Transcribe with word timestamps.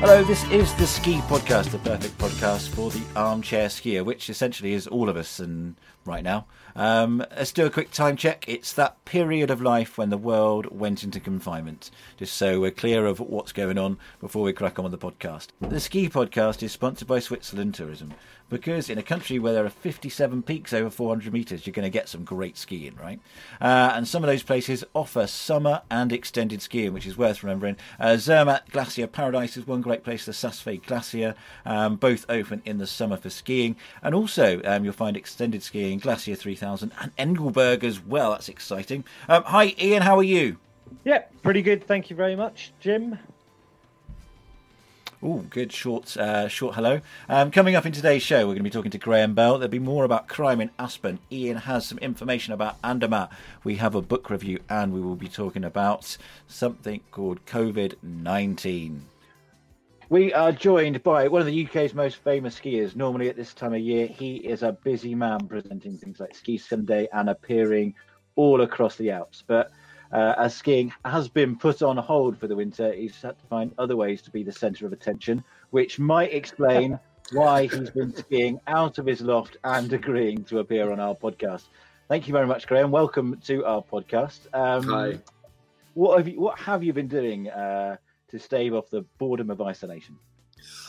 Hello, 0.00 0.24
this 0.24 0.48
is 0.50 0.72
the 0.76 0.86
Ski 0.86 1.18
Podcast, 1.28 1.72
the 1.72 1.78
perfect 1.78 2.16
podcast 2.16 2.70
for 2.70 2.88
the 2.88 3.02
armchair 3.14 3.68
skier, 3.68 4.02
which 4.02 4.30
essentially 4.30 4.72
is 4.72 4.86
all 4.86 5.10
of 5.10 5.16
us 5.18 5.38
and 5.38 5.76
right 6.06 6.24
now. 6.24 6.46
Um, 6.74 7.18
let's 7.36 7.52
do 7.52 7.66
a 7.66 7.70
quick 7.70 7.90
time 7.90 8.16
check. 8.16 8.46
It's 8.48 8.72
that 8.72 9.04
period 9.04 9.50
of 9.50 9.60
life 9.60 9.98
when 9.98 10.08
the 10.08 10.16
world 10.16 10.66
went 10.70 11.04
into 11.04 11.20
confinement, 11.20 11.90
just 12.16 12.34
so 12.34 12.60
we're 12.60 12.70
clear 12.70 13.04
of 13.04 13.20
what's 13.20 13.52
going 13.52 13.76
on 13.76 13.98
before 14.20 14.42
we 14.42 14.54
crack 14.54 14.78
on 14.78 14.84
with 14.90 14.98
the 14.98 14.98
podcast. 14.98 15.48
The 15.60 15.78
Ski 15.78 16.08
Podcast 16.08 16.62
is 16.62 16.72
sponsored 16.72 17.06
by 17.06 17.18
Switzerland 17.18 17.74
Tourism 17.74 18.14
because 18.50 18.90
in 18.90 18.98
a 18.98 19.02
country 19.02 19.38
where 19.38 19.54
there 19.54 19.64
are 19.64 19.70
57 19.70 20.42
peaks 20.42 20.72
over 20.72 20.90
400 20.90 21.32
metres, 21.32 21.66
you're 21.66 21.72
going 21.72 21.84
to 21.84 21.90
get 21.90 22.08
some 22.08 22.24
great 22.24 22.58
skiing, 22.58 22.96
right? 22.96 23.20
Uh, 23.60 23.92
and 23.94 24.06
some 24.06 24.22
of 24.22 24.28
those 24.28 24.42
places 24.42 24.84
offer 24.92 25.26
summer 25.26 25.82
and 25.90 26.12
extended 26.12 26.60
skiing, 26.60 26.92
which 26.92 27.06
is 27.06 27.16
worth 27.16 27.42
remembering. 27.42 27.76
Uh, 27.98 28.16
Zermatt 28.16 28.68
Glacier 28.70 29.06
Paradise 29.06 29.56
is 29.56 29.66
one 29.66 29.80
great 29.80 30.04
place, 30.04 30.26
the 30.26 30.32
Saas-Fee 30.32 30.78
Glacier, 30.78 31.34
um, 31.64 31.96
both 31.96 32.26
open 32.28 32.60
in 32.66 32.78
the 32.78 32.86
summer 32.86 33.16
for 33.16 33.30
skiing. 33.30 33.76
And 34.02 34.14
also, 34.14 34.60
um, 34.64 34.84
you'll 34.84 34.92
find 34.92 35.16
extended 35.16 35.62
skiing, 35.62 35.98
Glacier 35.98 36.34
3000, 36.34 36.92
and 37.00 37.12
Engelberg 37.16 37.84
as 37.84 38.04
well. 38.04 38.32
That's 38.32 38.48
exciting. 38.48 39.04
Um, 39.28 39.44
hi, 39.44 39.74
Iain, 39.80 40.02
how 40.02 40.18
are 40.18 40.24
you? 40.24 40.58
Yeah, 41.04 41.22
pretty 41.42 41.62
good. 41.62 41.86
Thank 41.86 42.10
you 42.10 42.16
very 42.16 42.34
much, 42.34 42.72
Jim. 42.80 43.18
Oh, 45.22 45.44
good 45.50 45.70
short, 45.70 46.16
uh, 46.16 46.48
short 46.48 46.76
hello. 46.76 47.02
Um, 47.28 47.50
coming 47.50 47.76
up 47.76 47.84
in 47.84 47.92
today's 47.92 48.22
show, 48.22 48.38
we're 48.38 48.54
going 48.54 48.58
to 48.58 48.62
be 48.62 48.70
talking 48.70 48.90
to 48.92 48.96
Graham 48.96 49.34
Bell. 49.34 49.58
There'll 49.58 49.68
be 49.68 49.78
more 49.78 50.04
about 50.04 50.28
crime 50.28 50.62
in 50.62 50.70
Aspen. 50.78 51.18
Iain 51.30 51.56
has 51.56 51.84
some 51.84 51.98
information 51.98 52.54
about 52.54 52.76
Andermatt. 52.82 53.28
We 53.62 53.76
have 53.76 53.94
a 53.94 54.00
book 54.00 54.30
review, 54.30 54.60
and 54.70 54.94
we 54.94 55.00
will 55.02 55.16
be 55.16 55.28
talking 55.28 55.62
about 55.62 56.16
something 56.48 57.02
called 57.10 57.44
COVID 57.44 57.96
nineteen. 58.02 59.04
We 60.08 60.32
are 60.32 60.52
joined 60.52 61.02
by 61.02 61.28
one 61.28 61.42
of 61.42 61.46
the 61.46 61.66
UK's 61.66 61.92
most 61.92 62.16
famous 62.16 62.58
skiers. 62.58 62.96
Normally 62.96 63.28
at 63.28 63.36
this 63.36 63.52
time 63.52 63.74
of 63.74 63.80
year, 63.80 64.06
he 64.06 64.36
is 64.36 64.62
a 64.62 64.72
busy 64.72 65.14
man 65.14 65.46
presenting 65.46 65.98
things 65.98 66.18
like 66.18 66.34
Ski 66.34 66.56
Sunday 66.56 67.08
and 67.12 67.28
appearing 67.28 67.94
all 68.36 68.62
across 68.62 68.96
the 68.96 69.10
Alps. 69.10 69.44
But 69.46 69.70
uh, 70.12 70.34
as 70.38 70.54
skiing 70.54 70.92
has 71.04 71.28
been 71.28 71.56
put 71.56 71.82
on 71.82 71.96
hold 71.96 72.38
for 72.38 72.46
the 72.48 72.56
winter, 72.56 72.92
he's 72.92 73.20
had 73.22 73.38
to 73.38 73.46
find 73.46 73.72
other 73.78 73.96
ways 73.96 74.22
to 74.22 74.30
be 74.30 74.42
the 74.42 74.52
centre 74.52 74.86
of 74.86 74.92
attention, 74.92 75.44
which 75.70 75.98
might 75.98 76.32
explain 76.32 76.98
why 77.32 77.66
he's 77.66 77.90
been 77.90 78.14
skiing 78.14 78.60
out 78.66 78.98
of 78.98 79.06
his 79.06 79.20
loft 79.20 79.56
and 79.62 79.92
agreeing 79.92 80.42
to 80.44 80.58
appear 80.58 80.90
on 80.90 80.98
our 80.98 81.14
podcast. 81.14 81.64
Thank 82.08 82.26
you 82.26 82.32
very 82.32 82.46
much, 82.46 82.66
Graham. 82.66 82.90
Welcome 82.90 83.40
to 83.44 83.64
our 83.64 83.82
podcast. 83.82 84.40
Um, 84.52 84.82
Hi. 84.88 85.18
What 85.94 86.18
have 86.18 86.26
you 86.26 86.40
What 86.40 86.58
have 86.58 86.82
you 86.82 86.92
been 86.92 87.08
doing 87.08 87.48
uh, 87.48 87.96
to 88.28 88.38
stave 88.38 88.74
off 88.74 88.90
the 88.90 89.02
boredom 89.18 89.50
of 89.50 89.60
isolation? 89.60 90.18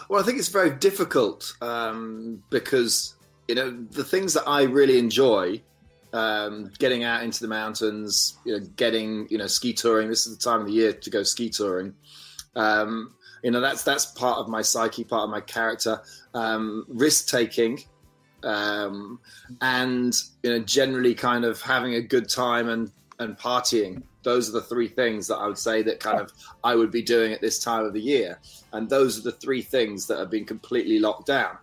Well, 0.09 0.19
I 0.19 0.25
think 0.25 0.39
it's 0.39 0.49
very 0.49 0.71
difficult 0.71 1.53
um, 1.61 2.43
because 2.49 3.15
you 3.47 3.55
know 3.55 3.85
the 3.91 4.03
things 4.03 4.33
that 4.33 4.47
I 4.47 4.63
really 4.63 4.97
enjoy 4.97 5.61
um, 6.13 6.71
getting 6.79 7.03
out 7.03 7.23
into 7.23 7.41
the 7.41 7.47
mountains, 7.47 8.37
you 8.45 8.57
know, 8.57 8.65
getting 8.75 9.27
you 9.29 9.37
know 9.37 9.47
ski 9.47 9.73
touring. 9.73 10.09
This 10.09 10.25
is 10.25 10.37
the 10.37 10.43
time 10.43 10.61
of 10.61 10.67
the 10.67 10.73
year 10.73 10.93
to 10.93 11.09
go 11.09 11.23
ski 11.23 11.49
touring. 11.49 11.93
Um, 12.55 13.13
you 13.43 13.51
know, 13.51 13.61
that's 13.61 13.83
that's 13.83 14.05
part 14.05 14.39
of 14.39 14.47
my 14.47 14.61
psyche, 14.61 15.03
part 15.03 15.23
of 15.23 15.29
my 15.29 15.41
character. 15.41 16.01
Um, 16.33 16.85
risk 16.87 17.27
taking, 17.27 17.79
um, 18.43 19.19
and 19.61 20.13
you 20.43 20.51
know, 20.51 20.59
generally 20.59 21.15
kind 21.15 21.45
of 21.45 21.61
having 21.61 21.95
a 21.95 22.01
good 22.01 22.29
time 22.29 22.69
and 22.69 22.91
and 23.19 23.37
partying. 23.37 24.03
Those 24.23 24.49
are 24.49 24.51
the 24.51 24.61
three 24.61 24.87
things 24.87 25.27
that 25.27 25.37
I 25.37 25.47
would 25.47 25.57
say 25.57 25.81
that 25.83 25.99
kind 25.99 26.19
of 26.19 26.31
I 26.63 26.75
would 26.75 26.91
be 26.91 27.01
doing 27.01 27.33
at 27.33 27.41
this 27.41 27.57
time 27.63 27.85
of 27.85 27.93
the 27.93 28.01
year, 28.01 28.39
and 28.73 28.89
those 28.89 29.17
are 29.17 29.23
the 29.23 29.31
three 29.31 29.61
things 29.61 30.07
that 30.07 30.19
have 30.19 30.29
been 30.29 30.45
completely 30.45 30.99
locked 30.99 31.27
down. 31.27 31.57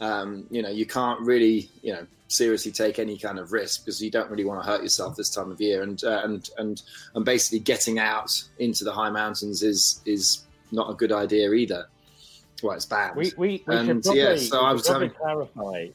Um, 0.00 0.46
you 0.50 0.62
know, 0.62 0.68
you 0.68 0.86
can't 0.86 1.20
really, 1.20 1.70
you 1.82 1.92
know, 1.92 2.06
seriously 2.34 2.72
take 2.72 2.98
any 2.98 3.16
kind 3.18 3.38
of 3.38 3.52
risk 3.52 3.84
because 3.84 4.02
you 4.02 4.10
don't 4.10 4.30
really 4.30 4.44
want 4.44 4.62
to 4.62 4.68
hurt 4.68 4.82
yourself 4.82 5.16
this 5.16 5.30
time 5.30 5.50
of 5.50 5.60
year. 5.60 5.82
And 5.82 6.02
uh, 6.04 6.20
and 6.24 6.50
and 6.58 6.82
and 7.14 7.24
basically 7.24 7.60
getting 7.60 7.98
out 7.98 8.42
into 8.58 8.84
the 8.84 8.92
high 8.92 9.10
mountains 9.10 9.62
is 9.62 10.00
is 10.04 10.44
not 10.72 10.90
a 10.90 10.94
good 10.94 11.12
idea 11.12 11.52
either. 11.52 11.86
Well, 12.62 12.76
it's 12.76 12.86
bad. 12.86 13.16
We 13.16 13.32
we, 13.36 13.64
we 13.66 13.76
and, 13.76 13.86
should 13.86 14.02
probably, 14.02 14.20
yeah, 14.20 14.36
so 14.36 14.60
I 14.60 14.72
was 14.72 14.86
having... 14.86 15.10
clarify, 15.10 15.88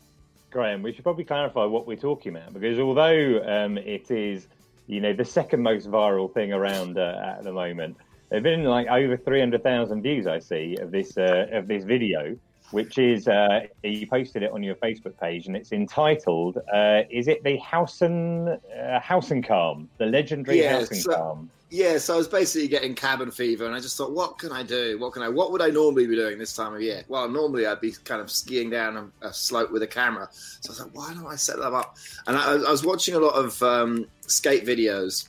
Graham. 0.52 0.82
We 0.82 0.94
should 0.94 1.04
probably 1.04 1.26
clarify 1.26 1.66
what 1.66 1.88
we're 1.88 1.98
talking 1.98 2.36
about 2.36 2.54
because 2.54 2.80
although 2.80 3.44
um, 3.46 3.78
it 3.78 4.10
is 4.12 4.48
you 4.88 5.02
know 5.02 5.14
the 5.14 5.26
second 5.26 5.62
most 5.62 5.90
viral 5.90 6.34
thing 6.34 6.54
around 6.54 6.98
uh, 6.98 7.36
at 7.38 7.44
the 7.44 7.52
moment, 7.52 7.98
there've 8.30 8.44
been 8.44 8.64
like 8.64 8.88
over 8.88 9.18
three 9.18 9.40
hundred 9.40 9.64
thousand 9.64 10.02
views 10.02 10.28
I 10.28 10.40
see 10.40 10.78
of 10.78 10.92
this 10.92 11.18
uh, 11.18 11.48
of 11.52 11.68
this 11.68 11.84
video 11.84 12.38
which 12.72 12.98
is 12.98 13.28
uh, 13.28 13.62
you 13.84 14.08
posted 14.08 14.44
it 14.44 14.52
on 14.52 14.64
your 14.64 14.76
Facebook 14.76 15.18
page, 15.20 15.48
and 15.48 15.56
it's 15.56 15.72
entitled 15.72 16.58
uh, 16.74 17.02
"Is 17.10 17.28
it 17.28 17.44
the 17.44 17.58
Hausen 17.58 18.48
uh, 18.50 19.00
Hausenkamm, 19.00 19.88
the 19.98 20.06
legendary 20.06 20.62
yeah, 20.62 20.80
Hausenkamm?" 20.82 21.04
So, 21.04 21.48
yeah, 21.72 22.00
so 22.00 22.16
I 22.16 22.18
was 22.18 22.28
basically 22.28 22.68
getting 22.68 22.96
cabin 22.96 23.30
fever, 23.30 23.66
and 23.66 23.76
I 23.76 23.80
just 23.80 23.96
thought, 23.96 24.12
what 24.12 24.40
can 24.40 24.52
I 24.52 24.64
do? 24.64 24.98
What 24.98 25.14
can 25.14 25.22
I? 25.22 25.30
What 25.30 25.52
would 25.52 25.62
I 25.62 25.70
normally 25.70 26.08
be 26.08 26.16
doing 26.16 26.40
this 26.40 26.56
time 26.56 26.74
of 26.74 26.82
year? 26.82 27.04
Well, 27.08 27.30
normally 27.30 27.68
I'd 27.68 27.82
be 27.82 27.92
kind 27.92 28.22
of 28.22 28.32
skiing 28.32 28.72
down 28.72 29.12
a, 29.22 29.28
a 29.28 29.34
slope 29.34 29.72
with 29.72 29.84
a 29.84 29.88
camera. 29.88 30.30
So 30.32 30.70
I 30.70 30.72
was 30.72 30.80
like, 30.80 30.96
why 30.96 31.14
don't 31.14 31.28
I 31.28 31.36
set 31.36 31.58
that 31.58 31.72
up? 31.72 31.98
And 32.26 32.36
I, 32.36 32.54
I 32.54 32.72
was 32.72 32.84
watching 32.84 33.14
a 33.14 33.20
lot 33.20 33.36
of 33.36 33.62
um, 33.62 34.08
skate 34.22 34.66
videos, 34.66 35.28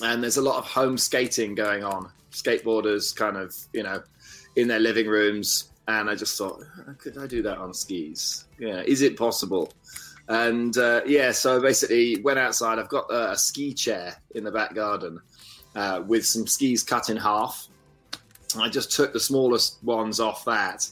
and 0.00 0.22
there's 0.22 0.36
a 0.36 0.42
lot 0.42 0.58
of 0.58 0.64
home 0.64 0.96
skating 0.96 1.56
going 1.56 1.82
on. 1.82 2.10
Skateboarders, 2.30 3.14
kind 3.16 3.36
of, 3.36 3.56
you 3.72 3.82
know, 3.82 4.00
in 4.54 4.68
their 4.68 4.78
living 4.78 5.08
rooms 5.08 5.70
and 5.88 6.08
I 6.10 6.14
just 6.14 6.36
thought, 6.36 6.62
could 6.98 7.16
I 7.16 7.26
do 7.26 7.42
that 7.42 7.58
on 7.58 7.72
skis? 7.72 8.44
Yeah, 8.58 8.82
is 8.86 9.00
it 9.00 9.16
possible? 9.16 9.72
And 10.28 10.76
uh, 10.76 11.00
yeah, 11.06 11.32
so 11.32 11.60
basically 11.60 12.20
went 12.20 12.38
outside. 12.38 12.78
I've 12.78 12.90
got 12.90 13.10
a, 13.10 13.32
a 13.32 13.36
ski 13.36 13.72
chair 13.72 14.14
in 14.34 14.44
the 14.44 14.52
back 14.52 14.74
garden 14.74 15.20
uh, 15.74 16.02
with 16.06 16.26
some 16.26 16.46
skis 16.46 16.82
cut 16.82 17.08
in 17.08 17.16
half. 17.16 17.68
I 18.58 18.68
just 18.68 18.92
took 18.92 19.14
the 19.14 19.20
smallest 19.20 19.82
ones 19.82 20.20
off 20.20 20.44
that 20.44 20.86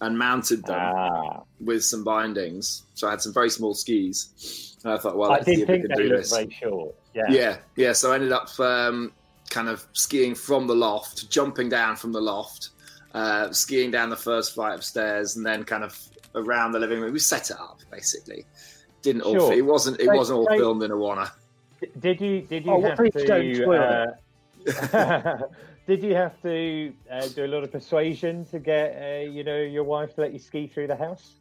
and 0.00 0.18
mounted 0.18 0.64
them 0.64 0.80
ah. 0.80 1.42
with 1.60 1.84
some 1.84 2.02
bindings. 2.02 2.84
So 2.94 3.06
I 3.06 3.10
had 3.10 3.20
some 3.20 3.34
very 3.34 3.50
small 3.50 3.74
skis. 3.74 4.76
And 4.84 4.94
I 4.94 4.98
thought, 4.98 5.16
well, 5.16 5.30
let's 5.30 5.44
see 5.44 5.62
if 5.62 5.68
we 5.68 5.80
can 5.80 5.90
do 5.94 6.08
this. 6.08 6.32
Very 6.32 6.50
short. 6.50 6.94
Yeah. 7.14 7.24
yeah, 7.28 7.56
yeah. 7.76 7.92
So 7.92 8.12
I 8.12 8.14
ended 8.14 8.32
up 8.32 8.48
um, 8.60 9.12
kind 9.50 9.68
of 9.68 9.86
skiing 9.92 10.34
from 10.34 10.66
the 10.66 10.74
loft, 10.74 11.28
jumping 11.30 11.68
down 11.68 11.96
from 11.96 12.12
the 12.12 12.20
loft, 12.20 12.70
uh, 13.14 13.52
skiing 13.52 13.90
down 13.90 14.10
the 14.10 14.16
first 14.16 14.54
flight 14.54 14.74
of 14.74 14.84
stairs, 14.84 15.36
and 15.36 15.44
then 15.44 15.64
kind 15.64 15.84
of 15.84 15.98
around 16.34 16.72
the 16.72 16.78
living 16.78 17.00
room. 17.00 17.12
We 17.12 17.18
set 17.18 17.50
it 17.50 17.58
up 17.58 17.80
basically. 17.90 18.44
Didn't 19.02 19.22
all. 19.22 19.50
It 19.50 19.62
wasn't. 19.62 20.00
It 20.00 20.06
so, 20.06 20.16
wasn't 20.16 20.38
all 20.38 20.46
so, 20.50 20.56
filmed 20.56 20.82
in 20.82 20.90
Awana. 20.90 21.30
Did 21.98 22.20
you? 22.20 22.42
Did 22.42 22.66
you 22.66 22.72
oh, 22.72 22.82
have 22.82 22.96
to? 22.96 24.12
Uh, 24.92 25.42
did 25.86 26.02
you 26.02 26.14
have 26.14 26.40
to 26.42 26.92
uh, 27.10 27.28
do 27.28 27.44
a 27.44 27.46
lot 27.46 27.62
of 27.62 27.72
persuasion 27.72 28.44
to 28.46 28.58
get 28.58 29.00
uh, 29.00 29.30
you 29.30 29.44
know 29.44 29.58
your 29.58 29.84
wife 29.84 30.14
to 30.16 30.22
let 30.22 30.32
you 30.32 30.38
ski 30.38 30.66
through 30.66 30.88
the 30.88 30.96
house? 30.96 31.34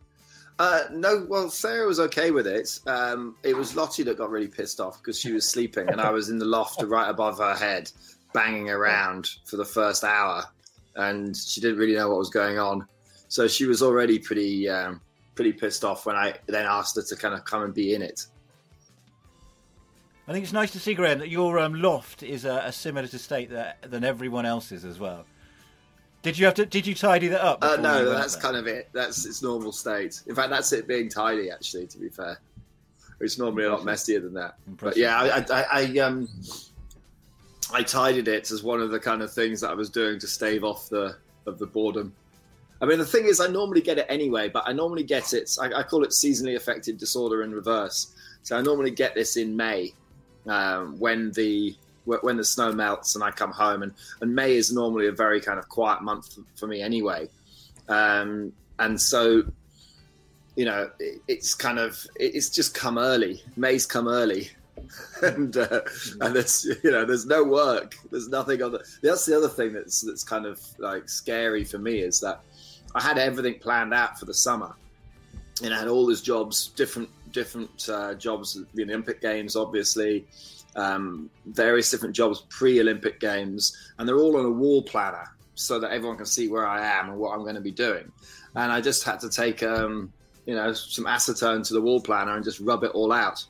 Uh, 0.59 0.83
no, 0.91 1.25
well, 1.29 1.49
Sarah 1.49 1.85
was 1.85 1.99
okay 1.99 2.31
with 2.31 2.47
it. 2.47 2.79
Um, 2.87 3.35
it 3.43 3.55
was 3.55 3.75
Lottie 3.75 4.01
that 4.03 4.17
got 4.17 4.31
really 4.31 4.47
pissed 4.47 4.79
off 4.79 4.99
because 4.99 5.19
she 5.19 5.31
was 5.31 5.47
sleeping 5.47 5.87
and 5.87 6.01
I 6.01 6.09
was 6.09 6.29
in 6.29 6.39
the 6.39 6.45
loft 6.45 6.81
right 6.81 7.07
above 7.07 7.37
her 7.37 7.53
head, 7.53 7.91
banging 8.33 8.67
around 8.67 9.29
for 9.45 9.57
the 9.57 9.65
first 9.65 10.03
hour 10.03 10.45
and 10.97 11.35
she 11.35 11.61
didn't 11.61 11.77
really 11.77 11.95
know 11.95 12.09
what 12.09 12.17
was 12.17 12.29
going 12.29 12.59
on. 12.59 12.85
So 13.29 13.47
she 13.47 13.65
was 13.65 13.81
already 13.81 14.19
pretty 14.19 14.69
um, 14.69 15.01
pretty 15.35 15.53
pissed 15.53 15.85
off 15.85 16.05
when 16.05 16.15
I 16.15 16.35
then 16.47 16.65
asked 16.65 16.95
her 16.97 17.03
to 17.03 17.15
kind 17.15 17.33
of 17.33 17.45
come 17.45 17.63
and 17.63 17.73
be 17.73 17.93
in 17.93 18.01
it. 18.01 18.25
I 20.27 20.33
think 20.33 20.43
it's 20.43 20.53
nice 20.53 20.71
to 20.71 20.79
see, 20.79 20.93
Graham, 20.93 21.19
that 21.19 21.29
your 21.29 21.57
um, 21.57 21.81
loft 21.81 22.21
is 22.21 22.43
a, 22.43 22.63
a, 22.65 22.71
similar 22.73 23.07
to 23.07 23.17
state 23.17 23.49
that, 23.51 23.81
than 23.89 24.03
everyone 24.03 24.45
else's 24.45 24.83
as 24.83 24.99
well. 24.99 25.25
Did 26.21 26.37
you 26.37 26.45
have 26.45 26.55
to? 26.55 26.65
Did 26.65 26.85
you 26.85 26.93
tidy 26.93 27.29
that 27.29 27.41
up? 27.41 27.59
Uh, 27.63 27.77
no, 27.77 28.09
that's 28.09 28.33
there? 28.33 28.41
kind 28.41 28.57
of 28.57 28.67
it. 28.67 28.89
That's 28.91 29.25
its 29.25 29.41
normal 29.41 29.71
state. 29.71 30.21
In 30.27 30.35
fact, 30.35 30.49
that's 30.49 30.73
it 30.73 30.85
being 30.85 31.07
tidy. 31.07 31.49
Actually, 31.49 31.87
to 31.87 31.97
be 31.97 32.09
fair, 32.09 32.41
it's 33.21 33.37
normally 33.37 33.63
a 33.63 33.71
lot 33.71 33.85
messier 33.85 34.19
than 34.19 34.33
that. 34.33 34.55
Impressive. 34.67 34.95
But 34.95 34.97
yeah, 34.97 35.45
I, 35.49 35.61
I, 35.61 35.65
I 35.71 35.99
um, 35.99 36.27
I 37.73 37.83
tidied 37.83 38.27
it 38.27 38.49
as 38.51 38.63
one 38.63 38.81
of 38.81 38.91
the 38.91 38.99
kind 38.99 39.21
of 39.21 39.31
things 39.31 39.61
that 39.61 39.69
I 39.69 39.73
was 39.73 39.89
doing 39.89 40.19
to 40.19 40.27
stave 40.27 40.63
off 40.63 40.89
the 40.89 41.17
of 41.45 41.59
the 41.59 41.65
boredom. 41.65 42.13
I 42.81 42.85
mean, 42.85 42.99
the 42.99 43.05
thing 43.05 43.25
is, 43.25 43.39
I 43.39 43.47
normally 43.47 43.81
get 43.81 43.97
it 43.97 44.05
anyway, 44.07 44.49
but 44.49 44.63
I 44.67 44.73
normally 44.73 45.03
get 45.03 45.33
it. 45.33 45.49
I, 45.59 45.79
I 45.79 45.83
call 45.83 46.03
it 46.03 46.11
seasonally 46.11 46.55
affected 46.55 46.97
disorder 46.97 47.41
in 47.41 47.53
reverse. 47.53 48.13
So 48.43 48.57
I 48.57 48.61
normally 48.61 48.91
get 48.91 49.15
this 49.15 49.35
in 49.35 49.57
May 49.57 49.93
um, 50.47 50.97
when 50.99 51.31
the 51.31 51.75
when 52.05 52.37
the 52.37 52.45
snow 52.45 52.71
melts 52.71 53.15
and 53.15 53.23
I 53.23 53.31
come 53.31 53.51
home, 53.51 53.83
and 53.83 53.93
and 54.21 54.33
May 54.33 54.55
is 54.55 54.71
normally 54.71 55.07
a 55.07 55.11
very 55.11 55.41
kind 55.41 55.59
of 55.59 55.67
quiet 55.67 56.01
month 56.03 56.37
for 56.55 56.67
me 56.67 56.81
anyway. 56.81 57.27
Um, 57.89 58.53
and 58.79 58.99
so, 59.01 59.43
you 60.55 60.65
know, 60.65 60.89
it, 60.99 61.21
it's 61.27 61.55
kind 61.55 61.79
of 61.79 62.05
it's 62.15 62.49
just 62.49 62.73
come 62.73 62.97
early. 62.97 63.43
May's 63.57 63.85
come 63.85 64.07
early, 64.07 64.51
and 65.21 65.55
uh, 65.57 65.81
and 66.21 66.35
there's 66.35 66.65
you 66.83 66.91
know 66.91 67.05
there's 67.05 67.25
no 67.25 67.43
work. 67.43 67.95
There's 68.11 68.29
nothing 68.29 68.61
on 68.61 68.71
the. 68.71 68.85
That's 69.01 69.25
the 69.25 69.37
other 69.37 69.49
thing 69.49 69.73
that's 69.73 70.01
that's 70.01 70.23
kind 70.23 70.45
of 70.45 70.59
like 70.79 71.09
scary 71.09 71.63
for 71.63 71.77
me 71.77 71.99
is 71.99 72.19
that 72.21 72.41
I 72.95 73.01
had 73.01 73.17
everything 73.17 73.59
planned 73.59 73.93
out 73.93 74.19
for 74.19 74.25
the 74.25 74.33
summer, 74.33 74.75
and 75.63 75.73
I 75.73 75.79
had 75.79 75.87
all 75.87 76.05
these 76.05 76.21
jobs, 76.21 76.69
different 76.69 77.09
different 77.31 77.89
uh, 77.89 78.13
jobs, 78.15 78.59
the 78.73 78.83
Olympic 78.83 79.21
Games, 79.21 79.55
obviously, 79.55 80.25
um, 80.75 81.29
various 81.45 81.91
different 81.91 82.15
jobs 82.15 82.45
pre-Olympic 82.49 83.19
Games, 83.19 83.75
and 83.97 84.07
they're 84.07 84.19
all 84.19 84.37
on 84.37 84.45
a 84.45 84.51
wall 84.51 84.81
planner 84.81 85.27
so 85.55 85.79
that 85.79 85.91
everyone 85.91 86.17
can 86.17 86.25
see 86.25 86.47
where 86.47 86.65
I 86.65 86.85
am 86.85 87.09
and 87.09 87.17
what 87.17 87.33
I'm 87.33 87.41
going 87.41 87.55
to 87.55 87.61
be 87.61 87.71
doing. 87.71 88.11
And 88.55 88.71
I 88.71 88.79
just 88.79 89.03
had 89.03 89.19
to 89.21 89.29
take, 89.29 89.63
um, 89.63 90.13
you 90.45 90.55
know, 90.55 90.71
some 90.71 91.05
acetone 91.05 91.67
to 91.67 91.73
the 91.73 91.81
wall 91.81 91.99
planner 91.99 92.35
and 92.35 92.43
just 92.43 92.59
rub 92.59 92.83
it 92.83 92.91
all 92.91 93.11
out. 93.11 93.43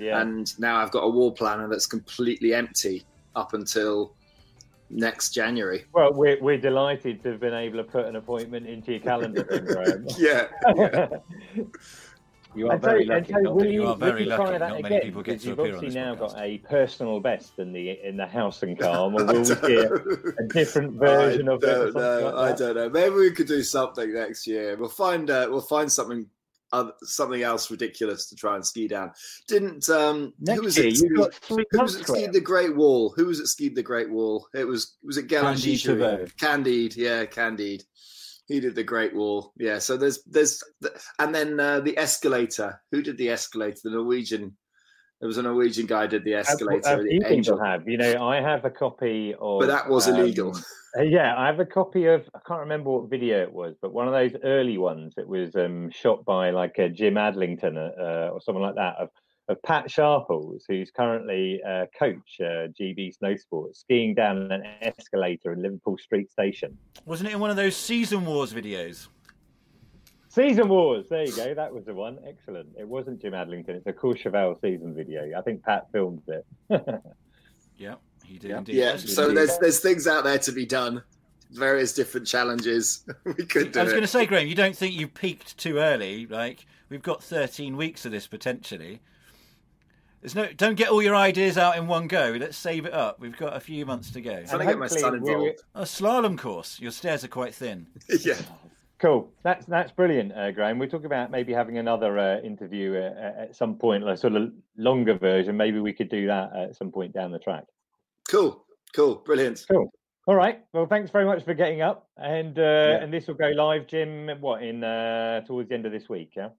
Yeah. 0.00 0.20
And 0.20 0.58
now 0.58 0.76
I've 0.76 0.90
got 0.90 1.00
a 1.00 1.08
wall 1.08 1.30
planner 1.30 1.68
that's 1.68 1.86
completely 1.86 2.54
empty 2.54 3.04
up 3.36 3.52
until 3.52 4.14
next 4.88 5.30
January. 5.30 5.84
Well, 5.92 6.12
we're, 6.12 6.40
we're 6.40 6.58
delighted 6.58 7.22
to 7.22 7.32
have 7.32 7.40
been 7.40 7.54
able 7.54 7.78
to 7.78 7.84
put 7.84 8.06
an 8.06 8.16
appointment 8.16 8.66
into 8.66 8.92
your 8.92 9.00
calendar, 9.00 9.44
Graham. 9.66 10.06
yeah. 10.18 10.48
yeah. 10.74 11.08
You 12.54 12.68
are 12.68 12.78
very 12.78 13.04
lucky. 13.04 13.32
So 13.32 13.62
you, 13.62 13.70
you, 13.70 13.86
are 13.86 13.96
very 13.96 14.24
lucky. 14.24 14.58
Not 14.58 14.78
again? 14.78 14.82
many 14.82 15.00
people 15.02 15.22
get 15.22 15.40
to 15.40 15.48
You've 15.48 15.58
appear 15.58 15.76
on 15.76 15.88
now 15.90 16.14
podcast. 16.16 16.18
got 16.18 16.38
a 16.40 16.58
personal 16.58 17.20
best 17.20 17.58
in 17.58 17.72
the 17.72 18.00
in 18.02 18.16
the 18.16 18.26
house 18.26 18.62
and 18.64 18.76
calm, 18.78 19.14
or 19.14 19.24
will 19.24 19.42
we 19.42 19.54
get 19.54 19.92
a 19.92 20.48
different 20.48 20.94
version 20.94 21.48
I 21.48 21.52
of 21.52 21.62
it? 21.62 21.94
No, 21.94 22.32
like 22.34 22.54
I 22.54 22.56
don't 22.56 22.74
know. 22.74 22.88
Maybe 22.88 23.14
we 23.14 23.30
could 23.30 23.46
do 23.46 23.62
something 23.62 24.12
next 24.12 24.48
year. 24.48 24.76
We'll 24.76 24.88
find 24.88 25.30
uh, 25.30 25.46
we'll 25.48 25.60
find 25.60 25.90
something 25.90 26.26
uh, 26.72 26.90
something 27.02 27.42
else 27.42 27.70
ridiculous 27.70 28.28
to 28.28 28.36
try 28.36 28.54
and 28.54 28.66
ski 28.66 28.88
down. 28.88 29.12
Didn't 29.48 29.88
um 29.88 30.32
next 30.40 30.58
who 30.58 30.64
was 30.64 30.78
year, 30.78 30.86
it? 30.88 31.34
Who, 31.48 31.64
who 31.70 31.80
was 31.80 31.96
it 31.96 32.06
skied 32.06 32.32
the 32.32 32.40
Great 32.40 32.76
Wall? 32.76 33.12
Who 33.16 33.26
was 33.26 33.40
it 33.40 33.46
skied 33.46 33.74
the 33.74 33.82
Great 33.82 34.10
Wall? 34.10 34.46
It 34.54 34.66
was 34.66 34.96
was 35.02 35.16
it 35.16 35.28
Candide? 35.28 36.36
Candide, 36.38 36.96
yeah, 36.96 37.24
Candide. 37.26 37.84
He 38.46 38.58
did 38.58 38.74
the 38.74 38.82
Great 38.82 39.14
Wall. 39.14 39.52
Yeah. 39.56 39.78
So 39.78 39.96
there's 39.96 40.22
there's 40.24 40.62
and 41.18 41.34
then 41.34 41.60
uh, 41.60 41.80
the 41.80 41.96
escalator. 41.96 42.80
Who 42.90 43.02
did 43.02 43.16
the 43.16 43.30
escalator? 43.30 43.78
The 43.84 43.90
Norwegian. 43.90 44.56
There 45.20 45.26
was 45.26 45.36
a 45.36 45.42
Norwegian 45.42 45.86
guy 45.86 46.06
did 46.06 46.24
the 46.24 46.34
escalator. 46.34 46.88
Uh, 46.88 46.96
the 46.96 47.20
people 47.28 47.62
have. 47.62 47.86
You 47.86 47.98
know, 47.98 48.26
I 48.26 48.40
have 48.40 48.64
a 48.64 48.70
copy 48.70 49.34
of. 49.38 49.60
But 49.60 49.66
that 49.66 49.88
was 49.88 50.08
um, 50.08 50.16
illegal. 50.16 50.56
Uh, 50.98 51.02
yeah, 51.02 51.36
I 51.38 51.46
have 51.46 51.60
a 51.60 51.64
copy 51.64 52.06
of. 52.06 52.28
I 52.34 52.40
can't 52.44 52.58
remember 52.58 52.90
what 52.90 53.08
video 53.08 53.40
it 53.42 53.52
was, 53.52 53.76
but 53.80 53.92
one 53.92 54.08
of 54.08 54.12
those 54.12 54.32
early 54.42 54.76
ones. 54.76 55.14
It 55.18 55.28
was 55.28 55.54
um, 55.54 55.88
shot 55.92 56.24
by 56.24 56.50
like 56.50 56.78
a 56.78 56.88
Jim 56.88 57.14
Adlington 57.14 57.76
uh, 57.76 58.30
or 58.30 58.40
someone 58.40 58.64
like 58.64 58.74
that 58.74 58.96
of 58.96 59.10
of 59.50 59.62
Pat 59.62 59.90
Sharples, 59.90 60.64
who's 60.68 60.90
currently 60.90 61.60
uh, 61.68 61.86
coach 61.98 62.40
uh, 62.40 62.68
GB 62.80 63.12
Snowsport, 63.16 63.76
skiing 63.76 64.14
down 64.14 64.50
an 64.50 64.64
escalator 64.80 65.52
in 65.52 65.62
Liverpool 65.62 65.98
Street 65.98 66.30
Station. 66.30 66.76
Wasn't 67.04 67.28
it 67.28 67.32
in 67.32 67.40
one 67.40 67.50
of 67.50 67.56
those 67.56 67.76
Season 67.76 68.24
Wars 68.24 68.52
videos? 68.52 69.08
Season 70.30 70.68
Wars, 70.68 71.06
there 71.10 71.24
you 71.24 71.34
go. 71.34 71.54
That 71.54 71.74
was 71.74 71.84
the 71.86 71.92
one. 71.92 72.20
Excellent. 72.24 72.68
It 72.78 72.86
wasn't 72.86 73.20
Jim 73.20 73.32
Adlington. 73.32 73.70
It's 73.70 73.86
a 73.88 73.92
cool 73.92 74.14
Courchevel 74.14 74.60
season 74.60 74.94
video. 74.94 75.36
I 75.36 75.42
think 75.42 75.64
Pat 75.64 75.88
filmed 75.90 76.22
it. 76.28 76.46
yeah, 77.76 77.96
he 78.24 78.38
did. 78.38 78.52
Indeed. 78.52 78.76
Yeah. 78.76 78.96
So 78.96 79.32
there's 79.32 79.58
there's 79.58 79.80
things 79.80 80.06
out 80.06 80.22
there 80.22 80.38
to 80.38 80.52
be 80.52 80.64
done. 80.64 81.02
Various 81.50 81.92
different 81.92 82.28
challenges. 82.28 83.04
we 83.24 83.44
could. 83.44 83.72
Do. 83.72 83.80
I 83.80 83.82
was 83.82 83.92
going 83.92 84.04
to 84.04 84.08
say, 84.08 84.24
Graham, 84.24 84.46
you 84.46 84.54
don't 84.54 84.76
think 84.76 84.94
you 84.94 85.08
peaked 85.08 85.58
too 85.58 85.78
early? 85.78 86.26
Like 86.26 86.64
we've 86.90 87.02
got 87.02 87.24
13 87.24 87.76
weeks 87.76 88.06
of 88.06 88.12
this 88.12 88.28
potentially. 88.28 89.00
There's 90.20 90.36
no. 90.36 90.46
Don't 90.52 90.76
get 90.76 90.90
all 90.90 91.02
your 91.02 91.16
ideas 91.16 91.58
out 91.58 91.76
in 91.76 91.88
one 91.88 92.06
go. 92.06 92.36
Let's 92.38 92.56
save 92.56 92.86
it 92.86 92.92
up. 92.94 93.18
We've 93.18 93.36
got 93.36 93.56
a 93.56 93.60
few 93.60 93.84
months 93.84 94.12
to 94.12 94.20
go. 94.20 94.44
Trying 94.44 94.60
to 94.60 94.66
get 94.66 94.78
my 94.78 94.86
son 94.86 95.16
involved. 95.16 95.60
A 95.74 95.82
slalom 95.82 96.38
course. 96.38 96.78
Your 96.78 96.92
stairs 96.92 97.24
are 97.24 97.28
quite 97.28 97.52
thin. 97.52 97.88
yeah. 98.20 98.36
Cool. 99.00 99.32
That's 99.42 99.64
that's 99.64 99.90
brilliant, 99.92 100.32
uh, 100.32 100.50
Graham. 100.50 100.78
We 100.78 100.86
talk 100.86 101.04
about 101.04 101.30
maybe 101.30 101.54
having 101.54 101.78
another 101.78 102.18
uh, 102.18 102.40
interview 102.40 102.96
uh, 102.96 103.42
at 103.44 103.56
some 103.56 103.76
point, 103.76 104.04
like 104.04 104.18
sort 104.18 104.36
of 104.36 104.52
longer 104.76 105.16
version. 105.16 105.56
Maybe 105.56 105.80
we 105.80 105.94
could 105.94 106.10
do 106.10 106.26
that 106.26 106.54
at 106.54 106.76
some 106.76 106.92
point 106.92 107.14
down 107.14 107.32
the 107.32 107.38
track. 107.38 107.64
Cool. 108.28 108.66
Cool. 108.94 109.16
Brilliant. 109.24 109.64
Cool. 109.70 109.90
All 110.26 110.34
right. 110.34 110.60
Well, 110.74 110.86
thanks 110.86 111.10
very 111.10 111.24
much 111.24 111.44
for 111.44 111.54
getting 111.54 111.80
up, 111.80 112.08
and 112.18 112.58
uh, 112.58 112.62
yeah. 112.62 113.02
and 113.02 113.12
this 113.12 113.26
will 113.26 113.34
go 113.34 113.48
live, 113.48 113.86
Jim. 113.86 114.28
What 114.40 114.62
in 114.62 114.84
uh, 114.84 115.40
towards 115.46 115.70
the 115.70 115.76
end 115.76 115.86
of 115.86 115.92
this 115.92 116.10
week? 116.10 116.32
Yeah. 116.36 116.50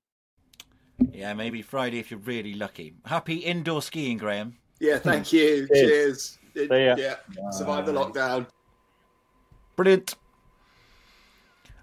Yeah, 1.12 1.34
maybe 1.34 1.62
Friday 1.62 2.00
if 2.00 2.10
you're 2.10 2.20
really 2.22 2.56
lucky. 2.56 2.96
Happy 3.06 3.38
indoor 3.38 3.82
skiing, 3.82 4.18
Graham. 4.18 4.58
Yeah, 4.80 4.98
thank 4.98 5.32
you. 5.32 5.68
Cheers. 5.74 6.38
Cheers. 6.56 6.98
Yeah, 6.98 7.16
survive 7.52 7.86
the 7.86 7.94
lockdown. 7.94 8.48
Brilliant. 9.76 10.16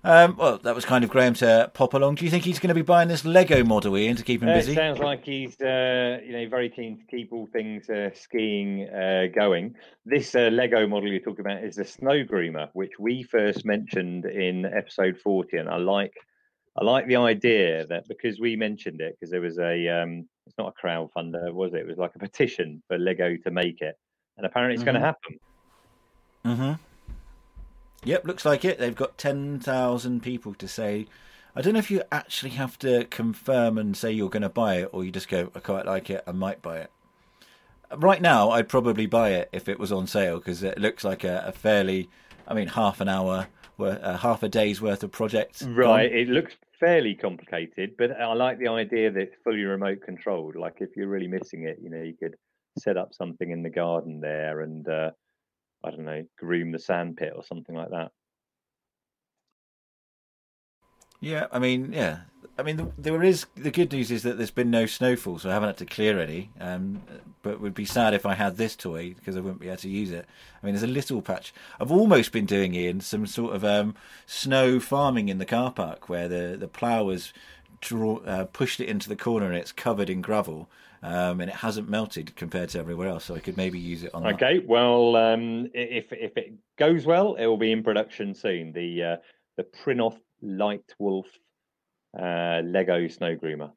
Um, 0.09 0.37
well, 0.39 0.57
that 0.57 0.75
was 0.75 0.87
kind 0.87 1.05
of 1.05 1.11
Graham 1.11 1.35
to 1.35 1.71
pop 1.75 1.93
along. 1.93 2.15
Do 2.15 2.25
you 2.25 2.31
think 2.31 2.43
he's 2.43 2.59
going 2.59 2.69
to 2.69 2.75
be 2.75 2.81
buying 2.81 3.09
this 3.09 3.27
Lego 3.27 3.63
model, 3.63 3.95
Iain, 3.95 4.17
to 4.17 4.23
keep 4.23 4.43
him 4.43 4.49
busy? 4.49 4.73
It 4.73 4.77
sounds 4.77 5.01
like 5.01 5.23
he's, 5.23 5.61
uh, 5.61 6.21
you 6.25 6.33
know, 6.33 6.49
very 6.49 6.71
keen 6.71 6.99
to 6.99 7.05
keep 7.05 7.31
all 7.31 7.47
things 7.53 7.91
uh, 7.91 8.09
skiing 8.15 8.89
uh, 8.89 9.25
going. 9.35 9.75
This 10.07 10.35
uh, 10.35 10.49
Lego 10.51 10.87
model 10.87 11.11
you're 11.11 11.21
talking 11.21 11.45
about 11.45 11.63
is 11.63 11.77
the 11.77 11.85
Snow 11.85 12.25
Groomer, 12.25 12.71
which 12.73 12.93
we 12.99 13.23
first 13.23 13.67
mentioned 13.67 14.25
in 14.25 14.65
episode 14.65 15.19
40, 15.19 15.59
and 15.59 15.69
I 15.69 15.77
like 15.77 16.15
I 16.81 16.85
like 16.85 17.07
the 17.07 17.17
idea 17.17 17.87
that 17.89 18.09
because 18.09 18.41
we 18.41 18.57
mentioned 18.57 19.03
it, 19.03 19.15
because 19.19 19.31
there 19.31 19.43
was 19.43 19.59
a, 19.59 19.89
um, 19.89 20.27
it's 20.47 20.57
not 20.57 20.73
a 20.73 20.87
crowdfunder, 20.87 21.53
was 21.53 21.75
it? 21.75 21.81
It 21.81 21.87
was 21.87 21.99
like 21.99 22.13
a 22.15 22.19
petition 22.19 22.83
for 22.89 22.97
Lego 22.99 23.37
to 23.45 23.51
make 23.51 23.83
it, 23.83 23.97
and 24.39 24.47
apparently 24.47 24.75
it's 24.75 24.85
mm-hmm. 24.85 24.93
going 24.93 25.03
to 25.03 25.07
happen. 25.07 25.39
Mm-hmm. 26.47 26.88
Yep, 28.09 28.27
looks 28.27 28.47
like 28.47 28.65
it. 28.65 28.79
They've 28.79 28.97
got 28.97 29.19
ten 29.19 29.61
thousand 29.61 30.23
people 30.23 30.55
to 30.55 30.67
say. 30.67 31.09
I 31.55 31.61
don't 31.61 31.75
know 31.75 31.79
if 31.79 31.91
you 31.91 32.03
actually 32.11 32.53
have 32.53 32.79
to 32.79 33.05
confirm 33.05 33.77
and 33.77 33.95
say 33.95 34.11
you're 34.11 34.31
going 34.31 34.45
to 34.45 34.49
buy 34.49 34.77
it, 34.77 34.89
or 34.93 35.05
you 35.05 35.11
just 35.11 35.29
go, 35.29 35.53
"I 35.55 35.61
quite 35.61 35.85
like 35.85 36.09
it, 36.09 36.25
I 36.27 36.33
might 36.33 36.63
buy 36.63 36.79
it." 36.79 36.91
Right 37.95 38.23
now, 38.23 38.49
I'd 38.49 38.67
probably 38.67 39.05
buy 39.05 39.33
it 39.33 39.51
if 39.53 39.69
it 39.69 39.79
was 39.79 39.93
on 39.93 40.07
sale 40.07 40.39
because 40.39 40.63
it 40.63 40.79
looks 40.79 41.05
like 41.05 41.23
a, 41.23 41.45
a 41.49 41.53
fairly, 41.53 42.09
I 42.47 42.55
mean, 42.55 42.69
half 42.69 43.03
an 43.03 43.11
hour, 43.11 43.49
uh, 43.79 44.17
half 44.17 44.43
a 44.43 44.49
day's 44.49 44.81
worth 44.81 45.05
of 45.05 45.13
projects. 45.13 45.63
Right, 45.63 46.11
it 46.11 46.29
looks 46.29 46.57
fairly 46.81 47.15
complicated, 47.15 47.91
but 47.99 48.19
I 48.19 48.33
like 48.33 48.59
the 48.59 48.69
idea 48.69 49.11
that 49.11 49.21
it's 49.21 49.37
fully 49.45 49.65
remote 49.65 50.01
controlled. 50.01 50.57
Like 50.57 50.77
if 50.81 50.97
you're 50.97 51.09
really 51.09 51.29
missing 51.29 51.65
it, 51.65 51.77
you 51.83 51.91
know, 51.91 52.03
you 52.03 52.15
could 52.19 52.37
set 52.79 52.97
up 52.97 53.13
something 53.13 53.51
in 53.51 53.63
the 53.63 53.69
garden 53.69 54.21
there 54.21 54.63
and 54.63 54.89
uh, 54.89 55.11
I 55.85 55.91
don't 55.91 56.05
know, 56.05 56.25
groom 56.39 56.73
the 56.73 56.79
sandpit 56.79 57.33
or 57.35 57.45
something 57.45 57.75
like 57.75 57.91
that. 57.91 58.11
Yeah, 61.21 61.47
I 61.51 61.59
mean, 61.59 61.93
yeah, 61.93 62.21
I 62.59 62.63
mean, 62.63 62.93
there 62.97 63.23
is 63.23 63.47
the 63.57 63.71
good 63.71 63.93
news 63.93 64.11
is 64.11 64.23
that 64.23 64.37
there's 64.37 64.51
been 64.51 64.71
no 64.71 64.87
snowfall, 64.87 65.39
so 65.39 65.51
I 65.51 65.53
haven't 65.53 65.71
had 65.71 65.77
to 65.79 65.87
clear 65.87 66.21
any. 66.21 66.51
Um, 66.61 67.03
but 67.43 67.55
it 67.55 67.61
would 67.61 67.75
be 67.75 67.85
sad 67.85 68.15
if 68.15 68.27
I 68.27 68.35
had 68.35 68.57
this 68.57 68.77
toy 68.77 69.15
because 69.15 69.37
I 69.37 69.41
wouldn't 69.41 69.61
be 69.61 69.69
able 69.69 69.79
to 69.79 69.89
use 69.89 70.11
it. 70.11 70.27
I 70.61 70.67
mean, 70.67 70.75
there's 70.75 70.83
a 70.83 70.89
little 70.89 71.23
patch. 71.23 71.53
I've 71.81 71.93
almost 71.93 72.33
been 72.33 72.47
doing 72.47 72.75
in 72.75 73.01
some 73.01 73.27
sort 73.27 73.55
of 73.55 73.65
um, 73.65 73.95
snow 74.27 74.81
farming 74.81 75.29
in 75.29 75.39
the 75.39 75.47
car 75.47 75.71
park 75.71 76.09
where 76.09 76.29
the 76.29 76.57
the 76.59 76.69
plough 76.69 77.11
has 77.11 77.33
draw, 77.81 78.19
uh, 78.19 78.45
pushed 78.47 78.81
it 78.81 78.89
into 78.89 79.09
the 79.09 79.17
corner 79.17 79.47
and 79.47 79.57
it's 79.57 79.73
covered 79.73 80.11
in 80.11 80.21
gravel. 80.21 80.69
Um, 81.03 81.41
and 81.41 81.49
it 81.49 81.57
hasn't 81.57 81.89
melted 81.89 82.35
compared 82.35 82.71
to 82.71 82.79
everywhere 82.81 83.09
else, 83.09 83.25
so 83.25 83.35
I 83.37 83.39
could 83.39 83.57
maybe 83.57 83.79
use 83.79 84.03
it 84.03 84.13
on. 84.15 84.27
Okay, 84.35 84.59
that. 84.59 84.67
well, 84.67 85.15
um, 85.15 85.71
if 85.73 86.13
if 86.13 86.37
it 86.37 86.55
goes 86.77 87.07
well, 87.07 87.35
it 87.35 87.47
will 87.47 87.57
be 87.57 87.71
in 87.71 87.85
production 87.85 88.35
soon. 88.35 88.73
The 88.73 89.03
uh, 89.03 89.17
the 89.57 89.65
Prinoff 89.65 90.19
Light 90.43 90.95
Wolf 90.99 91.27
uh, 92.19 92.63
Lego 92.65 93.07
Snow 93.09 93.37
Groomer. 93.37 93.71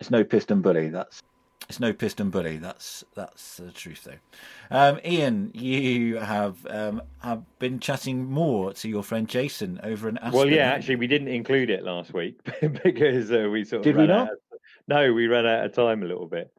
It's 0.00 0.10
no 0.10 0.24
PistenBully. 0.24 0.90
That's 0.90 1.22
it's 1.68 1.80
no 1.80 1.92
PistenBully. 1.92 2.60
That's 2.60 3.04
that's 3.14 3.56
the 3.56 3.72
truth, 3.72 4.04
though. 4.04 4.76
Um, 4.76 5.00
Iain, 5.04 5.50
you 5.52 6.16
have 6.16 6.64
um, 6.70 7.02
have 7.20 7.42
been 7.58 7.80
chatting 7.80 8.24
more 8.24 8.72
to 8.74 8.88
your 8.88 9.02
friend 9.02 9.28
Jason 9.28 9.80
over 9.82 10.08
in 10.08 10.16
Aspen. 10.18 10.32
Well, 10.32 10.48
yeah, 10.48 10.70
actually, 10.70 10.96
we 10.96 11.08
didn't 11.08 11.28
include 11.28 11.70
it 11.70 11.82
last 11.82 12.14
week 12.14 12.38
because 12.84 13.32
uh, 13.32 13.48
we 13.50 13.64
sort 13.64 13.80
of 13.80 13.84
did 13.84 13.96
we 13.96 14.06
not? 14.06 14.32
Of, 14.32 14.38
no, 14.88 15.12
we 15.12 15.26
ran 15.26 15.46
out 15.46 15.66
of 15.66 15.72
time 15.72 16.02
a 16.02 16.06
little 16.06 16.28
bit. 16.28 16.50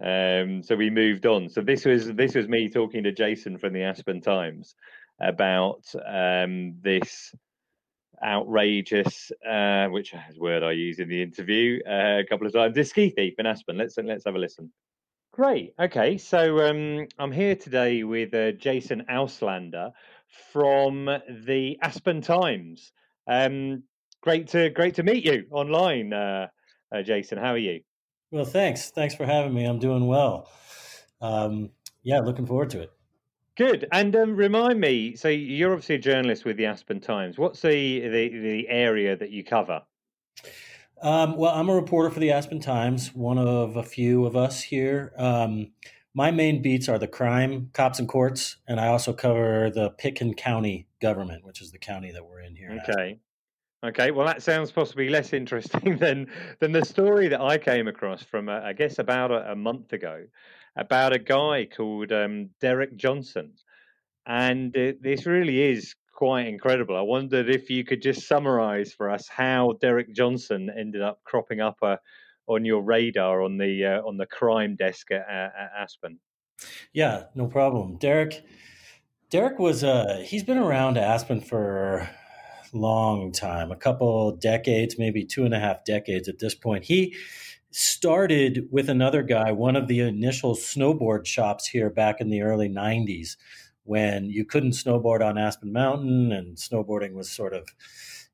Um, 0.00 0.62
so 0.62 0.74
we 0.74 0.90
moved 0.90 1.26
on. 1.26 1.48
So 1.48 1.60
this 1.60 1.84
was 1.84 2.12
this 2.12 2.34
was 2.34 2.48
me 2.48 2.68
talking 2.68 3.04
to 3.04 3.12
Jason 3.12 3.58
from 3.58 3.72
the 3.72 3.82
Aspen 3.82 4.20
Times 4.20 4.74
about 5.20 5.84
um, 6.06 6.76
this 6.80 7.34
outrageous, 8.24 9.32
uh, 9.48 9.88
which 9.88 10.14
is 10.30 10.38
word 10.38 10.62
I 10.62 10.72
use 10.72 10.98
in 10.98 11.08
the 11.08 11.22
interview 11.22 11.80
uh, 11.86 12.20
a 12.20 12.24
couple 12.28 12.46
of 12.46 12.52
times. 12.52 12.74
This 12.74 12.90
ski 12.90 13.10
thief 13.10 13.34
in 13.38 13.46
Aspen. 13.46 13.76
Let's 13.76 13.96
let's 13.98 14.24
have 14.24 14.34
a 14.34 14.38
listen. 14.38 14.72
Great. 15.32 15.74
Okay, 15.78 16.18
so 16.18 16.68
um, 16.68 17.06
I'm 17.18 17.32
here 17.32 17.56
today 17.56 18.02
with 18.02 18.34
uh, 18.34 18.52
Jason 18.52 19.04
Auslander 19.10 19.92
from 20.52 21.06
the 21.06 21.78
Aspen 21.82 22.20
Times. 22.22 22.92
Um, 23.26 23.82
great 24.22 24.48
to 24.48 24.70
great 24.70 24.94
to 24.96 25.02
meet 25.02 25.24
you 25.24 25.46
online, 25.50 26.12
uh, 26.92 27.02
Jason. 27.02 27.38
How 27.38 27.52
are 27.52 27.58
you? 27.58 27.80
Well, 28.30 28.44
thanks. 28.44 28.90
Thanks 28.90 29.14
for 29.14 29.26
having 29.26 29.52
me. 29.52 29.64
I'm 29.64 29.78
doing 29.78 30.06
well. 30.06 30.48
Um, 31.20 31.70
yeah, 32.02 32.20
looking 32.20 32.46
forward 32.46 32.70
to 32.70 32.80
it. 32.80 32.92
Good. 33.56 33.86
And 33.92 34.16
um, 34.16 34.34
remind 34.34 34.80
me, 34.80 35.14
so 35.14 35.28
you're 35.28 35.72
obviously 35.72 35.96
a 35.96 35.98
journalist 35.98 36.44
with 36.44 36.56
the 36.56 36.66
Aspen 36.66 37.00
Times. 37.00 37.38
What's 37.38 37.60
the 37.60 38.00
the, 38.00 38.28
the 38.28 38.68
area 38.68 39.16
that 39.16 39.30
you 39.30 39.44
cover? 39.44 39.82
Um, 41.02 41.36
well, 41.36 41.52
I'm 41.54 41.68
a 41.68 41.74
reporter 41.74 42.10
for 42.10 42.20
the 42.20 42.30
Aspen 42.30 42.60
Times, 42.60 43.12
one 43.14 43.36
of 43.36 43.76
a 43.76 43.82
few 43.82 44.24
of 44.24 44.36
us 44.36 44.62
here. 44.62 45.12
Um, 45.18 45.72
my 46.14 46.30
main 46.30 46.62
beats 46.62 46.88
are 46.88 46.98
the 46.98 47.08
crime, 47.08 47.70
cops, 47.72 47.98
and 47.98 48.08
courts, 48.08 48.56
and 48.68 48.78
I 48.78 48.88
also 48.88 49.12
cover 49.12 49.70
the 49.70 49.90
Pitkin 49.90 50.34
County 50.34 50.86
government, 51.00 51.44
which 51.44 51.60
is 51.60 51.72
the 51.72 51.78
county 51.78 52.12
that 52.12 52.24
we're 52.24 52.40
in 52.40 52.54
here. 52.54 52.80
Okay. 52.88 53.18
Okay, 53.84 54.12
well, 54.12 54.26
that 54.26 54.42
sounds 54.42 54.70
possibly 54.70 55.08
less 55.08 55.32
interesting 55.32 55.96
than 56.00 56.28
than 56.60 56.70
the 56.70 56.84
story 56.84 57.28
that 57.28 57.40
I 57.40 57.58
came 57.58 57.88
across 57.88 58.22
from, 58.22 58.48
uh, 58.48 58.60
I 58.60 58.72
guess, 58.74 59.00
about 59.00 59.32
a, 59.32 59.52
a, 59.52 59.56
month 59.56 59.92
ago, 59.92 60.24
about 60.76 61.12
a 61.12 61.18
guy 61.18 61.66
called 61.66 62.12
um, 62.12 62.50
Derek 62.60 62.96
Johnson, 62.96 63.54
and 64.24 64.76
uh, 64.76 64.92
this 65.00 65.26
really 65.26 65.60
is 65.62 65.96
quite 66.14 66.46
incredible. 66.46 66.96
I 66.96 67.00
wondered 67.00 67.50
if 67.50 67.70
you 67.70 67.84
could 67.84 68.00
just 68.00 68.28
summarize 68.28 68.92
for 68.92 69.10
us 69.10 69.26
how 69.28 69.72
Derek 69.80 70.14
Johnson 70.14 70.70
ended 70.78 71.02
up 71.02 71.18
cropping 71.24 71.60
up 71.60 71.78
uh, 71.82 71.96
on 72.46 72.64
your 72.64 72.82
radar 72.82 73.42
on 73.42 73.58
the 73.58 73.84
uh, 73.84 74.06
on 74.06 74.16
the 74.16 74.26
crime 74.26 74.76
desk 74.76 75.10
at, 75.10 75.28
at, 75.28 75.72
Aspen. 75.76 76.20
Yeah, 76.92 77.24
no 77.34 77.48
problem. 77.48 77.96
Derek 77.96 78.44
Derek 79.28 79.58
was 79.58 79.82
uh 79.82 80.22
he's 80.24 80.44
been 80.44 80.58
around 80.58 80.98
Aspen 80.98 81.40
for 81.40 82.08
long 82.72 83.32
time, 83.32 83.70
a 83.70 83.76
couple 83.76 84.32
decades, 84.36 84.98
maybe 84.98 85.24
two 85.24 85.44
and 85.44 85.54
a 85.54 85.58
half 85.58 85.84
decades 85.84 86.28
at 86.28 86.38
this 86.38 86.54
point. 86.54 86.84
He 86.84 87.14
started 87.70 88.68
with 88.70 88.88
another 88.88 89.22
guy, 89.22 89.52
one 89.52 89.76
of 89.76 89.88
the 89.88 90.00
initial 90.00 90.54
snowboard 90.54 91.26
shops 91.26 91.66
here 91.66 91.90
back 91.90 92.20
in 92.20 92.30
the 92.30 92.42
early 92.42 92.68
90s 92.68 93.36
when 93.84 94.30
you 94.30 94.44
couldn't 94.44 94.72
snowboard 94.72 95.24
on 95.24 95.38
Aspen 95.38 95.72
Mountain 95.72 96.32
and 96.32 96.56
snowboarding 96.56 97.14
was 97.14 97.30
sort 97.30 97.52
of 97.52 97.68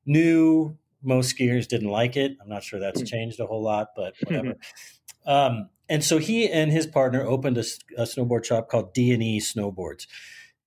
new. 0.05 0.77
Most 1.01 1.35
skiers 1.35 1.67
didn't 1.67 1.89
like 1.89 2.17
it. 2.17 2.37
I'm 2.41 2.49
not 2.49 2.63
sure 2.63 2.79
that's 2.79 2.99
hmm. 2.99 3.05
changed 3.05 3.39
a 3.39 3.45
whole 3.45 3.63
lot, 3.63 3.89
but 3.95 4.13
whatever. 4.23 4.55
um, 5.25 5.69
and 5.87 6.03
so 6.03 6.17
he 6.19 6.49
and 6.49 6.71
his 6.71 6.85
partner 6.85 7.25
opened 7.25 7.57
a, 7.57 7.63
a 7.97 8.03
snowboard 8.03 8.45
shop 8.45 8.69
called 8.69 8.93
D 8.93 9.11
and 9.11 9.23
E 9.23 9.39
Snowboards. 9.39 10.05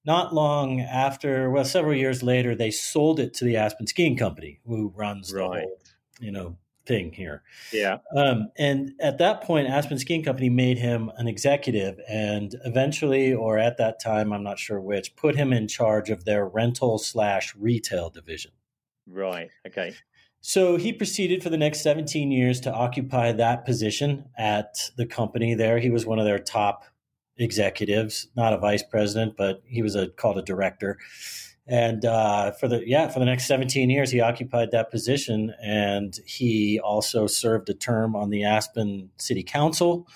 Not 0.05 0.35
long 0.35 0.81
after, 0.81 1.51
well, 1.51 1.65
several 1.65 1.95
years 1.95 2.23
later, 2.23 2.55
they 2.55 2.71
sold 2.71 3.21
it 3.21 3.35
to 3.35 3.45
the 3.45 3.57
Aspen 3.57 3.87
Skiing 3.87 4.17
Company, 4.17 4.61
who 4.67 4.93
runs 4.97 5.33
right. 5.33 5.43
the 5.43 5.61
whole, 5.61 5.79
you 6.21 6.33
know, 6.33 6.57
thing 6.87 7.13
here. 7.13 7.43
Yeah. 7.73 7.99
Um, 8.17 8.51
and 8.57 8.93
at 9.01 9.19
that 9.19 9.43
point, 9.43 9.69
Aspen 9.69 9.99
Skiing 9.99 10.25
Company 10.25 10.51
made 10.51 10.79
him 10.79 11.11
an 11.17 11.29
executive 11.29 12.01
and 12.09 12.55
eventually, 12.65 13.33
or 13.33 13.59
at 13.59 13.77
that 13.79 14.01
time, 14.01 14.33
I'm 14.33 14.43
not 14.43 14.59
sure 14.59 14.81
which, 14.81 15.15
put 15.17 15.37
him 15.37 15.53
in 15.53 15.69
charge 15.69 16.11
of 16.11 16.25
their 16.25 16.47
rental 16.47 16.99
slash 16.99 17.55
retail 17.57 18.11
division. 18.11 18.53
Right. 19.07 19.51
Okay. 19.67 19.95
So 20.41 20.77
he 20.77 20.93
proceeded 20.93 21.43
for 21.43 21.51
the 21.51 21.57
next 21.57 21.83
17 21.83 22.33
years 22.33 22.61
to 22.63 22.73
occupy 22.73 23.31
that 23.33 23.65
position 23.65 24.25
at 24.37 24.91
the 24.97 25.07
company 25.07 25.55
there. 25.55 25.79
He 25.79 25.91
was 25.91 26.05
one 26.05 26.19
of 26.19 26.25
their 26.25 26.41
top 26.41 26.85
executives, 27.39 28.29
not 28.37 28.53
a 28.53 28.59
vice 28.59 28.83
president, 28.83 29.37
but 29.37 29.63
he 29.67 29.83
was 29.83 29.95
a, 29.95 30.09
called 30.09 30.39
a 30.39 30.43
director. 30.43 30.99
And 31.67 32.05
uh, 32.05 32.53
for 32.53 32.67
the 32.67 32.83
yeah 32.87 33.09
for 33.09 33.21
the 33.21 33.25
next 33.25 33.47
17 33.47 33.89
years 33.89 34.11
he 34.11 34.21
occupied 34.21 34.73
that 34.73 34.91
position 34.91 35.55
and 35.63 36.19
he 36.27 36.81
also 36.81 37.29
served 37.29 37.69
a 37.69 37.75
term 37.75 38.17
on 38.17 38.31
the 38.31 38.45
aspen 38.45 39.11
city 39.17 39.45
council. 39.45 40.09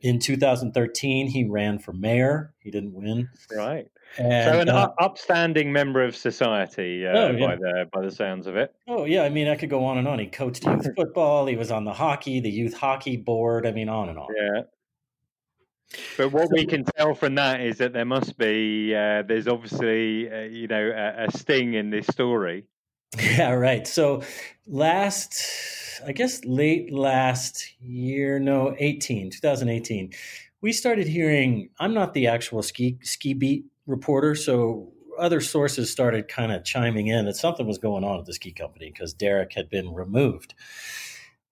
In 0.00 0.18
2013 0.18 1.26
he 1.26 1.44
ran 1.44 1.78
for 1.78 1.92
mayor. 1.92 2.54
He 2.60 2.70
didn't 2.70 2.94
win. 2.94 3.28
Right. 3.54 3.88
And, 4.18 4.54
so 4.54 4.60
an 4.60 4.68
uh, 4.70 4.88
upstanding 4.98 5.70
member 5.70 6.02
of 6.02 6.16
society 6.16 7.06
uh, 7.06 7.10
oh, 7.10 7.30
yeah. 7.30 7.46
by 7.46 7.56
the 7.56 7.88
by 7.92 8.00
the 8.00 8.10
sounds 8.10 8.46
of 8.46 8.56
it. 8.56 8.74
Oh 8.88 9.04
yeah 9.04 9.22
i 9.22 9.28
mean 9.28 9.48
i 9.48 9.56
could 9.56 9.70
go 9.70 9.84
on 9.84 9.98
and 9.98 10.08
on. 10.08 10.18
He 10.18 10.28
coached 10.28 10.64
youth 10.64 10.88
football. 10.96 11.44
He 11.44 11.56
was 11.56 11.70
on 11.70 11.84
the 11.84 11.92
hockey 11.92 12.40
the 12.40 12.50
youth 12.50 12.72
hockey 12.72 13.18
board. 13.18 13.66
I 13.66 13.72
mean 13.72 13.90
on 13.90 14.08
and 14.08 14.18
on. 14.18 14.28
Yeah 14.34 14.62
but 16.16 16.30
what 16.30 16.50
we 16.52 16.66
can 16.66 16.84
tell 16.84 17.14
from 17.14 17.34
that 17.36 17.60
is 17.60 17.78
that 17.78 17.92
there 17.92 18.04
must 18.04 18.38
be, 18.38 18.94
uh, 18.94 19.22
there's 19.22 19.48
obviously, 19.48 20.30
uh, 20.30 20.42
you 20.42 20.66
know, 20.66 20.90
a, 20.90 21.24
a, 21.24 21.36
sting 21.36 21.74
in 21.74 21.90
this 21.90 22.06
story. 22.06 22.64
Yeah, 23.20 23.54
right. 23.54 23.88
So 23.88 24.22
last, 24.68 26.00
I 26.06 26.12
guess 26.12 26.44
late 26.44 26.92
last 26.92 27.74
year, 27.80 28.38
no, 28.38 28.76
18, 28.78 29.30
2018, 29.30 30.12
we 30.60 30.72
started 30.72 31.08
hearing, 31.08 31.70
I'm 31.80 31.92
not 31.92 32.14
the 32.14 32.28
actual 32.28 32.62
ski, 32.62 32.98
ski 33.02 33.34
beat 33.34 33.64
reporter, 33.86 34.36
so 34.36 34.92
other 35.18 35.40
sources 35.40 35.90
started 35.90 36.28
kind 36.28 36.52
of 36.52 36.64
chiming 36.64 37.08
in 37.08 37.26
that 37.26 37.34
something 37.34 37.66
was 37.66 37.78
going 37.78 38.04
on 38.04 38.20
at 38.20 38.26
the 38.26 38.32
ski 38.32 38.52
company 38.52 38.92
because 38.92 39.12
Derek 39.12 39.54
had 39.54 39.68
been 39.68 39.92
removed. 39.92 40.54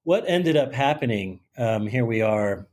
What 0.04 0.25
ended 0.28 0.57
up 0.57 0.73
happening, 0.73 1.40
um, 1.57 1.88
here 1.88 2.04
we 2.04 2.23
are 2.23 2.68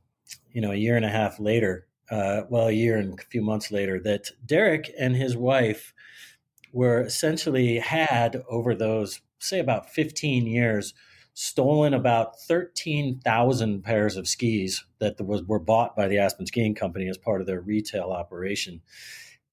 you 0.52 0.60
know, 0.60 0.72
a 0.72 0.76
year 0.76 0.96
and 0.96 1.04
a 1.04 1.10
half 1.10 1.38
later, 1.38 1.86
uh, 2.10 2.42
well, 2.48 2.68
a 2.68 2.72
year 2.72 2.96
and 2.96 3.18
a 3.18 3.22
few 3.24 3.42
months 3.42 3.70
later, 3.70 4.00
that 4.00 4.30
Derek 4.44 4.90
and 4.98 5.16
his 5.16 5.36
wife 5.36 5.92
were 6.72 7.02
essentially 7.02 7.78
had 7.78 8.42
over 8.48 8.74
those, 8.74 9.20
say, 9.38 9.58
about 9.58 9.90
15 9.90 10.46
years, 10.46 10.94
stolen 11.34 11.92
about 11.92 12.40
13,000 12.40 13.82
pairs 13.82 14.16
of 14.16 14.26
skis 14.26 14.84
that 14.98 15.20
was, 15.20 15.42
were 15.44 15.58
bought 15.58 15.94
by 15.94 16.08
the 16.08 16.18
Aspen 16.18 16.46
Skiing 16.46 16.74
Company 16.74 17.08
as 17.08 17.18
part 17.18 17.40
of 17.40 17.46
their 17.46 17.60
retail 17.60 18.10
operation 18.10 18.80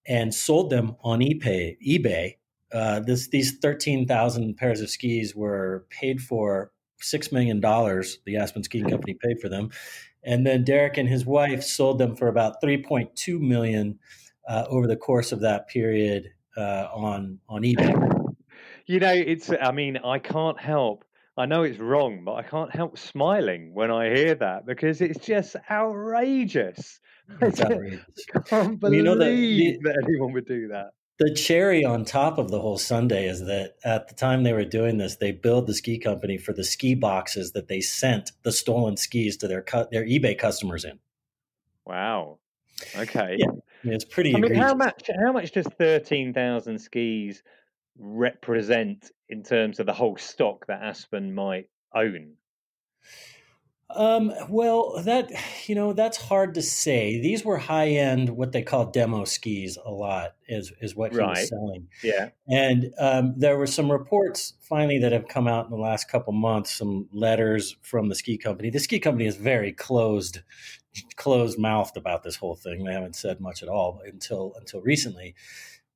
and 0.05 0.33
sold 0.33 0.69
them 0.69 0.95
on 1.03 1.19
eBay. 1.19 1.77
eBay. 1.85 2.35
Uh, 2.71 2.99
this, 3.01 3.27
these 3.27 3.57
13,000 3.57 4.55
pairs 4.55 4.81
of 4.81 4.89
skis 4.89 5.35
were 5.35 5.85
paid 5.89 6.21
for 6.21 6.71
$6 7.01 7.31
million. 7.31 7.59
The 7.59 8.37
Aspen 8.37 8.63
Skiing 8.63 8.89
Company 8.89 9.17
paid 9.21 9.39
for 9.39 9.49
them 9.49 9.69
and 10.25 10.45
then 10.45 10.63
Derek 10.63 10.97
and 10.97 11.07
his 11.07 11.25
wife 11.25 11.63
sold 11.63 11.99
them 11.99 12.15
for 12.15 12.27
about 12.27 12.61
3.2 12.61 13.39
million 13.39 13.99
uh, 14.47 14.65
over 14.69 14.87
the 14.87 14.95
course 14.95 15.31
of 15.31 15.41
that 15.41 15.67
period 15.67 16.31
uh, 16.57 16.87
on 16.93 17.39
on 17.49 17.63
eBay. 17.63 18.35
You 18.85 18.99
know, 18.99 19.13
it's. 19.13 19.49
I 19.49 19.71
mean, 19.71 19.97
I 19.97 20.19
can't 20.19 20.59
help. 20.59 21.05
I 21.37 21.45
know 21.45 21.63
it's 21.63 21.79
wrong, 21.79 22.23
but 22.25 22.33
I 22.33 22.43
can't 22.43 22.73
help 22.73 22.97
smiling 22.97 23.73
when 23.73 23.89
I 23.89 24.13
hear 24.13 24.35
that 24.35 24.65
because 24.65 25.01
it's 25.01 25.25
just 25.25 25.55
outrageous. 25.71 26.99
It's 27.41 27.61
outrageous. 27.61 28.01
I 28.35 28.39
can't 28.39 28.79
believe 28.79 28.97
you 28.97 29.03
know 29.03 29.17
that, 29.17 29.25
the, 29.25 29.79
that 29.83 30.03
anyone 30.07 30.33
would 30.33 30.45
do 30.45 30.67
that 30.67 30.91
the 31.19 31.33
cherry 31.33 31.85
on 31.85 32.05
top 32.05 32.37
of 32.37 32.49
the 32.49 32.59
whole 32.59 32.77
sundae 32.77 33.27
is 33.27 33.41
that 33.41 33.75
at 33.83 34.07
the 34.07 34.15
time 34.15 34.43
they 34.43 34.53
were 34.53 34.65
doing 34.65 34.97
this, 34.97 35.17
they 35.17 35.31
billed 35.31 35.67
the 35.67 35.73
ski 35.73 35.99
company 35.99 36.37
for 36.37 36.53
the 36.53 36.63
ski 36.63 36.95
boxes 36.95 37.51
that 37.51 37.67
they 37.67 37.81
sent 37.81 38.31
the 38.43 38.51
stolen 38.51 38.97
skis 38.97 39.37
to 39.37 39.47
their 39.47 39.61
cu- 39.61 39.85
their 39.91 40.05
eBay 40.05 40.37
customers 40.37 40.85
in. 40.85 40.99
Wow. 41.85 42.39
Okay. 42.95 43.37
Yeah, 43.37 43.51
it's 43.83 44.05
pretty. 44.05 44.35
I 44.35 44.39
mean, 44.39 44.55
how 44.55 44.73
much? 44.73 45.09
How 45.23 45.31
much 45.31 45.51
does 45.51 45.67
thirteen 45.77 46.33
thousand 46.33 46.79
skis 46.79 47.43
represent 47.97 49.11
in 49.29 49.43
terms 49.43 49.79
of 49.79 49.85
the 49.85 49.93
whole 49.93 50.17
stock 50.17 50.65
that 50.67 50.81
Aspen 50.81 51.33
might 51.33 51.69
own? 51.93 52.33
Um, 53.89 54.33
well, 54.49 55.01
that 55.03 55.31
you 55.67 55.75
know 55.75 55.93
that's 55.93 56.17
hard 56.17 56.55
to 56.55 56.61
say. 56.61 57.19
These 57.19 57.45
were 57.45 57.57
high 57.57 57.89
end, 57.89 58.29
what 58.29 58.51
they 58.51 58.63
call 58.63 58.85
demo 58.85 59.25
skis. 59.25 59.77
A 59.83 59.91
lot 59.91 60.35
is 60.47 60.71
is 60.81 60.95
what 60.95 61.11
he 61.11 61.19
right. 61.19 61.37
was 61.37 61.49
selling. 61.49 61.87
Yeah, 62.03 62.29
and 62.47 62.91
um, 62.97 63.33
there 63.37 63.57
were 63.57 63.67
some 63.67 63.91
reports 63.91 64.53
finally 64.61 64.97
that 64.99 65.11
have 65.11 65.27
come 65.27 65.47
out 65.47 65.65
in 65.65 65.71
the 65.71 65.77
last 65.77 66.09
couple 66.09 66.33
months. 66.33 66.73
Some 66.73 67.07
letters 67.11 67.75
from 67.81 68.09
the 68.09 68.15
ski 68.15 68.37
company. 68.37 68.69
The 68.69 68.79
ski 68.79 68.99
company 68.99 69.27
is 69.27 69.35
very 69.35 69.71
closed, 69.71 70.39
closed 71.15 71.59
mouthed 71.59 71.97
about 71.97 72.23
this 72.23 72.37
whole 72.37 72.55
thing. 72.55 72.83
They 72.83 72.93
haven't 72.93 73.15
said 73.15 73.39
much 73.39 73.61
at 73.61 73.69
all 73.69 74.01
until 74.05 74.53
until 74.57 74.81
recently. 74.81 75.35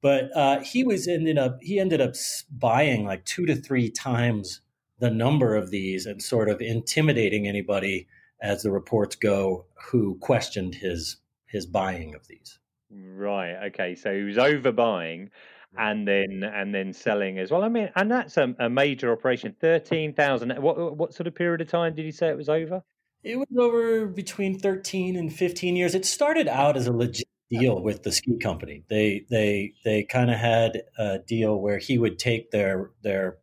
But 0.02 0.30
uh, 0.36 0.60
he 0.60 0.84
was 0.84 1.08
ended 1.08 1.40
up 1.40 1.58
he 1.62 1.80
ended 1.80 2.02
up 2.02 2.14
buying 2.52 3.06
like 3.06 3.26
two 3.26 3.46
to 3.48 3.56
three 3.56 3.90
times 3.90 4.62
the 5.00 5.10
number 5.10 5.56
of 5.56 5.70
these 5.70 6.06
and 6.06 6.22
sort 6.22 6.50
of 6.50 6.62
intimidating 6.62 7.48
anybody 7.48 8.08
as 8.42 8.64
the 8.64 8.72
reports 8.72 9.16
go 9.16 9.66
who 9.90 10.18
questioned 10.20 10.76
his 10.76 11.18
his 11.48 11.66
buying 11.66 12.14
of 12.14 12.28
these. 12.28 12.60
Right. 12.92 13.68
Okay. 13.68 13.96
So 13.96 14.14
he 14.14 14.24
was 14.24 14.38
overbuying 14.38 15.30
mm-hmm. 15.76 15.80
and 15.80 16.08
then 16.08 16.44
and 16.44 16.74
then 16.74 16.94
selling 16.94 17.40
as 17.40 17.52
well. 17.52 17.64
I 17.64 17.70
mean, 17.70 17.90
and 17.96 18.12
that's 18.12 18.38
a, 18.38 18.56
a 18.60 18.70
major 18.70 19.12
operation. 19.12 19.56
Thirteen 19.60 20.14
thousand. 20.14 20.52
What 20.62 20.98
what 20.98 21.14
sort 21.14 21.28
of 21.28 21.36
period 21.36 21.62
of 21.62 21.70
time 21.70 21.96
did 21.96 22.06
he 22.06 22.12
say 22.12 22.30
it 22.30 22.38
was 22.38 22.50
over? 22.50 22.84
It 23.24 23.38
was 23.38 23.48
over 23.58 24.08
between 24.08 24.60
thirteen 24.60 25.16
and 25.16 25.34
fifteen 25.34 25.76
years. 25.76 25.96
It 25.96 26.06
started 26.06 26.48
out 26.48 26.78
as 26.78 26.88
a 26.88 26.94
legit 26.94 27.28
deal 27.50 27.82
with 27.82 28.04
the 28.04 28.12
ski 28.12 28.38
company. 28.38 28.84
They 28.90 29.26
they 29.30 29.74
they 29.84 30.04
kind 30.04 30.30
of 30.30 30.38
had 30.38 30.84
a 30.98 31.20
deal 31.20 31.60
where 31.60 31.78
he 31.78 31.98
would 31.98 32.20
take 32.20 32.52
their 32.52 32.92
their 33.04 33.38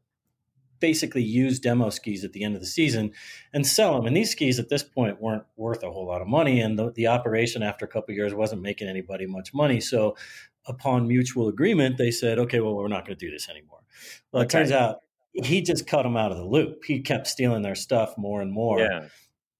basically 0.84 1.22
use 1.22 1.58
demo 1.58 1.88
skis 1.88 2.24
at 2.24 2.34
the 2.34 2.44
end 2.44 2.54
of 2.54 2.60
the 2.60 2.66
season 2.66 3.10
and 3.54 3.66
sell 3.66 3.94
them. 3.94 4.04
And 4.04 4.14
these 4.14 4.32
skis 4.32 4.58
at 4.58 4.68
this 4.68 4.82
point 4.82 5.18
weren't 5.18 5.44
worth 5.56 5.82
a 5.82 5.90
whole 5.90 6.06
lot 6.06 6.20
of 6.20 6.28
money, 6.28 6.60
and 6.60 6.78
the, 6.78 6.90
the 6.90 7.06
operation 7.06 7.62
after 7.62 7.86
a 7.86 7.88
couple 7.88 8.14
years 8.14 8.34
wasn't 8.34 8.60
making 8.60 8.88
anybody 8.88 9.24
much 9.24 9.54
money. 9.54 9.80
So, 9.80 10.14
upon 10.66 11.08
mutual 11.08 11.48
agreement, 11.48 11.96
they 11.96 12.10
said, 12.10 12.38
"Okay, 12.38 12.60
well, 12.60 12.74
we're 12.74 12.88
not 12.88 13.06
going 13.06 13.16
to 13.16 13.26
do 13.26 13.32
this 13.32 13.48
anymore." 13.48 13.78
Well, 14.30 14.42
okay. 14.42 14.58
it 14.58 14.60
turns 14.60 14.72
out 14.72 14.98
he 15.32 15.62
just 15.62 15.86
cut 15.86 16.02
them 16.02 16.18
out 16.18 16.32
of 16.32 16.36
the 16.36 16.44
loop. 16.44 16.84
He 16.84 17.00
kept 17.00 17.28
stealing 17.28 17.62
their 17.62 17.74
stuff 17.74 18.18
more 18.18 18.42
and 18.42 18.52
more, 18.52 18.80
yeah. 18.80 19.08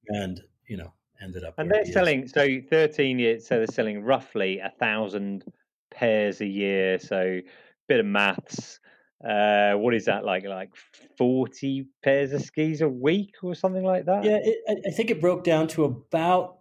and 0.08 0.42
you 0.66 0.76
know 0.76 0.92
ended 1.22 1.42
up. 1.42 1.54
And 1.56 1.70
they're 1.70 1.86
selling 1.86 2.28
so 2.28 2.46
thirteen 2.68 3.18
years. 3.18 3.46
So 3.46 3.56
they're 3.56 3.66
selling 3.66 4.02
roughly 4.02 4.58
a 4.58 4.72
thousand 4.78 5.44
pairs 5.90 6.42
a 6.42 6.46
year. 6.46 6.98
So 6.98 7.40
bit 7.88 8.00
of 8.00 8.06
maths. 8.06 8.78
Uh, 9.24 9.74
what 9.74 9.94
is 9.94 10.04
that 10.04 10.24
like? 10.24 10.44
Like 10.44 10.70
forty 11.16 11.86
pairs 12.02 12.32
of 12.32 12.42
skis 12.42 12.80
a 12.80 12.88
week 12.88 13.36
or 13.42 13.54
something 13.54 13.84
like 13.84 14.04
that? 14.06 14.24
Yeah, 14.24 14.38
it, 14.42 14.82
I 14.86 14.90
think 14.90 15.10
it 15.10 15.20
broke 15.20 15.44
down 15.44 15.68
to 15.68 15.84
about 15.84 16.58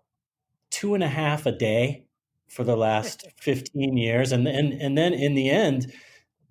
two 0.69 0.93
and 0.93 1.03
a 1.03 1.07
half 1.07 1.45
a 1.45 1.51
day 1.51 2.05
for 2.47 2.63
the 2.63 2.77
last 2.77 3.25
fifteen 3.37 3.97
years, 3.97 4.31
and 4.31 4.47
and 4.47 4.73
and 4.73 4.97
then 4.97 5.13
in 5.13 5.33
the 5.33 5.49
end, 5.49 5.91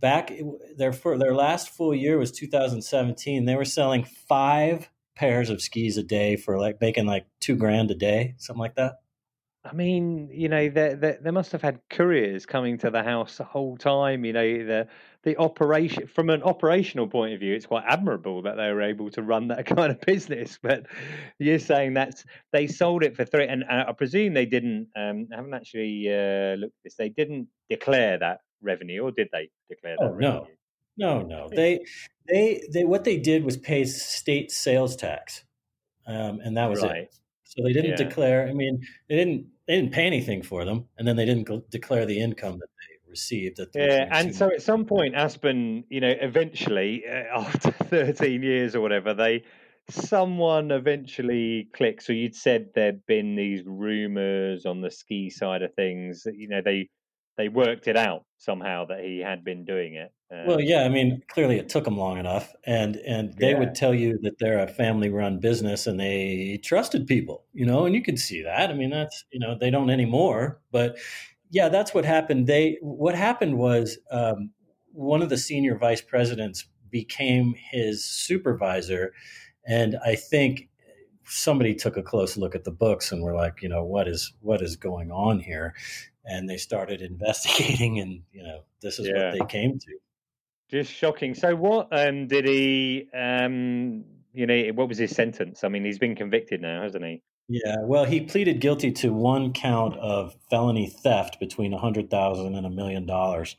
back 0.00 0.32
their 0.76 0.92
for 0.92 1.16
their 1.16 1.34
last 1.34 1.70
full 1.70 1.94
year 1.94 2.18
was 2.18 2.30
2017. 2.32 3.46
They 3.46 3.56
were 3.56 3.64
selling 3.64 4.04
five 4.04 4.90
pairs 5.14 5.50
of 5.50 5.62
skis 5.62 5.96
a 5.96 6.02
day 6.02 6.36
for 6.36 6.58
like 6.58 6.80
making 6.80 7.06
like 7.06 7.26
two 7.40 7.56
grand 7.56 7.90
a 7.90 7.94
day, 7.94 8.34
something 8.36 8.60
like 8.60 8.74
that. 8.74 9.01
I 9.64 9.74
mean, 9.74 10.28
you 10.32 10.48
know, 10.48 10.68
they, 10.68 10.94
they, 10.94 11.18
they 11.20 11.30
must 11.30 11.52
have 11.52 11.62
had 11.62 11.80
couriers 11.88 12.46
coming 12.46 12.78
to 12.78 12.90
the 12.90 13.02
house 13.02 13.36
the 13.36 13.44
whole 13.44 13.76
time. 13.76 14.24
You 14.24 14.32
know, 14.32 14.42
the 14.42 14.88
the 15.22 15.36
operation 15.36 16.08
from 16.08 16.30
an 16.30 16.42
operational 16.42 17.06
point 17.06 17.32
of 17.32 17.38
view, 17.38 17.54
it's 17.54 17.66
quite 17.66 17.84
admirable 17.86 18.42
that 18.42 18.56
they 18.56 18.72
were 18.72 18.82
able 18.82 19.08
to 19.10 19.22
run 19.22 19.48
that 19.48 19.66
kind 19.66 19.92
of 19.92 20.00
business. 20.00 20.58
But 20.60 20.86
you're 21.38 21.60
saying 21.60 21.94
that 21.94 22.24
they 22.52 22.66
sold 22.66 23.04
it 23.04 23.14
for 23.14 23.24
three, 23.24 23.46
and 23.46 23.64
I 23.64 23.92
presume 23.92 24.34
they 24.34 24.46
didn't. 24.46 24.88
Um, 24.96 25.28
I 25.32 25.36
haven't 25.36 25.54
actually 25.54 26.08
uh, 26.08 26.56
looked 26.56 26.74
at 26.78 26.84
this. 26.84 26.96
They 26.96 27.10
didn't 27.10 27.46
declare 27.70 28.18
that 28.18 28.40
revenue, 28.62 29.02
or 29.02 29.12
did 29.12 29.28
they 29.32 29.48
declare 29.68 29.96
that? 29.96 30.04
Oh, 30.04 30.10
revenue? 30.10 30.44
no, 30.96 31.22
no, 31.22 31.22
no. 31.22 31.48
They 31.54 31.84
they 32.28 32.62
they 32.72 32.84
what 32.84 33.04
they 33.04 33.18
did 33.18 33.44
was 33.44 33.56
pay 33.56 33.84
state 33.84 34.50
sales 34.50 34.96
tax, 34.96 35.44
um, 36.08 36.40
and 36.42 36.56
that 36.56 36.68
was 36.68 36.82
right. 36.82 37.02
it. 37.02 37.14
So 37.44 37.62
they 37.62 37.72
didn't 37.72 37.90
yeah. 37.90 38.08
declare. 38.08 38.48
I 38.48 38.54
mean, 38.54 38.82
they 39.08 39.16
didn't 39.16 39.46
they 39.66 39.76
didn't 39.76 39.92
pay 39.92 40.06
anything 40.06 40.42
for 40.42 40.64
them, 40.64 40.86
and 40.98 41.06
then 41.06 41.16
they 41.16 41.24
didn't 41.24 41.70
declare 41.70 42.06
the 42.06 42.20
income 42.20 42.58
that 42.58 42.68
they 42.68 43.10
received. 43.10 43.58
That 43.58 43.68
yeah, 43.74 44.08
and 44.10 44.34
so 44.34 44.48
at 44.48 44.62
some 44.62 44.84
point, 44.84 45.14
Aspen, 45.14 45.84
you 45.88 46.00
know, 46.00 46.14
eventually 46.20 47.04
uh, 47.06 47.40
after 47.40 47.70
13 47.70 48.42
years 48.42 48.74
or 48.74 48.80
whatever, 48.80 49.14
they 49.14 49.44
someone 49.90 50.70
eventually 50.70 51.68
clicked. 51.74 52.02
So 52.02 52.12
you'd 52.12 52.34
said 52.34 52.68
there'd 52.74 53.06
been 53.06 53.36
these 53.36 53.62
rumors 53.64 54.66
on 54.66 54.80
the 54.80 54.90
ski 54.90 55.30
side 55.30 55.62
of 55.62 55.74
things. 55.74 56.22
That, 56.24 56.36
You 56.36 56.48
know, 56.48 56.62
they 56.64 56.88
they 57.36 57.48
worked 57.48 57.88
it 57.88 57.96
out 57.96 58.24
somehow 58.38 58.86
that 58.86 59.00
he 59.00 59.20
had 59.20 59.44
been 59.44 59.64
doing 59.64 59.94
it. 59.94 60.12
Um, 60.32 60.46
well, 60.46 60.60
yeah, 60.60 60.84
I 60.84 60.88
mean, 60.88 61.22
clearly 61.28 61.58
it 61.58 61.68
took 61.68 61.84
them 61.84 61.98
long 61.98 62.16
enough, 62.16 62.54
and 62.64 62.96
and 62.96 63.34
they 63.34 63.50
yeah. 63.50 63.58
would 63.58 63.74
tell 63.74 63.92
you 63.92 64.18
that 64.22 64.38
they're 64.38 64.62
a 64.62 64.66
family-run 64.66 65.40
business 65.40 65.86
and 65.86 66.00
they 66.00 66.58
trusted 66.62 67.06
people, 67.06 67.44
you 67.52 67.66
know, 67.66 67.84
and 67.84 67.94
you 67.94 68.02
can 68.02 68.16
see 68.16 68.42
that. 68.42 68.70
I 68.70 68.72
mean, 68.72 68.90
that's 68.90 69.24
you 69.30 69.38
know 69.38 69.56
they 69.58 69.70
don't 69.70 69.90
anymore, 69.90 70.60
but 70.70 70.96
yeah, 71.50 71.68
that's 71.68 71.92
what 71.92 72.06
happened. 72.06 72.46
They 72.46 72.78
what 72.80 73.14
happened 73.14 73.58
was 73.58 73.98
um, 74.10 74.50
one 74.92 75.20
of 75.20 75.28
the 75.28 75.36
senior 75.36 75.76
vice 75.76 76.00
presidents 76.00 76.66
became 76.90 77.54
his 77.70 78.02
supervisor, 78.02 79.12
and 79.66 79.98
I 80.04 80.14
think 80.14 80.70
somebody 81.24 81.74
took 81.74 81.98
a 81.98 82.02
close 82.02 82.38
look 82.38 82.54
at 82.54 82.64
the 82.64 82.70
books 82.70 83.12
and 83.12 83.22
were 83.22 83.34
like, 83.34 83.60
you 83.60 83.68
know, 83.68 83.84
what 83.84 84.08
is 84.08 84.32
what 84.40 84.62
is 84.62 84.76
going 84.76 85.10
on 85.10 85.40
here? 85.40 85.74
and 86.24 86.48
they 86.48 86.56
started 86.56 87.00
investigating 87.10 87.98
and 87.98 88.22
you 88.32 88.44
know 88.44 88.62
this 88.80 89.00
is 89.00 89.08
yeah. 89.08 89.30
what 89.30 89.32
they 89.32 89.46
came 89.46 89.76
to 89.76 89.92
just 90.72 90.92
shocking. 90.92 91.34
So 91.34 91.54
what 91.54 91.88
um 91.92 92.26
did 92.26 92.46
he 92.46 93.08
um 93.14 94.04
you 94.32 94.46
know 94.46 94.70
what 94.74 94.88
was 94.88 94.98
his 94.98 95.14
sentence? 95.14 95.64
I 95.64 95.68
mean 95.68 95.84
he's 95.84 95.98
been 95.98 96.16
convicted 96.16 96.60
now 96.60 96.82
hasn't 96.82 97.04
he? 97.04 97.22
Yeah 97.48 97.76
well 97.82 98.04
he 98.04 98.20
pleaded 98.20 98.60
guilty 98.60 98.90
to 98.92 99.12
one 99.12 99.52
count 99.52 99.96
of 99.98 100.34
felony 100.50 100.88
theft 100.88 101.38
between 101.38 101.72
a 101.72 101.78
hundred 101.78 102.10
thousand 102.10 102.54
and 102.54 102.66
a 102.66 102.70
million 102.70 103.06
dollars 103.06 103.56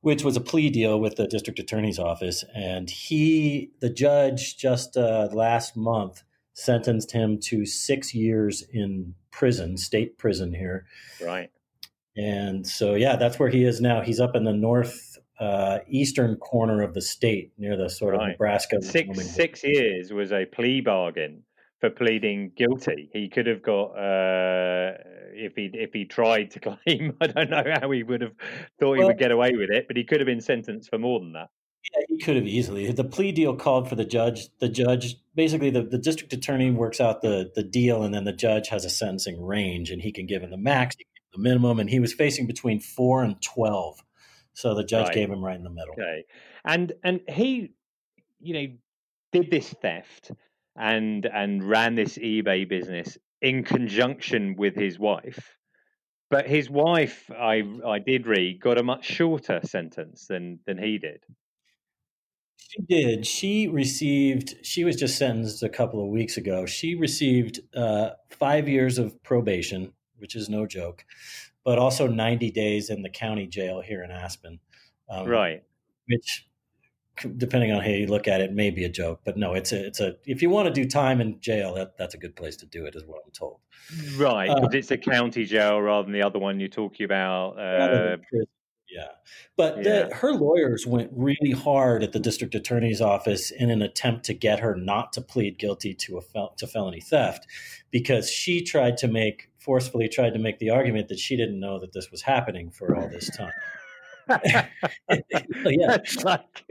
which 0.00 0.22
was 0.22 0.36
a 0.36 0.40
plea 0.40 0.70
deal 0.70 1.00
with 1.00 1.16
the 1.16 1.26
district 1.26 1.58
attorney's 1.58 1.98
office. 1.98 2.44
And 2.54 2.88
he 2.88 3.72
the 3.80 3.90
judge 3.90 4.56
just 4.56 4.96
uh, 4.96 5.28
last 5.32 5.76
month 5.76 6.22
sentenced 6.54 7.10
him 7.10 7.38
to 7.40 7.66
six 7.66 8.14
years 8.14 8.64
in 8.72 9.14
prison 9.32 9.76
state 9.76 10.16
prison 10.16 10.54
here. 10.54 10.86
Right. 11.20 11.50
And 12.16 12.66
so, 12.66 12.94
yeah, 12.94 13.16
that's 13.16 13.38
where 13.38 13.50
he 13.50 13.64
is 13.64 13.80
now. 13.80 14.00
He's 14.00 14.20
up 14.20 14.34
in 14.34 14.44
the 14.44 14.52
north 14.52 15.15
uh, 15.38 15.78
eastern 15.88 16.36
corner 16.36 16.82
of 16.82 16.94
the 16.94 17.02
state, 17.02 17.52
near 17.58 17.76
the 17.76 17.90
sort 17.90 18.14
of 18.14 18.20
right. 18.20 18.30
Nebraska. 18.30 18.82
Six 18.82 19.34
six 19.34 19.64
years 19.64 20.12
was 20.12 20.32
a 20.32 20.46
plea 20.46 20.80
bargain 20.80 21.42
for 21.80 21.90
pleading 21.90 22.52
guilty. 22.56 23.10
He 23.12 23.28
could 23.28 23.46
have 23.46 23.62
got 23.62 23.90
uh, 23.90 24.94
if 25.34 25.54
he 25.56 25.70
if 25.72 25.92
he 25.92 26.04
tried 26.04 26.50
to 26.52 26.60
claim. 26.60 27.16
I 27.20 27.26
don't 27.26 27.50
know 27.50 27.64
how 27.80 27.90
he 27.90 28.02
would 28.02 28.22
have 28.22 28.32
thought 28.80 28.92
well, 28.92 29.00
he 29.00 29.04
would 29.04 29.18
get 29.18 29.30
away 29.30 29.52
with 29.54 29.70
it, 29.70 29.86
but 29.86 29.96
he 29.96 30.04
could 30.04 30.20
have 30.20 30.26
been 30.26 30.40
sentenced 30.40 30.90
for 30.90 30.98
more 30.98 31.20
than 31.20 31.32
that. 31.32 31.48
Yeah, 31.94 32.02
he 32.08 32.18
could 32.18 32.36
have 32.36 32.46
easily. 32.46 32.90
The 32.90 33.04
plea 33.04 33.32
deal 33.32 33.54
called 33.54 33.88
for 33.88 33.94
the 33.94 34.04
judge. 34.04 34.48
The 34.58 34.68
judge 34.68 35.16
basically 35.34 35.70
the, 35.70 35.82
the 35.82 35.98
district 35.98 36.32
attorney 36.32 36.70
works 36.70 37.00
out 37.00 37.22
the 37.22 37.52
the 37.54 37.62
deal, 37.62 38.02
and 38.02 38.14
then 38.14 38.24
the 38.24 38.32
judge 38.32 38.68
has 38.68 38.84
a 38.84 38.90
sentencing 38.90 39.44
range, 39.44 39.90
and 39.90 40.02
he 40.02 40.12
can 40.12 40.26
give 40.26 40.42
him 40.42 40.50
the 40.50 40.56
max, 40.56 40.96
the 41.32 41.38
minimum, 41.38 41.78
and 41.78 41.90
he 41.90 42.00
was 42.00 42.12
facing 42.12 42.46
between 42.46 42.80
four 42.80 43.22
and 43.22 43.40
twelve. 43.42 44.02
So 44.56 44.74
the 44.74 44.84
judge 44.84 45.08
right. 45.08 45.14
gave 45.14 45.30
him 45.30 45.44
right 45.44 45.56
in 45.56 45.62
the 45.62 45.70
middle. 45.70 45.92
Okay, 45.92 46.24
and 46.64 46.90
and 47.04 47.20
he, 47.28 47.74
you 48.40 48.54
know, 48.54 48.66
did 49.30 49.50
this 49.50 49.68
theft 49.82 50.32
and 50.74 51.26
and 51.26 51.62
ran 51.62 51.94
this 51.94 52.16
eBay 52.16 52.66
business 52.66 53.18
in 53.42 53.64
conjunction 53.64 54.56
with 54.56 54.74
his 54.74 54.98
wife. 54.98 55.58
But 56.30 56.46
his 56.46 56.70
wife, 56.70 57.30
I 57.30 57.64
I 57.86 57.98
did 57.98 58.26
read, 58.26 58.62
got 58.62 58.78
a 58.78 58.82
much 58.82 59.04
shorter 59.04 59.60
sentence 59.62 60.26
than 60.26 60.60
than 60.66 60.78
he 60.78 60.96
did. 60.96 61.22
She 62.56 62.82
did. 62.88 63.26
She 63.26 63.68
received. 63.68 64.54
She 64.64 64.84
was 64.84 64.96
just 64.96 65.18
sentenced 65.18 65.62
a 65.62 65.68
couple 65.68 66.02
of 66.02 66.08
weeks 66.08 66.38
ago. 66.38 66.64
She 66.64 66.94
received 66.94 67.60
uh, 67.76 68.12
five 68.30 68.70
years 68.70 68.96
of 68.96 69.22
probation 69.22 69.92
which 70.18 70.34
is 70.34 70.48
no 70.48 70.66
joke, 70.66 71.04
but 71.66 71.80
also 71.80 72.06
90 72.06 72.52
days 72.52 72.90
in 72.90 73.02
the 73.02 73.10
county 73.10 73.48
jail 73.48 73.82
here 73.82 74.04
in 74.04 74.12
Aspen. 74.12 74.60
Um, 75.10 75.26
right. 75.26 75.64
Which, 76.06 76.46
depending 77.36 77.72
on 77.72 77.82
how 77.82 77.90
you 77.90 78.06
look 78.06 78.28
at 78.28 78.40
it, 78.40 78.52
may 78.52 78.70
be 78.70 78.84
a 78.84 78.88
joke, 78.88 79.22
but 79.24 79.36
no, 79.36 79.52
it's 79.52 79.72
a, 79.72 79.84
it's 79.84 79.98
a, 79.98 80.14
if 80.24 80.42
you 80.42 80.48
want 80.48 80.68
to 80.68 80.72
do 80.72 80.88
time 80.88 81.20
in 81.20 81.40
jail, 81.40 81.74
that, 81.74 81.98
that's 81.98 82.14
a 82.14 82.18
good 82.18 82.36
place 82.36 82.56
to 82.58 82.66
do 82.66 82.86
it, 82.86 82.94
is 82.94 83.02
what 83.04 83.20
I'm 83.26 83.32
told. 83.32 83.58
Right. 84.16 84.48
Because 84.48 84.74
uh, 84.74 84.78
it's 84.78 84.90
a 84.92 84.96
county 84.96 85.44
jail 85.44 85.82
rather 85.82 86.04
than 86.04 86.12
the 86.12 86.22
other 86.22 86.38
one 86.38 86.60
you're 86.60 86.68
talking 86.68 87.02
about. 87.02 87.58
Uh, 87.58 88.18
yeah. 88.88 89.08
But 89.56 89.78
yeah. 89.78 89.82
The, 89.82 90.14
her 90.14 90.34
lawyers 90.34 90.86
went 90.86 91.10
really 91.12 91.50
hard 91.50 92.04
at 92.04 92.12
the 92.12 92.20
district 92.20 92.54
attorney's 92.54 93.00
office 93.00 93.50
in 93.50 93.70
an 93.70 93.82
attempt 93.82 94.24
to 94.26 94.34
get 94.34 94.60
her 94.60 94.76
not 94.76 95.12
to 95.14 95.20
plead 95.20 95.58
guilty 95.58 95.94
to 95.94 96.18
a 96.18 96.20
fel- 96.20 96.54
to 96.58 96.68
felony 96.68 97.00
theft 97.00 97.44
because 97.90 98.30
she 98.30 98.62
tried 98.62 98.96
to 98.98 99.08
make 99.08 99.50
forcefully 99.66 100.08
tried 100.08 100.32
to 100.32 100.38
make 100.38 100.58
the 100.60 100.70
argument 100.70 101.08
that 101.08 101.18
she 101.18 101.36
didn't 101.36 101.60
know 101.60 101.80
that 101.80 101.92
this 101.92 102.10
was 102.10 102.22
happening 102.22 102.70
for 102.70 102.96
all 102.96 103.08
this 103.08 103.28
time. 103.36 103.52
yeah. 105.66 105.98
like 106.24 106.64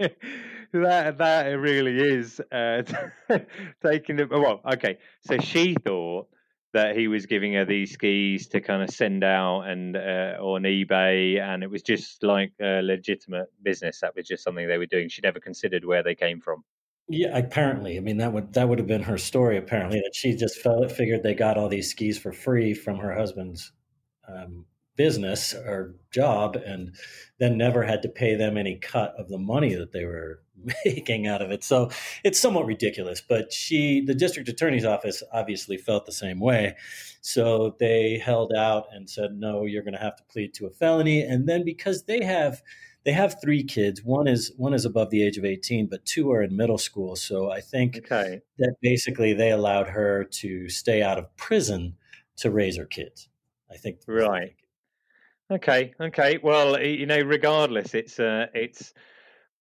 that 0.74 1.18
that 1.18 1.44
really 1.54 1.98
is 2.00 2.42
uh, 2.52 2.82
taking 3.86 4.18
the 4.18 4.28
well 4.28 4.60
okay 4.74 4.98
so 5.22 5.38
she 5.38 5.74
thought 5.86 6.28
that 6.76 6.98
he 6.98 7.08
was 7.08 7.26
giving 7.26 7.54
her 7.54 7.64
these 7.64 7.94
skis 7.94 8.48
to 8.48 8.60
kind 8.60 8.84
of 8.84 8.90
send 8.90 9.24
out 9.24 9.62
and 9.62 9.96
uh, 9.96 10.36
on 10.42 10.64
eBay, 10.64 11.40
and 11.42 11.64
it 11.64 11.72
was 11.72 11.82
just 11.82 12.22
like 12.22 12.52
a 12.62 12.82
legitimate 12.82 13.48
business. 13.64 14.02
That 14.02 14.14
was 14.14 14.28
just 14.28 14.44
something 14.44 14.68
they 14.68 14.78
were 14.78 14.86
doing. 14.86 15.08
She 15.08 15.22
never 15.24 15.40
considered 15.40 15.86
where 15.86 16.04
they 16.04 16.16
came 16.16 16.42
from. 16.42 16.66
Yeah, 17.08 17.38
apparently. 17.38 17.98
I 17.98 18.00
mean, 18.00 18.18
that 18.18 18.34
would 18.34 18.54
that 18.54 18.68
would 18.68 18.80
have 18.80 18.88
been 18.88 19.04
her 19.04 19.18
story. 19.18 19.58
Apparently, 19.58 20.00
that 20.00 20.16
she 20.16 20.36
just 20.36 20.58
felt, 20.60 20.92
figured 20.92 21.22
they 21.24 21.36
got 21.36 21.58
all 21.58 21.70
these 21.70 21.92
skis 21.92 22.18
for 22.18 22.32
free 22.34 22.74
from 22.74 22.98
her 22.98 23.14
husband's 23.16 23.72
um, 24.28 24.66
business 24.96 25.54
or 25.54 25.96
job 26.12 26.56
and 26.56 26.96
then 27.40 27.58
never 27.58 27.84
had 27.84 28.02
to 28.04 28.10
pay 28.10 28.36
them 28.36 28.58
any 28.58 28.76
cut 28.78 29.14
of 29.20 29.30
the 29.30 29.38
money 29.38 29.76
that 29.76 29.92
they 29.92 30.06
were 30.06 30.42
making 30.86 31.28
out 31.28 31.42
of 31.42 31.52
it. 31.52 31.64
So 31.64 31.92
it's 32.24 32.40
somewhat 32.40 32.66
ridiculous. 32.66 33.22
But 33.22 33.54
she, 33.54 34.02
the 34.02 34.16
district 34.16 34.50
attorney's 34.50 34.86
office, 34.86 35.22
obviously 35.34 35.78
felt 35.78 36.06
the 36.08 36.12
same 36.14 36.40
way. 36.40 36.76
So 37.22 37.76
they 37.80 38.18
held 38.20 38.54
out 38.54 38.88
and 38.94 39.10
said, 39.10 39.36
no, 39.38 39.66
you're 39.66 39.84
going 39.84 39.94
to 39.96 40.00
have 40.00 40.16
to 40.18 40.24
plead 40.24 40.54
to 40.56 40.68
a 40.68 40.72
felony. 40.72 41.22
And 41.22 41.48
then 41.48 41.64
because 41.66 42.04
they 42.06 42.24
have, 42.24 42.62
they 43.06 43.12
have 43.12 43.40
three 43.40 43.64
kids. 43.64 44.04
One 44.04 44.28
is 44.28 44.52
one 44.58 44.74
is 44.74 44.84
above 44.84 45.12
the 45.12 45.24
age 45.24 45.38
of 45.38 45.46
18, 45.46 45.88
but 45.88 46.06
two 46.06 46.32
are 46.32 46.42
in 46.42 46.58
middle 46.58 46.80
school. 46.80 47.16
So 47.16 47.52
I 47.52 47.62
think 47.62 47.98
okay. 47.98 48.42
that 48.58 48.76
basically 48.82 49.34
they 49.34 49.52
allowed 49.52 49.88
her 49.88 50.24
to 50.24 50.68
stay 50.70 51.04
out 51.04 51.20
of 51.20 51.36
prison 51.38 51.96
to 52.38 52.50
raise 52.50 52.78
her 52.78 52.86
kids. 52.86 53.30
I 53.72 53.78
think 53.78 54.00
right. 54.08 54.56
Okay, 55.52 55.94
okay. 56.02 56.40
Well, 56.42 56.82
you 56.82 57.06
know, 57.06 57.20
regardless, 57.20 57.94
it's 57.94 58.20
uh, 58.20 58.48
it's 58.56 58.94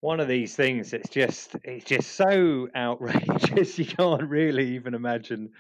one 0.01 0.21
of 0.21 0.29
these 0.29 0.55
things 0.55 0.93
It's 0.93 1.09
just 1.09 1.57
it's 1.65 1.85
just 1.85 2.13
so 2.13 2.69
outrageous 2.77 3.79
you 3.79 3.87
can't 3.87 4.29
really 4.29 4.75
even 4.75 4.95
imagine 4.95 5.51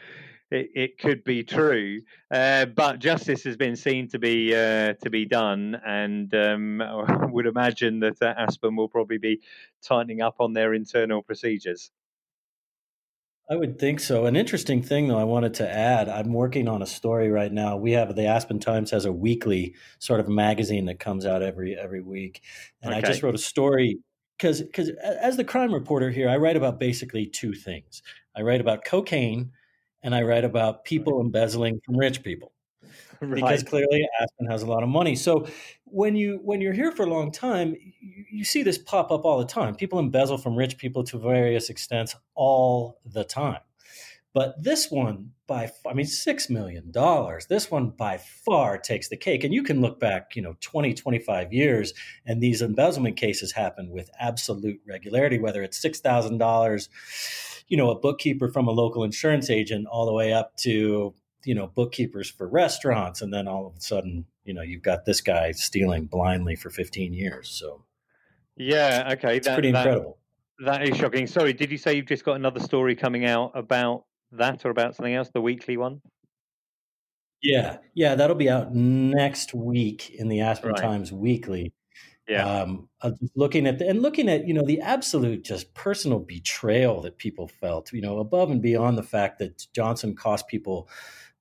it, 0.54 0.70
it 0.74 0.98
could 0.98 1.24
be 1.24 1.42
true 1.42 2.00
uh, 2.30 2.66
but 2.66 2.98
justice 2.98 3.44
has 3.44 3.56
been 3.56 3.76
seen 3.76 4.08
to 4.08 4.18
be 4.18 4.54
uh, 4.54 4.94
to 5.02 5.10
be 5.10 5.24
done 5.24 5.80
and 5.84 6.34
um, 6.34 6.80
I 6.80 7.26
would 7.30 7.46
imagine 7.46 8.00
that 8.00 8.20
uh, 8.22 8.34
Aspen 8.36 8.76
will 8.76 8.88
probably 8.88 9.18
be 9.18 9.40
tightening 9.82 10.22
up 10.22 10.36
on 10.38 10.52
their 10.52 10.74
internal 10.74 11.22
procedures 11.22 11.90
I 13.50 13.56
would 13.56 13.78
think 13.78 14.00
so. 14.00 14.24
An 14.24 14.36
interesting 14.36 14.82
thing, 14.82 15.08
though, 15.08 15.18
I 15.18 15.24
wanted 15.24 15.52
to 15.54 15.70
add. 15.70 16.08
I'm 16.08 16.32
working 16.32 16.66
on 16.66 16.80
a 16.80 16.86
story 16.86 17.30
right 17.30 17.52
now. 17.52 17.76
We 17.76 17.92
have 17.92 18.16
the 18.16 18.26
Aspen 18.26 18.58
Times 18.58 18.90
has 18.90 19.04
a 19.04 19.12
weekly 19.12 19.74
sort 19.98 20.20
of 20.20 20.28
magazine 20.28 20.86
that 20.86 20.98
comes 20.98 21.26
out 21.26 21.42
every 21.42 21.76
every 21.76 22.00
week, 22.00 22.40
and 22.82 22.94
okay. 22.94 23.02
I 23.02 23.06
just 23.06 23.22
wrote 23.22 23.34
a 23.34 23.38
story 23.38 23.98
because 24.38 24.62
because 24.62 24.88
as 24.88 25.36
the 25.36 25.44
crime 25.44 25.74
reporter 25.74 26.10
here, 26.10 26.30
I 26.30 26.38
write 26.38 26.56
about 26.56 26.80
basically 26.80 27.26
two 27.26 27.52
things. 27.52 28.02
I 28.34 28.40
write 28.40 28.62
about 28.62 28.84
cocaine, 28.84 29.52
and 30.04 30.14
I 30.14 30.22
write 30.22 30.44
about 30.44 30.84
people 30.84 31.20
embezzling 31.20 31.80
from 31.84 31.96
rich 31.96 32.22
people. 32.22 32.52
Right. 33.20 33.36
Because 33.36 33.62
clearly 33.62 34.06
Aspen 34.20 34.50
has 34.50 34.62
a 34.62 34.66
lot 34.66 34.82
of 34.82 34.88
money. 34.90 35.14
So 35.16 35.46
when 35.84 36.14
you 36.14 36.40
when 36.42 36.60
you're 36.60 36.74
here 36.74 36.92
for 36.92 37.04
a 37.04 37.08
long 37.08 37.30
time, 37.30 37.74
you, 38.00 38.24
you 38.30 38.44
see 38.44 38.62
this 38.62 38.76
pop 38.76 39.10
up 39.10 39.24
all 39.24 39.38
the 39.38 39.46
time. 39.46 39.76
People 39.76 39.98
embezzle 39.98 40.36
from 40.36 40.56
rich 40.56 40.76
people 40.76 41.04
to 41.04 41.18
various 41.18 41.70
extents 41.70 42.16
all 42.34 43.00
the 43.06 43.24
time. 43.24 43.60
But 44.34 44.60
this 44.62 44.90
one, 44.90 45.30
by 45.46 45.70
I 45.88 45.94
mean, 45.94 46.06
six 46.06 46.50
million 46.50 46.90
dollars. 46.90 47.46
This 47.46 47.70
one 47.70 47.90
by 47.90 48.18
far 48.18 48.76
takes 48.78 49.08
the 49.08 49.16
cake. 49.16 49.44
And 49.44 49.54
you 49.54 49.62
can 49.62 49.80
look 49.80 50.00
back, 50.00 50.34
you 50.34 50.42
know, 50.42 50.56
20, 50.60 50.92
25 50.92 51.52
years, 51.52 51.94
and 52.26 52.42
these 52.42 52.60
embezzlement 52.60 53.16
cases 53.16 53.52
happen 53.52 53.90
with 53.90 54.10
absolute 54.18 54.80
regularity. 54.86 55.38
Whether 55.38 55.62
it's 55.62 55.80
six 55.80 56.00
thousand 56.00 56.38
dollars, 56.38 56.88
you 57.68 57.76
know, 57.76 57.90
a 57.90 57.98
bookkeeper 57.98 58.48
from 58.48 58.68
a 58.68 58.72
local 58.72 59.04
insurance 59.04 59.50
agent, 59.50 59.86
all 59.86 60.06
the 60.06 60.12
way 60.12 60.32
up 60.32 60.56
to 60.58 61.14
you 61.44 61.54
know 61.54 61.66
bookkeepers 61.66 62.30
for 62.30 62.48
restaurants, 62.48 63.22
and 63.22 63.32
then 63.32 63.48
all 63.48 63.66
of 63.66 63.76
a 63.76 63.80
sudden, 63.80 64.26
you 64.44 64.54
know, 64.54 64.62
you've 64.62 64.82
got 64.82 65.04
this 65.04 65.20
guy 65.20 65.52
stealing 65.52 66.06
blindly 66.06 66.56
for 66.56 66.70
15 66.70 67.12
years. 67.12 67.48
So, 67.48 67.84
yeah, 68.56 69.10
okay, 69.12 69.36
it's 69.36 69.46
that, 69.46 69.54
pretty 69.54 69.68
incredible. 69.68 70.18
That, 70.58 70.80
that 70.80 70.88
is 70.88 70.96
shocking. 70.96 71.26
Sorry, 71.26 71.52
did 71.52 71.70
you 71.70 71.78
say 71.78 71.94
you've 71.94 72.06
just 72.06 72.24
got 72.24 72.36
another 72.36 72.60
story 72.60 72.94
coming 72.94 73.24
out 73.24 73.52
about 73.54 74.04
that 74.32 74.64
or 74.64 74.70
about 74.70 74.94
something 74.94 75.14
else, 75.14 75.30
the 75.32 75.40
weekly 75.40 75.76
one? 75.76 76.00
Yeah, 77.42 77.78
yeah, 77.92 78.14
that'll 78.14 78.36
be 78.36 78.48
out 78.48 78.74
next 78.74 79.52
week 79.52 80.10
in 80.10 80.28
the 80.28 80.40
Aspen 80.40 80.70
right. 80.70 80.80
Times 80.80 81.12
Weekly. 81.12 81.74
Yeah, 82.26 82.62
um, 82.62 82.88
looking 83.34 83.66
at 83.66 83.78
the, 83.78 83.88
and 83.88 84.00
looking 84.00 84.30
at 84.30 84.48
you 84.48 84.54
know 84.54 84.64
the 84.64 84.80
absolute 84.80 85.44
just 85.44 85.74
personal 85.74 86.20
betrayal 86.20 87.02
that 87.02 87.18
people 87.18 87.48
felt, 87.48 87.92
you 87.92 88.00
know, 88.00 88.18
above 88.18 88.50
and 88.50 88.62
beyond 88.62 88.96
the 88.96 89.02
fact 89.02 89.38
that 89.40 89.66
Johnson 89.74 90.14
cost 90.14 90.48
people 90.48 90.88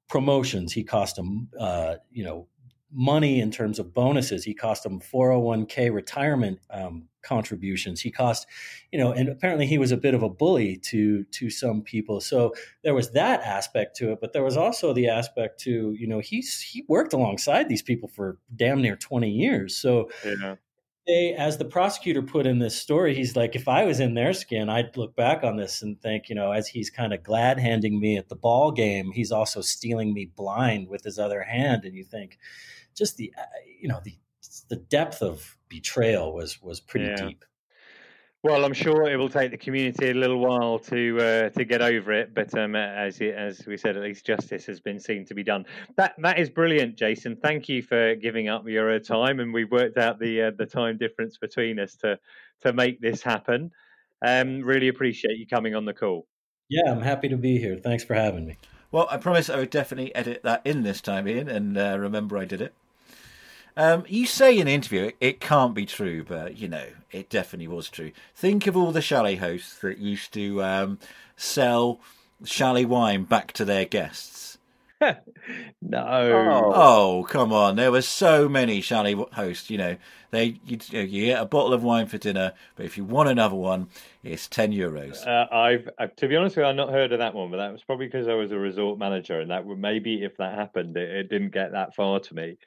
promotions, 0.09 0.73
he 0.73 0.83
cost 0.83 1.15
them, 1.15 1.49
uh, 1.59 1.95
you 2.11 2.23
know, 2.23 2.47
money 2.91 3.39
in 3.39 3.49
terms 3.49 3.79
of 3.79 3.93
bonuses. 3.93 4.43
He 4.43 4.53
cost 4.53 4.83
them 4.83 4.99
401k 4.99 5.91
retirement 5.91 6.59
um, 6.69 7.07
contributions. 7.23 8.01
He 8.01 8.11
cost, 8.11 8.45
you 8.91 8.99
know, 8.99 9.11
and 9.11 9.29
apparently 9.29 9.65
he 9.65 9.77
was 9.77 9.91
a 9.91 9.97
bit 9.97 10.13
of 10.13 10.21
a 10.21 10.29
bully 10.29 10.77
to 10.77 11.23
to 11.23 11.49
some 11.49 11.81
people. 11.81 12.21
So 12.21 12.53
there 12.83 12.93
was 12.93 13.11
that 13.11 13.41
aspect 13.41 13.95
to 13.97 14.11
it, 14.11 14.19
but 14.21 14.33
there 14.33 14.43
was 14.43 14.57
also 14.57 14.93
the 14.93 15.07
aspect 15.09 15.59
to, 15.61 15.93
you 15.97 16.07
know, 16.07 16.19
he's 16.19 16.61
he 16.61 16.83
worked 16.87 17.13
alongside 17.13 17.67
these 17.69 17.81
people 17.81 18.09
for 18.09 18.37
damn 18.55 18.81
near 18.81 18.95
20 18.95 19.29
years. 19.29 19.75
So 19.75 20.09
yeah. 20.23 20.55
They, 21.05 21.33
as 21.33 21.57
the 21.57 21.65
prosecutor 21.65 22.21
put 22.21 22.45
in 22.45 22.59
this 22.59 22.79
story, 22.79 23.13
he's 23.13 23.35
like, 23.35 23.55
if 23.55 23.67
I 23.67 23.83
was 23.83 23.99
in 23.99 24.13
their 24.13 24.33
skin, 24.33 24.69
I'd 24.69 24.95
look 24.95 25.15
back 25.17 25.43
on 25.43 25.57
this 25.57 25.81
and 25.81 25.99
think, 26.01 26.29
you 26.29 26.35
know, 26.35 26.51
as 26.51 26.67
he's 26.67 26.89
kind 26.89 27.13
of 27.13 27.23
glad 27.23 27.59
handing 27.59 27.99
me 27.99 28.15
at 28.15 28.29
the 28.29 28.37
ball 28.37 28.71
game, 28.71 29.11
he's 29.11 29.31
also 29.31 29.59
stealing 29.59 30.13
me 30.13 30.31
blind 30.33 30.87
with 30.87 31.03
his 31.03 31.19
other 31.19 31.43
hand. 31.43 31.83
And 31.83 31.93
you 31.93 32.05
think, 32.05 32.37
just 32.95 33.17
the 33.17 33.33
uh, 33.37 33.43
you 33.79 33.87
know 33.87 33.99
the 34.03 34.15
the 34.69 34.75
depth 34.75 35.21
of 35.21 35.57
betrayal 35.69 36.33
was 36.33 36.61
was 36.61 36.79
pretty 36.79 37.07
yeah. 37.07 37.27
deep. 37.27 37.45
Well, 38.43 38.65
I'm 38.65 38.73
sure 38.73 39.09
it 39.09 39.15
will 39.15 39.29
take 39.29 39.51
the 39.51 39.57
community 39.57 40.09
a 40.09 40.13
little 40.13 40.37
while 40.39 40.77
to 40.77 41.17
uh, 41.17 41.49
to 41.51 41.63
get 41.63 41.81
over 41.81 42.11
it, 42.11 42.33
but 42.33 42.53
um, 42.57 42.75
as 42.75 43.21
as 43.21 43.65
we 43.65 43.77
said, 43.77 43.95
at 43.95 44.03
least 44.03 44.25
justice 44.25 44.65
has 44.65 44.81
been 44.81 44.99
seen 44.99 45.25
to 45.27 45.33
be 45.33 45.43
done. 45.43 45.65
That 45.95 46.15
that 46.17 46.37
is 46.37 46.49
brilliant, 46.49 46.97
Jason. 46.97 47.37
Thank 47.37 47.69
you 47.69 47.81
for 47.81 48.15
giving 48.15 48.49
up 48.49 48.67
your 48.67 48.95
uh, 48.95 48.99
time, 48.99 49.39
and 49.39 49.53
we've 49.53 49.71
worked 49.71 49.97
out 49.97 50.19
the 50.19 50.41
uh, 50.41 50.51
the 50.57 50.65
time 50.65 50.97
difference 50.97 51.37
between 51.37 51.79
us 51.79 51.95
to 51.97 52.19
to 52.63 52.73
make 52.73 52.99
this 52.99 53.21
happen. 53.21 53.71
Um, 54.21 54.61
really 54.61 54.89
appreciate 54.89 55.37
you 55.37 55.47
coming 55.47 55.73
on 55.73 55.85
the 55.85 55.93
call. 55.93 56.27
Yeah, 56.67 56.91
I'm 56.91 57.01
happy 57.01 57.29
to 57.29 57.37
be 57.37 57.59
here. 57.59 57.77
Thanks 57.77 58.03
for 58.03 58.13
having 58.13 58.45
me. 58.45 58.57
Well, 58.91 59.07
I 59.09 59.17
promise 59.17 59.49
I 59.49 59.55
would 59.55 59.69
definitely 59.69 60.13
edit 60.13 60.43
that 60.43 60.61
in 60.65 60.83
this 60.83 60.99
time, 60.99 61.27
Iain, 61.27 61.47
and 61.47 61.77
uh, 61.77 61.97
remember 61.97 62.37
I 62.37 62.43
did 62.43 62.61
it. 62.61 62.73
Um, 63.75 64.03
you 64.07 64.25
say 64.25 64.55
in 64.55 64.67
an 64.67 64.73
interview 64.73 65.05
it, 65.05 65.15
it, 65.19 65.39
can't 65.39 65.73
be 65.73 65.85
true, 65.85 66.23
but 66.23 66.57
you 66.57 66.67
know 66.67 66.85
it 67.11 67.29
definitely 67.29 67.67
was 67.67 67.89
true. 67.89 68.11
Think 68.35 68.67
of 68.67 68.77
all 68.77 68.91
the 68.91 69.01
chalet 69.01 69.35
hosts 69.35 69.79
that 69.79 69.97
used 69.97 70.33
to 70.33 70.63
um, 70.63 70.99
sell 71.35 71.99
chalet 72.43 72.85
wine 72.85 73.23
back 73.23 73.51
to 73.53 73.65
their 73.65 73.85
guests. 73.85 74.59
no. 75.01 75.11
Oh. 75.91 76.71
oh. 76.75 77.27
come 77.27 77.51
on! 77.51 77.75
There 77.75 77.91
were 77.91 78.03
so 78.03 78.47
many 78.47 78.79
chalet 78.79 79.15
hosts. 79.33 79.71
You 79.71 79.79
know, 79.79 79.97
they 80.29 80.59
you, 80.65 80.77
you, 80.91 81.25
get 81.25 81.41
a 81.41 81.45
bottle 81.45 81.73
of 81.73 81.83
wine 81.83 82.05
for 82.05 82.19
dinner, 82.19 82.53
but 82.75 82.85
if 82.85 82.95
you 82.95 83.03
want 83.03 83.29
another 83.29 83.55
one, 83.55 83.87
it's 84.23 84.47
ten 84.47 84.71
euros. 84.71 85.25
Uh, 85.27 85.53
I've, 85.53 85.89
uh, 85.97 86.07
to 86.15 86.27
be 86.27 86.35
honest 86.35 86.55
with 86.55 86.63
you, 86.63 86.69
I've 86.69 86.75
not 86.75 86.91
heard 86.91 87.11
of 87.11 87.19
that 87.19 87.33
one, 87.33 87.49
but 87.49 87.57
that 87.57 87.71
was 87.71 87.83
probably 87.83 88.05
because 88.05 88.27
I 88.27 88.35
was 88.35 88.51
a 88.51 88.57
resort 88.59 88.99
manager, 88.99 89.41
and 89.41 89.49
that 89.49 89.65
would 89.65 89.79
maybe 89.79 90.23
if 90.23 90.37
that 90.37 90.53
happened, 90.57 90.95
it, 90.95 91.09
it 91.09 91.29
didn't 91.29 91.53
get 91.53 91.71
that 91.71 91.95
far 91.95 92.19
to 92.19 92.35
me 92.35 92.57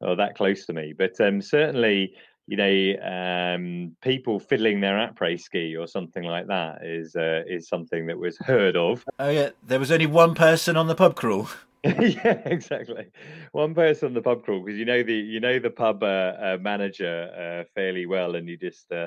or 0.00 0.16
that 0.16 0.36
close 0.36 0.66
to 0.66 0.72
me. 0.72 0.94
But 0.96 1.20
um, 1.20 1.40
certainly, 1.40 2.14
you 2.46 2.56
know, 2.56 3.54
um, 3.54 3.96
people 4.02 4.38
fiddling 4.38 4.80
their 4.80 4.96
après 4.96 5.40
ski 5.40 5.76
or 5.76 5.86
something 5.86 6.22
like 6.22 6.46
that 6.48 6.84
is 6.84 7.16
uh, 7.16 7.42
is 7.46 7.68
something 7.68 8.06
that 8.06 8.18
was 8.18 8.36
heard 8.38 8.76
of. 8.76 9.04
Oh 9.18 9.30
yeah, 9.30 9.50
there 9.66 9.80
was 9.80 9.90
only 9.90 10.06
one 10.06 10.34
person 10.34 10.76
on 10.76 10.86
the 10.86 10.94
pub 10.94 11.16
crawl. 11.16 11.48
yeah, 11.84 12.40
exactly. 12.46 13.06
One 13.52 13.74
person 13.74 14.08
on 14.08 14.14
the 14.14 14.22
pub 14.22 14.42
crawl 14.44 14.64
because 14.64 14.78
you 14.78 14.84
know 14.84 15.02
the 15.02 15.14
you 15.14 15.40
know 15.40 15.58
the 15.58 15.70
pub 15.70 16.02
uh, 16.02 16.06
uh, 16.06 16.58
manager 16.60 17.30
uh, 17.64 17.68
fairly 17.74 18.06
well, 18.06 18.36
and 18.36 18.48
you 18.48 18.56
just. 18.56 18.90
Uh, 18.90 19.06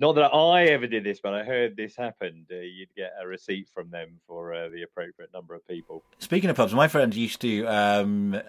not 0.00 0.14
that 0.14 0.32
I 0.32 0.66
ever 0.66 0.86
did 0.86 1.02
this, 1.02 1.18
but 1.20 1.34
I 1.34 1.42
heard 1.42 1.76
this 1.76 1.96
happened. 1.96 2.46
Uh, 2.52 2.58
you'd 2.58 2.94
get 2.96 3.14
a 3.20 3.26
receipt 3.26 3.68
from 3.74 3.90
them 3.90 4.20
for 4.28 4.68
the 4.72 4.84
appropriate 4.84 5.32
number 5.34 5.56
of 5.56 5.66
people. 5.66 6.04
Speaking 6.20 6.48
of 6.50 6.54
pubs, 6.54 6.72
my 6.72 6.86
friend 6.86 7.12
used 7.12 7.40
to 7.40 7.64
um, 7.64 8.40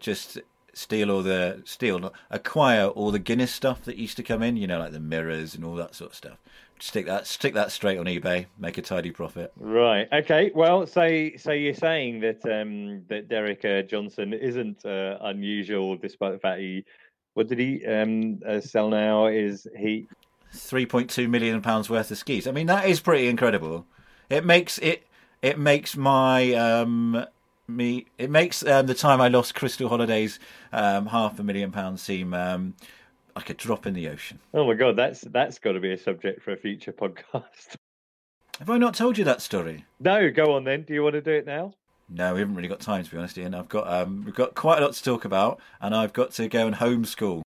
just 0.00 0.40
steal 0.74 1.10
all 1.10 1.22
the 1.22 1.62
steal 1.64 2.12
acquire 2.30 2.86
all 2.86 3.10
the 3.10 3.18
Guinness 3.18 3.52
stuff 3.52 3.82
that 3.82 3.96
used 3.96 4.16
to 4.16 4.22
come 4.22 4.42
in. 4.42 4.56
You 4.56 4.66
know, 4.66 4.78
like 4.78 4.92
the 4.92 5.00
mirrors 5.00 5.54
and 5.54 5.64
all 5.64 5.74
that 5.76 5.94
sort 5.94 6.10
of 6.12 6.16
stuff. 6.16 6.38
Stick 6.78 7.06
that 7.06 7.26
stick 7.26 7.54
that 7.54 7.70
straight 7.70 7.98
on 7.98 8.06
eBay, 8.06 8.46
make 8.58 8.76
a 8.76 8.82
tidy 8.82 9.12
profit. 9.12 9.52
Right. 9.56 10.08
Okay. 10.12 10.50
Well, 10.54 10.86
so 10.86 11.30
so 11.36 11.52
you're 11.52 11.74
saying 11.74 12.20
that 12.20 12.44
um, 12.44 13.04
that 13.08 13.28
Derek 13.28 13.64
uh, 13.64 13.82
Johnson 13.82 14.32
isn't 14.32 14.84
uh, 14.84 15.18
unusual, 15.20 15.96
despite 15.96 16.32
the 16.32 16.38
fact 16.38 16.60
he 16.60 16.84
what 17.34 17.48
did 17.48 17.58
he 17.58 17.86
um, 17.86 18.40
uh, 18.46 18.60
sell 18.60 18.88
now? 18.88 19.26
Is 19.26 19.66
he 19.76 20.08
three 20.52 20.86
point 20.86 21.08
two 21.08 21.28
million 21.28 21.62
pounds 21.62 21.88
worth 21.88 22.10
of 22.10 22.18
skis? 22.18 22.46
I 22.46 22.50
mean, 22.50 22.66
that 22.66 22.86
is 22.86 23.00
pretty 23.00 23.28
incredible. 23.28 23.86
It 24.28 24.44
makes 24.44 24.78
it 24.78 25.06
it 25.40 25.58
makes 25.58 25.96
my 25.96 26.52
um, 26.54 27.26
me. 27.76 28.06
It 28.18 28.30
makes 28.30 28.64
um, 28.66 28.86
the 28.86 28.94
time 28.94 29.20
I 29.20 29.28
lost 29.28 29.54
Crystal 29.54 29.88
Holidays 29.88 30.38
um, 30.72 31.06
half 31.06 31.38
a 31.38 31.42
million 31.42 31.70
pounds 31.72 32.02
seem 32.02 32.34
um, 32.34 32.74
like 33.34 33.50
a 33.50 33.54
drop 33.54 33.86
in 33.86 33.94
the 33.94 34.08
ocean. 34.08 34.38
Oh 34.54 34.66
my 34.66 34.74
god, 34.74 34.96
that's 34.96 35.22
that's 35.22 35.58
got 35.58 35.72
to 35.72 35.80
be 35.80 35.92
a 35.92 35.98
subject 35.98 36.42
for 36.42 36.52
a 36.52 36.56
future 36.56 36.92
podcast. 36.92 37.76
Have 38.58 38.70
I 38.70 38.78
not 38.78 38.94
told 38.94 39.18
you 39.18 39.24
that 39.24 39.42
story? 39.42 39.84
No, 39.98 40.30
go 40.30 40.54
on 40.54 40.64
then. 40.64 40.82
Do 40.82 40.94
you 40.94 41.02
want 41.02 41.14
to 41.14 41.20
do 41.20 41.32
it 41.32 41.46
now? 41.46 41.72
No, 42.08 42.34
we 42.34 42.40
haven't 42.40 42.54
really 42.54 42.68
got 42.68 42.80
time 42.80 43.02
to 43.04 43.10
be 43.10 43.16
honest, 43.16 43.38
Iain. 43.38 43.54
I've 43.54 43.68
got 43.68 43.88
um, 43.88 44.22
we've 44.24 44.34
got 44.34 44.54
quite 44.54 44.78
a 44.78 44.82
lot 44.82 44.92
to 44.92 45.02
talk 45.02 45.24
about, 45.24 45.60
and 45.80 45.94
I've 45.94 46.12
got 46.12 46.32
to 46.32 46.48
go 46.48 46.66
and 46.66 46.76
homeschool. 46.76 47.42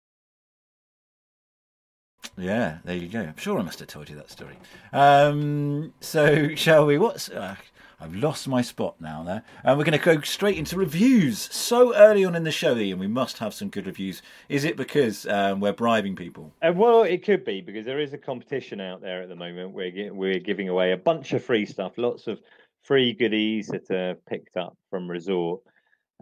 Yeah, 2.38 2.80
there 2.84 2.96
you 2.96 3.08
go. 3.08 3.22
I'm 3.22 3.38
sure 3.38 3.60
I 3.60 3.62
must 3.62 3.80
have 3.80 3.88
told 3.88 4.10
you 4.10 4.16
that 4.16 4.30
story. 4.30 4.58
Um, 4.92 5.94
so, 6.02 6.54
shall 6.56 6.86
we? 6.86 6.98
What's 6.98 7.30
uh, 7.30 7.56
I've 8.00 8.16
lost 8.16 8.48
my 8.48 8.62
spot 8.62 9.00
now 9.00 9.24
there. 9.24 9.44
And 9.64 9.78
we're 9.78 9.86
going 9.86 9.98
to 9.98 10.04
go 10.04 10.22
straight 10.22 10.58
into 10.58 10.76
reviews. 10.76 11.40
So 11.54 11.96
early 11.96 12.26
on 12.26 12.36
in 12.36 12.44
the 12.44 12.52
show, 12.52 12.76
Iain, 12.76 13.00
we 13.00 13.08
must 13.08 13.38
have 13.40 13.54
some 13.54 13.70
good 13.70 13.86
reviews. 13.86 14.22
Is 14.50 14.64
it 14.64 14.78
because 14.78 15.26
um, 15.28 15.60
we're 15.60 15.74
bribing 15.74 16.16
people? 16.16 16.54
Uh, 16.62 16.74
well, 16.76 17.04
it 17.04 17.24
could 17.24 17.46
be 17.46 17.62
because 17.62 17.86
there 17.86 18.00
is 18.00 18.14
a 18.14 18.18
competition 18.18 18.82
out 18.82 19.02
there 19.02 19.24
at 19.24 19.30
the 19.30 19.36
moment. 19.36 19.72
We're, 19.72 20.14
we're 20.14 20.40
giving 20.40 20.70
away 20.70 20.92
a 20.92 20.98
bunch 20.98 21.34
of 21.34 21.44
free 21.44 21.66
stuff, 21.66 21.94
lots 21.98 22.28
of 22.28 22.40
free 22.84 23.14
goodies 23.14 23.68
that 23.68 23.90
are 23.92 24.16
picked 24.28 24.58
up 24.58 24.78
from 24.90 25.10
Resort. 25.10 25.62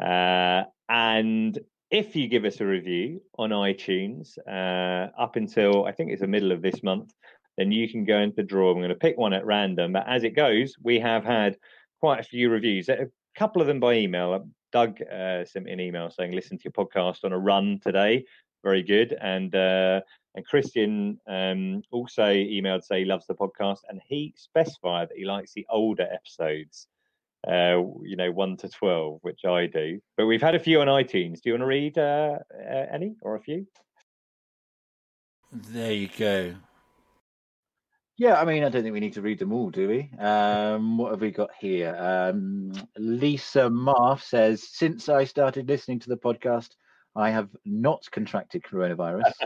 Uh, 0.01 0.63
and 0.89 1.59
if 1.91 2.15
you 2.15 2.27
give 2.27 2.45
us 2.45 2.59
a 2.59 2.65
review 2.65 3.21
on 3.37 3.51
iTunes 3.51 4.37
uh, 4.47 5.11
up 5.19 5.35
until 5.35 5.85
I 5.85 5.91
think 5.91 6.11
it's 6.11 6.21
the 6.21 6.27
middle 6.27 6.51
of 6.51 6.61
this 6.61 6.81
month, 6.81 7.13
then 7.57 7.71
you 7.71 7.89
can 7.89 8.05
go 8.05 8.19
into 8.19 8.37
the 8.37 8.43
draw. 8.43 8.71
I'm 8.71 8.77
going 8.77 8.89
to 8.89 8.95
pick 8.95 9.17
one 9.17 9.33
at 9.33 9.45
random. 9.45 9.93
But 9.93 10.07
as 10.07 10.23
it 10.23 10.35
goes, 10.35 10.75
we 10.81 10.99
have 10.99 11.23
had 11.23 11.57
quite 11.99 12.19
a 12.19 12.23
few 12.23 12.49
reviews, 12.49 12.89
a 12.89 13.09
couple 13.35 13.61
of 13.61 13.67
them 13.67 13.79
by 13.79 13.95
email. 13.95 14.33
Uh, 14.33 14.39
Doug 14.71 15.01
uh, 15.03 15.45
sent 15.45 15.65
me 15.65 15.71
an 15.71 15.79
email 15.79 16.09
saying, 16.09 16.31
listen 16.31 16.57
to 16.57 16.63
your 16.65 16.85
podcast 16.85 17.23
on 17.23 17.33
a 17.33 17.39
run 17.39 17.79
today. 17.83 18.25
Very 18.63 18.81
good. 18.81 19.15
And 19.21 19.53
uh, 19.53 20.01
and 20.35 20.45
Christian 20.47 21.19
um, 21.27 21.83
also 21.91 22.25
emailed 22.25 22.83
say 22.83 22.99
he 22.99 23.05
loves 23.05 23.27
the 23.27 23.35
podcast 23.35 23.79
and 23.87 24.01
he 24.07 24.33
specified 24.35 25.09
that 25.09 25.17
he 25.17 25.25
likes 25.25 25.53
the 25.53 25.65
older 25.69 26.07
episodes 26.11 26.87
uh, 27.47 27.83
you 28.03 28.15
know, 28.15 28.31
one 28.31 28.57
to 28.57 28.69
twelve, 28.69 29.19
which 29.21 29.45
I 29.45 29.67
do. 29.67 29.99
But 30.17 30.27
we've 30.27 30.41
had 30.41 30.55
a 30.55 30.59
few 30.59 30.81
on 30.81 30.87
iTunes. 30.87 31.41
Do 31.41 31.49
you 31.49 31.53
want 31.53 31.61
to 31.61 31.67
read 31.67 31.97
uh, 31.97 32.39
uh, 32.53 32.85
any 32.91 33.15
or 33.21 33.35
a 33.35 33.39
few? 33.39 33.67
There 35.51 35.91
you 35.91 36.09
go. 36.17 36.55
Yeah, 38.17 38.39
I 38.39 38.45
mean, 38.45 38.63
I 38.63 38.69
don't 38.69 38.83
think 38.83 38.93
we 38.93 38.99
need 38.99 39.13
to 39.13 39.21
read 39.21 39.39
them 39.39 39.53
all, 39.53 39.71
do 39.71 39.87
we? 39.87 40.11
Um, 40.19 40.97
what 40.97 41.11
have 41.11 41.21
we 41.21 41.31
got 41.31 41.49
here? 41.59 41.95
Um, 41.97 42.71
Lisa 42.97 43.69
Marf 43.69 44.21
says, 44.21 44.67
since 44.71 45.09
I 45.09 45.23
started 45.23 45.67
listening 45.67 45.99
to 46.01 46.09
the 46.09 46.17
podcast, 46.17 46.69
I 47.15 47.31
have 47.31 47.49
not 47.65 48.07
contracted 48.11 48.63
coronavirus. 48.63 49.31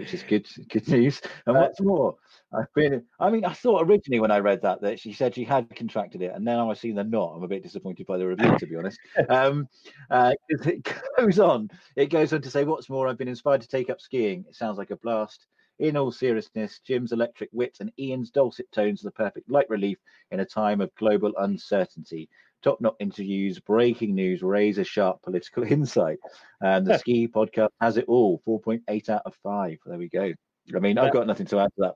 which 0.00 0.14
is 0.14 0.22
good 0.22 0.48
good 0.70 0.88
news. 0.88 1.20
And 1.46 1.56
uh, 1.56 1.60
what's 1.60 1.80
more, 1.80 2.16
I've 2.52 2.72
been. 2.74 3.04
I 3.20 3.30
mean, 3.30 3.44
I 3.44 3.52
thought 3.52 3.86
originally 3.86 4.18
when 4.20 4.30
I 4.30 4.38
read 4.38 4.62
that 4.62 4.80
that 4.80 4.98
she 4.98 5.12
said 5.12 5.34
she 5.34 5.44
had 5.44 5.74
contracted 5.76 6.22
it, 6.22 6.32
and 6.34 6.44
now 6.44 6.70
I've 6.70 6.78
seen 6.78 6.94
the 6.94 7.04
not. 7.04 7.34
I'm 7.36 7.42
a 7.42 7.48
bit 7.48 7.62
disappointed 7.62 8.06
by 8.06 8.16
the 8.16 8.26
review, 8.26 8.58
to 8.58 8.66
be 8.66 8.76
honest. 8.76 8.98
Um, 9.28 9.68
uh, 10.10 10.32
it 10.48 10.88
goes 11.18 11.38
on. 11.38 11.68
It 11.94 12.06
goes 12.06 12.32
on 12.32 12.40
to 12.42 12.50
say, 12.50 12.64
"What's 12.64 12.88
more, 12.88 13.06
I've 13.06 13.18
been 13.18 13.28
inspired 13.28 13.60
to 13.60 13.68
take 13.68 13.90
up 13.90 14.00
skiing. 14.00 14.44
It 14.48 14.56
sounds 14.56 14.78
like 14.78 14.90
a 14.90 14.96
blast." 14.96 15.46
In 15.80 15.96
all 15.96 16.12
seriousness, 16.12 16.78
Jim's 16.86 17.12
electric 17.12 17.50
wit 17.52 17.78
and 17.80 17.90
Iain's 17.98 18.30
dulcet 18.30 18.70
tones 18.70 19.02
are 19.02 19.08
the 19.08 19.12
perfect 19.12 19.50
light 19.50 19.68
relief 19.68 19.98
in 20.30 20.40
a 20.40 20.44
time 20.44 20.80
of 20.80 20.94
global 20.94 21.32
uncertainty 21.38 22.28
top 22.62 22.80
notch 22.80 22.96
interviews, 23.00 23.58
breaking 23.58 24.14
news, 24.14 24.42
razor 24.42 24.84
sharp 24.84 25.22
political 25.22 25.62
insight. 25.72 26.18
And 26.60 26.86
the 26.86 26.98
ski 26.98 27.28
podcast 27.28 27.70
has 27.80 27.96
it 27.96 28.04
all 28.08 28.42
4.8 28.46 29.08
out 29.08 29.22
of 29.24 29.34
5. 29.42 29.78
There 29.86 29.98
we 29.98 30.08
go. 30.08 30.32
I 30.74 30.78
mean, 30.78 30.98
I've 30.98 31.12
got 31.12 31.26
nothing 31.26 31.46
to 31.46 31.60
add 31.60 31.70
to 31.76 31.80
that. 31.80 31.94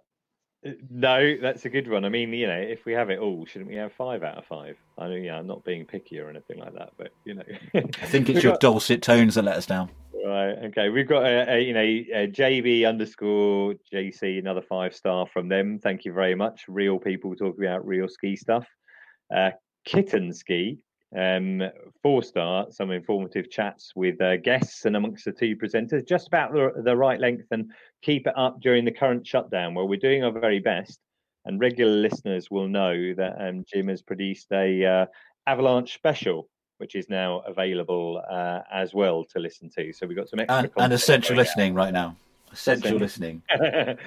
Uh, 0.66 0.72
no, 0.90 1.36
that's 1.40 1.66
a 1.66 1.68
good 1.68 1.88
one. 1.88 2.04
I 2.04 2.08
mean, 2.08 2.32
you 2.32 2.46
know, 2.46 2.58
if 2.58 2.86
we 2.86 2.94
have 2.94 3.10
it 3.10 3.18
all, 3.18 3.44
shouldn't 3.44 3.70
we 3.70 3.76
have 3.76 3.92
five 3.92 4.22
out 4.22 4.38
of 4.38 4.46
five? 4.46 4.78
I 4.96 5.08
know, 5.08 5.14
yeah, 5.14 5.36
I'm 5.36 5.46
not 5.46 5.62
being 5.62 5.84
picky 5.84 6.18
or 6.18 6.30
anything 6.30 6.58
like 6.58 6.72
that, 6.74 6.92
but 6.96 7.10
you 7.26 7.34
know, 7.34 7.42
I 7.74 8.06
think 8.06 8.30
it's 8.30 8.42
your 8.42 8.56
dulcet 8.56 9.02
tones 9.02 9.34
that 9.34 9.44
let 9.44 9.56
us 9.56 9.66
down. 9.66 9.90
Right. 10.24 10.56
Okay. 10.66 10.88
We've 10.88 11.08
got 11.08 11.26
a, 11.26 11.56
a 11.56 11.60
you 11.60 11.74
know 11.74 11.80
a 11.80 12.26
JB 12.28 12.88
underscore 12.88 13.74
JC 13.92 14.38
another 14.38 14.62
five 14.62 14.94
star 14.94 15.26
from 15.26 15.48
them. 15.48 15.78
Thank 15.78 16.06
you 16.06 16.14
very 16.14 16.34
much. 16.34 16.64
Real 16.66 16.98
people 16.98 17.36
talking 17.36 17.64
about 17.64 17.86
real 17.86 18.08
ski 18.08 18.34
stuff. 18.34 18.66
Uh, 19.34 19.50
Kitten 19.84 20.32
Ski, 20.32 20.78
um, 21.14 21.62
four 22.02 22.22
star, 22.22 22.68
some 22.70 22.90
informative 22.90 23.50
chats 23.50 23.92
with 23.94 24.18
uh, 24.22 24.38
guests 24.38 24.86
and 24.86 24.96
amongst 24.96 25.26
the 25.26 25.32
two 25.32 25.56
presenters, 25.56 26.08
just 26.08 26.28
about 26.28 26.52
the, 26.54 26.72
the 26.82 26.96
right 26.96 27.20
length 27.20 27.48
and 27.50 27.70
keep 28.00 28.26
it 28.26 28.34
up 28.34 28.60
during 28.62 28.86
the 28.86 28.92
current 28.92 29.26
shutdown. 29.26 29.74
Well, 29.74 29.88
we're 29.88 30.00
doing 30.00 30.24
our 30.24 30.32
very 30.32 30.58
best, 30.58 31.00
and 31.44 31.60
regular 31.60 31.96
listeners 31.96 32.50
will 32.50 32.68
know 32.68 33.12
that 33.14 33.36
um, 33.38 33.64
Jim 33.70 33.88
has 33.88 34.00
produced 34.00 34.46
a 34.52 34.84
uh, 34.86 35.06
Avalanche 35.46 35.92
special, 35.92 36.48
which 36.84 36.94
is 36.94 37.08
now 37.08 37.40
available 37.46 38.22
uh, 38.30 38.60
as 38.70 38.92
well 38.92 39.24
to 39.24 39.38
listen 39.38 39.70
to. 39.70 39.90
So 39.94 40.06
we've 40.06 40.18
got 40.18 40.28
some 40.28 40.40
extra 40.40 40.58
and, 40.58 40.70
and 40.76 40.92
essential 40.92 41.34
listening 41.34 41.72
out. 41.72 41.76
right 41.76 41.92
now 41.94 42.16
essential 42.52 42.98
listening. 42.98 43.42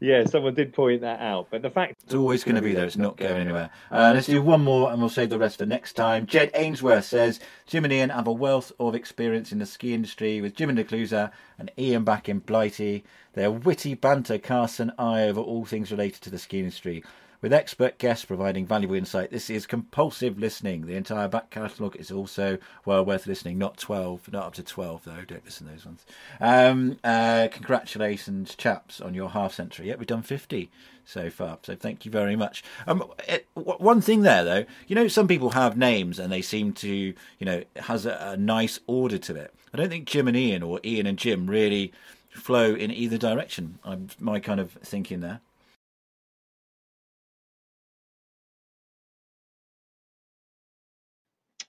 yeah, 0.00 0.24
someone 0.26 0.52
did 0.52 0.74
point 0.74 1.00
that 1.00 1.18
out. 1.18 1.48
But 1.50 1.62
the 1.62 1.70
fact 1.70 2.02
it's 2.04 2.14
always 2.14 2.44
going 2.44 2.54
to 2.54 2.60
be 2.60 2.74
there. 2.74 2.84
It's 2.84 2.98
not 2.98 3.16
going 3.16 3.40
anywhere. 3.40 3.70
Uh, 3.90 4.12
let's 4.14 4.26
do 4.26 4.40
one 4.42 4.62
more, 4.62 4.92
and 4.92 5.00
we'll 5.00 5.08
save 5.08 5.30
the 5.30 5.38
rest 5.38 5.58
for 5.58 5.66
next 5.66 5.94
time. 5.94 6.26
Jed 6.26 6.50
Ainsworth 6.54 7.06
says 7.06 7.40
Jim 7.66 7.84
and 7.84 7.92
Iain 7.92 8.10
have 8.10 8.26
a 8.26 8.32
wealth 8.32 8.70
of 8.78 8.94
experience 8.94 9.50
in 9.50 9.58
the 9.58 9.66
ski 9.66 9.92
industry 9.94 10.40
with 10.42 10.54
Jim 10.54 10.70
and 10.70 10.78
Declusa 10.78 11.32
and 11.58 11.70
Iain 11.78 12.04
back 12.04 12.28
in 12.28 12.38
Blighty. 12.38 13.02
Their 13.32 13.50
witty 13.50 13.94
banter 13.94 14.38
casts 14.38 14.78
an 14.78 14.92
eye 14.98 15.22
over 15.22 15.40
all 15.40 15.64
things 15.64 15.90
related 15.90 16.22
to 16.22 16.30
the 16.30 16.38
ski 16.38 16.60
industry. 16.60 17.02
With 17.40 17.52
expert 17.52 17.98
guests 17.98 18.24
providing 18.24 18.66
valuable 18.66 18.94
insight, 18.94 19.30
this 19.30 19.50
is 19.50 19.66
compulsive 19.66 20.38
listening. 20.38 20.86
The 20.86 20.96
entire 20.96 21.28
back 21.28 21.50
catalogue 21.50 21.96
is 21.96 22.10
also 22.10 22.58
well 22.84 23.04
worth 23.04 23.26
listening. 23.26 23.58
Not 23.58 23.76
12, 23.76 24.32
not 24.32 24.46
up 24.46 24.54
to 24.54 24.62
12, 24.62 25.04
though. 25.04 25.24
Don't 25.26 25.44
listen 25.44 25.66
to 25.66 25.72
those 25.72 25.86
ones. 25.86 26.06
Um, 26.40 26.98
uh, 27.04 27.48
congratulations, 27.50 28.54
chaps, 28.54 29.00
on 29.00 29.14
your 29.14 29.30
half 29.30 29.52
century. 29.52 29.88
Yeah, 29.88 29.96
we've 29.96 30.06
done 30.06 30.22
50 30.22 30.70
so 31.04 31.30
far. 31.30 31.58
So 31.62 31.76
thank 31.76 32.04
you 32.04 32.10
very 32.10 32.36
much. 32.36 32.64
Um, 32.86 33.04
it, 33.28 33.46
one 33.54 34.00
thing 34.00 34.22
there, 34.22 34.44
though, 34.44 34.64
you 34.86 34.96
know, 34.96 35.08
some 35.08 35.28
people 35.28 35.50
have 35.50 35.76
names 35.76 36.18
and 36.18 36.32
they 36.32 36.42
seem 36.42 36.72
to, 36.74 36.88
you 36.88 37.14
know, 37.40 37.62
has 37.76 38.06
a, 38.06 38.32
a 38.32 38.36
nice 38.36 38.80
order 38.86 39.18
to 39.18 39.36
it. 39.36 39.54
I 39.72 39.76
don't 39.76 39.88
think 39.88 40.06
Jim 40.06 40.26
and 40.26 40.36
Iain 40.36 40.62
or 40.62 40.80
Iain 40.84 41.06
and 41.06 41.18
Jim 41.18 41.46
really 41.46 41.92
flow 42.30 42.74
in 42.74 42.90
either 42.90 43.18
direction. 43.18 43.78
I'm 43.84 44.08
my 44.18 44.40
kind 44.40 44.60
of 44.60 44.72
thinking 44.72 45.20
there. 45.20 45.40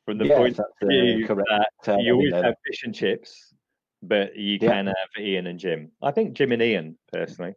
From 0.07 0.19
the 0.19 0.25
yes, 0.25 0.37
point 0.37 0.59
of 0.59 0.65
uh, 0.81 0.87
view 0.87 1.27
that 1.27 1.69
uh, 1.85 1.97
you 1.97 2.13
always 2.13 2.31
have 2.31 2.55
fish 2.65 2.83
and 2.85 2.95
chips, 2.95 3.53
but 4.01 4.37
you 4.37 4.57
yeah. 4.61 4.71
can 4.71 4.87
have 4.87 4.95
Iain 5.19 5.47
and 5.47 5.59
Jim. 5.59 5.91
I 6.01 6.11
think 6.11 6.31
Jim 6.33 6.53
and 6.53 6.61
Iain 6.61 6.95
personally. 7.11 7.55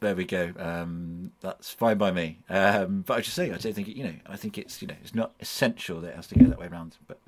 There 0.00 0.14
we 0.14 0.26
go. 0.26 0.52
Um, 0.58 1.32
that's 1.40 1.70
fine 1.70 1.96
by 1.96 2.10
me. 2.10 2.40
Um, 2.50 3.02
but 3.06 3.16
I 3.16 3.20
just 3.22 3.34
say, 3.34 3.46
I 3.46 3.56
don't 3.56 3.72
think 3.72 3.88
it, 3.88 3.96
you 3.96 4.04
know. 4.04 4.14
I 4.26 4.36
think 4.36 4.58
it's 4.58 4.82
you 4.82 4.88
know 4.88 4.94
it's 5.02 5.14
not 5.14 5.32
essential 5.40 6.02
that 6.02 6.08
it 6.08 6.16
has 6.16 6.26
to 6.26 6.38
go 6.38 6.44
that 6.44 6.58
way 6.58 6.66
around. 6.66 6.98
But 7.08 7.18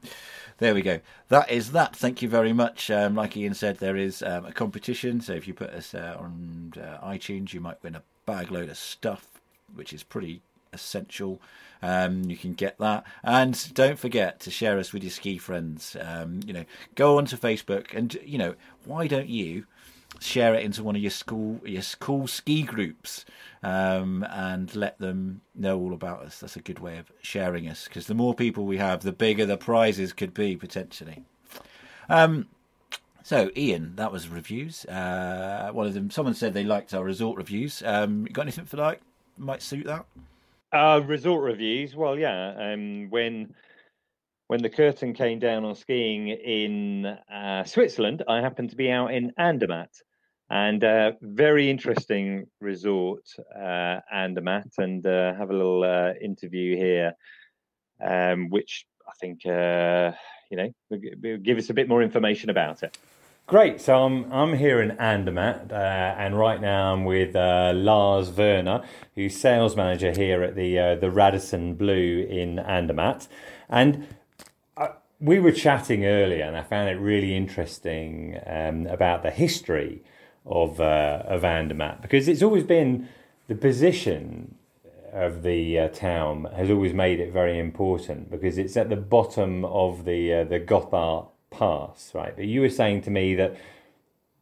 there 0.58 0.74
we 0.74 0.82
go. 0.82 1.00
That 1.30 1.50
is 1.50 1.72
that. 1.72 1.96
Thank 1.96 2.20
you 2.20 2.28
very 2.28 2.52
much. 2.52 2.90
Um, 2.90 3.14
like 3.14 3.38
Iain 3.38 3.54
said, 3.54 3.78
there 3.78 3.96
is 3.96 4.22
um, 4.22 4.44
a 4.44 4.52
competition. 4.52 5.22
So 5.22 5.32
if 5.32 5.48
you 5.48 5.54
put 5.54 5.70
us 5.70 5.94
uh, 5.94 6.18
on 6.20 6.74
uh, 6.76 6.98
iTunes, 7.06 7.54
you 7.54 7.62
might 7.62 7.82
win 7.82 7.94
a 7.94 8.02
bag 8.26 8.50
load 8.52 8.68
of 8.68 8.76
stuff, 8.76 9.26
which 9.74 9.94
is 9.94 10.02
pretty 10.02 10.42
essential. 10.72 11.40
Um, 11.82 12.24
you 12.30 12.36
can 12.36 12.52
get 12.52 12.78
that, 12.78 13.04
and 13.24 13.74
don't 13.74 13.98
forget 13.98 14.38
to 14.40 14.50
share 14.50 14.78
us 14.78 14.92
with 14.92 15.02
your 15.02 15.10
ski 15.10 15.36
friends. 15.38 15.96
Um, 16.00 16.40
you 16.46 16.52
know, 16.52 16.64
go 16.94 17.18
onto 17.18 17.36
Facebook, 17.36 17.92
and 17.92 18.16
you 18.24 18.38
know, 18.38 18.54
why 18.84 19.06
don't 19.08 19.28
you 19.28 19.66
share 20.20 20.54
it 20.54 20.62
into 20.62 20.82
one 20.84 20.94
of 20.94 21.02
your 21.02 21.10
school 21.10 21.60
your 21.64 21.82
school 21.82 22.28
ski 22.28 22.62
groups, 22.62 23.24
um, 23.64 24.24
and 24.30 24.76
let 24.76 24.98
them 24.98 25.40
know 25.56 25.78
all 25.78 25.92
about 25.92 26.22
us. 26.22 26.38
That's 26.38 26.56
a 26.56 26.60
good 26.62 26.78
way 26.78 26.98
of 26.98 27.10
sharing 27.20 27.68
us, 27.68 27.84
because 27.84 28.06
the 28.06 28.14
more 28.14 28.34
people 28.34 28.64
we 28.64 28.78
have, 28.78 29.02
the 29.02 29.12
bigger 29.12 29.44
the 29.44 29.56
prizes 29.56 30.12
could 30.12 30.34
be 30.34 30.56
potentially. 30.56 31.24
Um, 32.08 32.46
so, 33.24 33.50
Iain, 33.56 33.94
that 33.96 34.12
was 34.12 34.28
reviews. 34.28 34.84
Uh, 34.86 35.70
one 35.72 35.86
of 35.86 35.94
them, 35.94 36.10
someone 36.10 36.34
said 36.34 36.54
they 36.54 36.64
liked 36.64 36.92
our 36.92 37.04
resort 37.04 37.38
reviews. 37.38 37.82
Um, 37.84 38.24
got 38.24 38.42
anything 38.42 38.66
for 38.66 38.76
like 38.76 39.00
might 39.38 39.62
suit 39.62 39.86
that? 39.86 40.06
Uh, 40.72 41.02
resort 41.04 41.42
reviews. 41.42 41.94
Well, 41.94 42.18
yeah. 42.18 42.54
Um, 42.58 43.10
when 43.10 43.54
when 44.46 44.62
the 44.62 44.70
curtain 44.70 45.12
came 45.12 45.38
down 45.38 45.64
on 45.64 45.74
skiing 45.74 46.28
in 46.28 47.06
uh, 47.06 47.64
Switzerland, 47.64 48.22
I 48.26 48.40
happened 48.40 48.70
to 48.70 48.76
be 48.76 48.90
out 48.90 49.12
in 49.12 49.32
Andermatt, 49.38 49.90
and 50.48 50.82
uh, 50.82 51.12
very 51.20 51.68
interesting 51.70 52.46
resort, 52.60 53.24
uh, 53.54 54.00
Andermatt, 54.12 54.68
and 54.78 55.06
uh, 55.06 55.34
have 55.34 55.50
a 55.50 55.54
little 55.54 55.84
uh, 55.84 56.12
interview 56.20 56.76
here, 56.76 57.12
um, 58.02 58.48
which 58.48 58.86
I 59.06 59.12
think 59.20 59.44
uh, 59.44 60.12
you 60.50 60.56
know 60.56 61.38
give 61.42 61.58
us 61.58 61.68
a 61.68 61.74
bit 61.74 61.88
more 61.88 62.02
information 62.02 62.48
about 62.48 62.82
it. 62.82 62.96
Great. 63.52 63.82
So 63.82 64.02
I'm 64.02 64.32
I'm 64.32 64.54
here 64.54 64.80
in 64.80 64.92
Andermatt, 64.92 65.70
uh, 65.70 65.74
and 65.74 66.38
right 66.38 66.58
now 66.58 66.94
I'm 66.94 67.04
with 67.04 67.36
uh, 67.36 67.74
Lars 67.74 68.30
Werner, 68.30 68.80
who's 69.14 69.36
sales 69.36 69.76
manager 69.76 70.10
here 70.10 70.42
at 70.42 70.54
the 70.54 70.78
uh, 70.78 70.94
the 70.94 71.10
Radisson 71.10 71.74
Blu 71.74 72.26
in 72.30 72.58
Andermatt, 72.58 73.28
and. 73.68 74.06
Uh, 74.74 74.88
we 75.20 75.38
were 75.38 75.52
chatting 75.52 76.06
earlier, 76.06 76.44
and 76.44 76.56
I 76.56 76.62
found 76.62 76.88
it 76.88 76.94
really 76.94 77.36
interesting 77.36 78.40
um, 78.46 78.86
about 78.86 79.22
the 79.22 79.30
history 79.30 80.02
of 80.46 80.80
uh, 80.80 81.22
of 81.26 81.44
Andermatt 81.44 82.00
because 82.00 82.28
it's 82.28 82.42
always 82.42 82.64
been 82.64 83.06
the 83.48 83.54
position 83.54 84.54
of 85.12 85.42
the 85.42 85.78
uh, 85.78 85.88
town 85.88 86.48
has 86.56 86.70
always 86.70 86.94
made 86.94 87.20
it 87.20 87.30
very 87.30 87.58
important 87.58 88.30
because 88.30 88.56
it's 88.56 88.78
at 88.78 88.88
the 88.88 88.96
bottom 88.96 89.66
of 89.66 90.06
the 90.06 90.32
uh, 90.32 90.44
the 90.44 90.58
Gotthard 90.58 91.28
Pass, 91.52 92.12
right? 92.14 92.34
But 92.34 92.46
you 92.46 92.60
were 92.60 92.70
saying 92.70 93.02
to 93.02 93.10
me 93.10 93.34
that 93.36 93.56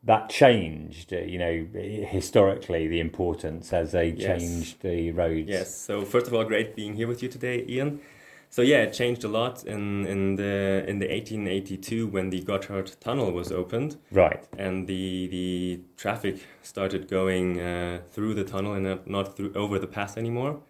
that 0.03 0.31
changed, 0.31 1.13
uh, 1.13 1.19
you 1.19 1.39
know, 1.39 1.67
historically 2.07 2.89
the 2.89 3.01
importance 3.01 3.73
as 3.73 3.93
they 3.93 4.11
yes. 4.11 4.41
changed 4.41 4.83
the 4.83 5.13
roads. 5.13 5.49
Yes. 5.49 5.75
So 5.75 6.05
first 6.05 6.27
of 6.27 6.35
all, 6.35 6.45
great 6.45 6.75
being 6.75 6.95
here 6.95 7.07
with 7.07 7.23
you 7.23 7.29
today, 7.29 7.65
Ian. 7.69 8.01
So 8.53 8.63
yeah, 8.63 8.79
it 8.79 8.93
changed 8.93 9.23
a 9.23 9.29
lot 9.29 9.65
in, 9.65 10.07
in 10.07 10.35
the 10.35 10.85
in 10.89 10.99
the 10.99 11.07
1882 11.07 12.09
when 12.09 12.31
the 12.31 12.43
Gotthard 12.43 12.99
Tunnel 12.99 13.31
was 13.31 13.53
opened. 13.53 13.97
Right. 14.11 14.45
And 14.59 14.89
the 14.89 15.29
the 15.29 15.81
traffic 15.97 16.45
started 16.63 17.09
going 17.09 17.61
uh, 17.61 18.01
through 18.11 18.35
the 18.35 18.43
tunnel 18.43 18.73
and 18.73 19.07
not 19.07 19.37
through 19.37 19.53
over 19.55 19.79
the 19.79 19.87
pass 19.87 20.17
anymore, 20.17 20.61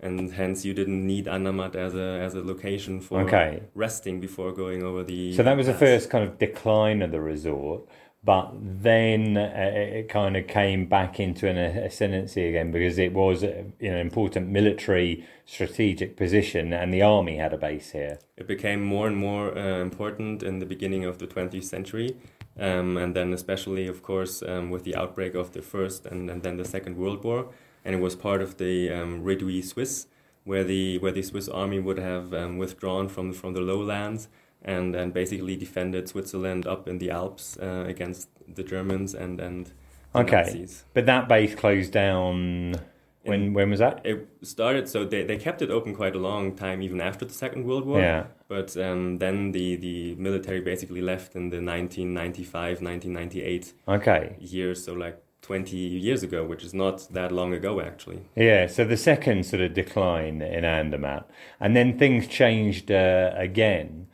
and 0.00 0.32
hence 0.32 0.64
you 0.64 0.74
didn't 0.74 1.06
need 1.06 1.26
Andermatt 1.26 1.74
as 1.74 1.94
a 1.94 2.20
as 2.20 2.34
a 2.34 2.40
location 2.40 3.00
for 3.00 3.20
okay. 3.22 3.62
resting 3.74 4.20
before 4.20 4.52
going 4.52 4.82
over 4.82 5.02
the. 5.02 5.34
So 5.34 5.42
that 5.42 5.56
was 5.56 5.66
pass. 5.66 5.74
the 5.74 5.86
first 5.86 6.10
kind 6.10 6.24
of 6.24 6.38
decline 6.38 7.02
of 7.02 7.10
the 7.10 7.20
resort 7.20 7.88
but 8.24 8.52
then 8.60 9.36
uh, 9.36 9.70
it 9.72 10.08
kind 10.08 10.36
of 10.36 10.46
came 10.48 10.86
back 10.86 11.20
into 11.20 11.48
an 11.48 11.56
ascendancy 11.56 12.48
again 12.48 12.72
because 12.72 12.98
it 12.98 13.12
was 13.12 13.42
an 13.42 13.74
important 13.80 14.48
military 14.48 15.24
strategic 15.46 16.16
position 16.16 16.72
and 16.72 16.92
the 16.92 17.00
army 17.00 17.36
had 17.36 17.52
a 17.52 17.56
base 17.56 17.92
here. 17.92 18.18
It 18.36 18.48
became 18.48 18.82
more 18.82 19.06
and 19.06 19.16
more 19.16 19.56
uh, 19.56 19.80
important 19.80 20.42
in 20.42 20.58
the 20.58 20.66
beginning 20.66 21.04
of 21.04 21.18
the 21.18 21.26
20th 21.26 21.64
century. 21.64 22.16
Um, 22.58 22.96
and 22.96 23.14
then, 23.14 23.32
especially, 23.32 23.86
of 23.86 24.02
course, 24.02 24.42
um, 24.42 24.68
with 24.70 24.82
the 24.82 24.96
outbreak 24.96 25.36
of 25.36 25.52
the 25.52 25.62
First 25.62 26.04
and, 26.04 26.28
and, 26.28 26.42
then 26.42 26.56
the 26.56 26.64
Second 26.64 26.96
World 26.96 27.22
War. 27.22 27.50
And 27.88 27.96
it 27.96 28.02
was 28.02 28.14
part 28.14 28.42
of 28.42 28.58
the 28.58 28.92
um, 28.92 29.62
Suisse, 29.62 30.08
where 30.44 30.62
the, 30.62 30.98
where 30.98 31.12
the 31.12 31.22
Swiss 31.22 31.48
army 31.48 31.78
would 31.78 31.98
have 31.98 32.34
um, 32.34 32.58
withdrawn 32.58 33.08
from, 33.08 33.32
from 33.32 33.54
the 33.54 33.60
lowlands 33.60 34.28
and 34.62 34.94
and 34.94 35.12
basically 35.12 35.56
defended 35.56 36.08
Switzerland 36.08 36.66
up 36.66 36.88
in 36.88 36.98
the 36.98 37.10
Alps 37.10 37.56
uh, 37.62 37.84
against 37.86 38.28
the 38.52 38.62
Germans 38.62 39.14
and 39.14 39.40
and 39.40 39.72
okay. 40.14 40.42
Nazis. 40.42 40.84
But 40.94 41.06
that 41.06 41.28
base 41.28 41.54
closed 41.54 41.92
down. 41.92 42.74
When 43.22 43.42
in, 43.42 43.54
when 43.54 43.70
was 43.70 43.80
that? 43.80 44.00
It 44.04 44.26
started 44.42 44.88
so 44.88 45.04
they, 45.04 45.22
they 45.22 45.36
kept 45.36 45.60
it 45.60 45.70
open 45.70 45.94
quite 45.94 46.14
a 46.14 46.18
long 46.18 46.54
time 46.54 46.82
even 46.82 47.00
after 47.00 47.24
the 47.24 47.34
Second 47.34 47.64
World 47.64 47.84
War. 47.84 48.00
Yeah. 48.00 48.26
But 48.48 48.76
um, 48.76 49.18
then 49.18 49.52
the, 49.52 49.76
the 49.76 50.14
military 50.14 50.60
basically 50.60 51.02
left 51.02 51.34
in 51.34 51.50
the 51.50 51.56
1995 51.56 52.80
1998 52.80 53.72
okay 53.86 54.36
years. 54.40 54.84
So 54.84 54.94
like 54.94 55.20
20 55.42 55.76
years 55.76 56.22
ago, 56.22 56.44
which 56.44 56.64
is 56.64 56.74
not 56.74 57.08
that 57.12 57.32
long 57.32 57.54
ago, 57.54 57.80
actually. 57.80 58.20
Yeah, 58.36 58.66
so 58.66 58.84
the 58.84 58.96
second 58.96 59.46
sort 59.46 59.62
of 59.62 59.74
decline 59.74 60.42
in 60.42 60.64
Andermatt. 60.64 61.28
And 61.60 61.74
then 61.74 61.98
things 61.98 62.26
changed 62.26 62.90
uh, 62.90 63.32
again 63.34 64.08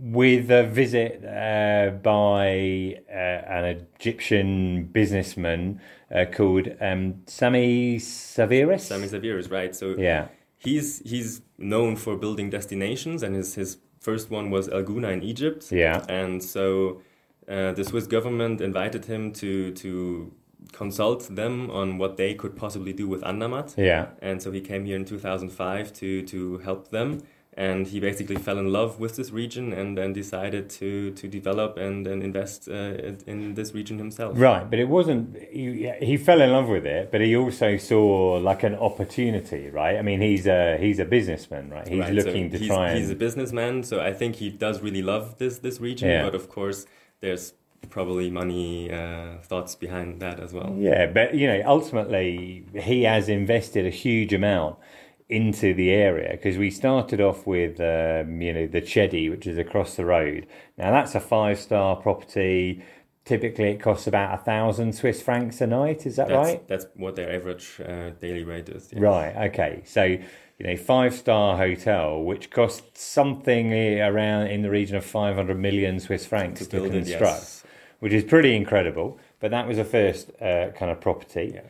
with 0.00 0.50
a 0.50 0.64
visit 0.64 1.22
uh, 1.24 1.90
by 1.90 2.98
uh, 3.10 3.14
an 3.14 3.64
Egyptian 3.98 4.84
businessman 4.84 5.80
uh, 6.14 6.24
called 6.24 6.68
um, 6.80 7.22
Sami 7.26 7.96
Sawiris. 7.96 8.80
Sami 8.80 9.08
Sawiris, 9.08 9.50
right? 9.50 9.76
So 9.76 9.94
yeah, 9.98 10.28
he's 10.56 11.00
he's 11.00 11.42
known 11.58 11.96
for 11.96 12.16
building 12.16 12.48
destinations, 12.48 13.22
and 13.22 13.36
his 13.36 13.54
his 13.54 13.76
first 14.00 14.30
one 14.30 14.50
was 14.50 14.68
El 14.68 14.84
Gouna 14.84 15.12
in 15.12 15.22
Egypt. 15.22 15.70
Yeah, 15.70 16.04
and 16.08 16.42
so 16.42 17.02
uh, 17.46 17.72
the 17.72 17.84
Swiss 17.84 18.06
government 18.06 18.62
invited 18.62 19.04
him 19.04 19.32
to 19.34 19.72
to 19.72 20.32
consult 20.72 21.34
them 21.34 21.70
on 21.70 21.98
what 21.98 22.16
they 22.16 22.34
could 22.34 22.56
possibly 22.56 22.92
do 22.92 23.08
with 23.08 23.22
Andermatt. 23.24 23.74
Yeah, 23.76 24.08
and 24.20 24.42
so 24.42 24.50
he 24.50 24.60
came 24.60 24.84
here 24.84 24.96
in 24.96 25.04
2005 25.04 25.92
to 25.94 26.22
to 26.22 26.58
help 26.58 26.90
them 26.90 27.22
and 27.54 27.88
he 27.88 27.98
basically 27.98 28.36
fell 28.36 28.58
in 28.58 28.72
love 28.72 29.00
with 29.00 29.16
this 29.16 29.30
region 29.30 29.72
and 29.72 29.98
then 29.98 30.12
decided 30.12 30.70
to 30.70 31.10
to 31.12 31.26
develop 31.26 31.76
and, 31.76 32.06
and 32.06 32.22
invest 32.22 32.68
uh, 32.68 32.72
in 33.26 33.54
this 33.54 33.74
region 33.74 33.98
himself. 33.98 34.32
Right, 34.38 34.68
but 34.68 34.78
it 34.78 34.88
wasn't 34.88 35.36
he, 35.50 35.92
he 36.00 36.16
fell 36.16 36.40
in 36.40 36.50
love 36.52 36.68
with 36.68 36.86
it, 36.86 37.10
but 37.10 37.20
he 37.20 37.36
also 37.36 37.76
saw 37.76 38.38
like 38.40 38.62
an 38.62 38.76
opportunity, 38.76 39.68
right? 39.68 39.96
I 39.96 40.02
mean, 40.02 40.20
he's 40.20 40.46
a 40.46 40.78
he's 40.78 41.00
a 41.00 41.04
businessman, 41.04 41.70
right? 41.70 41.88
He's 41.88 42.00
right, 42.00 42.14
looking 42.14 42.50
so 42.50 42.58
to 42.58 42.66
try. 42.66 42.90
and... 42.90 42.98
He's 42.98 43.10
a 43.10 43.16
businessman, 43.16 43.82
so 43.82 44.00
I 44.00 44.12
think 44.12 44.36
he 44.36 44.50
does 44.50 44.80
really 44.80 45.02
love 45.02 45.38
this 45.38 45.58
this 45.58 45.80
region, 45.80 46.08
yeah. 46.08 46.24
but 46.24 46.34
of 46.34 46.48
course, 46.48 46.86
there's 47.20 47.54
probably 47.88 48.30
money 48.30 48.90
uh, 48.90 49.38
thoughts 49.42 49.74
behind 49.74 50.20
that 50.20 50.40
as 50.40 50.52
well. 50.52 50.74
Yeah, 50.78 51.06
but 51.06 51.34
you 51.34 51.46
know, 51.46 51.62
ultimately, 51.66 52.64
he 52.74 53.02
has 53.04 53.28
invested 53.28 53.86
a 53.86 53.90
huge 53.90 54.32
amount 54.32 54.76
into 55.28 55.72
the 55.72 55.90
area 55.90 56.32
because 56.32 56.58
we 56.58 56.70
started 56.70 57.20
off 57.20 57.46
with 57.46 57.80
um, 57.80 58.42
you 58.42 58.52
know 58.52 58.66
the 58.66 58.82
Chedi, 58.82 59.30
which 59.30 59.46
is 59.46 59.58
across 59.58 59.96
the 59.96 60.04
road. 60.04 60.46
Now 60.76 60.90
that's 60.90 61.14
a 61.14 61.20
five 61.20 61.58
star 61.58 61.96
property. 61.96 62.82
Typically, 63.24 63.70
it 63.70 63.80
costs 63.80 64.06
about 64.06 64.40
a 64.40 64.42
thousand 64.42 64.94
Swiss 64.94 65.22
francs 65.22 65.60
a 65.60 65.66
night. 65.66 66.04
Is 66.06 66.16
that 66.16 66.28
that's, 66.28 66.48
right? 66.48 66.68
That's 66.68 66.86
what 66.96 67.16
their 67.16 67.32
average 67.32 67.80
uh, 67.80 68.10
daily 68.20 68.44
rate 68.44 68.68
is. 68.68 68.88
Yes. 68.90 69.00
Right. 69.00 69.36
Okay. 69.50 69.82
So 69.84 70.04
you 70.60 70.66
know, 70.66 70.76
five 70.76 71.14
star 71.14 71.56
hotel, 71.56 72.22
which 72.22 72.50
costs 72.50 73.02
something 73.02 73.72
around 73.72 74.48
in 74.48 74.62
the 74.62 74.70
region 74.70 74.96
of 74.96 75.04
five 75.04 75.36
hundred 75.36 75.58
million 75.58 76.00
Swiss 76.00 76.26
francs 76.26 76.66
to, 76.66 76.80
to 76.80 76.90
construct, 76.90 77.08
it, 77.08 77.08
yes. 77.08 77.59
Which 78.00 78.12
is 78.12 78.24
pretty 78.24 78.56
incredible. 78.56 79.18
But 79.38 79.52
that 79.52 79.68
was 79.68 79.78
a 79.78 79.84
first 79.84 80.30
uh, 80.40 80.70
kind 80.70 80.90
of 80.90 81.00
property. 81.00 81.52
Yeah 81.54 81.62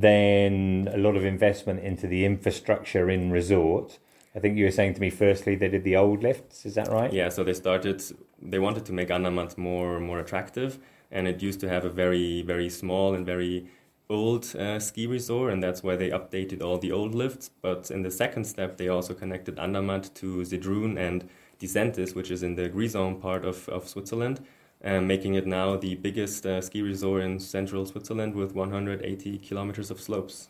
then 0.00 0.88
a 0.92 0.98
lot 0.98 1.14
of 1.14 1.24
investment 1.24 1.78
into 1.80 2.08
the 2.08 2.24
infrastructure 2.24 3.08
in 3.08 3.30
resort. 3.30 3.98
I 4.34 4.40
think 4.40 4.58
you 4.58 4.64
were 4.64 4.72
saying 4.72 4.94
to 4.94 5.00
me 5.00 5.10
firstly 5.10 5.54
they 5.54 5.68
did 5.68 5.84
the 5.84 5.96
old 5.96 6.22
lifts, 6.22 6.66
is 6.66 6.74
that 6.74 6.88
right? 6.88 7.12
Yeah, 7.12 7.28
so 7.28 7.44
they 7.44 7.54
started 7.54 8.02
they 8.42 8.58
wanted 8.58 8.84
to 8.86 8.92
make 8.92 9.10
Andermatt 9.10 9.56
more 9.56 10.00
more 10.00 10.18
attractive 10.18 10.78
and 11.12 11.28
it 11.28 11.42
used 11.42 11.60
to 11.60 11.68
have 11.68 11.84
a 11.84 11.90
very 11.90 12.42
very 12.42 12.68
small 12.68 13.14
and 13.14 13.24
very 13.24 13.68
old 14.10 14.54
uh, 14.56 14.80
ski 14.80 15.06
resort 15.06 15.52
and 15.52 15.62
that's 15.62 15.82
why 15.82 15.94
they 15.96 16.10
updated 16.10 16.60
all 16.60 16.76
the 16.76 16.90
old 16.90 17.14
lifts 17.14 17.48
but 17.62 17.90
in 17.90 18.02
the 18.02 18.10
second 18.10 18.44
step 18.44 18.76
they 18.76 18.88
also 18.88 19.14
connected 19.14 19.58
Andermatt 19.58 20.12
to 20.16 20.42
Sedrun 20.42 20.98
and 20.98 21.28
Disentis 21.60 22.14
which 22.14 22.30
is 22.30 22.42
in 22.42 22.56
the 22.56 22.68
Grisons 22.68 23.22
part 23.22 23.44
of, 23.44 23.68
of 23.68 23.88
Switzerland 23.88 24.44
um, 24.84 25.06
making 25.06 25.34
it 25.34 25.46
now 25.46 25.76
the 25.76 25.94
biggest 25.96 26.44
uh, 26.46 26.60
ski 26.60 26.82
resort 26.82 27.22
in 27.22 27.40
central 27.40 27.86
Switzerland 27.86 28.34
with 28.34 28.54
180 28.54 29.38
kilometers 29.38 29.90
of 29.90 30.00
slopes. 30.00 30.48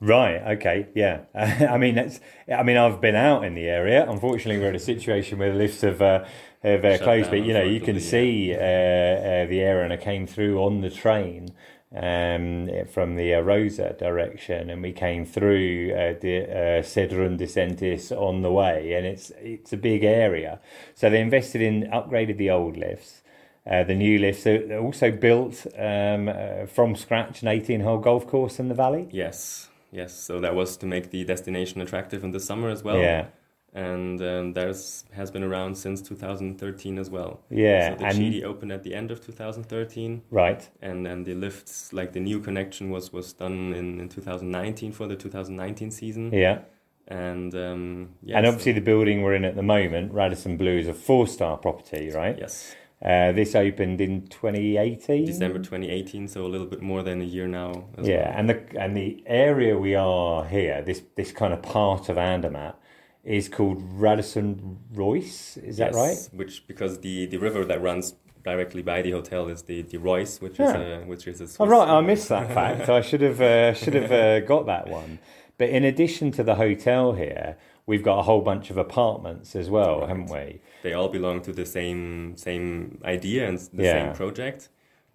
Right. 0.00 0.42
Okay. 0.56 0.88
Yeah. 0.94 1.20
I 1.34 1.78
mean, 1.78 1.94
that's. 1.94 2.18
I 2.52 2.64
mean, 2.64 2.76
I've 2.76 3.00
been 3.00 3.14
out 3.14 3.44
in 3.44 3.54
the 3.54 3.68
area. 3.68 4.08
Unfortunately, 4.10 4.60
we're 4.60 4.70
in 4.70 4.74
a 4.74 4.80
situation 4.80 5.38
where 5.38 5.52
the 5.52 5.58
lifts 5.58 5.82
have 5.82 6.02
uh, 6.02 6.24
have 6.62 6.84
uh, 6.84 6.98
closed, 6.98 7.30
but 7.30 7.44
you 7.44 7.52
know, 7.52 7.62
you 7.62 7.80
can 7.80 8.00
see 8.00 8.52
uh, 8.52 8.56
uh, 8.56 9.46
the 9.46 9.60
area, 9.60 9.84
and 9.84 9.92
I 9.92 9.96
came 9.96 10.26
through 10.26 10.58
on 10.58 10.80
the 10.80 10.90
train 10.90 11.50
um, 11.94 12.68
from 12.90 13.16
the 13.16 13.30
Arosa 13.30 13.96
direction, 13.96 14.70
and 14.70 14.82
we 14.82 14.92
came 14.92 15.24
through 15.24 15.92
uh, 15.92 16.18
the 16.20 16.42
uh, 16.50 16.82
Sedrun 16.82 17.38
Disentis 17.38 18.10
on 18.10 18.42
the 18.42 18.50
way, 18.50 18.94
and 18.94 19.06
it's 19.06 19.30
it's 19.38 19.72
a 19.72 19.76
big 19.76 20.02
area. 20.02 20.60
So 20.94 21.10
they 21.10 21.20
invested 21.20 21.62
in 21.62 21.84
upgraded 21.92 22.38
the 22.38 22.50
old 22.50 22.76
lifts. 22.76 23.21
Uh, 23.64 23.84
the 23.84 23.94
new 23.94 24.18
lifts 24.18 24.46
are 24.46 24.78
also 24.78 25.10
built 25.10 25.66
um, 25.78 26.28
uh, 26.28 26.66
from 26.66 26.96
scratch 26.96 27.42
an 27.42 27.48
18 27.48 27.80
hole 27.80 27.98
golf 27.98 28.26
course 28.26 28.58
in 28.58 28.68
the 28.68 28.74
valley. 28.74 29.08
Yes, 29.12 29.68
yes. 29.92 30.12
So 30.12 30.40
that 30.40 30.54
was 30.54 30.76
to 30.78 30.86
make 30.86 31.10
the 31.10 31.24
destination 31.24 31.80
attractive 31.80 32.24
in 32.24 32.32
the 32.32 32.40
summer 32.40 32.70
as 32.70 32.82
well. 32.82 32.98
Yeah. 32.98 33.26
And 33.74 34.20
um, 34.20 34.52
that 34.52 34.66
has 35.12 35.30
been 35.30 35.42
around 35.42 35.76
since 35.76 36.02
2013 36.02 36.98
as 36.98 37.08
well. 37.08 37.40
Yeah. 37.48 37.92
So 37.92 37.98
the 38.00 38.06
and 38.06 38.44
opened 38.44 38.72
at 38.72 38.82
the 38.82 38.94
end 38.94 39.10
of 39.10 39.24
2013. 39.24 40.22
Right. 40.30 40.68
And 40.82 41.06
then 41.06 41.24
the 41.24 41.34
lifts, 41.34 41.90
like 41.92 42.12
the 42.12 42.20
new 42.20 42.40
connection, 42.40 42.90
was 42.90 43.12
was 43.12 43.32
done 43.32 43.72
in, 43.72 43.98
in 44.00 44.08
2019 44.08 44.92
for 44.92 45.06
the 45.06 45.16
2019 45.16 45.90
season. 45.90 46.32
Yeah. 46.32 46.62
And 47.08 47.54
um, 47.54 48.10
yeah, 48.22 48.38
and 48.38 48.46
obviously 48.46 48.72
the 48.72 48.80
building 48.80 49.22
we're 49.22 49.34
in 49.34 49.44
at 49.44 49.56
the 49.56 49.62
moment, 49.62 50.12
Radisson 50.12 50.56
Blu, 50.56 50.78
is 50.78 50.88
a 50.88 50.94
four 50.94 51.26
star 51.26 51.56
property, 51.56 52.10
right? 52.10 52.36
Yes. 52.38 52.74
Uh, 53.04 53.32
this 53.32 53.56
opened 53.56 54.00
in 54.00 54.28
2018. 54.28 55.24
December 55.24 55.58
2018, 55.58 56.28
so 56.28 56.46
a 56.46 56.46
little 56.46 56.68
bit 56.68 56.80
more 56.80 57.02
than 57.02 57.20
a 57.20 57.24
year 57.24 57.48
now. 57.48 57.86
yeah, 58.00 58.28
well. 58.28 58.38
and 58.38 58.50
the 58.50 58.80
and 58.80 58.96
the 58.96 59.24
area 59.26 59.76
we 59.76 59.94
are 59.96 60.44
here, 60.46 60.82
this 60.82 61.02
this 61.16 61.32
kind 61.32 61.52
of 61.52 61.62
part 61.62 62.08
of 62.08 62.16
Andermatt, 62.16 62.76
is 63.24 63.48
called 63.48 63.82
Radisson 63.82 64.78
Reuss. 64.94 65.56
Is 65.56 65.78
that 65.78 65.94
yes, 65.94 65.94
right? 65.94 66.38
Which 66.38 66.66
because 66.68 67.00
the 67.00 67.26
the 67.26 67.38
river 67.38 67.64
that 67.64 67.82
runs 67.82 68.14
directly 68.44 68.82
by 68.82 69.02
the 69.02 69.10
hotel 69.10 69.48
is 69.48 69.62
the 69.62 69.82
the 69.82 69.98
Reuss, 69.98 70.40
which 70.40 70.60
yeah. 70.60 70.70
is 70.70 70.74
a 70.74 71.06
which 71.06 71.26
is 71.26 71.40
a. 71.40 71.48
Swiss 71.48 71.56
oh 71.58 71.66
right, 71.66 71.88
I 71.88 72.00
missed 72.02 72.28
that 72.28 72.54
fact. 72.54 72.88
I 72.88 73.00
should 73.00 73.22
have 73.22 73.40
uh, 73.40 73.74
should 73.74 73.94
have 73.94 74.12
uh, 74.12 74.40
got 74.40 74.66
that 74.66 74.86
one. 74.86 75.18
But 75.58 75.70
in 75.70 75.84
addition 75.84 76.30
to 76.32 76.42
the 76.42 76.54
hotel 76.54 77.12
here, 77.12 77.56
we've 77.86 78.02
got 78.02 78.18
a 78.18 78.22
whole 78.22 78.40
bunch 78.40 78.70
of 78.70 78.76
apartments 78.76 79.56
as 79.56 79.68
well, 79.68 80.00
right. 80.00 80.08
haven't 80.08 80.30
we? 80.30 80.60
They 80.82 80.92
all 80.92 81.08
belong 81.08 81.42
to 81.42 81.52
the 81.52 81.66
same 81.66 82.36
same 82.36 83.00
idea 83.04 83.48
and 83.48 83.58
the 83.58 83.84
yeah. 83.84 83.92
same 83.92 84.14
project. 84.14 84.68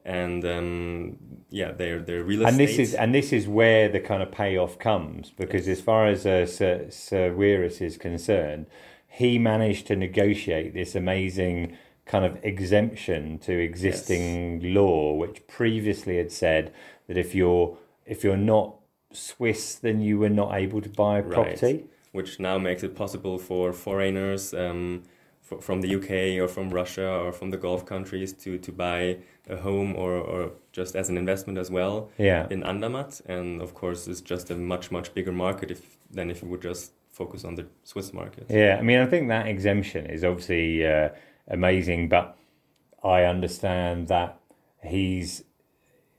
And 0.06 0.46
um, 0.46 1.18
yeah, 1.50 1.72
their 1.72 2.00
their 2.00 2.24
real 2.24 2.42
estate. 2.42 2.52
And 2.52 2.60
this 2.60 2.80
is 2.80 2.94
and 2.94 3.14
this 3.14 3.34
is 3.34 3.48
where 3.48 3.90
the 3.90 4.00
kind 4.00 4.24
of 4.24 4.32
payoff 4.32 4.80
comes 4.80 5.32
because 5.32 5.68
yes. 5.68 5.80
as 5.80 5.84
far 5.84 6.08
as 6.08 6.26
uh, 6.26 6.46
Sir, 6.46 6.86
Sawiris 6.90 7.82
is 7.82 7.98
concerned, 7.98 8.68
he 9.08 9.38
managed 9.38 9.88
to 9.88 9.96
negotiate 9.96 10.74
this 10.74 10.96
amazing 10.96 11.78
kind 12.06 12.24
of 12.24 12.38
exemption 12.44 13.38
to 13.40 13.52
existing 13.52 14.62
yes. 14.62 14.76
law, 14.76 15.14
which 15.14 15.46
previously 15.48 16.18
had 16.18 16.32
said 16.32 16.74
that 17.08 17.18
if 17.18 17.36
you're 17.36 17.78
if 18.06 18.24
you're 18.24 18.38
not 18.38 18.76
Swiss, 19.12 19.76
then 19.76 20.00
you 20.00 20.20
were 20.20 20.30
not 20.30 20.56
able 20.56 20.82
to 20.82 20.90
buy 20.90 21.20
a 21.20 21.24
property. 21.24 21.74
Right. 21.74 21.86
Which 22.18 22.40
now 22.40 22.58
makes 22.58 22.84
it 22.84 22.94
possible 23.04 23.38
for 23.38 23.74
foreigners 23.74 24.54
um, 24.54 25.04
f- 25.50 25.64
from 25.64 25.82
the 25.82 25.90
UK 25.98 26.12
or 26.44 26.48
from 26.48 26.70
Russia 26.82 27.08
or 27.24 27.32
from 27.32 27.52
the 27.52 27.58
Gulf 27.58 27.86
countries 27.86 28.34
to, 28.44 28.58
to 28.58 28.72
buy 28.72 29.18
a 29.50 29.58
home 29.58 29.96
or, 29.96 30.12
or 30.34 30.52
just 30.72 30.96
as 30.96 31.10
an 31.10 31.18
investment 31.18 31.58
as 31.58 31.70
well 31.70 32.10
yeah. 32.18 32.48
in 32.50 32.64
Andermatt. 32.64 33.22
And 33.26 33.62
of 33.62 33.74
course, 33.74 34.08
it's 34.08 34.22
just 34.22 34.50
a 34.50 34.56
much, 34.56 34.92
much 34.92 35.14
bigger 35.14 35.32
market 35.32 35.72
if, 35.72 35.82
than 36.10 36.30
if 36.32 36.42
you 36.42 36.48
would 36.50 36.62
just 36.62 36.92
focus 37.12 37.44
on 37.46 37.56
the 37.56 37.66
Swiss 37.84 38.14
market. 38.14 38.46
Yeah, 38.50 38.78
I 38.80 38.82
mean, 38.82 39.00
I 39.00 39.06
think 39.06 39.28
that 39.30 39.48
exemption 39.48 40.08
is 40.08 40.24
obviously 40.24 40.86
uh, 40.86 41.10
amazing, 41.48 42.10
but 42.10 42.38
I 43.04 43.24
understand 43.24 44.08
that 44.08 44.40
he's 44.84 45.44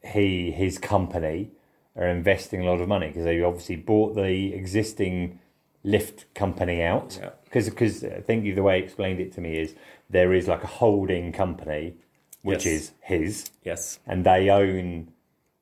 he 0.05 0.51
his 0.53 0.79
company 0.79 1.51
are 1.97 2.07
investing 2.07 2.61
a 2.63 2.65
lot 2.65 2.81
of 2.81 2.89
money 2.89 3.09
because 3.09 3.25
they 3.25 3.43
obviously 3.43 3.77
bought 3.77 4.15
the 4.15 4.55
existing 4.55 5.39
lift 5.85 6.33
company 6.35 6.83
out. 6.83 7.19
Because 7.45 7.67
yeah. 7.67 7.71
because 7.71 8.05
I 8.05 8.21
think 8.21 8.45
the 8.55 8.63
way 8.63 8.79
he 8.79 8.85
explained 8.85 9.21
it 9.21 9.33
to 9.33 9.41
me 9.41 9.59
is 9.59 9.75
there 10.11 10.33
is 10.33 10.49
like 10.49 10.65
a 10.65 10.67
holding 10.67 11.33
company 11.33 11.95
which 12.43 12.65
yes. 12.65 12.75
is 12.75 12.93
his. 13.01 13.51
Yes. 13.65 13.99
And 14.07 14.25
they 14.25 14.49
own 14.49 15.13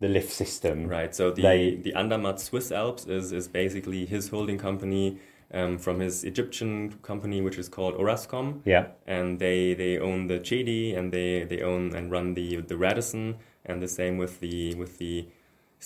the 0.01 0.09
lift 0.09 0.33
system. 0.33 0.87
Right. 0.87 1.15
So 1.15 1.31
the 1.31 1.43
they, 1.43 1.75
the 1.77 1.95
Andermatt 1.95 2.41
Swiss 2.41 2.71
Alps 2.71 3.07
is 3.07 3.33
is 3.33 3.49
basically 3.49 4.07
his 4.07 4.29
holding 4.29 4.59
company. 4.59 5.19
Um, 5.55 5.79
from 5.79 6.01
his 6.01 6.25
Egyptian 6.25 6.99
company, 7.03 7.41
which 7.41 7.57
is 7.57 7.69
called 7.69 7.95
Orascom. 7.95 8.63
Yeah. 8.65 8.89
And 9.07 9.39
they, 9.39 9.75
they 9.75 9.97
own 9.97 10.27
the 10.27 10.41
Chedi 10.41 10.99
and 10.99 11.13
they, 11.13 11.45
they 11.45 11.63
own 11.63 11.95
and 11.95 12.11
run 12.11 12.35
the 12.35 12.57
the 12.63 12.77
Radisson 12.77 13.37
and 13.65 13.81
the 13.81 13.87
same 13.87 14.19
with 14.19 14.41
the 14.41 14.75
with 14.75 14.99
the 14.99 15.29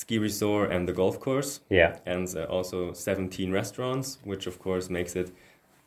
ski 0.01 0.19
resort 0.19 0.73
and 0.73 0.89
the 0.89 0.93
golf 0.93 1.21
course. 1.21 1.61
Yeah. 1.69 1.99
And 2.07 2.27
uh, 2.35 2.45
also 2.45 2.93
17 2.93 3.53
restaurants, 3.53 4.19
which 4.25 4.47
of 4.47 4.59
course 4.59 4.89
makes 4.91 5.15
it 5.15 5.33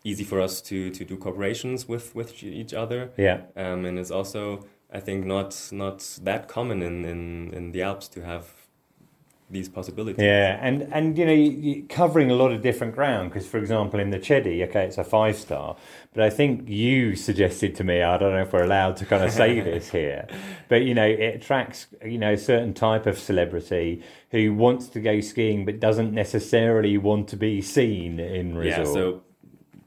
easy 0.04 0.24
for 0.24 0.42
us 0.42 0.62
to 0.62 0.90
to 0.92 1.06
do 1.06 1.18
cooperations 1.18 1.88
with 1.88 2.16
with 2.16 2.44
each 2.44 2.74
other. 2.74 3.12
Yeah. 3.18 3.42
Um, 3.56 3.86
and 3.86 3.98
it's 3.98 4.12
also 4.12 4.66
I 4.92 5.00
think 5.00 5.26
not 5.26 5.70
not 5.72 6.20
that 6.24 6.48
common 6.48 6.82
in 6.82 7.06
in 7.06 7.54
in 7.54 7.72
the 7.72 7.82
Alps 7.82 8.08
to 8.10 8.22
have 8.22 8.46
these 9.50 9.70
possibilities. 9.70 10.24
Yeah, 10.24 10.58
and 10.62 10.84
and 10.94 11.18
you 11.18 11.26
know, 11.26 11.34
you, 11.34 11.84
covering 11.90 12.32
a 12.32 12.36
lot 12.36 12.52
of 12.52 12.62
different 12.62 12.96
ground 12.96 13.30
because, 13.30 13.48
for 13.48 13.58
example, 13.58 14.00
in 14.00 14.10
the 14.10 14.20
Chedi, 14.20 14.68
okay, 14.68 14.86
it's 14.86 14.98
a 14.98 15.04
five 15.04 15.38
star, 15.38 15.76
but 16.14 16.24
I 16.24 16.30
think 16.30 16.68
you 16.68 17.16
suggested 17.16 17.76
to 17.76 17.84
me, 17.84 18.02
I 18.02 18.18
don't 18.18 18.34
know 18.34 18.42
if 18.42 18.54
we're 18.54 18.64
allowed 18.64 18.98
to 18.98 19.06
kind 19.06 19.24
of 19.24 19.32
say 19.32 19.60
this 19.72 19.90
here, 19.90 20.28
but 20.70 20.84
you 20.84 20.94
know, 20.94 21.06
it 21.06 21.36
attracts 21.36 21.88
you 22.04 22.18
know 22.18 22.34
a 22.34 22.38
certain 22.38 22.74
type 22.74 23.06
of 23.06 23.18
celebrity 23.18 24.04
who 24.32 24.54
wants 24.54 24.88
to 24.88 25.00
go 25.00 25.22
skiing 25.22 25.66
but 25.66 25.80
doesn't 25.80 26.14
necessarily 26.14 26.98
want 26.98 27.28
to 27.30 27.38
be 27.38 27.62
seen 27.62 28.20
in 28.20 28.58
resort. 28.58 28.88
Yeah, 28.88 28.94
so 28.94 29.24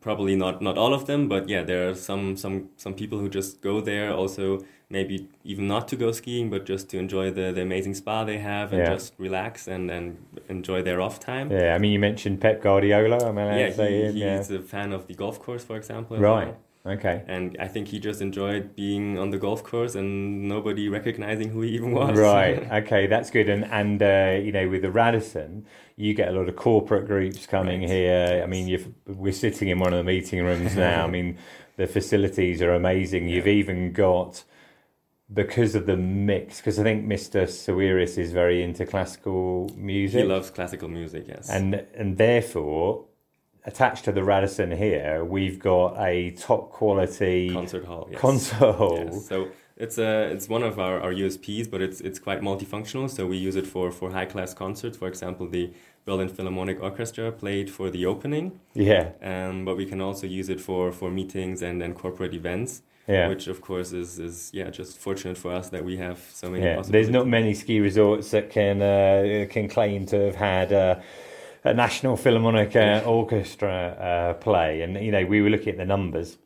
probably 0.01 0.37
not 0.37 0.63
not 0.63 0.79
all 0.79 0.95
of 0.95 1.07
them, 1.07 1.29
but 1.29 1.49
yeah, 1.49 1.63
there 1.63 1.89
are 1.89 1.95
some 1.95 2.37
some 2.37 2.71
some 2.77 2.95
people 2.95 3.19
who 3.19 3.29
just 3.29 3.61
go 3.61 3.81
there 3.81 4.13
also 4.13 4.65
maybe 4.89 5.29
even 5.45 5.67
not 5.67 5.89
to 5.89 5.97
go 5.97 6.13
skiing, 6.13 6.49
but 6.51 6.65
just 6.65 6.89
to 6.91 6.99
enjoy 6.99 7.31
the, 7.31 7.53
the 7.53 7.63
amazing 7.63 7.95
spa 7.95 8.25
they 8.25 8.39
have 8.39 8.73
and 8.73 8.83
yeah. 8.83 8.95
just 8.95 9.15
relax 9.19 9.67
and, 9.67 9.91
and 9.91 10.25
enjoy 10.49 10.83
their 10.83 11.01
off 11.01 11.19
time. 11.19 11.51
Yeah, 11.51 11.75
I 11.75 11.79
mean, 11.79 11.93
you 11.93 11.99
mentioned 11.99 12.41
Pep 12.41 12.63
Guardiola. 12.63 13.29
I 13.29 13.33
mean, 13.33 13.47
yeah, 13.59 13.71
he, 13.71 14.05
he's 14.13 14.51
yeah. 14.51 14.59
a 14.59 14.63
fan 14.63 14.93
of 14.93 15.07
the 15.07 15.15
golf 15.15 15.41
course, 15.41 15.65
for 15.65 15.77
example. 15.77 16.19
Right. 16.19 16.49
Well. 16.49 16.57
Okay. 16.87 17.25
And 17.27 17.57
I 17.59 17.67
think 17.67 17.89
he 17.89 17.99
just 17.99 18.21
enjoyed 18.21 18.77
being 18.77 19.19
on 19.19 19.31
the 19.31 19.39
golf 19.39 19.65
course 19.65 19.97
and 19.97 20.47
nobody 20.47 20.89
recognizing 20.89 21.49
who 21.49 21.63
he 21.63 21.71
even 21.71 21.91
was. 21.91 22.17
Right. 22.17 22.65
Okay, 22.77 23.07
that's 23.07 23.31
good. 23.31 23.49
And 23.49 23.65
and 23.65 24.03
uh, 24.03 24.39
you 24.41 24.53
know, 24.53 24.69
with 24.69 24.83
the 24.83 24.91
Radisson, 24.91 25.67
you 25.97 26.15
get 26.15 26.29
a 26.29 26.33
lot 26.33 26.49
of 26.49 26.57
corporate 26.57 27.07
groups 27.07 27.47
coming 27.47 27.81
right. 27.81 27.91
here. 27.91 28.41
I 28.43 28.47
mean, 28.47 28.95
we're 29.07 29.33
sitting 29.33 29.69
in 29.69 29.79
one 29.79 29.93
of 29.93 29.99
the 29.99 30.05
meeting 30.05 30.45
rooms 30.45 30.77
now. 30.87 31.05
I 31.05 31.11
mean, 31.11 31.39
the 31.77 31.87
facilities 31.87 32.63
are 32.63 32.73
amazing. 32.73 33.29
You've 33.29 33.47
even 33.47 33.93
got 33.93 34.45
because 35.33 35.75
of 35.75 35.87
the 35.87 35.97
mix 35.97 36.59
because 36.59 36.79
i 36.79 36.83
think 36.83 37.05
mr 37.05 37.43
sawiris 37.45 38.17
is 38.17 38.33
very 38.33 38.63
into 38.63 38.87
classical 38.87 39.69
music. 39.77 40.23
He 40.23 40.27
loves 40.27 40.51
classical 40.51 40.89
music 40.89 41.25
yes. 41.27 41.51
And 41.51 41.85
and 41.95 42.17
therefore 42.17 43.05
attached 43.65 44.05
to 44.05 44.13
the 44.13 44.23
radisson 44.23 44.71
here 44.71 45.25
we've 45.25 45.59
got 45.59 45.97
a 45.99 46.31
top 46.33 46.71
quality 46.71 47.51
concert 47.51 47.85
hall 47.85 48.09
yes. 48.11 48.21
concert 48.21 48.73
hall. 48.73 49.11
yes. 49.13 49.27
so 49.27 49.49
it's 49.77 49.99
a 49.99 50.31
it's 50.31 50.49
one 50.49 50.63
of 50.63 50.79
our, 50.79 51.01
our 51.01 51.13
usps 51.13 51.69
but 51.69 51.83
it's 51.83 52.01
it's 52.01 52.21
quite 52.21 52.41
multifunctional 52.41 53.11
so 53.11 53.27
we 53.27 53.37
use 53.37 53.57
it 53.57 53.67
for 53.67 53.91
for 53.91 54.13
high 54.13 54.27
class 54.27 54.55
concerts. 54.55 54.97
For 54.97 55.09
example 55.09 55.49
the 55.49 55.73
berlin 56.05 56.29
philharmonic 56.29 56.81
orchestra 56.81 57.33
played 57.33 57.69
for 57.69 57.91
the 57.91 58.07
opening. 58.07 58.61
Yeah. 58.75 59.11
Um, 59.21 59.65
but 59.65 59.77
we 59.77 59.87
can 59.87 60.01
also 60.01 60.29
use 60.29 60.49
it 60.49 60.61
for 60.61 60.93
for 60.93 61.11
meetings 61.11 61.63
and 61.63 61.83
and 61.83 61.97
corporate 61.97 62.33
events 62.33 62.83
yeah. 63.09 63.29
Which 63.29 63.47
of 63.47 63.61
course 63.61 63.93
is, 63.93 64.19
is 64.19 64.51
yeah 64.53 64.71
just 64.71 64.99
fortunate 64.99 65.39
for 65.39 65.53
us 65.53 65.69
that 65.71 65.85
we 65.85 65.97
have 65.99 66.19
so 66.33 66.51
many. 66.51 66.65
Yeah. 66.65 66.83
There's 66.83 67.11
not 67.11 67.27
many 67.27 67.55
ski 67.55 67.81
resorts 67.81 68.31
that 68.33 68.51
can 68.51 68.83
uh, 68.83 69.47
can 69.49 69.69
claim 69.69 70.07
to 70.07 70.27
have 70.27 70.35
had 70.35 70.73
uh, 70.73 71.01
a 71.65 71.75
national 71.75 72.17
philharmonic 72.17 72.75
uh, 72.75 73.03
orchestra 73.07 73.73
uh, 73.73 74.35
play, 74.35 74.83
and 74.83 74.97
you 75.05 75.13
know 75.13 75.25
we 75.25 75.41
were 75.41 75.51
looking 75.51 75.71
at 75.71 75.79
the 75.79 75.85
numbers 75.85 76.39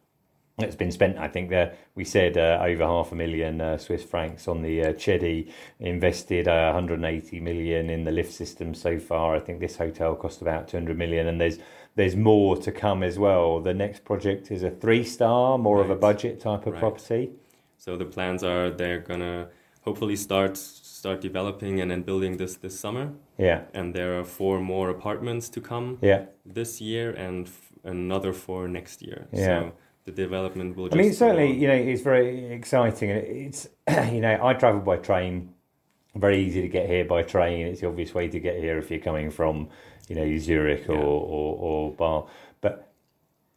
that's 0.61 0.77
been 0.77 0.93
spent. 0.93 1.19
I 1.19 1.29
think 1.29 1.51
that 1.51 1.79
we 1.95 2.05
said 2.05 2.37
uh, 2.37 2.63
over 2.63 2.85
half 2.85 3.13
a 3.13 3.15
million 3.15 3.61
uh, 3.61 3.79
Swiss 3.79 4.05
francs 4.05 4.47
on 4.47 4.63
the 4.63 4.83
uh, 4.83 4.93
Chedi, 4.93 5.51
invested 5.79 6.47
uh, 6.47 6.73
180 6.73 7.41
million 7.41 7.91
in 7.91 8.05
the 8.05 8.11
lift 8.11 8.33
system 8.33 8.75
so 8.75 8.99
far. 8.99 9.35
I 9.35 9.41
think 9.41 9.61
this 9.61 9.77
hotel 9.77 10.15
cost 10.15 10.43
about 10.43 10.69
200 10.69 10.97
million, 10.97 11.27
and 11.27 11.41
there's 11.41 11.59
there's 11.97 12.17
more 12.17 12.57
to 12.57 12.73
come 12.73 13.03
as 13.03 13.19
well. 13.19 13.61
The 13.61 13.75
next 13.75 14.05
project 14.05 14.51
is 14.51 14.63
a 14.63 14.71
three 14.71 15.05
star, 15.05 15.59
more 15.59 15.79
right. 15.79 15.85
of 15.85 15.91
a 15.91 15.97
budget 15.97 16.41
type 16.41 16.67
of 16.67 16.75
right. 16.75 16.81
property. 16.81 17.31
So 17.79 17.97
the 17.97 18.05
plans 18.05 18.43
are 18.45 18.71
they're 18.71 19.01
gonna 19.01 19.49
hopefully 19.83 20.17
start 20.17 20.57
start 20.57 21.21
developing 21.21 21.81
and 21.81 21.91
then 21.91 22.03
building 22.03 22.37
this 22.37 22.57
this 22.57 22.79
summer. 22.79 23.13
Yeah. 23.39 23.63
And 23.73 23.95
there 23.95 24.19
are 24.19 24.25
four 24.25 24.61
more 24.61 24.91
apartments 24.91 25.49
to 25.51 25.61
come. 25.61 25.99
Yeah. 26.03 26.27
This 26.45 26.81
year 26.81 27.11
and 27.11 27.47
f- 27.47 27.73
another 27.85 28.33
four 28.33 28.69
next 28.69 29.03
year. 29.03 29.27
Yeah. 29.33 29.47
So 29.47 29.73
the 30.05 30.13
development 30.13 30.77
will. 30.77 30.89
I 30.93 30.97
mean, 30.97 31.13
certainly, 31.13 31.53
you 31.53 31.69
know, 31.69 31.75
it's 31.75 32.03
very 32.03 32.53
exciting, 32.53 33.11
and 33.11 33.21
it's 33.47 33.69
you 34.13 34.21
know, 34.21 34.39
I 34.43 34.55
travel 34.55 34.81
by 34.81 34.97
train. 34.97 35.55
Very 36.17 36.45
easy 36.45 36.61
to 36.61 36.69
get 36.69 36.89
here 36.89 37.05
by 37.05 37.23
train. 37.23 37.67
It's 37.69 37.81
the 37.83 37.87
obvious 37.89 38.13
way 38.13 38.27
to 38.29 38.41
get 38.41 38.57
here 38.59 38.79
if 38.79 38.91
you're 38.91 38.99
coming 38.99 39.31
from 39.31 39.69
you 40.11 40.17
know 40.17 40.39
Zurich 40.39 40.89
or, 40.89 40.95
yeah. 40.95 41.01
or, 41.01 41.57
or 41.57 41.93
Bar. 41.93 42.27
But 42.61 42.93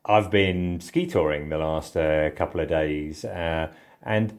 I've 0.05 0.29
been 0.29 0.79
ski 0.79 1.07
touring 1.07 1.49
the 1.49 1.57
last 1.57 1.97
uh, 1.97 2.29
couple 2.29 2.61
of 2.61 2.69
days, 2.69 3.25
uh, 3.25 3.73
and 4.03 4.37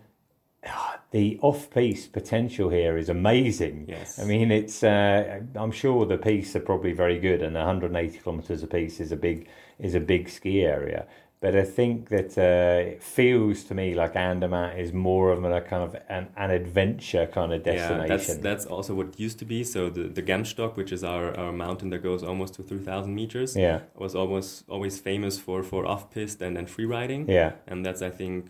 uh, 0.65 0.97
the 1.11 1.39
off-piste 1.43 2.13
potential 2.13 2.71
here 2.71 2.97
is 2.97 3.09
amazing. 3.09 3.87
Yes, 3.89 4.21
I 4.21 4.25
mean 4.25 4.53
it's. 4.53 4.85
Uh, 4.85 5.41
I'm 5.57 5.73
sure 5.73 6.07
the 6.07 6.17
pistes 6.17 6.55
are 6.55 6.61
probably 6.61 6.93
very 6.93 7.19
good, 7.19 7.43
and 7.43 7.57
180 7.57 8.19
kilometres 8.19 8.63
a 8.63 8.69
piece 8.69 9.01
is 9.01 9.11
a 9.11 9.17
big 9.17 9.49
is 9.81 9.97
a 9.97 10.01
big 10.01 10.29
ski 10.29 10.63
area. 10.63 11.07
But 11.45 11.55
I 11.57 11.65
think 11.65 12.09
that 12.09 12.39
uh, 12.39 12.93
it 12.93 13.03
feels 13.03 13.65
to 13.65 13.75
me 13.75 13.95
like 13.95 14.17
Andermatt 14.17 14.79
is 14.79 14.95
more 14.95 15.31
of 15.31 15.45
a 15.45 15.61
kind 15.61 15.83
of 15.83 15.95
an, 16.09 16.29
an 16.39 16.51
adventure 16.51 17.27
kind 17.27 17.53
of 17.53 17.63
destination. 17.63 18.01
Yeah, 18.01 18.17
that's, 18.17 18.37
that's 18.39 18.65
also 18.65 18.95
what 18.95 19.21
used 19.21 19.41
to 19.41 19.45
be. 19.45 19.63
So 19.63 19.91
the, 19.91 20.05
the 20.05 20.23
Gemstock, 20.23 20.75
which 20.77 20.91
is 20.91 21.05
our, 21.05 21.37
our 21.37 21.53
mountain 21.53 21.91
that 21.91 22.03
goes 22.03 22.23
almost 22.23 22.55
to 22.55 22.63
3,000 22.63 23.15
meters, 23.15 23.55
yeah. 23.55 23.81
was 23.95 24.15
almost 24.15 24.65
always 24.71 24.99
famous 24.99 25.39
for, 25.39 25.63
for 25.63 25.85
off-piste 25.85 26.41
and, 26.41 26.57
and 26.57 26.71
free 26.71 26.87
riding. 26.87 27.29
Yeah. 27.29 27.53
And 27.67 27.85
that's, 27.85 28.01
I 28.01 28.09
think, 28.09 28.49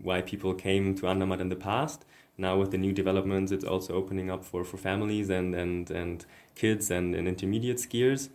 why 0.00 0.22
people 0.22 0.54
came 0.54 0.94
to 0.94 1.08
Andermatt 1.08 1.42
in 1.42 1.50
the 1.50 1.56
past. 1.56 2.06
Now 2.38 2.56
with 2.56 2.70
the 2.70 2.78
new 2.78 2.92
developments, 2.92 3.52
it's 3.52 3.66
also 3.66 3.92
opening 3.92 4.30
up 4.30 4.46
for, 4.46 4.64
for 4.64 4.78
families 4.78 5.28
and, 5.28 5.54
and, 5.54 5.90
and 5.90 6.24
kids 6.54 6.90
and, 6.90 7.14
and 7.14 7.28
intermediate 7.28 7.76
skiers 7.76 8.30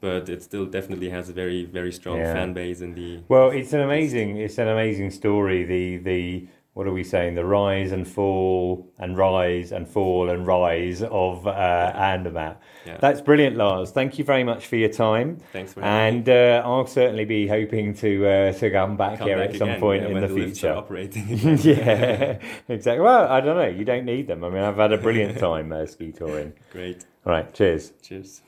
but 0.00 0.28
it 0.28 0.42
still 0.42 0.66
definitely 0.66 1.10
has 1.10 1.28
a 1.28 1.32
very 1.32 1.64
very 1.64 1.92
strong 1.92 2.18
yeah. 2.18 2.32
fan 2.32 2.52
base 2.52 2.80
in 2.80 2.94
the 2.94 3.20
well 3.28 3.50
it's 3.50 3.72
an 3.72 3.80
amazing 3.80 4.36
it's 4.36 4.58
an 4.58 4.68
amazing 4.68 5.10
story 5.10 5.64
the 5.64 5.96
the 5.98 6.46
what 6.76 6.86
are 6.86 6.92
we 6.92 7.04
saying? 7.04 7.36
The 7.36 7.44
rise 7.46 7.90
and 7.90 8.06
fall 8.06 8.92
and 8.98 9.16
rise 9.16 9.72
and 9.72 9.88
fall 9.88 10.28
and 10.28 10.46
rise 10.46 11.02
of 11.02 11.46
uh, 11.46 11.50
Andermatt. 11.50 12.60
Yeah. 12.84 12.98
That's 13.00 13.22
brilliant, 13.22 13.56
Lars. 13.56 13.92
Thank 13.92 14.18
you 14.18 14.24
very 14.24 14.44
much 14.44 14.66
for 14.66 14.76
your 14.76 14.90
time. 14.90 15.38
Thanks 15.54 15.72
for 15.72 15.82
And 15.82 16.28
uh, 16.28 16.60
I'll 16.66 16.86
certainly 16.86 17.24
be 17.24 17.46
hoping 17.46 17.94
to 17.94 18.26
uh, 18.26 18.52
to 18.52 18.70
come 18.70 18.98
back 18.98 19.20
come 19.20 19.28
here 19.28 19.38
back 19.38 19.54
at 19.54 19.56
some 19.56 19.76
point 19.80 20.02
yeah, 20.02 20.08
in 20.10 20.20
the, 20.20 20.26
the 20.26 20.34
future. 20.34 20.74
Operating. 20.74 21.26
yeah, 21.62 22.38
exactly. 22.68 23.00
Well, 23.00 23.26
I 23.26 23.40
don't 23.40 23.56
know. 23.56 23.68
You 23.68 23.86
don't 23.86 24.04
need 24.04 24.26
them. 24.26 24.44
I 24.44 24.50
mean, 24.50 24.62
I've 24.62 24.76
had 24.76 24.92
a 24.92 24.98
brilliant 24.98 25.38
time 25.48 25.72
uh, 25.72 25.86
ski 25.86 26.12
touring. 26.12 26.52
Great. 26.72 27.06
All 27.24 27.32
right. 27.32 27.54
Cheers. 27.54 27.94
Cheers. 28.02 28.42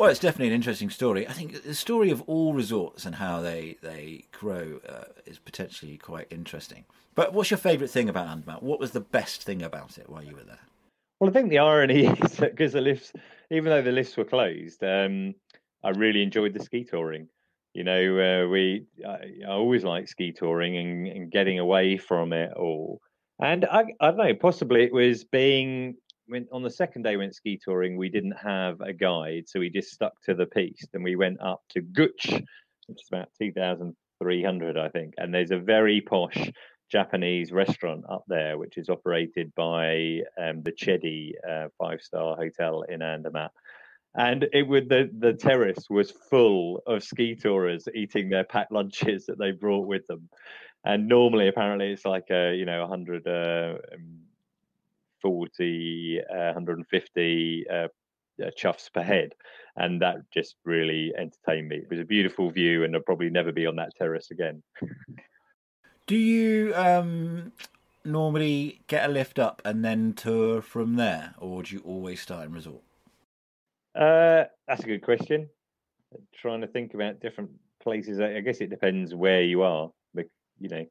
Well, 0.00 0.08
it's 0.08 0.18
definitely 0.18 0.46
an 0.46 0.54
interesting 0.54 0.88
story. 0.88 1.28
I 1.28 1.32
think 1.34 1.62
the 1.62 1.74
story 1.74 2.10
of 2.10 2.22
all 2.22 2.54
resorts 2.54 3.04
and 3.04 3.16
how 3.16 3.42
they 3.42 3.76
they 3.82 4.24
grow 4.32 4.80
uh, 4.88 5.04
is 5.26 5.38
potentially 5.38 5.98
quite 5.98 6.26
interesting. 6.30 6.86
But 7.14 7.34
what's 7.34 7.50
your 7.50 7.58
favourite 7.58 7.90
thing 7.90 8.08
about 8.08 8.26
Andermatt? 8.26 8.62
What 8.62 8.80
was 8.80 8.92
the 8.92 9.02
best 9.02 9.42
thing 9.42 9.60
about 9.62 9.98
it 9.98 10.08
while 10.08 10.24
you 10.24 10.36
were 10.36 10.42
there? 10.42 10.60
Well, 11.20 11.28
I 11.28 11.34
think 11.34 11.50
the 11.50 11.58
irony 11.58 12.06
is 12.24 12.32
that 12.38 12.52
because 12.52 12.72
the 12.72 12.80
lifts, 12.80 13.12
even 13.50 13.66
though 13.66 13.82
the 13.82 13.92
lifts 13.92 14.16
were 14.16 14.24
closed, 14.24 14.82
um, 14.82 15.34
I 15.84 15.90
really 15.90 16.22
enjoyed 16.22 16.54
the 16.54 16.64
ski 16.64 16.82
touring. 16.82 17.28
You 17.74 17.84
know, 17.84 18.00
uh, 18.46 18.48
we 18.48 18.86
I, 19.06 19.18
I, 19.46 19.50
always 19.50 19.84
like 19.84 20.08
ski 20.08 20.32
touring 20.32 20.78
and, 20.78 21.08
and 21.08 21.30
getting 21.30 21.58
away 21.58 21.98
from 21.98 22.32
it 22.32 22.54
all. 22.56 23.02
And 23.38 23.66
I, 23.66 23.84
I 24.00 24.06
don't 24.06 24.16
know, 24.16 24.34
possibly 24.34 24.82
it 24.82 24.94
was 24.94 25.24
being 25.24 25.96
when 26.30 26.46
on 26.52 26.62
the 26.62 26.70
second 26.70 27.02
day 27.02 27.10
we 27.10 27.18
went 27.18 27.34
ski 27.34 27.60
touring, 27.62 27.96
we 27.96 28.08
didn't 28.08 28.36
have 28.40 28.80
a 28.80 28.92
guide, 28.92 29.48
so 29.48 29.58
we 29.58 29.68
just 29.68 29.90
stuck 29.90 30.12
to 30.22 30.34
the 30.34 30.46
piste 30.46 30.88
and 30.94 31.02
we 31.02 31.16
went 31.16 31.40
up 31.40 31.62
to 31.70 31.82
Gütsch, 31.82 32.32
which 32.86 33.02
is 33.02 33.08
about 33.10 33.28
two 33.36 33.52
thousand 33.52 33.96
three 34.22 34.42
hundred, 34.42 34.78
I 34.78 34.88
think. 34.88 35.14
And 35.18 35.34
there's 35.34 35.50
a 35.50 35.58
very 35.58 36.00
posh 36.00 36.50
Japanese 36.90 37.50
restaurant 37.50 38.04
up 38.08 38.24
there, 38.28 38.58
which 38.58 38.78
is 38.78 38.88
operated 38.88 39.52
by 39.56 40.20
um, 40.40 40.62
the 40.62 40.72
Chedi 40.72 41.32
uh, 41.48 41.68
five 41.78 42.00
star 42.00 42.36
hotel 42.36 42.82
in 42.82 43.02
Andermatt. 43.02 43.50
And 44.16 44.46
it 44.52 44.62
would 44.62 44.88
the 44.88 45.10
the 45.18 45.32
terrace 45.32 45.86
was 45.90 46.12
full 46.30 46.80
of 46.86 47.02
ski 47.02 47.34
tourers 47.34 47.88
eating 47.92 48.28
their 48.28 48.44
packed 48.44 48.72
lunches 48.72 49.26
that 49.26 49.38
they 49.38 49.50
brought 49.50 49.86
with 49.86 50.06
them. 50.06 50.28
And 50.84 51.08
normally, 51.08 51.48
apparently, 51.48 51.92
it's 51.92 52.06
like 52.06 52.30
a 52.30 52.54
you 52.54 52.66
know 52.66 52.80
100 52.82 53.26
uh, 53.26 53.78
um, 55.24 55.30
40, 55.30 56.20
uh, 56.30 56.52
150 56.52 57.64
uh, 57.68 57.74
uh, 57.74 57.88
chuffs 58.58 58.92
per 58.92 59.02
head. 59.02 59.32
And 59.76 60.02
that 60.02 60.16
just 60.32 60.56
really 60.64 61.12
entertained 61.16 61.68
me. 61.68 61.76
It 61.76 61.90
was 61.90 62.00
a 62.00 62.04
beautiful 62.04 62.50
view, 62.50 62.84
and 62.84 62.94
I'll 62.94 63.02
probably 63.02 63.30
never 63.30 63.52
be 63.52 63.66
on 63.66 63.76
that 63.76 63.94
terrace 63.96 64.30
again. 64.30 64.62
Do 66.06 66.16
you 66.16 66.74
um, 66.74 67.52
normally 68.04 68.80
get 68.88 69.08
a 69.08 69.12
lift 69.12 69.38
up 69.38 69.62
and 69.64 69.84
then 69.84 70.12
tour 70.12 70.60
from 70.60 70.96
there, 70.96 71.34
or 71.38 71.62
do 71.62 71.76
you 71.76 71.82
always 71.86 72.20
start 72.20 72.46
in 72.46 72.52
resort? 72.52 72.82
Uh, 73.94 74.44
that's 74.66 74.82
a 74.82 74.86
good 74.86 75.02
question. 75.02 75.48
trying 76.34 76.62
to 76.62 76.66
think 76.66 76.94
about 76.94 77.20
different 77.20 77.50
places. 77.80 78.18
I 78.18 78.40
guess 78.40 78.60
it 78.60 78.70
depends 78.70 79.14
where 79.14 79.42
you 79.42 79.62
are. 79.62 79.90
But 80.12 80.26
you 80.58 80.68
know, 80.68 80.86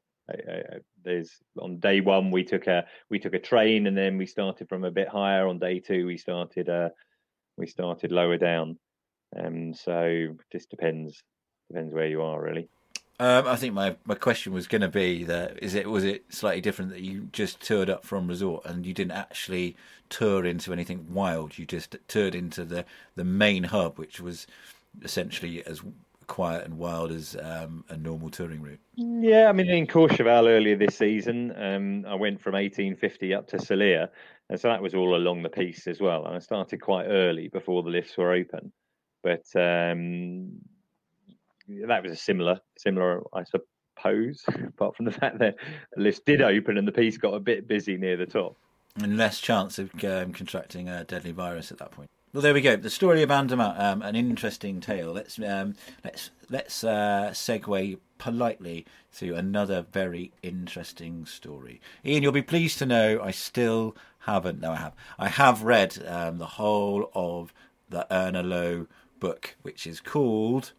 there's 1.04 1.32
on 1.60 1.80
day 1.80 2.02
one 2.02 2.32
we 2.32 2.44
took 2.44 2.68
a 2.68 2.86
we 3.10 3.20
took 3.20 3.34
a 3.34 3.40
train 3.40 3.88
and 3.88 3.98
then 3.98 4.18
we 4.18 4.26
started 4.26 4.70
from 4.70 4.84
a 4.84 4.92
bit 4.92 5.08
higher. 5.08 5.48
On 5.48 5.60
day 5.60 5.80
two 5.80 6.06
we 6.06 6.18
started 6.18 6.70
uh 6.70 6.90
we 7.58 7.68
started 7.68 8.12
lower 8.12 8.38
down. 8.38 8.78
Um, 9.38 9.74
so 9.74 10.36
just 10.52 10.70
depends 10.70 11.24
depends 11.70 11.94
where 11.94 12.08
you 12.08 12.22
are 12.22 12.42
really. 12.42 12.70
Um, 13.22 13.48
I 13.48 13.58
think 13.58 13.74
my, 13.74 13.98
my 14.06 14.16
question 14.16 14.54
was 14.54 14.66
going 14.66 14.82
to 14.82 14.88
be 14.88 15.26
that 15.26 15.62
is 15.62 15.76
it 15.76 15.90
was 15.90 16.06
it 16.06 16.24
slightly 16.30 16.62
different 16.62 16.92
that 16.92 17.02
you 17.02 17.28
just 17.34 17.60
toured 17.60 17.90
up 17.90 18.06
from 18.06 18.30
resort 18.30 18.66
and 18.66 18.86
you 18.86 18.94
didn't 18.94 19.12
actually 19.12 19.76
tour 20.08 20.46
into 20.46 20.72
anything 20.72 21.06
wild. 21.14 21.58
You 21.58 21.66
just 21.66 21.98
toured 22.08 22.34
into 22.34 22.64
the 22.64 22.86
the 23.16 23.26
main 23.26 23.66
hub, 23.66 23.98
which 24.00 24.22
was 24.22 24.48
essentially 25.04 25.66
as 25.66 25.82
quiet 26.30 26.64
and 26.64 26.78
wild 26.78 27.12
as 27.12 27.36
um, 27.42 27.84
a 27.90 27.98
normal 27.98 28.30
touring 28.30 28.62
route. 28.62 28.80
Yeah, 28.96 29.50
I 29.50 29.52
mean 29.52 29.70
in 29.70 29.88
Courchevel 29.88 30.48
earlier 30.48 30.78
this 30.78 30.96
season, 30.96 31.52
um, 31.58 32.06
I 32.08 32.16
went 32.16 32.40
from 32.40 32.54
1850 32.54 33.34
up 33.34 33.48
to 33.48 33.58
Saulire, 33.58 34.08
and 34.50 34.58
so 34.60 34.70
that 34.70 34.82
was 34.82 34.94
all 34.94 35.16
along 35.16 35.44
the 35.44 35.50
piste 35.50 35.88
as 35.88 36.00
well. 36.00 36.26
And 36.26 36.36
I 36.36 36.40
started 36.40 36.80
quite 36.80 37.08
early 37.08 37.50
before 37.50 37.84
the 37.84 37.90
lifts 37.90 38.16
were 38.18 38.32
open, 38.32 38.72
but 39.24 39.44
um, 39.56 40.52
that 41.88 42.04
was 42.04 42.14
a 42.14 42.16
similar, 42.16 42.60
similar, 42.78 43.22
I 43.34 43.44
suppose. 43.44 44.46
Apart 44.48 44.96
from 44.96 45.06
the 45.06 45.12
fact 45.20 45.40
that 45.40 45.56
the 45.96 46.02
lifts 46.02 46.22
did 46.26 46.42
open 46.42 46.78
and 46.78 46.88
the 46.88 46.94
piste 46.94 47.20
got 47.20 47.34
a 47.34 47.40
bit 47.40 47.68
busy 47.68 47.98
near 47.98 48.16
the 48.16 48.26
top, 48.28 48.56
and 49.02 49.18
less 49.18 49.40
chance 49.40 49.80
of 49.80 49.92
um, 50.06 50.32
contracting 50.32 50.88
a 50.90 51.04
deadly 51.04 51.32
virus 51.32 51.72
at 51.72 51.80
that 51.80 51.92
point. 51.92 52.10
Well, 52.32 52.44
there 52.44 52.54
we 52.54 52.62
go. 52.62 52.76
The 52.76 52.92
story 52.92 53.24
of 53.24 53.32
Andermatt, 53.32 53.80
um, 53.80 54.04
an 54.04 54.16
interesting 54.16 54.82
tale. 54.82 55.12
Let's 55.14 55.40
um, 55.40 55.74
let's 56.04 56.30
let's 56.48 56.84
uh, 56.84 57.32
segue 57.34 57.98
politely 58.20 58.86
to 59.18 59.34
another 59.34 59.84
very 59.92 60.32
interesting 60.44 61.26
story. 61.26 61.82
Ian, 62.06 62.22
you'll 62.22 62.32
be 62.32 62.44
pleased 62.44 62.78
to 62.80 62.86
know 62.86 63.20
I 63.20 63.32
still 63.32 63.96
haven't. 64.20 64.62
No, 64.62 64.74
I 64.74 64.76
have. 64.76 64.94
I 65.18 65.30
have 65.30 65.64
read 65.64 66.06
um, 66.06 66.38
the 66.38 66.46
whole 66.46 67.10
of 67.16 67.52
the 67.90 68.06
Erna 68.14 68.44
Low 68.44 68.86
book, 69.20 69.56
which 69.64 69.88
is 69.88 70.00
called 70.00 70.74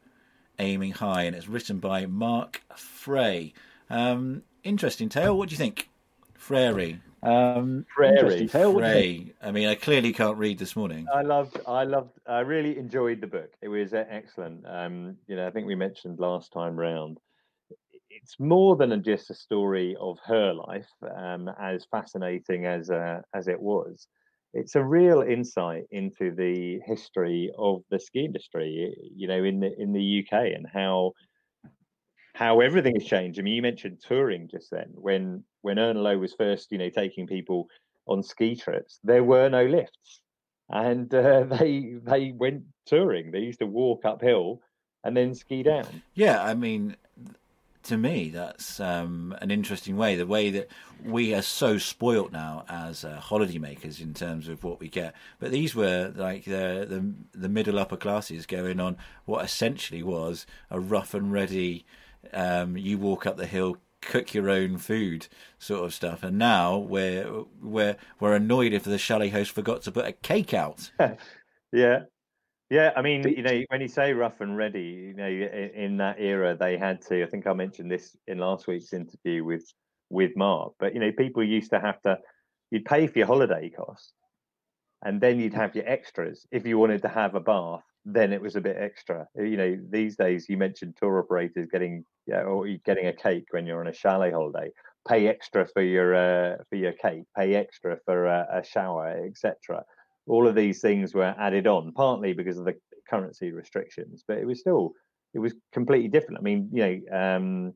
Aiming 0.61 0.93
High, 0.93 1.25
and 1.25 1.35
it's 1.35 1.49
written 1.49 1.81
by 1.81 2.07
Mark 2.07 2.63
Frey. 2.77 3.55
Um, 3.89 4.45
interesting 4.63 5.09
tale. 5.09 5.37
What 5.37 5.49
do 5.49 5.55
you 5.55 5.59
think, 5.59 5.89
Frey? 6.35 7.01
Um, 7.23 7.85
Frary. 7.95 8.47
Frey. 8.47 9.33
I 9.43 9.51
mean, 9.51 9.69
I 9.69 9.75
clearly 9.75 10.13
can't 10.13 10.39
read 10.39 10.59
this 10.59 10.75
morning. 10.75 11.07
I 11.13 11.23
loved, 11.23 11.61
I 11.67 11.85
loved, 11.85 12.19
I 12.27 12.41
really 12.41 12.79
enjoyed 12.79 13.21
the 13.21 13.27
book. 13.27 13.53
It 13.61 13.69
was 13.69 13.93
uh, 13.93 14.05
excellent. 14.09 14.65
Um, 14.67 15.17
you 15.27 15.37
know, 15.37 15.47
I 15.47 15.51
think 15.51 15.67
we 15.67 15.75
mentioned 15.75 16.19
last 16.19 16.53
time 16.53 16.77
round. 16.77 17.19
It's 18.09 18.41
more 18.41 18.77
than 18.77 19.03
just 19.03 19.31
a 19.31 19.35
story 19.35 19.97
of 20.01 20.19
her 20.25 20.53
life, 20.53 20.89
um, 21.17 21.51
as 21.61 21.87
fascinating 21.91 22.67
as 22.67 22.91
uh, 22.91 23.21
as 23.35 23.49
it 23.49 23.61
was. 23.61 24.09
It's 24.53 24.75
a 24.75 24.83
real 24.83 25.23
insight 25.23 25.85
into 25.93 26.35
the 26.35 26.81
history 26.87 27.53
of 27.57 27.83
the 27.91 28.01
ski 28.01 28.25
industry. 28.25 28.95
You 29.15 29.29
know, 29.29 29.45
in 29.45 29.61
the 29.61 29.73
in 29.81 29.93
the 29.93 30.25
UK 30.25 30.55
and 30.55 30.67
how 30.73 31.13
how 32.41 32.61
everything 32.61 32.95
has 32.95 33.05
changed. 33.05 33.39
I 33.39 33.43
mean, 33.43 33.55
you 33.55 33.61
mentioned 33.61 34.01
touring 34.01 34.49
just 34.49 34.71
then. 34.71 34.89
When 34.95 35.45
when 35.61 35.79
Erna 35.79 36.01
Low 36.01 36.17
was 36.17 36.33
first, 36.33 36.73
you 36.73 36.79
know, 36.79 36.89
taking 36.89 37.27
people 37.27 37.69
on 38.07 38.23
ski 38.23 38.57
trips, 38.57 38.99
there 39.05 39.23
were 39.23 39.51
no 39.51 39.67
lifts, 39.67 40.23
and 40.71 41.15
uh, 41.15 41.45
they 41.59 41.97
they 42.03 42.33
went 42.33 42.63
touring. 42.87 43.31
They 43.31 43.41
used 43.41 43.61
to 43.61 43.67
walk 43.67 44.07
uphill 44.07 44.63
and 45.05 45.15
then 45.15 45.35
ski 45.35 45.63
down. 45.63 46.03
Yeah, 46.15 46.43
I 46.43 46.55
mean, 46.55 46.97
to 47.85 47.99
me, 47.99 48.31
that's 48.31 48.81
um, 48.81 49.37
an 49.43 49.51
interesting 49.51 49.99
way. 49.99 50.17
The 50.17 50.27
way 50.27 50.49
that 50.49 50.69
we 51.05 51.35
are 51.35 51.43
so 51.43 51.77
spoilt 51.77 52.33
now 52.33 52.65
as 52.71 53.05
uh, 53.05 53.17
holiday 53.17 53.59
makers 53.59 54.01
in 54.01 54.15
terms 54.15 54.49
of 54.49 54.65
what 54.65 54.81
we 54.81 54.89
get, 54.89 55.15
but 55.41 55.51
these 55.51 55.75
were 55.75 56.11
like 56.17 56.47
the, 56.47 56.87
the 56.89 57.39
the 57.39 57.51
middle 57.51 57.79
upper 57.79 57.99
classes 57.99 58.47
going 58.47 58.81
on 58.81 58.97
what 59.27 59.45
essentially 59.45 60.03
was 60.03 60.47
a 60.71 60.81
rough 60.81 61.13
and 61.13 61.31
ready 61.31 61.85
um, 62.33 62.77
you 62.77 62.99
walk 62.99 63.27
up 63.27 63.37
the 63.37 63.47
hill, 63.47 63.77
cook 64.01 64.35
your 64.35 64.51
own 64.51 64.79
food, 64.79 65.27
sort 65.59 65.85
of 65.85 65.95
stuff. 65.95 66.23
And 66.23 66.39
now 66.39 66.79
we're 66.79 67.45
we're 67.63 67.97
we're 68.19 68.35
annoyed 68.35 68.73
if 68.73 68.85
the 68.85 68.99
chalet 68.99 69.29
host 69.29 69.53
forgot 69.53 69.83
to 69.83 69.93
put 69.93 70.07
a 70.07 70.13
cake 70.13 70.55
out. 70.55 70.91
yeah, 71.73 72.01
yeah. 72.71 72.93
I 72.97 73.03
mean, 73.03 73.29
you 73.29 73.43
know, 73.43 73.63
when 73.69 73.81
you 73.81 73.89
say 73.89 74.13
rough 74.13 74.41
and 74.41 74.57
ready, 74.57 74.83
you 75.09 75.15
know, 75.15 75.27
in, 75.27 75.71
in 75.75 75.97
that 75.99 76.21
era, 76.21 76.57
they 76.59 76.77
had 76.77 77.03
to. 77.03 77.23
I 77.23 77.27
think 77.27 77.47
I 77.47 77.53
mentioned 77.53 77.91
this 77.91 78.17
in 78.27 78.39
last 78.39 78.67
week's 78.67 78.93
interview 78.93 79.45
with 79.45 79.65
with 80.09 80.37
Mark. 80.37 80.75
But 80.79 80.95
you 80.95 81.01
know, 81.01 81.13
people 81.13 81.43
used 81.43 81.71
to 81.71 81.81
have 81.81 82.01
to. 82.03 82.19
You'd 82.71 82.85
pay 82.85 83.07
for 83.07 83.19
your 83.19 83.27
holiday 83.27 83.71
costs, 83.71 84.13
and 85.05 85.21
then 85.21 85.41
you'd 85.41 85.55
have 85.55 85.75
your 85.75 85.89
extras 85.89 86.47
if 86.53 86.67
you 86.67 86.79
wanted 86.79 87.03
to 87.03 87.09
have 87.09 87.35
a 87.35 87.41
bath 87.41 87.83
then 88.05 88.33
it 88.33 88.41
was 88.41 88.57
a 88.57 88.61
bit 88.61 88.77
extra. 88.79 89.27
You 89.37 89.57
know, 89.57 89.79
these 89.91 90.17
days 90.17 90.49
you 90.49 90.57
mentioned 90.57 90.97
tour 90.97 91.19
operators 91.19 91.69
getting 91.71 92.05
yeah, 92.27 92.43
or 92.43 92.67
getting 92.85 93.07
a 93.07 93.13
cake 93.13 93.47
when 93.51 93.67
you're 93.67 93.81
on 93.81 93.89
a 93.89 93.93
chalet 93.93 94.31
holiday. 94.31 94.71
Pay 95.09 95.29
extra 95.29 95.67
for 95.67 95.83
your 95.83 96.15
uh, 96.15 96.57
for 96.69 96.77
your 96.77 96.93
cake. 96.93 97.25
Pay 97.37 97.55
extra 97.55 97.99
for 98.05 98.27
a, 98.27 98.47
a 98.53 98.65
shower, 98.65 99.25
etc. 99.27 99.85
All 100.27 100.47
of 100.47 100.55
these 100.55 100.81
things 100.81 101.15
were 101.15 101.35
added 101.39 101.67
on, 101.67 101.93
partly 101.93 102.33
because 102.33 102.59
of 102.59 102.65
the 102.65 102.75
currency 103.09 103.53
restrictions, 103.53 104.25
but 104.27 104.39
it 104.39 104.47
was 104.47 104.61
still 104.61 104.93
it 105.35 105.39
was 105.39 105.55
completely 105.73 106.09
different. 106.09 106.39
I 106.39 106.43
mean, 106.43 106.69
you 106.73 106.83
know, 106.83 107.19
um, 107.19 107.75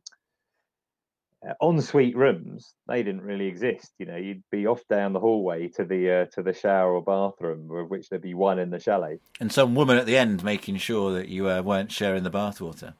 uh, 1.48 1.54
ensuite 1.66 2.16
rooms 2.16 2.74
they 2.88 3.02
didn't 3.02 3.22
really 3.22 3.46
exist 3.46 3.92
you 3.98 4.06
know 4.06 4.16
you'd 4.16 4.42
be 4.50 4.66
off 4.66 4.82
down 4.88 5.12
the 5.12 5.20
hallway 5.20 5.68
to 5.68 5.84
the 5.84 6.10
uh, 6.10 6.24
to 6.26 6.42
the 6.42 6.52
shower 6.52 6.94
or 6.94 7.02
bathroom 7.02 7.70
of 7.70 7.90
which 7.90 8.08
there'd 8.08 8.22
be 8.22 8.34
one 8.34 8.58
in 8.58 8.70
the 8.70 8.78
chalet. 8.78 9.18
And 9.40 9.52
some 9.52 9.74
woman 9.74 9.96
at 9.98 10.06
the 10.06 10.16
end 10.16 10.42
making 10.44 10.76
sure 10.76 11.12
that 11.12 11.28
you 11.28 11.48
uh, 11.48 11.62
weren't 11.62 11.92
sharing 11.92 12.22
the 12.22 12.30
bathwater. 12.30 12.94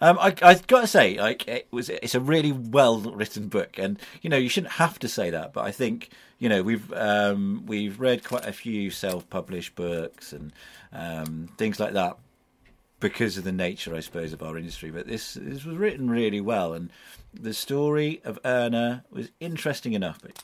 Um, 0.00 0.16
I, 0.20 0.32
I've 0.42 0.66
got 0.68 0.82
to 0.82 0.86
say, 0.86 1.18
like 1.18 1.48
it 1.48 1.66
was, 1.72 1.88
it's 1.88 2.14
a 2.14 2.20
really 2.20 2.52
well 2.52 3.00
written 3.00 3.48
book, 3.48 3.78
and 3.78 3.98
you 4.22 4.30
know 4.30 4.36
you 4.36 4.48
shouldn't 4.48 4.74
have 4.74 4.98
to 5.00 5.08
say 5.08 5.30
that, 5.30 5.52
but 5.52 5.64
I 5.64 5.72
think 5.72 6.10
you 6.38 6.48
know 6.48 6.62
we've 6.62 6.92
um, 6.92 7.64
we've 7.66 7.98
read 7.98 8.22
quite 8.22 8.46
a 8.46 8.52
few 8.52 8.90
self 8.90 9.28
published 9.28 9.74
books 9.74 10.32
and 10.32 10.52
um, 10.92 11.48
things 11.58 11.80
like 11.80 11.94
that 11.94 12.16
because 13.00 13.38
of 13.38 13.44
the 13.44 13.52
nature, 13.52 13.94
I 13.94 14.00
suppose, 14.00 14.32
of 14.32 14.42
our 14.42 14.58
industry. 14.58 14.90
But 14.90 15.06
this 15.06 15.34
this 15.34 15.64
was 15.64 15.76
written 15.76 16.10
really 16.10 16.40
well, 16.40 16.72
and 16.72 16.90
the 17.32 17.54
story 17.54 18.20
of 18.24 18.38
Erna 18.44 19.04
was 19.10 19.30
interesting 19.40 19.92
enough. 19.92 20.20
But 20.22 20.42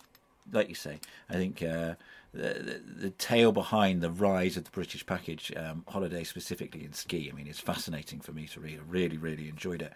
like 0.53 0.69
you 0.69 0.75
say, 0.75 1.01
I 1.29 1.35
think. 1.35 1.63
Uh, 1.63 1.95
the, 2.35 2.80
the, 2.97 3.11
tale 3.11 3.53
behind 3.53 4.01
the 4.01 4.11
rise 4.11 4.57
of 4.57 4.64
the 4.64 4.70
British 4.70 5.07
package 5.07 5.53
um, 5.57 5.85
holiday, 5.89 6.24
specifically 6.24 6.85
in 6.85 6.93
ski. 6.93 7.30
I 7.30 7.35
mean, 7.35 7.47
it's 7.47 7.61
fascinating 7.61 8.20
for 8.20 8.32
me 8.32 8.47
to 8.49 8.61
read. 8.61 8.80
I 8.80 8.82
really, 8.89 9.16
really 9.16 9.49
enjoyed 9.49 9.82
it. 9.82 9.93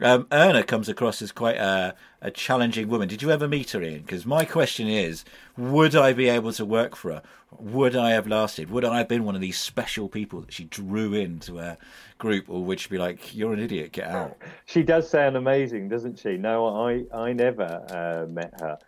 Um, 0.00 0.26
Erna 0.30 0.62
comes 0.62 0.88
across 0.88 1.20
as 1.22 1.32
quite 1.32 1.56
a, 1.56 1.94
a 2.20 2.30
challenging 2.30 2.88
woman. 2.88 3.08
Did 3.08 3.22
you 3.22 3.30
ever 3.30 3.48
meet 3.48 3.70
her, 3.70 3.82
Ian? 3.82 4.02
Because 4.02 4.26
my 4.26 4.44
question 4.44 4.88
is, 4.88 5.24
would 5.56 5.96
I 5.96 6.12
be 6.12 6.28
able 6.28 6.52
to 6.52 6.64
work 6.64 6.96
for 6.96 7.12
her? 7.12 7.22
Would 7.58 7.96
I 7.96 8.10
have 8.10 8.26
lasted? 8.26 8.70
Would 8.70 8.84
I 8.84 8.98
have 8.98 9.08
been 9.08 9.24
one 9.24 9.34
of 9.34 9.40
these 9.40 9.58
special 9.58 10.08
people 10.08 10.40
that 10.42 10.52
she 10.52 10.64
drew 10.64 11.14
into 11.14 11.58
a 11.58 11.76
group, 12.18 12.48
or 12.48 12.62
would 12.64 12.78
she 12.78 12.88
be 12.88 12.98
like, 12.98 13.34
"You're 13.34 13.52
an 13.52 13.58
idiot, 13.58 13.90
get 13.92 14.06
out"? 14.06 14.36
She 14.66 14.84
does 14.84 15.10
sound 15.10 15.36
amazing, 15.36 15.88
doesn't 15.88 16.20
she? 16.20 16.36
No, 16.36 16.68
I 16.68 17.04
I 17.12 17.32
never 17.32 17.84
uh, 17.90 18.30
met 18.30 18.54
her. 18.60 18.78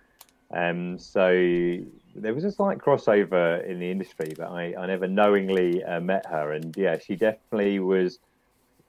Um, 0.53 0.99
so 0.99 1.29
there 2.15 2.35
was 2.35 2.45
a 2.45 2.53
slight 2.53 2.79
crossover 2.79 3.65
in 3.67 3.79
the 3.79 3.91
industry, 3.91 4.33
but 4.37 4.51
I, 4.51 4.75
I 4.79 4.87
never 4.87 5.09
knowingly 5.09 5.83
uh, 5.83 6.01
met 6.01 6.27
her. 6.27 6.53
And 6.53 6.77
yeah, 6.77 6.99
she 6.99 7.17
definitely 7.17 7.79
was. 7.81 8.19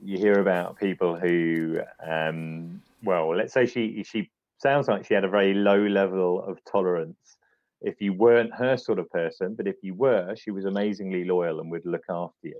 You 0.05 0.17
hear 0.17 0.39
about 0.39 0.77
people 0.77 1.15
who, 1.17 1.79
um, 2.05 2.81
well, 3.03 3.33
let's 3.33 3.53
say 3.53 3.65
she 3.65 4.03
she 4.03 4.29
sounds 4.57 4.89
like 4.89 5.05
she 5.05 5.13
had 5.13 5.23
a 5.23 5.29
very 5.29 5.53
low 5.53 5.81
level 5.87 6.43
of 6.43 6.63
tolerance. 6.65 7.37
If 7.81 8.01
you 8.01 8.13
weren't 8.13 8.53
her 8.53 8.75
sort 8.75 8.99
of 8.99 9.09
person, 9.09 9.55
but 9.55 9.67
if 9.67 9.77
you 9.81 9.93
were, 9.93 10.35
she 10.35 10.51
was 10.51 10.65
amazingly 10.65 11.23
loyal 11.23 11.59
and 11.61 11.71
would 11.71 11.85
look 11.85 12.05
after 12.09 12.47
you. 12.47 12.59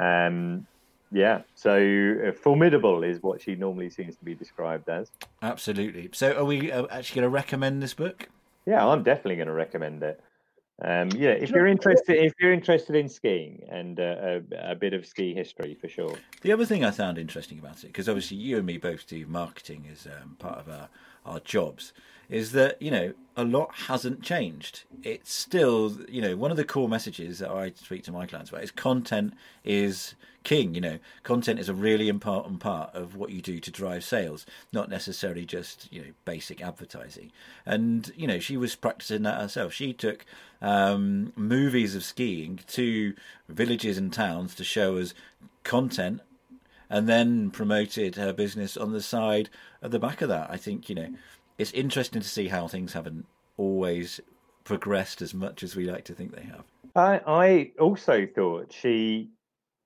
Um, 0.00 0.66
yeah, 1.12 1.42
so 1.54 2.16
uh, 2.26 2.32
formidable 2.32 3.02
is 3.04 3.22
what 3.22 3.40
she 3.40 3.54
normally 3.54 3.90
seems 3.90 4.16
to 4.16 4.24
be 4.24 4.34
described 4.34 4.88
as. 4.88 5.10
Absolutely. 5.42 6.10
So, 6.12 6.32
are 6.32 6.44
we 6.44 6.72
uh, 6.72 6.86
actually 6.90 7.20
going 7.20 7.30
to 7.30 7.34
recommend 7.34 7.82
this 7.82 7.94
book? 7.94 8.28
Yeah, 8.66 8.86
I'm 8.86 9.02
definitely 9.02 9.36
going 9.36 9.48
to 9.48 9.54
recommend 9.54 10.02
it. 10.02 10.20
Um, 10.82 11.10
yeah, 11.10 11.30
if 11.30 11.50
you're 11.50 11.68
interested, 11.68 12.16
if 12.16 12.32
you're 12.40 12.52
interested 12.52 12.96
in 12.96 13.08
skiing 13.08 13.62
and 13.70 14.00
uh, 14.00 14.40
a, 14.52 14.72
a, 14.72 14.74
bit 14.74 14.92
of 14.92 15.06
ski 15.06 15.32
history 15.32 15.76
for 15.80 15.88
sure. 15.88 16.16
The 16.42 16.50
other 16.50 16.66
thing 16.66 16.84
I 16.84 16.90
found 16.90 17.16
interesting 17.16 17.60
about 17.60 17.84
it, 17.84 17.88
because 17.88 18.08
obviously 18.08 18.38
you 18.38 18.56
and 18.56 18.66
me 18.66 18.78
both 18.78 19.06
do 19.06 19.24
marketing 19.28 19.86
as 19.92 20.06
um, 20.06 20.34
part 20.40 20.58
of 20.58 20.68
our 20.68 20.88
our 21.24 21.40
jobs, 21.40 21.92
is 22.28 22.52
that 22.52 22.80
you 22.80 22.90
know 22.90 23.14
a 23.36 23.44
lot 23.44 23.74
hasn't 23.86 24.22
changed. 24.22 24.84
It's 25.02 25.32
still 25.32 25.98
you 26.08 26.22
know 26.22 26.36
one 26.36 26.50
of 26.50 26.56
the 26.56 26.64
core 26.64 26.88
messages 26.88 27.38
that 27.38 27.50
I 27.50 27.72
speak 27.74 28.04
to 28.04 28.12
my 28.12 28.26
clients 28.26 28.50
about 28.50 28.64
is 28.64 28.70
content 28.70 29.34
is 29.64 30.14
king. 30.44 30.74
You 30.74 30.80
know, 30.80 30.98
content 31.24 31.58
is 31.58 31.68
a 31.68 31.74
really 31.74 32.08
important 32.08 32.60
part 32.60 32.94
of 32.94 33.16
what 33.16 33.30
you 33.30 33.42
do 33.42 33.58
to 33.58 33.70
drive 33.70 34.04
sales, 34.04 34.46
not 34.72 34.88
necessarily 34.88 35.44
just 35.44 35.92
you 35.92 36.00
know 36.00 36.10
basic 36.24 36.62
advertising. 36.62 37.32
And 37.66 38.12
you 38.16 38.28
know, 38.28 38.38
she 38.38 38.56
was 38.56 38.76
practicing 38.76 39.22
that 39.22 39.40
herself. 39.40 39.72
She 39.72 39.92
took 39.92 40.24
um, 40.62 41.32
movies 41.34 41.96
of 41.96 42.04
skiing 42.04 42.60
to 42.68 43.14
villages 43.48 43.98
and 43.98 44.12
towns 44.12 44.54
to 44.56 44.64
show 44.64 44.98
us 44.98 45.14
content, 45.64 46.20
and 46.88 47.08
then 47.08 47.50
promoted 47.50 48.14
her 48.16 48.32
business 48.32 48.76
on 48.76 48.92
the 48.92 49.02
side 49.02 49.50
at 49.82 49.90
the 49.90 49.98
back 49.98 50.22
of 50.22 50.28
that. 50.28 50.50
I 50.50 50.56
think 50.56 50.88
you 50.88 50.94
know, 50.94 51.08
it's 51.58 51.72
interesting 51.72 52.22
to 52.22 52.28
see 52.28 52.48
how 52.48 52.68
things 52.68 52.92
haven't 52.92 53.26
always 53.56 54.20
progressed 54.64 55.22
as 55.22 55.34
much 55.34 55.62
as 55.62 55.76
we 55.76 55.84
like 55.84 56.04
to 56.04 56.14
think 56.14 56.34
they 56.34 56.42
have. 56.42 56.64
I, 56.96 57.20
I 57.26 57.72
also 57.78 58.26
thought 58.26 58.72
she 58.72 59.30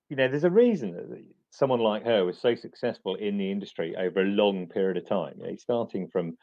you 0.08 0.16
know, 0.16 0.28
there's 0.28 0.44
a 0.44 0.50
reason 0.50 0.92
that 0.92 1.22
someone 1.50 1.80
like 1.80 2.04
her 2.04 2.24
was 2.24 2.38
so 2.38 2.54
successful 2.54 3.14
in 3.16 3.38
the 3.38 3.50
industry 3.50 3.94
over 3.96 4.20
a 4.20 4.24
long 4.24 4.66
period 4.66 4.96
of 4.96 5.06
time. 5.06 5.34
You 5.38 5.48
know, 5.48 5.56
starting 5.56 6.08
from 6.08 6.36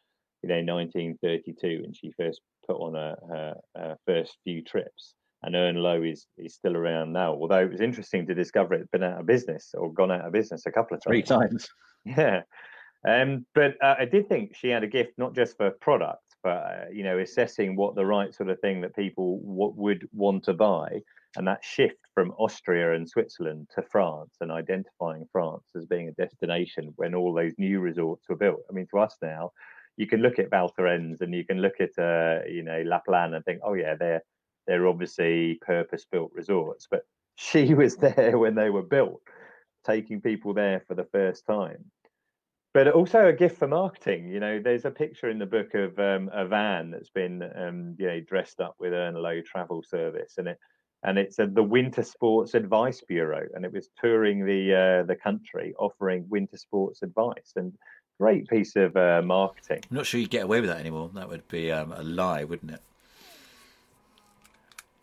you 0.43 0.49
know 0.49 0.73
1932 0.73 1.81
when 1.81 1.93
she 1.93 2.11
first 2.17 2.41
put 2.67 2.77
on 2.77 2.93
her, 2.93 3.15
her, 3.27 3.55
her 3.75 3.97
first 4.05 4.37
few 4.43 4.61
trips, 4.61 5.15
and 5.41 5.55
Erna 5.55 5.79
Low 5.79 6.03
is 6.03 6.27
is 6.37 6.53
still 6.53 6.77
around 6.77 7.13
now. 7.13 7.33
Although 7.33 7.63
it 7.63 7.71
was 7.71 7.81
interesting 7.81 8.27
to 8.27 8.35
discover 8.35 8.75
it's 8.75 8.89
been 8.91 9.03
out 9.03 9.19
of 9.19 9.25
business 9.25 9.73
or 9.75 9.91
gone 9.91 10.11
out 10.11 10.25
of 10.25 10.31
business 10.31 10.65
a 10.65 10.71
couple 10.71 10.95
of 10.95 11.03
times. 11.03 11.11
Three 11.11 11.23
times. 11.23 11.67
Yeah. 12.07 12.43
Um, 13.07 13.45
but 13.53 13.75
uh, 13.83 13.95
I 13.99 14.05
did 14.05 14.27
think 14.27 14.55
she 14.55 14.69
had 14.69 14.83
a 14.83 14.87
gift 14.87 15.13
not 15.17 15.35
just 15.35 15.57
for 15.57 15.71
product, 15.71 16.23
but 16.43 16.49
uh, 16.49 16.85
you 16.91 17.03
know, 17.03 17.19
assessing 17.19 17.75
what 17.75 17.95
the 17.95 18.05
right 18.05 18.33
sort 18.33 18.49
of 18.49 18.59
thing 18.59 18.81
that 18.81 18.95
people 18.95 19.39
w- 19.41 19.73
would 19.75 20.07
want 20.11 20.43
to 20.45 20.53
buy, 20.53 21.01
and 21.37 21.47
that 21.47 21.63
shift 21.63 21.99
from 22.13 22.31
Austria 22.31 22.93
and 22.93 23.07
Switzerland 23.07 23.67
to 23.75 23.83
France 23.83 24.35
and 24.41 24.51
identifying 24.51 25.27
France 25.31 25.65
as 25.75 25.85
being 25.85 26.07
a 26.07 26.13
destination 26.13 26.93
when 26.95 27.13
all 27.13 27.33
those 27.33 27.53
new 27.57 27.79
resorts 27.79 28.27
were 28.27 28.35
built. 28.35 28.61
I 28.69 28.73
mean, 28.73 28.87
to 28.91 28.99
us 28.99 29.17
now, 29.21 29.51
you 29.97 30.07
can 30.07 30.21
look 30.21 30.39
at 30.39 30.49
Val 30.49 30.69
Thorens 30.69 31.21
and 31.21 31.33
you 31.33 31.45
can 31.45 31.61
look 31.61 31.79
at 31.79 31.97
uh, 31.99 32.45
you 32.47 32.63
know 32.63 32.81
La 32.85 32.99
Plagne 32.99 33.35
and 33.35 33.45
think, 33.45 33.61
oh 33.63 33.73
yeah, 33.73 33.95
they're 33.95 34.23
they're 34.67 34.87
obviously 34.87 35.59
purpose-built 35.61 36.31
resorts, 36.33 36.87
but 36.89 37.03
she 37.35 37.73
was 37.73 37.97
there 37.97 38.37
when 38.37 38.55
they 38.55 38.69
were 38.69 38.83
built, 38.83 39.21
taking 39.85 40.21
people 40.21 40.53
there 40.53 40.83
for 40.87 40.95
the 40.95 41.07
first 41.11 41.45
time. 41.45 41.91
But 42.75 42.89
also 42.89 43.25
a 43.25 43.31
gift 43.31 43.57
for 43.57 43.69
marketing. 43.69 44.27
You 44.27 44.41
know, 44.41 44.59
there's 44.59 44.83
a 44.83 44.91
picture 44.91 45.29
in 45.29 45.39
the 45.39 45.45
book 45.45 45.73
of 45.75 45.97
um, 45.97 46.29
a 46.33 46.45
van 46.45 46.91
that's 46.91 47.09
been, 47.09 47.41
um, 47.55 47.95
you 47.97 48.05
know, 48.05 48.19
dressed 48.19 48.59
up 48.59 48.75
with 48.79 48.91
Erna 48.91 49.17
Low 49.17 49.39
travel 49.39 49.81
service, 49.81 50.33
and 50.37 50.49
it 50.49 50.59
and 51.01 51.17
it's 51.17 51.39
uh, 51.39 51.47
the 51.49 51.63
Winter 51.63 52.03
Sports 52.03 52.53
Advice 52.53 52.99
Bureau, 53.07 53.47
and 53.53 53.63
it 53.63 53.71
was 53.71 53.87
touring 54.01 54.45
the 54.45 54.73
uh, 54.73 55.03
the 55.05 55.15
country, 55.15 55.73
offering 55.79 56.25
winter 56.27 56.57
sports 56.57 57.01
advice, 57.01 57.53
and 57.55 57.71
great 58.19 58.45
piece 58.49 58.75
of 58.75 58.97
uh, 58.97 59.21
marketing. 59.23 59.79
I'm 59.89 59.95
not 59.95 60.05
sure 60.05 60.19
you'd 60.19 60.29
get 60.29 60.43
away 60.43 60.59
with 60.59 60.69
that 60.69 60.81
anymore. 60.81 61.09
That 61.13 61.29
would 61.29 61.47
be 61.47 61.71
um, 61.71 61.93
a 61.93 62.03
lie, 62.03 62.43
wouldn't 62.43 62.71
it? 62.71 62.81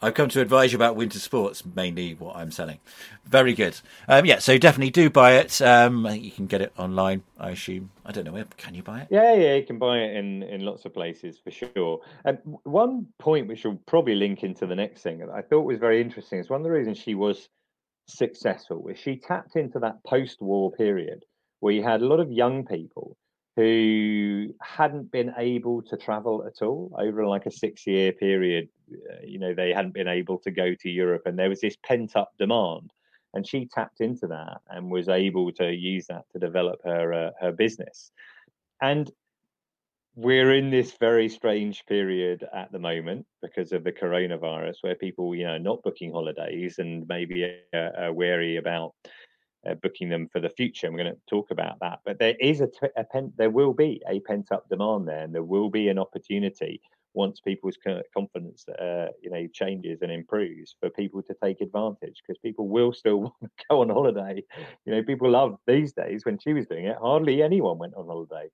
I've 0.03 0.15
come 0.15 0.29
to 0.31 0.41
advise 0.41 0.73
you 0.73 0.77
about 0.77 0.97
winter 0.97 1.21
sports, 1.21 1.63
mainly 1.65 2.15
what 2.15 2.35
I'm 2.35 2.51
selling. 2.51 2.81
Very 3.25 3.55
good. 3.55 3.81
Um, 4.09 4.27
yeah, 4.27 4.41
so 4.41 4.59
definitely 4.59 4.91
do 4.91 5.09
buy 5.09 5.35
it. 5.35 5.63
Um, 5.63 6.05
I 6.05 6.13
think 6.13 6.25
you 6.25 6.33
can 6.33 6.47
get 6.47 6.61
it 6.61 6.73
online, 6.77 7.23
I 7.39 7.51
assume. 7.51 7.91
I 8.05 8.11
don't 8.11 8.25
know 8.25 8.33
where 8.33 8.47
can 8.57 8.75
you 8.75 8.83
buy 8.83 9.03
it? 9.03 9.09
Yeah, 9.13 9.35
yeah, 9.35 9.55
you 9.55 9.65
can 9.65 9.79
buy 9.79 9.99
it 9.99 10.17
in 10.17 10.43
in 10.43 10.65
lots 10.65 10.85
of 10.85 10.93
places 10.93 11.39
for 11.39 11.53
sure. 11.53 12.01
And 12.25 12.39
one 12.65 13.07
point 13.21 13.47
which 13.47 13.65
will 13.65 13.81
probably 13.87 14.17
link 14.17 14.43
into 14.43 14.67
the 14.67 14.75
next 14.75 15.03
thing 15.03 15.19
that 15.19 15.31
I 15.31 15.43
thought 15.43 15.63
was 15.63 15.79
very 15.79 16.01
interesting 16.01 16.41
is 16.41 16.51
one 16.51 16.61
of 16.61 16.65
the 16.65 16.73
reasons 16.73 16.99
she 16.99 17.15
was 17.15 17.49
successful 18.09 18.83
was 18.83 18.99
she 18.99 19.17
tapped 19.17 19.55
into 19.55 19.79
that 19.79 20.03
post-war 20.05 20.73
period 20.73 21.25
where 21.61 21.73
you 21.73 21.85
had 21.85 22.03
a 22.03 22.07
lot 22.07 22.19
of 22.19 22.33
young 22.33 22.67
people 22.67 23.17
who 23.57 24.55
hadn't 24.63 25.11
been 25.11 25.35
able 25.37 25.83
to 25.83 25.97
travel 25.97 26.45
at 26.47 26.63
all 26.63 26.95
over 26.99 27.27
like 27.27 27.47
a 27.47 27.51
six 27.51 27.87
year 27.87 28.13
period. 28.13 28.69
Uh, 28.91 29.17
you 29.25 29.39
know, 29.39 29.55
they 29.55 29.73
hadn't 29.73 29.95
been 29.95 30.09
able 30.09 30.39
to 30.39 30.51
go 30.51 30.75
to 30.75 30.91
Europe, 30.91 31.23
and 31.27 31.39
there 31.39 31.51
was 31.51 31.61
this 31.61 31.77
pent 31.85 32.17
up 32.17 32.33
demand. 32.39 32.91
And 33.35 33.47
she 33.47 33.67
tapped 33.67 34.03
into 34.03 34.27
that 34.27 34.61
and 34.69 34.91
was 34.91 35.09
able 35.09 35.53
to 35.53 35.73
use 35.73 36.07
that 36.09 36.25
to 36.33 36.39
develop 36.39 36.81
her 36.85 37.13
uh, 37.13 37.31
her 37.41 37.53
business. 37.53 38.11
And 38.83 39.11
we're 40.15 40.53
in 40.55 40.71
this 40.71 40.93
very 41.01 41.29
strange 41.29 41.85
period 41.87 42.47
at 42.53 42.71
the 42.71 42.79
moment 42.79 43.27
because 43.41 43.73
of 43.73 43.85
the 43.85 43.93
coronavirus, 43.93 44.77
where 44.83 44.95
people, 44.95 45.35
you 45.35 45.45
know, 45.45 45.57
not 45.57 45.83
booking 45.83 46.13
holidays 46.13 46.79
and 46.79 47.07
maybe 47.09 47.59
uh, 47.73 47.91
are 47.99 48.13
wary 48.13 48.57
about 48.57 48.95
uh, 49.69 49.75
booking 49.75 50.09
them 50.09 50.29
for 50.33 50.41
the 50.41 50.51
future. 50.51 50.87
And 50.87 50.95
we're 50.95 51.05
going 51.05 51.15
to 51.15 51.21
talk 51.29 51.51
about 51.51 51.79
that. 51.81 52.01
But 52.05 52.19
there 52.19 52.37
is 52.41 52.61
a, 52.61 52.69
pen, 53.05 53.33
there 53.37 53.51
will 53.51 53.73
be 53.73 54.03
a 54.09 54.21
pent 54.21 54.53
up 54.53 54.69
demand 54.69 55.09
there, 55.09 55.23
and 55.23 55.35
there 55.35 55.45
will 55.45 55.71
be 55.71 55.89
an 55.89 55.99
opportunity 55.99 56.81
once 57.15 57.41
people's 57.41 57.77
confidence, 58.15 58.67
uh, 58.69 59.09
you 59.23 59.31
know, 59.31 59.47
changes 59.53 60.01
and 60.03 60.11
improves 60.11 60.77
for 60.81 60.89
people 60.91 61.23
to 61.23 61.35
take 61.43 61.61
advantage 61.61 62.23
because 62.27 62.39
people 62.39 62.69
will 62.69 62.93
still 62.93 63.21
want 63.21 63.35
to 63.43 63.51
go 63.69 63.81
on 63.83 63.91
holiday. 63.91 64.43
You 64.87 64.95
know, 64.95 65.03
people 65.03 65.31
love 65.31 65.57
these 65.67 65.93
days 65.93 66.25
when 66.25 66.39
she 66.39 66.55
was 66.55 66.67
doing 66.67 66.87
it. 66.87 66.97
Hardly 67.01 67.43
anyone 67.43 67.79
went 67.79 67.95
on 67.95 68.07
holiday 68.07 68.49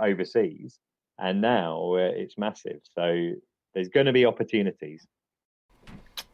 overseas, 0.00 0.78
and 1.18 1.40
now 1.40 1.94
uh, 1.94 2.12
it's 2.14 2.38
massive. 2.38 2.80
So 2.94 3.32
there's 3.74 3.88
going 3.88 4.06
to 4.06 4.12
be 4.12 4.26
opportunities. 4.26 5.06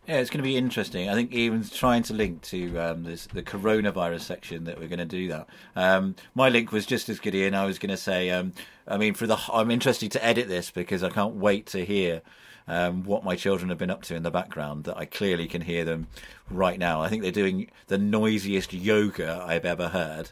Yeah, 0.09 0.21
it's 0.21 0.31
going 0.31 0.43
to 0.43 0.49
be 0.49 0.57
interesting. 0.57 1.11
I 1.11 1.15
think 1.15 1.33
even 1.35 1.63
trying 1.69 2.03
to 2.05 2.15
link 2.15 2.41
to 2.45 2.79
um, 2.79 3.05
this, 3.05 3.27
the 3.27 3.43
coronavirus 3.43 4.21
section 4.23 4.65
that 4.65 4.81
we're 4.81 4.89
going 4.89 5.01
to 5.01 5.05
do 5.05 5.29
that. 5.29 5.47
Um, 5.77 6.17
my 6.35 6.49
link 6.49 6.73
was 6.73 6.87
just 6.87 7.11
as 7.11 7.21
good, 7.21 7.35
Ian. 7.35 7.55
I 7.55 7.67
was 7.67 7.79
going 7.79 7.91
to 7.91 7.97
say, 7.99 8.31
um, 8.31 8.55
I 8.87 8.97
mean, 8.97 9.13
for 9.13 9.27
the 9.27 9.39
I'm 9.53 9.71
interested 9.71 10.11
to 10.13 10.25
edit 10.25 10.49
this 10.49 10.71
because 10.71 11.03
I 11.03 11.11
can't 11.11 11.35
wait 11.35 11.67
to 11.67 11.85
hear 11.85 12.23
um, 12.67 13.05
what 13.05 13.23
my 13.23 13.37
children 13.37 13.69
have 13.69 13.77
been 13.77 13.91
up 13.91 14.01
to 14.05 14.15
in 14.15 14.23
the 14.23 14.31
background 14.31 14.85
that 14.85 14.97
I 14.97 15.05
clearly 15.05 15.47
can 15.47 15.61
hear 15.61 15.85
them 15.85 16.07
right 16.49 16.79
now. 16.79 17.03
I 17.03 17.11
think 17.11 17.21
they're 17.21 17.31
doing 17.31 17.71
the 17.89 17.99
noisiest 17.99 18.73
yoga 18.73 19.45
I've 19.47 19.67
ever 19.67 19.89
heard. 19.89 20.31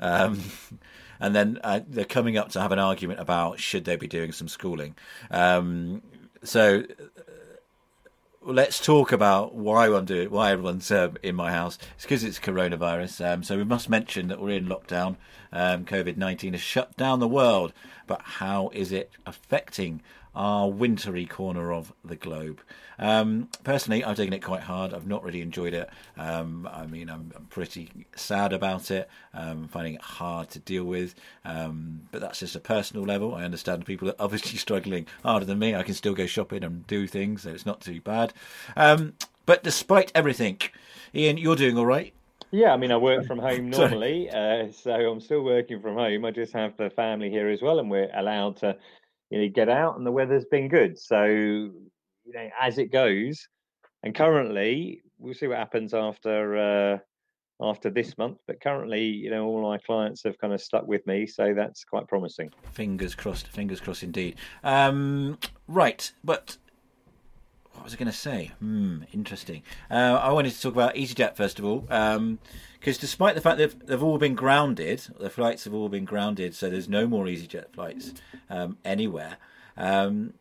Um, 0.00 0.40
and 1.20 1.36
then 1.36 1.58
uh, 1.62 1.80
they're 1.86 2.06
coming 2.06 2.38
up 2.38 2.48
to 2.52 2.62
have 2.62 2.72
an 2.72 2.78
argument 2.78 3.20
about 3.20 3.60
should 3.60 3.84
they 3.84 3.96
be 3.96 4.08
doing 4.08 4.32
some 4.32 4.48
schooling. 4.48 4.94
Um, 5.30 6.00
so 6.42 6.84
let's 8.48 8.80
talk 8.80 9.12
about 9.12 9.54
why 9.54 9.86
I'm 9.86 10.06
doing 10.06 10.30
why 10.30 10.52
everyone's 10.52 10.90
uh, 10.90 11.10
in 11.22 11.34
my 11.34 11.52
house. 11.52 11.78
It's 11.96 12.04
because 12.04 12.24
it's 12.24 12.38
coronavirus. 12.38 13.34
Um, 13.34 13.42
so 13.42 13.58
we 13.58 13.64
must 13.64 13.90
mention 13.90 14.28
that 14.28 14.40
we're 14.40 14.56
in 14.56 14.66
lockdown. 14.66 15.16
Um, 15.52 15.84
COVID 15.84 16.16
nineteen 16.16 16.52
has 16.52 16.62
shut 16.62 16.96
down 16.96 17.20
the 17.20 17.28
world, 17.28 17.72
but 18.06 18.20
how 18.22 18.70
is 18.72 18.92
it 18.92 19.10
affecting 19.26 20.02
our 20.38 20.70
wintry 20.70 21.26
corner 21.26 21.72
of 21.72 21.92
the 22.04 22.14
globe. 22.14 22.60
Um, 22.98 23.48
personally, 23.64 24.04
I've 24.04 24.16
taken 24.16 24.32
it 24.32 24.42
quite 24.42 24.62
hard. 24.62 24.94
I've 24.94 25.06
not 25.06 25.24
really 25.24 25.40
enjoyed 25.40 25.74
it. 25.74 25.90
Um, 26.16 26.68
I 26.72 26.86
mean, 26.86 27.10
I'm, 27.10 27.32
I'm, 27.34 27.46
pretty 27.46 27.90
sad 28.14 28.52
about 28.52 28.90
it, 28.92 29.08
um, 29.34 29.66
finding 29.66 29.94
it 29.94 30.00
hard 30.00 30.50
to 30.50 30.60
deal 30.60 30.84
with. 30.84 31.16
Um, 31.44 32.02
but 32.12 32.20
that's 32.20 32.38
just 32.38 32.54
a 32.54 32.60
personal 32.60 33.04
level. 33.04 33.34
I 33.34 33.44
understand 33.44 33.84
people 33.84 34.08
are 34.10 34.14
obviously 34.18 34.58
struggling 34.58 35.06
harder 35.24 35.44
than 35.44 35.58
me. 35.58 35.74
I 35.74 35.82
can 35.82 35.94
still 35.94 36.14
go 36.14 36.26
shopping 36.26 36.62
and 36.62 36.86
do 36.86 37.08
things, 37.08 37.42
so 37.42 37.50
it's 37.50 37.66
not 37.66 37.80
too 37.80 38.00
bad. 38.00 38.32
Um, 38.76 39.14
but 39.44 39.64
despite 39.64 40.12
everything, 40.14 40.60
Ian, 41.14 41.36
you're 41.36 41.56
doing 41.56 41.76
all 41.76 41.86
right. 41.86 42.12
Yeah, 42.50 42.72
I 42.72 42.76
mean, 42.76 42.92
I 42.92 42.96
work 42.96 43.26
from 43.26 43.38
home 43.38 43.70
normally, 43.78 44.30
uh, 44.30 44.70
so 44.72 44.92
I'm 44.92 45.20
still 45.20 45.42
working 45.42 45.80
from 45.80 45.94
home. 45.94 46.24
I 46.24 46.30
just 46.30 46.52
have 46.52 46.76
the 46.76 46.90
family 46.90 47.30
here 47.30 47.48
as 47.48 47.60
well, 47.62 47.78
and 47.78 47.90
we're 47.90 48.10
allowed 48.14 48.56
to 48.58 48.76
you 49.30 49.42
know 49.42 49.48
get 49.48 49.68
out 49.68 49.96
and 49.96 50.06
the 50.06 50.12
weather's 50.12 50.46
been 50.46 50.68
good. 50.68 50.98
So 50.98 51.24
you 52.28 52.34
know 52.34 52.48
as 52.60 52.78
it 52.78 52.92
goes 52.92 53.48
and 54.02 54.14
currently 54.14 55.00
we'll 55.18 55.34
see 55.34 55.46
what 55.46 55.58
happens 55.58 55.94
after 55.94 56.56
uh 56.56 56.98
after 57.60 57.90
this 57.90 58.16
month 58.18 58.38
but 58.46 58.60
currently 58.60 59.04
you 59.04 59.30
know 59.30 59.46
all 59.46 59.62
my 59.62 59.78
clients 59.78 60.22
have 60.22 60.38
kind 60.38 60.52
of 60.52 60.60
stuck 60.60 60.86
with 60.86 61.04
me 61.06 61.26
so 61.26 61.54
that's 61.54 61.84
quite 61.84 62.06
promising. 62.06 62.50
Fingers 62.72 63.14
crossed 63.14 63.48
fingers 63.48 63.80
crossed 63.80 64.02
indeed. 64.02 64.36
Um 64.62 65.38
right 65.66 66.12
but 66.22 66.58
what 67.78 67.84
was 67.84 67.94
I 67.94 67.96
going 67.96 68.10
to 68.10 68.16
say? 68.16 68.50
Hmm, 68.58 69.02
interesting. 69.12 69.62
Uh, 69.90 70.18
I 70.20 70.32
wanted 70.32 70.52
to 70.52 70.60
talk 70.60 70.72
about 70.72 70.96
EasyJet 70.96 71.36
first 71.36 71.60
of 71.60 71.64
all, 71.64 71.80
because 71.80 72.16
um, 72.16 72.38
despite 72.80 73.36
the 73.36 73.40
fact 73.40 73.58
that 73.58 73.86
they've 73.86 74.02
all 74.02 74.18
been 74.18 74.34
grounded, 74.34 75.06
the 75.18 75.30
flights 75.30 75.64
have 75.64 75.74
all 75.74 75.88
been 75.88 76.04
grounded, 76.04 76.54
so 76.54 76.68
there's 76.68 76.88
no 76.88 77.06
more 77.06 77.26
EasyJet 77.26 77.72
flights 77.72 78.14
um, 78.50 78.78
anywhere. 78.84 79.36
Um, 79.76 80.34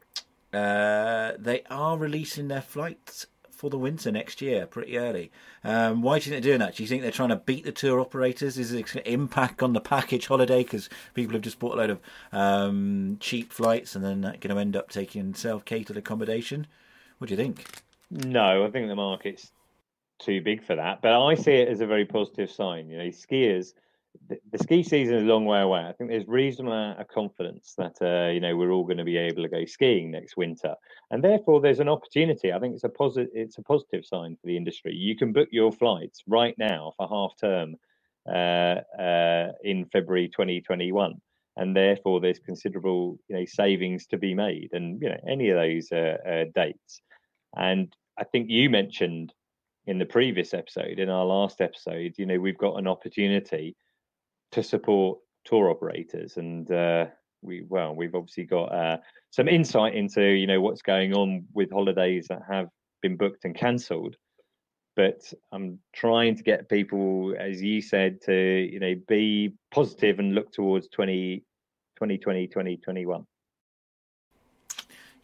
uh, 0.52 1.34
they 1.38 1.62
are 1.70 1.96
releasing 1.96 2.48
their 2.48 2.62
flights 2.62 3.28
for 3.52 3.70
the 3.70 3.78
winter 3.78 4.12
next 4.12 4.42
year, 4.42 4.66
pretty 4.66 4.98
early. 4.98 5.32
Um, 5.64 6.02
why 6.02 6.18
do 6.18 6.26
you 6.26 6.32
think 6.32 6.44
they're 6.44 6.52
doing 6.52 6.60
that? 6.60 6.76
Do 6.76 6.84
you 6.84 6.90
think 6.90 7.04
they're 7.04 7.12
trying 7.12 7.30
to 7.30 7.36
beat 7.36 7.66
the 7.66 7.72
tour 7.72 8.00
operators? 8.00 8.58
Is 8.58 8.72
it 8.72 9.02
impact 9.06 9.62
on 9.62 9.74
the 9.74 9.82
package 9.82 10.26
holiday 10.28 10.64
because 10.64 10.90
people 11.14 11.34
have 11.34 11.44
just 11.44 11.60
bought 11.60 11.74
a 11.74 11.78
load 11.78 11.90
of 11.92 12.00
um, 12.32 13.18
cheap 13.20 13.54
flights 13.54 13.96
and 13.96 14.04
then 14.04 14.22
going 14.22 14.40
to 14.40 14.58
end 14.58 14.76
up 14.76 14.90
taking 14.90 15.36
self-catered 15.36 15.98
accommodation? 15.98 16.66
What 17.18 17.28
do 17.28 17.34
you 17.34 17.38
think? 17.38 17.64
No, 18.12 18.66
I 18.66 18.72
think 18.72 18.88
the 18.88 18.96
market's 18.96 19.52
too 20.20 20.42
big 20.42 20.64
for 20.64 20.76
that. 20.76 21.02
But 21.02 21.20
I 21.20 21.36
see 21.36 21.54
it 21.54 21.68
as 21.68 21.82
a 21.82 21.88
very 21.88 22.06
positive 22.06 22.52
sign. 22.52 22.90
You 22.90 22.98
know, 22.98 23.06
skiers, 23.06 23.74
the, 24.30 24.40
the 24.52 24.58
ski 24.60 24.84
season 24.84 25.16
is 25.16 25.24
a 25.24 25.26
long 25.26 25.46
way 25.46 25.62
away. 25.62 25.82
I 25.82 25.94
think 25.94 26.10
there's 26.10 26.28
reasonable 26.28 26.74
amount 26.74 27.00
of 27.00 27.08
confidence 27.08 27.74
that 27.78 27.96
uh, 28.02 28.32
you 28.32 28.40
know 28.40 28.56
we're 28.56 28.72
all 28.72 28.84
going 28.84 28.98
to 28.98 29.04
be 29.04 29.18
able 29.18 29.44
to 29.44 29.50
go 29.50 29.66
skiing 29.66 30.12
next 30.12 30.38
winter, 30.38 30.76
and 31.12 31.24
therefore 31.24 31.62
there's 31.62 31.80
an 31.80 31.90
opportunity. 31.90 32.54
I 32.54 32.60
think 32.60 32.76
it's 32.76 32.84
a 32.84 32.90
positive. 32.90 33.30
It's 33.34 33.58
a 33.58 33.64
positive 33.64 34.06
sign 34.06 34.36
for 34.40 34.48
the 34.48 34.58
industry. 34.58 34.94
You 34.94 35.16
can 35.16 35.34
book 35.34 35.50
your 35.52 35.72
flights 35.72 36.24
right 36.28 36.56
now 36.58 36.94
for 36.98 37.08
half 37.08 37.34
term 37.40 37.76
uh, 38.28 38.82
uh, 39.02 39.52
in 39.64 39.86
February 39.86 40.28
2021 40.30 41.20
and 41.58 41.76
therefore 41.76 42.22
there's 42.22 42.40
considerable 42.40 43.18
you 43.28 43.36
know 43.36 43.46
savings 43.46 44.06
to 44.06 44.18
be 44.18 44.34
made 44.34 44.70
and 44.74 45.02
you 45.02 45.10
know 45.10 45.18
any 45.28 45.50
of 45.50 45.58
those 45.58 45.92
uh, 45.92 46.18
uh, 46.28 46.46
dates 46.54 47.02
and 47.56 47.94
I 48.18 48.24
think 48.24 48.50
you 48.50 48.70
mentioned 48.70 49.34
in 49.86 50.00
the 50.00 50.06
previous 50.06 50.54
episode, 50.54 51.00
in 51.00 51.10
our 51.10 51.26
last 51.26 51.62
episode, 51.62 52.14
you 52.18 52.26
know, 52.26 52.40
we've 52.40 52.58
got 52.58 52.78
an 52.78 52.88
opportunity 52.88 53.76
to 54.52 54.64
support 54.64 55.20
tour 55.46 55.70
operators, 55.70 56.38
and 56.38 56.70
uh, 56.72 57.06
we 57.42 57.64
well, 57.68 57.96
we've 57.96 58.16
obviously 58.16 58.44
got 58.46 58.66
uh, 58.66 58.98
some 59.32 59.48
insight 59.48 59.96
into 59.96 60.22
you 60.22 60.48
know 60.48 60.62
what's 60.62 60.82
going 60.82 61.14
on 61.14 61.46
with 61.54 61.72
holidays 61.72 62.28
that 62.30 62.42
have 62.50 62.70
been 63.02 63.18
booked 63.18 63.46
and 63.46 63.56
cancelled. 63.56 64.16
But 64.96 65.32
I'm 65.52 65.80
trying 65.94 66.36
to 66.38 66.44
get 66.44 66.70
people, 66.70 67.36
as 67.40 67.62
you 67.62 67.82
said, 67.82 68.22
to 68.24 68.34
you 68.34 68.80
know 68.80 68.96
be 69.08 69.54
positive 69.72 70.20
and 70.20 70.36
look 70.36 70.52
towards 70.52 70.90
20, 70.90 71.40
2020, 71.98 72.48
2021 72.48 73.26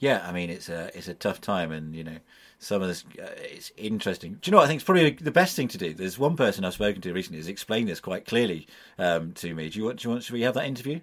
yeah, 0.03 0.21
I 0.27 0.33
mean 0.33 0.49
it's 0.49 0.67
a 0.67 0.91
it's 0.97 1.07
a 1.07 1.13
tough 1.13 1.39
time, 1.39 1.71
and 1.71 1.95
you 1.95 2.03
know 2.03 2.17
some 2.59 2.81
of 2.81 2.89
this 2.89 3.05
uh, 3.17 3.29
it's 3.37 3.71
interesting. 3.77 4.33
Do 4.41 4.49
you 4.49 4.51
know 4.51 4.57
what 4.57 4.65
I 4.65 4.67
think? 4.67 4.79
It's 4.79 4.85
probably 4.85 5.11
the 5.11 5.31
best 5.31 5.55
thing 5.55 5.69
to 5.69 5.77
do. 5.77 5.93
There's 5.93 6.19
one 6.19 6.35
person 6.35 6.65
I've 6.65 6.73
spoken 6.73 7.01
to 7.03 7.13
recently 7.13 7.39
has 7.39 7.47
explained 7.47 7.87
this 7.87 8.01
quite 8.01 8.25
clearly 8.25 8.67
um, 8.99 9.31
to 9.35 9.55
me. 9.55 9.69
Do 9.69 9.79
you 9.79 9.85
want? 9.85 9.99
Do 9.99 10.07
you 10.07 10.11
want? 10.11 10.23
Should 10.23 10.33
we 10.33 10.41
have 10.41 10.55
that 10.55 10.65
interview? 10.65 10.99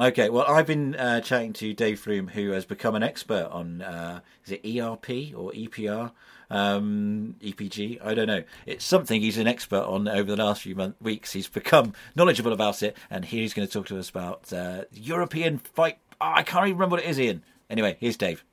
Okay, 0.00 0.30
well, 0.30 0.46
I've 0.48 0.66
been 0.66 0.96
uh, 0.96 1.20
chatting 1.20 1.52
to 1.54 1.74
Dave 1.74 2.04
Froome, 2.04 2.30
who 2.30 2.50
has 2.50 2.64
become 2.64 2.96
an 2.96 3.02
expert 3.04 3.48
on 3.52 3.82
uh, 3.82 4.20
is 4.44 4.52
it 4.52 4.64
ERP 4.64 5.32
or 5.36 5.52
EPR, 5.52 6.10
um, 6.50 7.36
EPG? 7.40 8.04
I 8.04 8.14
don't 8.14 8.26
know. 8.26 8.42
It's 8.64 8.84
something 8.84 9.20
he's 9.20 9.38
an 9.38 9.46
expert 9.46 9.82
on 9.82 10.08
over 10.08 10.34
the 10.34 10.42
last 10.42 10.62
few 10.62 10.74
month, 10.74 10.96
weeks. 11.00 11.32
He's 11.32 11.48
become 11.48 11.92
knowledgeable 12.16 12.52
about 12.52 12.82
it, 12.82 12.96
and 13.10 13.24
here 13.24 13.42
he's 13.42 13.54
going 13.54 13.66
to 13.68 13.72
talk 13.72 13.86
to 13.86 13.98
us 13.98 14.08
about 14.08 14.52
uh, 14.52 14.84
European 14.92 15.58
fight 15.58 15.98
Oh, 16.20 16.32
I 16.34 16.42
can't 16.42 16.66
even 16.66 16.78
remember 16.78 16.96
what 16.96 17.04
it 17.04 17.08
is, 17.08 17.20
Ian. 17.20 17.42
Anyway, 17.68 17.96
here's 18.00 18.16
Dave. 18.16 18.44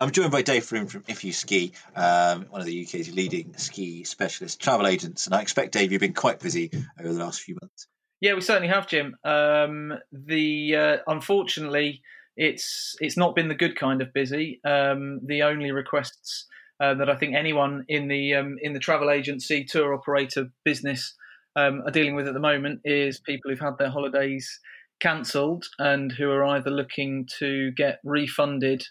I'm 0.00 0.10
joined 0.10 0.32
by 0.32 0.42
Dave 0.42 0.64
Froome 0.64 0.90
from 0.90 1.04
If 1.08 1.24
You 1.24 1.32
Ski, 1.32 1.72
um, 1.94 2.46
one 2.48 2.62
of 2.62 2.66
the 2.66 2.84
UK's 2.84 3.14
leading 3.14 3.54
ski 3.58 4.04
specialist 4.04 4.58
travel 4.58 4.86
agents. 4.86 5.26
And 5.26 5.34
I 5.34 5.42
expect, 5.42 5.72
Dave, 5.72 5.92
you've 5.92 6.00
been 6.00 6.14
quite 6.14 6.40
busy 6.40 6.70
over 6.98 7.12
the 7.12 7.22
last 7.22 7.42
few 7.42 7.56
months. 7.60 7.86
Yeah, 8.20 8.34
we 8.34 8.40
certainly 8.40 8.68
have, 8.68 8.86
Jim. 8.86 9.16
Um, 9.24 9.92
the 10.10 10.76
uh, 10.76 10.96
unfortunately, 11.06 12.02
it's 12.36 12.96
it's 13.00 13.16
not 13.16 13.34
been 13.34 13.48
the 13.48 13.54
good 13.54 13.76
kind 13.76 14.00
of 14.00 14.12
busy. 14.12 14.60
Um, 14.64 15.20
the 15.24 15.42
only 15.42 15.70
requests 15.70 16.46
uh, 16.80 16.94
that 16.94 17.10
I 17.10 17.16
think 17.16 17.34
anyone 17.34 17.84
in 17.88 18.08
the 18.08 18.34
um, 18.34 18.56
in 18.60 18.72
the 18.72 18.78
travel 18.78 19.10
agency 19.10 19.64
tour 19.64 19.94
operator 19.94 20.48
business 20.64 21.14
um, 21.56 21.82
are 21.84 21.90
dealing 21.90 22.14
with 22.14 22.26
at 22.26 22.34
the 22.34 22.40
moment 22.40 22.80
is 22.84 23.20
people 23.20 23.50
who've 23.50 23.60
had 23.60 23.78
their 23.78 23.90
holidays 23.90 24.60
cancelled 25.00 25.64
and 25.78 26.12
who 26.12 26.30
are 26.30 26.44
either 26.44 26.70
looking 26.70 27.26
to 27.38 27.72
get 27.72 27.98
refunded 28.04 28.82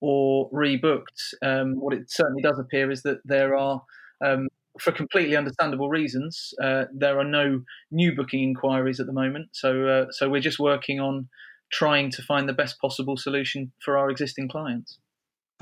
or 0.00 0.50
rebooked. 0.50 1.34
Um, 1.42 1.76
what 1.76 1.94
it 1.94 2.10
certainly 2.10 2.42
does 2.42 2.58
appear 2.58 2.90
is 2.90 3.02
that 3.02 3.18
there 3.24 3.54
are, 3.54 3.82
um, 4.24 4.48
for 4.80 4.92
completely 4.92 5.36
understandable 5.36 5.88
reasons, 5.88 6.52
uh, 6.62 6.84
there 6.92 7.18
are 7.18 7.24
no 7.24 7.62
new 7.90 8.14
booking 8.14 8.42
inquiries 8.42 9.00
at 9.00 9.06
the 9.06 9.12
moment. 9.12 9.50
So, 9.52 9.86
uh, 9.86 10.06
so 10.10 10.28
we're 10.28 10.40
just 10.40 10.58
working 10.58 10.98
on 11.00 11.28
trying 11.72 12.10
to 12.10 12.22
find 12.22 12.48
the 12.48 12.52
best 12.52 12.80
possible 12.80 13.16
solution 13.16 13.72
for 13.84 13.96
our 13.96 14.10
existing 14.10 14.48
clients. 14.48 14.98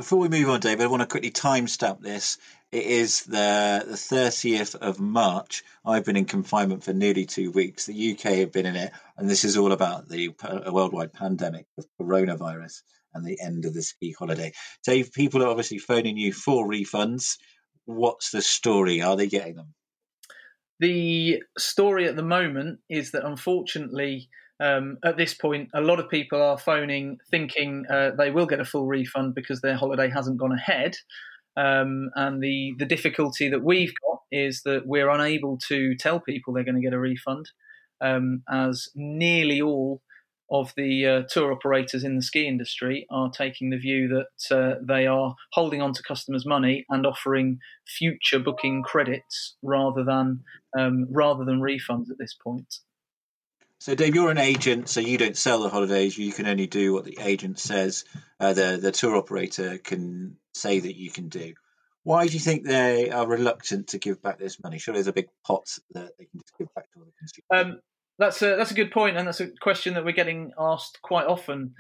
Before 0.01 0.19
we 0.19 0.31
move 0.31 0.49
on, 0.49 0.61
David, 0.61 0.83
I 0.83 0.87
want 0.87 1.03
to 1.03 1.07
quickly 1.07 1.31
timestamp 1.31 2.01
this. 2.01 2.39
It 2.73 2.85
is 2.85 3.25
the 3.25 3.85
the 3.87 3.99
thirtieth 3.99 4.75
of 4.77 4.99
March. 4.99 5.63
I've 5.85 6.07
been 6.07 6.17
in 6.17 6.25
confinement 6.25 6.83
for 6.85 6.95
nearly 6.95 7.27
two 7.27 7.51
weeks. 7.51 7.85
The 7.85 8.13
UK 8.13 8.37
have 8.37 8.51
been 8.51 8.65
in 8.65 8.77
it, 8.77 8.93
and 9.19 9.29
this 9.29 9.45
is 9.45 9.59
all 9.59 9.73
about 9.73 10.09
the 10.09 10.31
worldwide 10.71 11.13
pandemic 11.13 11.67
of 11.77 11.85
coronavirus 12.01 12.81
and 13.13 13.27
the 13.27 13.39
end 13.43 13.67
of 13.67 13.75
the 13.75 13.83
ski 13.83 14.17
holiday. 14.19 14.53
Dave, 14.87 15.13
people 15.13 15.43
are 15.43 15.49
obviously 15.49 15.77
phoning 15.77 16.17
you 16.17 16.33
for 16.33 16.67
refunds. 16.67 17.37
What's 17.85 18.31
the 18.31 18.41
story? 18.41 19.03
Are 19.03 19.17
they 19.17 19.27
getting 19.27 19.57
them? 19.57 19.75
The 20.79 21.43
story 21.59 22.09
at 22.09 22.17
the 22.17 22.23
moment 22.23 22.79
is 22.89 23.11
that 23.11 23.27
unfortunately 23.27 24.31
um, 24.61 24.99
at 25.05 25.17
this 25.17 25.33
point, 25.33 25.71
a 25.75 25.81
lot 25.81 26.01
of 26.01 26.11
people 26.11 26.43
are 26.43 26.59
phoning 26.59 27.19
thinking 27.31 27.87
uh, 27.91 28.11
they 28.17 28.31
will 28.31 28.47
get 28.47 28.61
a 28.61 28.65
full 28.65 28.87
refund 28.87 29.35
because 29.35 29.61
their 29.61 29.77
holiday 29.77 30.11
hasn't 30.11 30.39
gone 30.39 30.53
ahead. 30.53 30.97
Um, 31.57 32.11
and 32.15 32.43
the, 32.43 32.75
the 32.79 32.85
difficulty 32.85 33.49
that 33.49 33.65
we've 33.65 33.93
got 34.07 34.21
is 34.31 34.63
that 34.65 34.87
we're 34.87 35.09
unable 35.09 35.59
to 35.69 35.97
tell 35.97 36.21
people 36.21 36.53
they're 36.53 36.65
going 36.65 36.77
to 36.77 36.83
get 36.83 36.93
a 36.93 36.99
refund, 36.99 37.51
um, 38.01 38.43
as 38.49 38.89
nearly 38.95 39.61
all 39.61 40.03
of 40.51 40.73
the 40.77 41.07
uh, 41.07 41.23
tour 41.29 41.53
operators 41.53 42.03
in 42.03 42.17
the 42.17 42.23
ski 42.23 42.47
industry 42.47 43.07
are 43.11 43.31
taking 43.31 43.71
the 43.71 43.79
view 43.79 44.09
that 44.09 44.57
uh, 44.57 44.75
they 44.87 45.07
are 45.07 45.37
holding 45.53 45.81
on 45.81 45.93
to 45.93 46.03
customers' 46.03 46.45
money 46.45 46.85
and 46.91 47.07
offering 47.07 47.59
future 47.87 48.39
booking 48.39 48.83
credits 48.83 49.57
rather 49.63 50.05
than 50.05 50.41
um, 50.79 51.07
rather 51.11 51.45
than 51.45 51.61
refunds 51.61 52.11
at 52.11 52.19
this 52.19 52.35
point. 52.35 52.79
So, 53.81 53.95
Dave, 53.95 54.15
you're 54.15 54.31
an 54.31 54.37
agent, 54.37 54.91
so 54.91 55.01
you 55.01 55.17
don't 55.17 55.39
sell 55.39 55.63
the 55.63 55.71
holidays. 55.71 56.17
You 56.19 56.33
can 56.33 56.47
only 56.47 56.67
do 56.67 56.93
what 56.93 57.07
the 57.07 57.17
agent 57.19 57.59
says. 57.59 58.05
Uh, 58.39 58.53
the 58.53 58.79
the 58.81 58.93
tour 58.93 59.17
operator 59.17 59.79
can 59.79 60.37
say 60.53 60.81
that 60.81 60.97
you 60.97 61.11
can 61.11 61.31
do. 61.31 61.55
Why 62.03 62.27
do 62.27 62.35
you 62.35 62.41
think 62.41 62.67
they 62.67 63.11
are 63.11 63.27
reluctant 63.27 63.89
to 63.89 63.99
give 63.99 64.21
back 64.21 64.39
this 64.39 64.63
money? 64.63 64.79
Surely 64.79 64.99
there's 64.99 65.07
a 65.07 65.15
big 65.15 65.29
pot 65.47 65.67
that 65.93 66.13
they 66.19 66.27
can 66.27 66.41
just 66.41 66.59
give 66.59 66.69
back 66.75 66.93
to 66.93 66.99
all 66.99 67.07
the 67.07 67.13
consumer. 67.19 67.75
Um, 67.75 67.81
that's 68.19 68.43
a 68.43 68.55
that's 68.55 68.71
a 68.71 68.75
good 68.75 68.91
point, 68.91 69.17
and 69.17 69.27
that's 69.27 69.41
a 69.41 69.49
question 69.63 69.95
that 69.95 70.05
we're 70.05 70.13
getting 70.13 70.53
asked 70.59 71.01
quite 71.01 71.27
often 71.27 71.73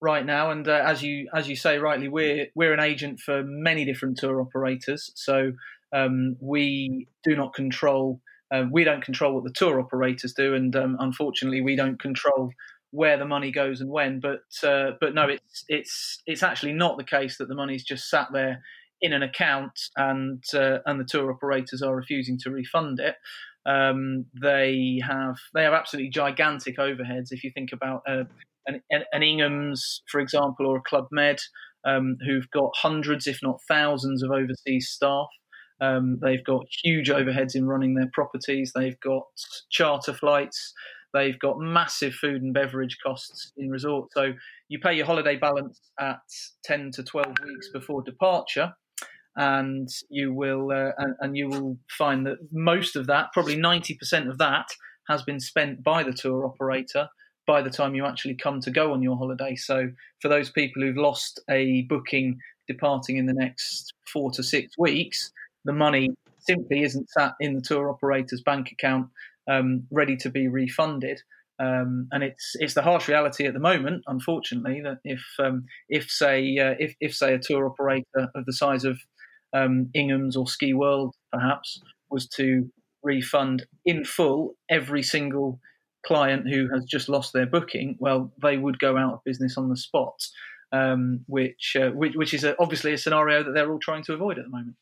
right 0.00 0.24
now. 0.24 0.52
And 0.52 0.68
uh, 0.68 0.82
as 0.86 1.02
you 1.02 1.28
as 1.34 1.48
you 1.48 1.56
say 1.56 1.78
rightly, 1.78 2.06
we're 2.06 2.46
we're 2.54 2.72
an 2.72 2.78
agent 2.78 3.18
for 3.18 3.42
many 3.42 3.84
different 3.84 4.18
tour 4.18 4.40
operators, 4.40 5.10
so 5.16 5.52
um, 5.92 6.36
we 6.40 7.08
do 7.24 7.34
not 7.34 7.52
control. 7.52 8.20
Uh, 8.52 8.64
we 8.70 8.84
don't 8.84 9.04
control 9.04 9.34
what 9.34 9.44
the 9.44 9.52
tour 9.52 9.80
operators 9.80 10.32
do, 10.32 10.54
and 10.54 10.74
um, 10.76 10.96
unfortunately, 11.00 11.60
we 11.60 11.76
don't 11.76 12.00
control 12.00 12.50
where 12.90 13.18
the 13.18 13.24
money 13.26 13.50
goes 13.52 13.80
and 13.80 13.90
when. 13.90 14.20
But 14.20 14.42
uh, 14.66 14.92
but 15.00 15.14
no, 15.14 15.28
it's 15.28 15.64
it's 15.68 16.22
it's 16.26 16.42
actually 16.42 16.72
not 16.72 16.96
the 16.96 17.04
case 17.04 17.38
that 17.38 17.48
the 17.48 17.54
money's 17.54 17.84
just 17.84 18.08
sat 18.08 18.28
there 18.32 18.62
in 19.00 19.12
an 19.12 19.22
account 19.22 19.78
and 19.96 20.42
uh, 20.54 20.78
and 20.86 20.98
the 21.00 21.04
tour 21.04 21.30
operators 21.30 21.82
are 21.82 21.94
refusing 21.94 22.38
to 22.38 22.50
refund 22.50 23.00
it. 23.00 23.16
Um, 23.66 24.24
they 24.40 25.00
have 25.06 25.36
they 25.54 25.62
have 25.62 25.74
absolutely 25.74 26.10
gigantic 26.10 26.78
overheads. 26.78 27.28
If 27.30 27.44
you 27.44 27.50
think 27.54 27.70
about 27.72 28.02
uh, 28.08 28.24
an, 28.66 28.80
an 28.90 29.22
Ingham's, 29.22 30.02
for 30.10 30.20
example, 30.20 30.66
or 30.66 30.78
a 30.78 30.82
Club 30.82 31.08
Med, 31.10 31.38
um, 31.84 32.16
who've 32.24 32.50
got 32.50 32.70
hundreds, 32.74 33.26
if 33.26 33.40
not 33.42 33.60
thousands, 33.68 34.22
of 34.22 34.30
overseas 34.30 34.88
staff. 34.88 35.28
Um, 35.80 36.18
they've 36.20 36.44
got 36.44 36.66
huge 36.82 37.08
overheads 37.08 37.54
in 37.54 37.66
running 37.66 37.94
their 37.94 38.10
properties. 38.12 38.72
They've 38.74 38.98
got 39.00 39.24
charter 39.70 40.12
flights. 40.12 40.72
They've 41.14 41.38
got 41.38 41.58
massive 41.58 42.14
food 42.14 42.42
and 42.42 42.52
beverage 42.52 42.98
costs 43.04 43.52
in 43.56 43.70
resort. 43.70 44.10
So 44.12 44.32
you 44.68 44.78
pay 44.78 44.94
your 44.94 45.06
holiday 45.06 45.36
balance 45.36 45.80
at 45.98 46.20
10 46.64 46.90
to 46.92 47.02
12 47.02 47.26
weeks 47.44 47.68
before 47.72 48.02
departure. 48.02 48.72
And 49.36 49.88
you 50.10 50.34
will, 50.34 50.72
uh, 50.72 50.90
and, 50.98 51.14
and 51.20 51.36
you 51.36 51.48
will 51.48 51.78
find 51.96 52.26
that 52.26 52.38
most 52.50 52.96
of 52.96 53.06
that, 53.06 53.32
probably 53.32 53.54
ninety 53.54 53.94
percent 53.94 54.28
of 54.28 54.38
that, 54.38 54.66
has 55.06 55.22
been 55.22 55.38
spent 55.38 55.84
by 55.84 56.02
the 56.02 56.12
tour 56.12 56.44
operator 56.44 57.08
by 57.46 57.62
the 57.62 57.70
time 57.70 57.94
you 57.94 58.04
actually 58.04 58.34
come 58.34 58.60
to 58.60 58.70
go 58.70 58.92
on 58.92 59.00
your 59.00 59.16
holiday. 59.16 59.54
So 59.56 59.90
for 60.20 60.28
those 60.28 60.50
people 60.50 60.82
who've 60.82 60.96
lost 60.96 61.40
a 61.48 61.82
booking 61.82 62.38
departing 62.66 63.16
in 63.16 63.26
the 63.26 63.32
next 63.32 63.94
four 64.12 64.30
to 64.32 64.42
six 64.42 64.76
weeks, 64.76 65.32
the 65.68 65.74
money 65.74 66.08
simply 66.38 66.82
isn't 66.82 67.10
sat 67.10 67.34
in 67.40 67.54
the 67.54 67.60
tour 67.60 67.90
operator's 67.90 68.42
bank 68.42 68.72
account 68.72 69.08
um, 69.50 69.84
ready 69.90 70.16
to 70.16 70.30
be 70.30 70.48
refunded. 70.48 71.20
Um, 71.60 72.08
and 72.10 72.22
it's 72.22 72.52
it's 72.54 72.74
the 72.74 72.82
harsh 72.82 73.06
reality 73.06 73.46
at 73.46 73.52
the 73.52 73.60
moment, 73.60 74.04
unfortunately, 74.06 74.80
that 74.82 74.98
if 75.04 75.22
um, 75.38 75.66
if 75.88 76.10
say 76.10 76.56
uh, 76.56 76.74
if 76.78 76.94
if 77.00 77.14
say 77.14 77.34
a 77.34 77.38
tour 77.38 77.66
operator 77.66 78.30
of 78.34 78.46
the 78.46 78.52
size 78.52 78.84
of 78.84 78.98
um, 79.52 79.90
Ingham's 79.92 80.36
or 80.36 80.46
Ski 80.46 80.72
World 80.72 81.14
perhaps 81.32 81.80
was 82.10 82.28
to 82.36 82.70
refund 83.02 83.66
in 83.84 84.04
full 84.04 84.54
every 84.70 85.02
single 85.02 85.60
client 86.06 86.48
who 86.48 86.68
has 86.72 86.84
just 86.84 87.08
lost 87.08 87.32
their 87.32 87.46
booking, 87.46 87.96
well, 87.98 88.32
they 88.40 88.56
would 88.56 88.78
go 88.78 88.96
out 88.96 89.14
of 89.14 89.24
business 89.24 89.58
on 89.58 89.68
the 89.68 89.76
spot, 89.76 90.14
um, 90.72 91.20
which, 91.26 91.76
uh, 91.78 91.90
which, 91.90 92.14
which 92.14 92.32
is 92.32 92.44
a, 92.44 92.56
obviously 92.60 92.92
a 92.92 92.98
scenario 92.98 93.42
that 93.42 93.52
they're 93.52 93.70
all 93.70 93.78
trying 93.78 94.04
to 94.04 94.14
avoid 94.14 94.38
at 94.38 94.44
the 94.44 94.50
moment. 94.50 94.76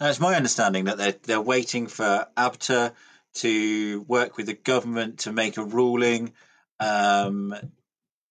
Now, 0.00 0.08
it's 0.08 0.20
my 0.20 0.34
understanding 0.34 0.84
that 0.84 0.98
they're 0.98 1.14
they're 1.22 1.40
waiting 1.40 1.86
for 1.86 2.26
ABTA 2.36 2.92
to 3.34 4.00
work 4.02 4.36
with 4.36 4.46
the 4.46 4.54
government 4.54 5.20
to 5.20 5.32
make 5.32 5.56
a 5.56 5.64
ruling. 5.64 6.32
Um, 6.80 7.54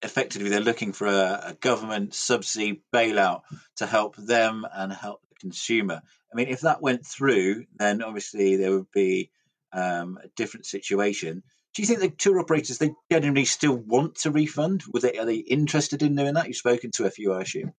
effectively, 0.02 0.50
they're 0.50 0.60
looking 0.60 0.94
for 0.94 1.08
a, 1.08 1.44
a 1.48 1.58
government 1.60 2.14
subsidy 2.14 2.84
bailout 2.94 3.42
to 3.78 3.86
help 3.86 4.16
them 4.16 4.66
and 4.74 4.92
help 4.92 5.22
the 5.30 5.36
consumer. 5.36 6.02
I 6.32 6.36
mean, 6.36 6.48
if 6.48 6.62
that 6.62 6.82
went 6.82 7.06
through, 7.06 7.66
then 7.76 8.02
obviously 8.02 8.56
there 8.56 8.72
would 8.72 8.92
be 8.92 9.32
um, 9.72 10.20
a 10.24 10.28
different 10.36 10.66
situation. 10.66 11.44
Do 11.74 11.82
you 11.82 11.88
think 11.88 12.00
the 12.00 12.10
tour 12.10 12.40
operators 12.40 12.78
they 12.78 12.94
genuinely 13.12 13.46
still 13.46 13.76
want 13.76 14.16
to 14.20 14.32
refund? 14.32 14.84
Were 14.94 15.00
they 15.00 15.18
are 15.18 15.26
they 15.26 15.36
interested 15.36 16.04
in 16.04 16.16
doing 16.16 16.36
that? 16.36 16.48
You've 16.48 16.58
spoken 16.58 16.92
to 16.92 17.06
a 17.06 17.12
few, 17.12 17.34
I 17.34 17.42
assume. 17.42 17.74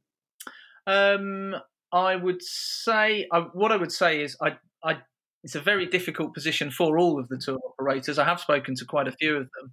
Um, 0.86 1.56
I 1.94 2.16
would 2.16 2.42
say 2.42 3.26
uh, 3.32 3.44
what 3.52 3.70
I 3.70 3.76
would 3.76 3.92
say 3.92 4.22
is 4.22 4.36
I, 4.42 4.56
I 4.82 4.98
it's 5.44 5.54
a 5.54 5.60
very 5.60 5.86
difficult 5.86 6.34
position 6.34 6.70
for 6.70 6.98
all 6.98 7.20
of 7.20 7.28
the 7.28 7.38
tour 7.38 7.58
operators. 7.64 8.18
I 8.18 8.24
have 8.24 8.40
spoken 8.40 8.74
to 8.76 8.84
quite 8.84 9.06
a 9.06 9.12
few 9.12 9.36
of 9.36 9.48
them. 9.56 9.72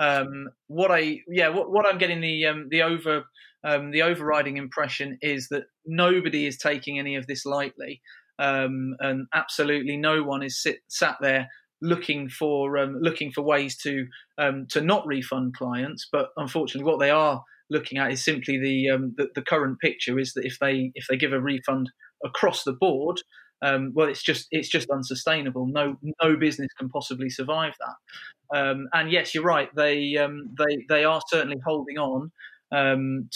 Um, 0.00 0.48
what 0.68 0.90
I 0.90 1.18
yeah 1.28 1.48
what, 1.48 1.70
what 1.70 1.86
I'm 1.86 1.98
getting 1.98 2.20
the 2.20 2.46
um, 2.46 2.68
the 2.70 2.82
over 2.82 3.24
um, 3.64 3.90
the 3.90 4.02
overriding 4.02 4.56
impression 4.56 5.18
is 5.20 5.48
that 5.48 5.64
nobody 5.84 6.46
is 6.46 6.56
taking 6.56 6.98
any 6.98 7.16
of 7.16 7.26
this 7.26 7.44
lightly, 7.44 8.00
um, 8.38 8.96
and 9.00 9.26
absolutely 9.34 9.96
no 9.96 10.22
one 10.22 10.42
is 10.42 10.62
sit, 10.62 10.78
sat 10.88 11.16
there 11.20 11.48
looking 11.82 12.28
for 12.28 12.78
um, 12.78 12.96
looking 13.00 13.30
for 13.30 13.42
ways 13.42 13.76
to 13.78 14.06
um, 14.38 14.66
to 14.70 14.80
not 14.80 15.06
refund 15.06 15.54
clients. 15.54 16.08
But 16.10 16.28
unfortunately, 16.36 16.90
what 16.90 17.00
they 17.00 17.10
are 17.10 17.42
looking 17.70 17.98
at 17.98 18.12
is 18.12 18.24
simply 18.24 18.58
the, 18.58 18.90
um, 18.90 19.14
the, 19.16 19.28
the 19.34 19.42
current 19.42 19.78
picture 19.80 20.18
is 20.18 20.32
that 20.34 20.44
if 20.44 20.58
they 20.58 20.92
if 20.94 21.06
they 21.08 21.16
give 21.16 21.32
a 21.32 21.40
refund 21.40 21.90
across 22.24 22.64
the 22.64 22.72
board, 22.72 23.20
um, 23.62 23.92
well, 23.94 24.08
it's 24.08 24.22
just 24.22 24.46
it's 24.50 24.68
just 24.68 24.90
unsustainable. 24.90 25.66
No 25.66 25.96
no 26.22 26.36
business 26.36 26.68
can 26.78 26.88
possibly 26.88 27.30
survive 27.30 27.74
that. 27.80 28.58
Um, 28.58 28.88
and 28.92 29.10
yes, 29.10 29.34
you're 29.34 29.44
right. 29.44 29.68
They 29.74 30.16
um, 30.16 30.54
they 30.56 30.84
they 30.88 31.04
are 31.04 31.20
certainly 31.28 31.58
holding 31.64 31.98
on. 31.98 32.30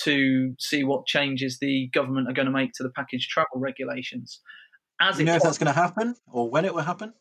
to 0.05 0.55
see 0.59 0.85
what 0.85 1.07
changes 1.07 1.59
the 1.59 1.89
government 1.93 2.29
are 2.29 2.35
going 2.35 2.47
to 2.47 2.53
make 2.53 2.73
to 2.75 2.83
the 2.83 2.91
package 2.91 3.29
travel 3.29 3.59
regulations. 3.59 4.41
As 5.01 5.19
you 5.19 5.25
know 5.25 5.37
if 5.37 5.43
that's 5.43 5.59
going 5.59 5.73
to 5.73 5.81
happen 5.81 6.15
or 6.31 6.49
when 6.49 6.65
it 6.65 6.75
will 6.75 6.83
happen? 6.83 7.13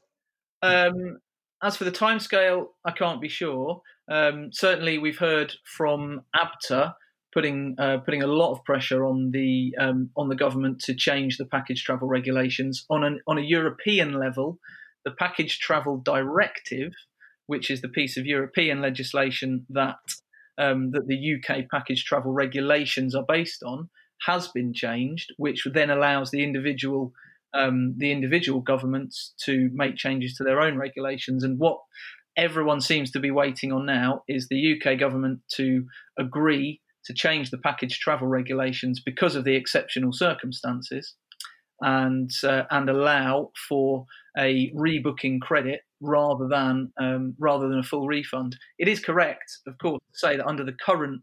Um, 0.62 1.18
as 1.64 1.78
for 1.78 1.84
the 1.84 1.92
timescale, 1.92 2.68
I 2.86 2.92
can't 2.92 3.22
be 3.22 3.30
sure. 3.30 3.82
Um, 4.10 4.50
certainly, 4.52 4.98
we've 4.98 5.18
heard 5.18 5.54
from 5.78 6.22
ABTA 6.36 6.94
putting 7.34 7.76
uh, 7.80 7.98
putting 8.00 8.24
a 8.24 8.28
lot 8.28 8.52
of 8.52 8.64
pressure 8.64 9.06
on 9.06 9.32
the 9.32 9.76
um, 9.80 10.10
on 10.16 10.30
the 10.30 10.36
government 10.36 10.80
to 10.80 10.96
change 10.96 11.38
the 11.38 11.46
package 11.46 11.84
travel 11.84 12.08
regulations 12.08 12.86
on 12.90 13.04
an 13.04 13.20
on 13.28 13.38
a 13.38 13.42
European 13.42 14.14
level. 14.14 14.60
The 15.06 15.12
package 15.12 15.60
travel 15.60 15.98
directive, 15.98 16.92
which 17.48 17.72
is 17.72 17.82
the 17.82 17.90
piece 17.90 18.18
of 18.18 18.26
European 18.26 18.82
legislation 18.82 19.66
that 19.70 19.98
um, 20.58 20.92
that 20.92 21.08
the 21.08 21.36
UK 21.36 21.70
package 21.72 22.04
travel 22.04 22.32
regulations 22.32 23.16
are 23.16 23.26
based 23.28 23.64
on, 23.64 23.90
has 24.28 24.48
been 24.50 24.74
changed, 24.74 25.34
which 25.38 25.66
then 25.74 25.90
allows 25.90 26.32
the 26.32 26.44
individual 26.44 27.14
um, 27.54 27.96
the 27.98 28.12
individual 28.12 28.62
governments 28.62 29.34
to 29.46 29.70
make 29.74 29.96
changes 29.96 30.36
to 30.36 30.44
their 30.44 30.62
own 30.62 30.78
regulations. 30.78 31.44
And 31.44 31.60
what 31.60 31.80
everyone 32.38 32.82
seems 32.82 33.12
to 33.12 33.20
be 33.20 33.32
waiting 33.32 33.72
on 33.72 33.86
now 33.86 34.24
is 34.28 34.48
the 34.48 34.76
UK 34.76 34.98
government 35.00 35.40
to 35.56 35.86
agree 36.18 36.82
to 37.06 37.14
change 37.14 37.50
the 37.50 37.58
package 37.58 38.00
travel 38.00 38.28
regulations 38.28 39.02
because 39.04 39.36
of 39.36 39.44
the 39.44 39.56
exceptional 39.56 40.14
circumstances 40.14 41.16
and 41.82 42.30
uh, 42.44 42.64
and 42.70 42.90
allow 42.90 43.52
for 43.68 44.06
a 44.38 44.72
rebooking 44.76 45.42
credit 45.42 45.82
rather 46.00 46.48
than 46.48 46.92
um, 47.00 47.36
rather 47.40 47.68
than 47.68 47.80
a 47.80 47.84
full 47.84 48.08
refund. 48.08 48.56
It 48.78 48.88
is 48.88 49.00
correct, 49.00 49.52
of 49.68 49.78
course, 49.80 50.02
to 50.12 50.18
say 50.18 50.38
that 50.38 50.48
under 50.48 50.64
the 50.64 50.76
current 50.86 51.22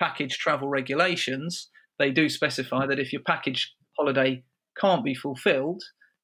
package 0.00 0.38
travel 0.38 0.68
regulations, 0.68 1.68
they 1.98 2.10
do 2.10 2.28
specify 2.28 2.86
that 2.86 2.98
if 2.98 3.12
your 3.12 3.22
package 3.22 3.74
holiday 3.96 4.42
can't 4.80 5.04
be 5.04 5.14
fulfilled, 5.14 5.82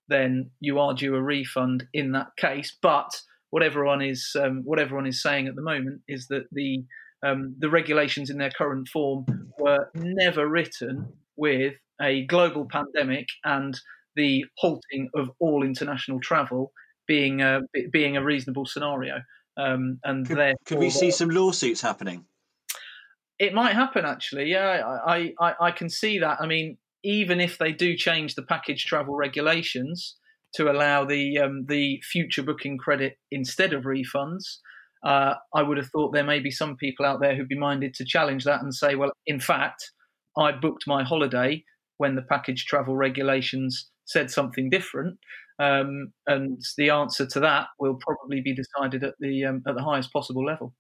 then 0.09 0.51
you 0.61 0.78
are 0.78 0.94
due 0.94 1.14
a 1.14 1.22
refund 1.22 1.84
in 1.92 2.12
that 2.12 2.28
case. 2.36 2.76
But 2.82 3.11
what 3.51 3.62
everyone 3.62 4.03
is 4.03 4.34
um, 4.40 4.62
what 4.64 4.80
everyone 4.80 5.07
is 5.07 5.22
saying 5.22 5.46
at 5.46 5.55
the 5.55 5.62
moment 5.62 6.01
is 6.09 6.26
that 6.28 6.46
the 6.53 6.84
um, 7.25 7.55
the 7.59 7.71
regulations 7.71 8.31
in 8.31 8.39
their 8.39 8.51
current 8.51 8.89
form 8.89 9.27
were 9.59 9.91
never 9.95 10.49
written 10.49 11.12
with 11.37 11.75
a 12.01 12.25
global 12.27 12.66
pandemic 12.71 13.27
and 13.45 13.79
the 14.16 14.45
halting 14.57 15.11
of 15.14 15.31
all 15.39 15.64
international 15.64 16.21
travel 16.21 16.73
being 17.07 17.41
a, 17.41 17.61
being 17.91 18.16
a 18.16 18.25
reasonable 18.25 18.66
scenario. 18.66 19.23
Um, 19.57 19.99
and 20.05 20.27
could, 20.27 20.57
could 20.66 20.79
we 20.79 20.91
see 20.91 21.11
some 21.11 21.31
lawsuits 21.31 21.81
happening? 21.81 22.25
It 23.39 23.55
might 23.55 23.75
happen, 23.75 24.05
actually. 24.05 24.51
Yeah, 24.51 24.99
I, 25.07 25.33
I, 25.41 25.55
I 25.61 25.71
can 25.71 25.89
see 25.89 26.19
that. 26.19 26.39
I 26.41 26.47
mean, 26.47 26.77
even 27.05 27.41
if 27.41 27.59
they 27.59 27.73
do 27.73 27.97
change 27.97 28.35
the 28.35 28.43
package 28.43 28.85
travel 28.85 29.14
regulations 29.16 30.16
to 30.55 30.71
allow 30.71 31.05
the 31.05 31.39
um, 31.39 31.66
the 31.66 32.01
future 32.03 32.43
booking 32.43 32.79
credit 32.79 33.19
instead 33.31 33.73
of 33.73 33.85
refunds, 33.85 34.59
uh, 35.05 35.34
I 35.55 35.62
would 35.62 35.76
have 35.76 35.88
thought 35.88 36.12
there 36.12 36.24
may 36.24 36.40
be 36.40 36.51
some 36.51 36.76
people 36.76 37.07
out 37.07 37.20
there 37.20 37.36
who'd 37.36 37.49
be 37.49 37.59
minded 37.59 37.94
to 37.94 38.05
challenge 38.05 38.44
that 38.44 38.62
and 38.62 38.74
say, 38.74 38.94
well, 38.94 39.12
in 39.26 39.40
fact, 39.40 39.90
I 40.36 40.53
booked 40.53 40.84
my 40.86 41.05
holiday 41.05 41.64
when 41.99 42.14
the 42.14 42.22
package 42.22 42.64
travel 42.64 42.96
regulations 42.96 43.90
said 44.05 44.30
something 44.30 44.70
different. 44.70 45.18
Um, 45.61 46.12
and 46.26 46.61
the 46.76 46.90
answer 46.90 47.26
to 47.26 47.40
that 47.40 47.66
will 47.80 47.99
probably 48.01 48.40
be 48.40 48.55
decided 48.55 49.03
at 49.03 49.14
the 49.18 49.44
um, 49.44 49.62
at 49.66 49.74
the 49.74 49.82
highest 49.82 50.12
possible 50.12 50.44
level. 50.44 50.72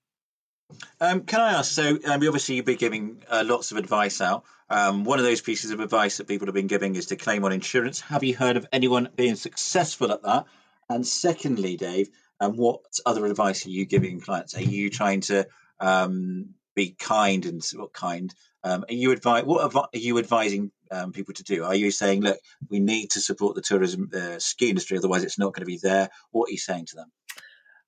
Um, 1.00 1.22
can 1.22 1.40
I 1.40 1.54
ask? 1.54 1.72
So, 1.72 1.98
um, 2.04 2.22
obviously, 2.22 2.56
you've 2.56 2.64
been 2.64 2.76
giving 2.76 3.22
uh, 3.28 3.42
lots 3.44 3.72
of 3.72 3.78
advice 3.78 4.20
out. 4.20 4.44
Um, 4.70 5.04
one 5.04 5.18
of 5.18 5.24
those 5.24 5.40
pieces 5.40 5.70
of 5.70 5.80
advice 5.80 6.18
that 6.18 6.28
people 6.28 6.46
have 6.46 6.54
been 6.54 6.66
giving 6.66 6.94
is 6.94 7.06
to 7.06 7.16
claim 7.16 7.44
on 7.44 7.52
insurance. 7.52 8.00
Have 8.02 8.22
you 8.22 8.36
heard 8.36 8.56
of 8.56 8.66
anyone 8.70 9.08
being 9.16 9.34
successful 9.34 10.12
at 10.12 10.22
that? 10.22 10.44
And 10.90 11.06
secondly, 11.06 11.76
Dave, 11.76 12.10
um, 12.40 12.56
what 12.56 12.80
other 13.04 13.26
advice 13.26 13.66
are 13.66 13.70
you 13.70 13.84
giving 13.84 14.20
clients? 14.20 14.56
Are 14.56 14.62
you 14.62 14.90
trying 14.90 15.20
to 15.22 15.46
um, 15.80 16.54
be 16.74 16.94
kind 16.98 17.44
and 17.46 17.62
what 17.74 17.92
kind? 17.92 18.34
Um, 18.64 18.84
are 18.88 18.94
you 18.94 19.12
advise 19.12 19.44
what 19.44 19.74
are 19.74 19.88
you 19.92 20.18
advising 20.18 20.70
um, 20.90 21.12
people 21.12 21.34
to 21.34 21.42
do? 21.42 21.64
Are 21.64 21.74
you 21.74 21.90
saying, 21.90 22.22
look, 22.22 22.38
we 22.68 22.80
need 22.80 23.10
to 23.10 23.20
support 23.20 23.54
the 23.54 23.62
tourism 23.62 24.10
uh, 24.14 24.38
ski 24.38 24.70
industry, 24.70 24.98
otherwise 24.98 25.24
it's 25.24 25.38
not 25.38 25.54
going 25.54 25.62
to 25.62 25.66
be 25.66 25.78
there? 25.82 26.08
What 26.30 26.48
are 26.48 26.52
you 26.52 26.58
saying 26.58 26.86
to 26.86 26.96
them? 26.96 27.12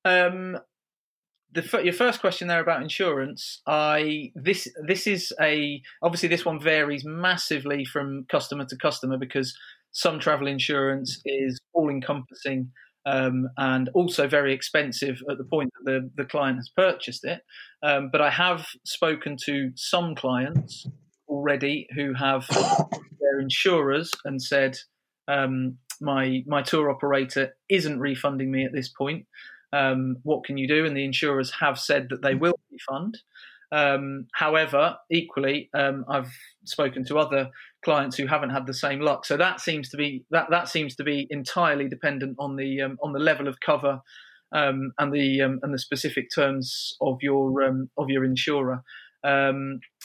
Um, 0.04 0.60
the, 1.52 1.82
your 1.82 1.92
first 1.92 2.20
question 2.20 2.48
there 2.48 2.60
about 2.60 2.82
insurance, 2.82 3.60
I 3.66 4.32
this 4.34 4.68
this 4.86 5.06
is 5.06 5.32
a 5.40 5.82
obviously 6.02 6.28
this 6.28 6.44
one 6.44 6.60
varies 6.60 7.04
massively 7.04 7.84
from 7.84 8.26
customer 8.30 8.64
to 8.66 8.76
customer 8.76 9.18
because 9.18 9.56
some 9.92 10.20
travel 10.20 10.46
insurance 10.46 11.20
is 11.24 11.60
all 11.72 11.90
encompassing 11.90 12.70
um, 13.06 13.48
and 13.56 13.88
also 13.94 14.26
very 14.28 14.52
expensive 14.52 15.22
at 15.30 15.38
the 15.38 15.44
point 15.44 15.70
that 15.84 15.90
the, 15.90 16.22
the 16.22 16.28
client 16.28 16.56
has 16.56 16.70
purchased 16.76 17.24
it. 17.24 17.42
Um, 17.82 18.10
but 18.12 18.20
I 18.20 18.30
have 18.30 18.66
spoken 18.84 19.36
to 19.46 19.70
some 19.76 20.14
clients 20.14 20.86
already 21.28 21.86
who 21.94 22.14
have 22.14 22.46
their 23.20 23.40
insurers 23.40 24.10
and 24.24 24.42
said, 24.42 24.76
um, 25.28 25.78
my 26.00 26.42
my 26.46 26.62
tour 26.62 26.90
operator 26.90 27.54
isn't 27.68 28.00
refunding 28.00 28.50
me 28.50 28.64
at 28.64 28.72
this 28.72 28.88
point. 28.88 29.26
Um, 29.72 30.16
what 30.22 30.44
can 30.44 30.56
you 30.56 30.66
do? 30.66 30.84
And 30.84 30.96
the 30.96 31.04
insurers 31.04 31.52
have 31.60 31.78
said 31.78 32.08
that 32.10 32.22
they 32.22 32.34
will 32.34 32.58
refund. 32.72 33.18
Um, 33.72 34.26
however, 34.34 34.96
equally, 35.10 35.70
um, 35.74 36.04
I've 36.08 36.32
spoken 36.64 37.04
to 37.04 37.18
other 37.18 37.50
clients 37.84 38.16
who 38.16 38.26
haven't 38.26 38.50
had 38.50 38.66
the 38.66 38.74
same 38.74 39.00
luck. 39.00 39.24
So 39.24 39.36
that 39.36 39.60
seems 39.60 39.88
to 39.90 39.96
be 39.96 40.24
that 40.30 40.48
that 40.50 40.68
seems 40.68 40.96
to 40.96 41.04
be 41.04 41.26
entirely 41.30 41.88
dependent 41.88 42.36
on 42.38 42.56
the 42.56 42.82
um, 42.82 42.98
on 43.02 43.12
the 43.12 43.18
level 43.18 43.48
of 43.48 43.60
cover 43.60 44.00
um, 44.52 44.92
and 44.98 45.12
the 45.12 45.42
um, 45.42 45.60
and 45.62 45.72
the 45.72 45.78
specific 45.78 46.28
terms 46.34 46.96
of 47.00 47.18
your 47.22 47.62
um, 47.62 47.90
of 47.96 48.08
your 48.08 48.24
insurer. 48.24 48.82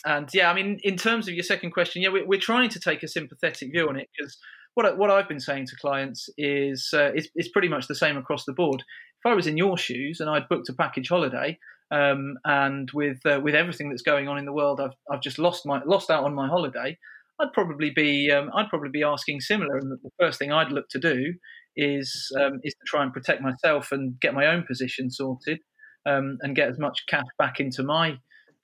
and 0.06 0.30
yeah, 0.34 0.52
I 0.52 0.54
mean, 0.54 0.80
in 0.84 0.98
terms 0.98 1.28
of 1.28 1.34
your 1.34 1.44
second 1.44 1.72
question, 1.72 2.02
yeah, 2.02 2.10
we're, 2.10 2.28
we're 2.28 2.40
trying 2.40 2.70
to 2.70 2.80
take 2.80 3.02
a 3.04 3.08
sympathetic 3.08 3.72
view 3.72 3.88
on 3.88 3.98
it 3.98 4.10
because 4.16 4.38
what 4.76 4.98
what 4.98 5.10
I've 5.10 5.28
been 5.28 5.40
saying 5.40 5.68
to 5.68 5.76
clients 5.78 6.30
is, 6.38 6.90
uh, 6.94 7.12
pretty 7.50 7.70
much 7.70 7.88
the 7.88 7.96
same 7.96 8.18
across 8.18 8.46
the 8.46 8.54
board. 8.54 8.82
If 8.82 9.32
I 9.32 9.34
was 9.34 9.48
in 9.48 9.58
your 9.58 9.78
shoes 9.78 10.20
and 10.20 10.30
I'd 10.30 10.50
booked 10.50 10.70
a 10.70 10.74
package 10.74 11.10
holiday, 11.10 11.58
um, 11.92 12.36
and 12.44 12.90
with 12.94 13.26
uh, 13.26 13.40
with 13.44 13.56
everything 13.56 13.90
that's 13.90 14.02
going 14.02 14.28
on 14.28 14.38
in 14.38 14.46
the 14.46 14.54
world, 14.54 14.80
I've 14.80 14.96
I've 15.10 15.22
just 15.22 15.40
lost 15.40 15.66
my 15.66 15.82
lost 15.86 16.12
out 16.12 16.26
on 16.26 16.36
my 16.36 16.48
holiday. 16.48 16.98
I'd 17.40 17.54
probably 17.54 17.90
be 17.90 18.32
um, 18.32 18.50
I'd 18.56 18.70
probably 18.70 18.90
be 18.90 19.04
asking 19.04 19.42
similar, 19.42 19.78
and 19.78 19.92
the 19.92 20.10
first 20.20 20.40
thing 20.40 20.52
I'd 20.52 20.72
look 20.72 20.88
to 20.90 21.00
do 21.00 21.34
is 21.76 22.32
um, 22.40 22.60
is 22.64 22.74
to 22.74 22.86
try 22.88 23.04
and 23.04 23.14
protect 23.14 23.42
myself 23.42 23.92
and 23.92 24.20
get 24.20 24.34
my 24.34 24.48
own 24.48 24.64
position 24.68 25.10
sorted, 25.10 25.60
um, 26.06 26.38
and 26.42 26.56
get 26.56 26.70
as 26.70 26.80
much 26.80 27.04
cash 27.08 27.26
back 27.38 27.60
into 27.60 27.84
my 27.84 28.18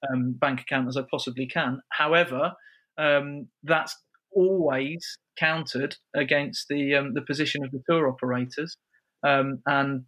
um, 0.10 0.34
bank 0.34 0.62
account 0.62 0.88
as 0.88 0.98
I 0.98 1.04
possibly 1.10 1.48
can. 1.48 1.82
However, 1.90 2.54
um, 2.98 3.48
that's 3.64 3.98
always 4.34 5.18
countered 5.38 5.96
against 6.16 6.68
the 6.70 6.96
um, 6.96 7.14
the 7.14 7.22
position 7.22 7.64
of 7.66 7.72
the 7.72 7.82
tour 7.90 8.08
operators, 8.08 8.78
and 9.24 10.06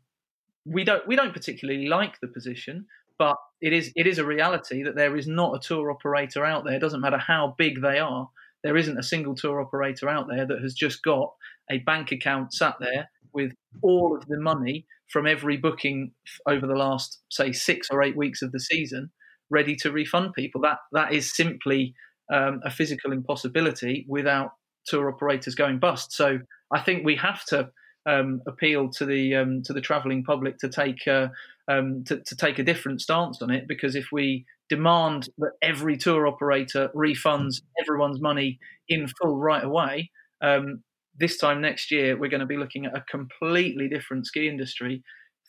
we 0.65 0.83
don't 0.83 1.05
we 1.07 1.15
don't 1.15 1.33
particularly 1.33 1.87
like 1.87 2.19
the 2.21 2.27
position, 2.27 2.85
but 3.19 3.35
it 3.61 3.73
is 3.73 3.91
it 3.95 4.07
is 4.07 4.17
a 4.17 4.25
reality 4.25 4.83
that 4.83 4.95
there 4.95 5.15
is 5.17 5.27
not 5.27 5.55
a 5.55 5.59
tour 5.59 5.91
operator 5.91 6.45
out 6.45 6.63
there. 6.63 6.75
It 6.75 6.79
doesn't 6.81 7.01
matter 7.01 7.17
how 7.17 7.55
big 7.57 7.81
they 7.81 7.99
are. 7.99 8.29
There 8.63 8.77
isn't 8.77 8.97
a 8.97 9.03
single 9.03 9.35
tour 9.35 9.61
operator 9.61 10.09
out 10.09 10.27
there 10.29 10.45
that 10.45 10.61
has 10.61 10.73
just 10.73 11.03
got 11.03 11.33
a 11.69 11.79
bank 11.79 12.11
account 12.11 12.53
sat 12.53 12.75
there 12.79 13.09
with 13.33 13.53
all 13.81 14.15
of 14.15 14.25
the 14.27 14.39
money 14.39 14.85
from 15.11 15.27
every 15.27 15.57
booking 15.57 16.11
over 16.47 16.65
the 16.65 16.75
last 16.75 17.21
say 17.29 17.51
six 17.51 17.87
or 17.91 18.01
eight 18.01 18.17
weeks 18.17 18.41
of 18.41 18.51
the 18.51 18.59
season 18.59 19.11
ready 19.49 19.75
to 19.75 19.91
refund 19.91 20.33
people. 20.33 20.61
That 20.61 20.79
that 20.93 21.13
is 21.13 21.35
simply 21.35 21.93
um, 22.33 22.61
a 22.65 22.71
physical 22.71 23.11
impossibility 23.11 24.05
without 24.07 24.51
tour 24.85 25.09
operators 25.09 25.55
going 25.55 25.79
bust. 25.79 26.13
So 26.13 26.39
I 26.73 26.79
think 26.81 27.05
we 27.05 27.15
have 27.17 27.45
to 27.45 27.69
um, 28.05 28.41
appeal 28.47 28.89
to 28.91 29.05
the 29.05 29.35
um, 29.35 29.61
to 29.65 29.73
the 29.73 29.81
travelling 29.81 30.23
public 30.23 30.57
to 30.59 30.69
take 30.69 31.07
uh, 31.07 31.27
um, 31.67 32.03
to, 32.05 32.21
to, 32.25 32.35
take 32.35 32.59
a 32.59 32.63
different 32.63 33.01
stance 33.01 33.41
on 33.41 33.49
it 33.49 33.67
because 33.67 33.95
if 33.95 34.07
we 34.11 34.45
demand 34.69 35.29
that 35.37 35.51
every 35.61 35.97
tour 35.97 36.27
operator 36.27 36.89
refunds 36.95 37.61
everyone's 37.81 38.19
money 38.19 38.59
in 38.89 39.07
full 39.07 39.37
right 39.37 39.63
away, 39.63 40.11
um, 40.41 40.83
this 41.17 41.37
time 41.37 41.61
next 41.61 41.91
year 41.91 42.17
we're 42.17 42.29
going 42.29 42.41
to 42.41 42.45
be 42.45 42.57
looking 42.57 42.85
at 42.85 42.97
a 42.97 43.03
completely 43.09 43.87
different 43.87 44.25
ski 44.25 44.47
industry, 44.47 45.03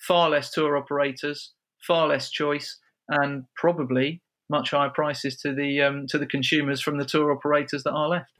far 0.06 0.30
less 0.30 0.50
tour 0.50 0.76
operators, 0.76 1.52
far 1.86 2.06
less 2.06 2.30
choice, 2.30 2.78
and 3.08 3.44
probably 3.56 4.22
much 4.50 4.70
higher 4.70 4.90
prices 4.90 5.36
to 5.36 5.54
the 5.54 5.82
um, 5.82 6.06
to 6.08 6.18
the 6.18 6.26
consumers 6.26 6.80
from 6.80 6.98
the 6.98 7.04
tour 7.04 7.32
operators 7.32 7.82
that 7.84 7.92
are 7.92 8.08
left. 8.08 8.30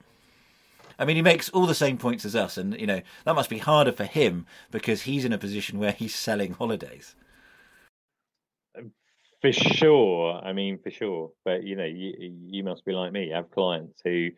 I 0.97 1.03
mean, 1.03 1.17
he 1.17 1.21
makes 1.21 1.49
all 1.49 1.65
the 1.65 1.75
same 1.75 1.97
points 1.97 2.23
as 2.23 2.35
us, 2.35 2.57
and 2.57 2.79
you 2.79 2.87
know 2.87 3.01
that 3.25 3.35
must 3.35 3.49
be 3.49 3.57
harder 3.57 3.91
for 3.91 4.05
him 4.05 4.45
because 4.71 5.03
he's 5.03 5.25
in 5.25 5.33
a 5.33 5.37
position 5.37 5.79
where 5.79 5.91
he's 5.91 6.15
selling 6.15 6.53
holidays. 6.53 7.15
For 9.45 9.53
sure, 9.53 10.41
I 10.43 10.53
mean, 10.53 10.79
for 10.79 10.89
sure. 10.89 11.31
But 11.43 11.63
you 11.63 11.75
know, 11.75 11.85
you 11.85 12.35
you 12.47 12.63
must 12.63 12.83
be 12.83 12.93
like 12.93 13.11
me. 13.11 13.31
I 13.31 13.35
have 13.35 13.51
clients 13.51 14.01
who 14.03 14.29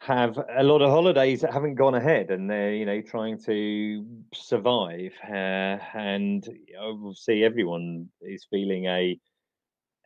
have 0.00 0.36
a 0.54 0.62
lot 0.62 0.82
of 0.82 0.90
holidays 0.90 1.40
that 1.40 1.54
haven't 1.54 1.76
gone 1.76 1.94
ahead, 1.94 2.30
and 2.30 2.50
they're 2.50 2.74
you 2.74 2.84
know 2.84 3.00
trying 3.00 3.42
to 3.44 4.04
survive. 4.34 5.14
Uh, 5.26 5.78
and 5.94 6.46
obviously, 6.78 7.44
everyone 7.44 8.10
is 8.20 8.46
feeling 8.50 8.84
a 8.84 9.18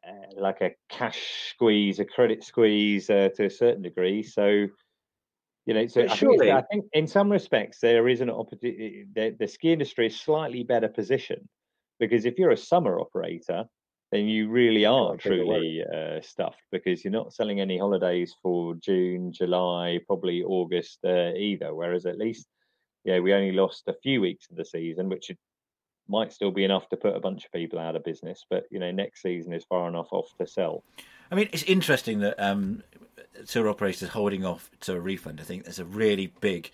uh, 0.07 0.40
like 0.40 0.61
a 0.61 0.76
cash 0.88 1.51
squeeze, 1.51 1.99
a 1.99 2.05
credit 2.05 2.44
squeeze 2.44 3.11
uh, 3.11 3.30
to 3.34 3.46
a 3.46 3.51
certain 3.51 3.82
degree. 3.82 4.22
So, 4.22 4.68
you 5.66 5.74
know, 5.74 5.88
so 5.88 6.03
I 6.03 6.14
think, 6.14 6.42
I 6.42 6.62
think, 6.70 6.84
in 6.92 7.09
some 7.09 7.32
respects 7.32 7.80
there 7.80 8.07
is 8.07 8.20
an 8.20 8.30
opportunity. 8.30 9.07
The, 9.12 9.34
the 9.36 9.49
ski 9.49 9.72
industry 9.72 10.07
is 10.07 10.20
slightly 10.20 10.62
better 10.62 10.88
positioned 10.88 11.49
because 11.99 12.26
if 12.26 12.38
you're 12.38 12.53
a 12.53 12.57
summer 12.57 13.01
operator, 13.01 13.64
then 14.11 14.26
you 14.26 14.48
really 14.48 14.86
are 14.86 15.16
truly 15.16 15.82
uh, 15.84 16.20
stuffed 16.22 16.62
because 16.72 17.04
you're 17.04 17.12
not 17.12 17.34
selling 17.34 17.61
any 17.61 17.78
holidays 17.78 18.34
for 18.42 18.74
June, 18.76 19.32
July, 19.32 20.00
probably 20.06 20.42
August 20.42 21.00
uh, 21.04 21.32
either. 21.34 21.74
Whereas 21.74 22.06
at 22.06 22.18
least, 22.18 22.46
yeah, 23.04 23.18
we 23.18 23.34
only 23.34 23.52
lost 23.52 23.84
a 23.86 23.94
few 24.02 24.22
weeks 24.22 24.46
of 24.50 24.56
the 24.56 24.64
season, 24.64 25.11
which 25.11 25.30
might 26.09 26.32
still 26.32 26.50
be 26.50 26.64
enough 26.64 26.88
to 26.88 26.96
put 26.96 27.16
a 27.16 27.20
bunch 27.20 27.44
of 27.44 27.52
people 27.52 27.78
out 27.78 27.96
of 27.96 28.04
business. 28.04 28.46
But 28.48 28.64
you 28.70 28.78
know, 28.78 28.90
next 28.90 29.20
season 29.20 29.52
is 29.52 29.64
far 29.64 29.88
enough 29.88 30.09
off 30.11 30.30
to 30.38 30.46
sell. 30.46 30.84
I 31.30 31.34
mean, 31.34 31.50
it's 31.52 31.64
interesting 31.64 32.20
that 32.20 32.36
um, 32.42 32.82
tour 33.46 33.68
operators 33.68 34.09
holding 34.09 34.46
off 34.46 34.70
to 34.80 34.94
a 34.94 35.00
refund. 35.00 35.38
I 35.40 35.44
think 35.44 35.64
that's 35.64 35.78
a 35.78 35.84
really 35.84 36.32
big, 36.40 36.70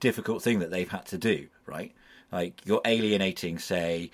difficult 0.00 0.42
thing 0.42 0.58
that 0.58 0.72
they've 0.72 0.88
had 0.88 1.06
to 1.06 1.18
do. 1.18 1.46
Right, 1.64 1.94
like 2.32 2.60
you're 2.64 2.82
alienating, 2.84 3.60
say, 3.60 4.10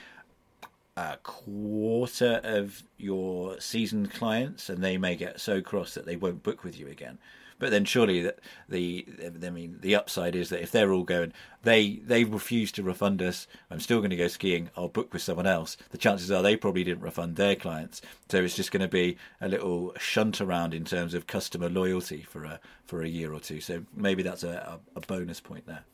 a 0.96 1.18
quarter 1.22 2.40
of 2.42 2.82
your 2.96 3.60
seasoned 3.60 4.12
clients, 4.12 4.68
and 4.70 4.82
they 4.82 4.96
may 4.96 5.14
get 5.14 5.40
so 5.40 5.60
cross 5.60 5.94
that 5.94 6.06
they 6.06 6.16
won't 6.16 6.42
book 6.42 6.64
with 6.64 6.78
you 6.78 6.88
again. 6.88 7.18
But 7.58 7.70
then 7.70 7.84
surely 7.86 8.20
that 8.22 8.38
the 8.68 9.06
I 9.44 9.50
mean 9.50 9.78
the 9.80 9.94
upside 9.94 10.36
is 10.36 10.50
that 10.50 10.62
if 10.62 10.70
they're 10.70 10.92
all 10.92 11.04
going, 11.04 11.32
they 11.62 11.96
they 12.04 12.24
refuse 12.24 12.70
to 12.72 12.82
refund 12.82 13.22
us. 13.22 13.46
I'm 13.70 13.80
still 13.80 13.98
going 14.00 14.10
to 14.10 14.16
go 14.16 14.28
skiing. 14.28 14.70
I'll 14.76 14.88
book 14.88 15.12
with 15.12 15.22
someone 15.22 15.46
else. 15.46 15.76
The 15.90 15.98
chances 15.98 16.30
are 16.30 16.42
they 16.42 16.56
probably 16.56 16.84
didn't 16.84 17.02
refund 17.02 17.36
their 17.36 17.56
clients. 17.56 18.02
So 18.30 18.42
it's 18.42 18.56
just 18.56 18.72
going 18.72 18.82
to 18.82 18.88
be 18.88 19.16
a 19.40 19.48
little 19.48 19.94
shunt 19.98 20.40
around 20.40 20.74
in 20.74 20.84
terms 20.84 21.14
of 21.14 21.26
customer 21.26 21.70
loyalty 21.70 22.22
for 22.22 22.44
a 22.44 22.60
for 22.84 23.02
a 23.02 23.08
year 23.08 23.32
or 23.32 23.40
two. 23.40 23.60
So 23.60 23.84
maybe 23.94 24.22
that's 24.22 24.42
a, 24.44 24.80
a, 24.94 24.98
a 24.98 25.00
bonus 25.00 25.40
point 25.40 25.66
there. 25.66 25.84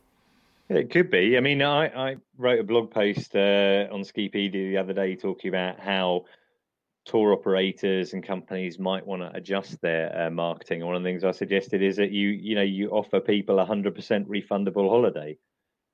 It 0.75 0.91
could 0.91 1.11
be. 1.11 1.37
I 1.37 1.41
mean, 1.41 1.61
I, 1.61 1.87
I 1.87 2.17
wrote 2.39 2.61
a 2.61 2.65
blog 2.65 2.91
post 2.91 3.37
uh, 3.37 3.89
on 3.93 4.01
Skipedia 4.01 4.53
the 4.53 4.79
other 4.79 4.95
day 4.95 5.17
talking 5.17 5.49
about 5.49 5.79
how 5.79 6.25
tour 7.05 7.33
operators 7.33 8.13
and 8.13 8.25
companies 8.25 8.79
might 8.79 9.07
want 9.07 9.23
to 9.23 9.37
adjust 9.37 9.81
their 9.83 10.27
uh, 10.27 10.31
marketing. 10.31 10.81
And 10.81 10.87
one 10.87 10.97
of 10.97 11.03
the 11.03 11.09
things 11.09 11.25
I 11.25 11.33
suggested 11.33 11.83
is 11.83 11.97
that 11.97 12.11
you 12.11 12.29
you 12.29 12.55
know 12.55 12.63
you 12.63 12.89
offer 12.91 13.21
people 13.21 13.59
a 13.59 13.67
hundred 13.67 13.95
percent 13.95 14.29
refundable 14.29 14.89
holiday 14.89 15.37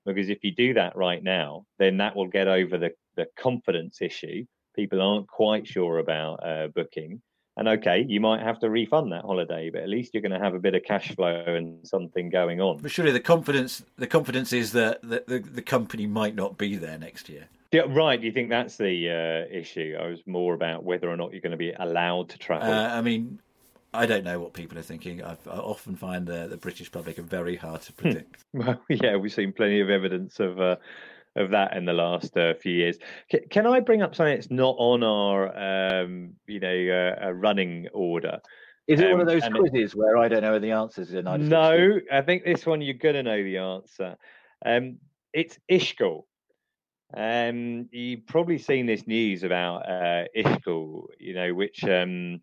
because 0.07 0.29
if 0.29 0.45
you 0.45 0.53
do 0.53 0.75
that 0.75 0.97
right 0.97 1.23
now, 1.23 1.65
then 1.79 1.97
that 1.97 2.15
will 2.15 2.29
get 2.29 2.47
over 2.47 2.79
the 2.79 2.93
the 3.17 3.27
confidence 3.37 4.01
issue. 4.01 4.45
People 4.77 5.03
aren't 5.03 5.27
quite 5.27 5.67
sure 5.67 5.99
about 5.99 6.35
uh, 6.47 6.69
booking. 6.69 7.21
And 7.59 7.67
okay, 7.67 8.07
you 8.07 8.21
might 8.21 8.41
have 8.41 8.61
to 8.61 8.71
refund 8.71 9.11
that 9.11 9.25
holiday, 9.25 9.69
but 9.69 9.83
at 9.83 9.89
least 9.89 10.15
you're 10.15 10.23
going 10.23 10.31
to 10.33 10.39
have 10.39 10.55
a 10.55 10.61
bit 10.61 10.77
of 10.77 10.85
cash 10.85 11.13
flow 11.17 11.43
and 11.45 11.85
something 11.85 12.31
going 12.31 12.61
on. 12.61 12.79
But 12.79 12.93
surely 12.93 13.11
the 13.11 13.19
confidence, 13.19 13.83
the 13.97 14.07
confidence 14.07 14.53
is 14.53 14.71
that 14.73 15.03
the, 15.03 15.25
the, 15.27 15.41
the 15.41 15.63
company 15.63 16.07
might 16.07 16.37
not 16.37 16.57
be 16.57 16.77
there 16.77 16.97
next 16.97 17.29
year. 17.29 17.49
Yeah, 17.73 17.83
right. 17.89 18.19
Do 18.19 18.27
you 18.29 18.33
think 18.33 18.49
that's 18.49 18.77
the 18.77 19.11
uh, 19.51 19.53
issue? 19.53 19.97
I 20.01 20.07
was 20.07 20.21
more 20.25 20.55
about 20.55 20.85
whether 20.85 21.11
or 21.11 21.17
not 21.17 21.33
you're 21.33 21.41
going 21.41 21.51
to 21.51 21.57
be 21.57 21.73
allowed 21.73 22.29
to 22.29 22.39
travel. 22.39 22.73
Uh, 22.73 22.95
I 22.95 23.01
mean, 23.03 23.41
I 23.93 24.07
don't 24.07 24.23
know 24.23 24.39
what 24.39 24.53
people 24.53 24.79
are 24.79 24.83
thinking. 24.83 25.25
I've, 25.25 25.47
i 25.49 25.57
often 25.57 25.97
find 25.97 26.29
the, 26.29 26.47
the 26.47 26.57
British 26.57 26.93
public 26.93 27.19
are 27.19 27.23
very 27.23 27.57
hard 27.57 27.83
to 27.83 27.93
hmm. 27.93 28.03
predict. 28.03 28.45
well, 28.53 28.81
yeah, 28.89 29.17
we've 29.17 29.33
seen 29.33 29.53
plenty 29.53 29.81
of 29.81 29.91
evidence 29.91 30.39
of 30.39 30.61
uh, 30.61 30.77
of 31.37 31.51
that 31.51 31.77
in 31.77 31.85
the 31.85 31.93
last 31.93 32.37
uh, 32.37 32.55
few 32.55 32.73
years. 32.73 32.99
C- 33.31 33.47
can 33.51 33.67
I 33.67 33.81
bring 33.81 34.03
up 34.03 34.15
something 34.15 34.35
that's 34.35 34.51
not 34.51 34.75
on 34.79 35.03
our, 35.03 36.03
um, 36.03 36.35
you 36.47 36.61
know, 36.61 37.17
uh, 37.23 37.31
running 37.31 37.89
order? 37.93 38.41
Is 38.87 39.01
it 39.01 39.07
um, 39.07 39.19
one 39.19 39.21
of 39.21 39.29
um, 39.29 39.35
those 39.35 39.49
quizzes 39.49 39.93
it, 39.93 39.99
where 39.99 40.17
I 40.17 40.29
don't 40.29 40.43
know 40.43 40.59
the 40.59 40.73
answers? 40.73 41.13
And 41.13 41.29
I 41.29 41.37
no, 41.37 42.01
I 42.11 42.23
think 42.23 42.45
this 42.45 42.65
one 42.65 42.81
you're 42.81 42.95
going 42.95 43.15
to 43.15 43.23
know 43.23 43.43
the 43.43 43.59
answer. 43.59 44.17
Um, 44.65 44.99
it's 45.33 45.59
Ischgl. 45.71 46.25
Um, 47.15 47.89
you've 47.91 48.27
probably 48.27 48.59
seen 48.59 48.87
this 48.87 49.07
news 49.07 49.43
about 49.43 49.89
uh, 49.89 50.25
you 50.35 51.35
know, 51.35 51.55
which 51.55 51.85
um, 51.85 52.41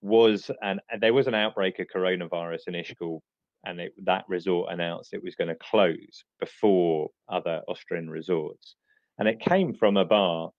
was 0.00 0.50
an 0.62 0.80
there 1.00 1.14
was 1.14 1.26
an 1.26 1.34
outbreak 1.34 1.78
of 1.78 1.88
coronavirus 1.94 2.68
in 2.68 2.74
Ischgl, 2.74 3.20
and 3.64 3.80
it, 3.80 3.92
that 4.04 4.24
resort 4.28 4.72
announced 4.72 5.12
it 5.12 5.22
was 5.22 5.34
going 5.34 5.48
to 5.48 5.56
close 5.56 6.24
before 6.40 7.08
other 7.28 7.62
Austrian 7.68 8.08
resorts, 8.08 8.76
and 9.18 9.28
it 9.28 9.40
came 9.40 9.74
from 9.74 9.96
a 9.96 10.04
bar, 10.04 10.50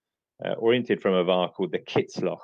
uh, 0.44 0.52
oriented 0.52 1.00
from 1.02 1.14
a 1.14 1.24
bar 1.24 1.50
called 1.50 1.72
the 1.72 1.78
Kitzloch, 1.78 2.38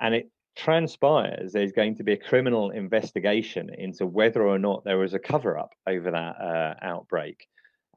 and 0.00 0.14
it 0.14 0.30
transpires 0.56 1.52
there's 1.52 1.72
going 1.72 1.94
to 1.94 2.02
be 2.02 2.14
a 2.14 2.16
criminal 2.16 2.70
investigation 2.70 3.70
into 3.76 4.06
whether 4.06 4.42
or 4.46 4.58
not 4.58 4.84
there 4.84 4.98
was 4.98 5.12
a 5.12 5.18
cover 5.18 5.58
up 5.58 5.74
over 5.86 6.10
that 6.10 6.40
uh, 6.40 6.74
outbreak, 6.82 7.46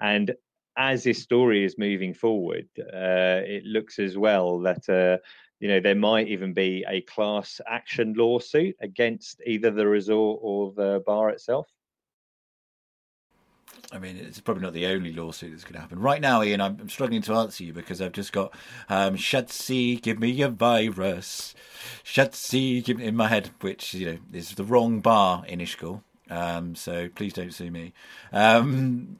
and 0.01 0.33
as 0.79 1.03
this 1.03 1.21
story 1.21 1.65
is 1.65 1.77
moving 1.77 2.13
forward, 2.13 2.67
uh, 2.79 3.43
it 3.43 3.65
looks 3.65 3.99
as 3.99 4.17
well 4.17 4.59
that 4.61 4.87
uh, 4.87 5.17
you 5.59 5.67
know 5.67 5.79
there 5.79 5.95
might 5.95 6.27
even 6.29 6.53
be 6.53 6.85
a 6.87 7.01
class 7.01 7.59
action 7.67 8.13
lawsuit 8.17 8.75
against 8.81 9.41
either 9.45 9.71
the 9.71 9.85
resort 9.85 10.39
or 10.41 10.71
the 10.73 11.03
bar 11.05 11.29
itself. 11.29 11.67
I 13.91 13.97
mean, 13.97 14.17
it's 14.17 14.39
probably 14.39 14.61
not 14.61 14.74
the 14.74 14.86
only 14.86 15.13
lawsuit 15.13 15.51
that's 15.51 15.63
going 15.63 15.74
to 15.74 15.80
happen. 15.80 15.99
Right 15.99 16.22
now, 16.22 16.41
Iain, 16.41 16.61
I'm, 16.61 16.89
struggling 16.89 17.24
to 17.24 17.34
answer 17.34 17.63
you 17.63 17.74
because 17.74 18.01
I've 18.01 18.11
just 18.11 18.32
got 18.32 18.53
um, 18.88 19.15
Schatzi, 19.15 19.99
give 20.01 20.20
me 20.20 20.41
a 20.43 20.49
virus. 20.49 21.55
Schatzi, 22.03 22.84
give 22.84 22.97
me 22.97 23.05
in 23.05 23.15
my 23.15 23.28
head, 23.28 23.49
which, 23.61 23.95
you 23.95 24.05
know, 24.05 24.17
is 24.32 24.51
the 24.51 24.63
wrong 24.63 24.99
bar 24.99 25.43
in 25.47 25.59
Ischgl. 25.59 26.01
Um, 26.30 26.76
so 26.76 27.09
please 27.09 27.34
don't 27.34 27.53
sue 27.53 27.72
me. 27.72 27.93
Um, 28.32 29.17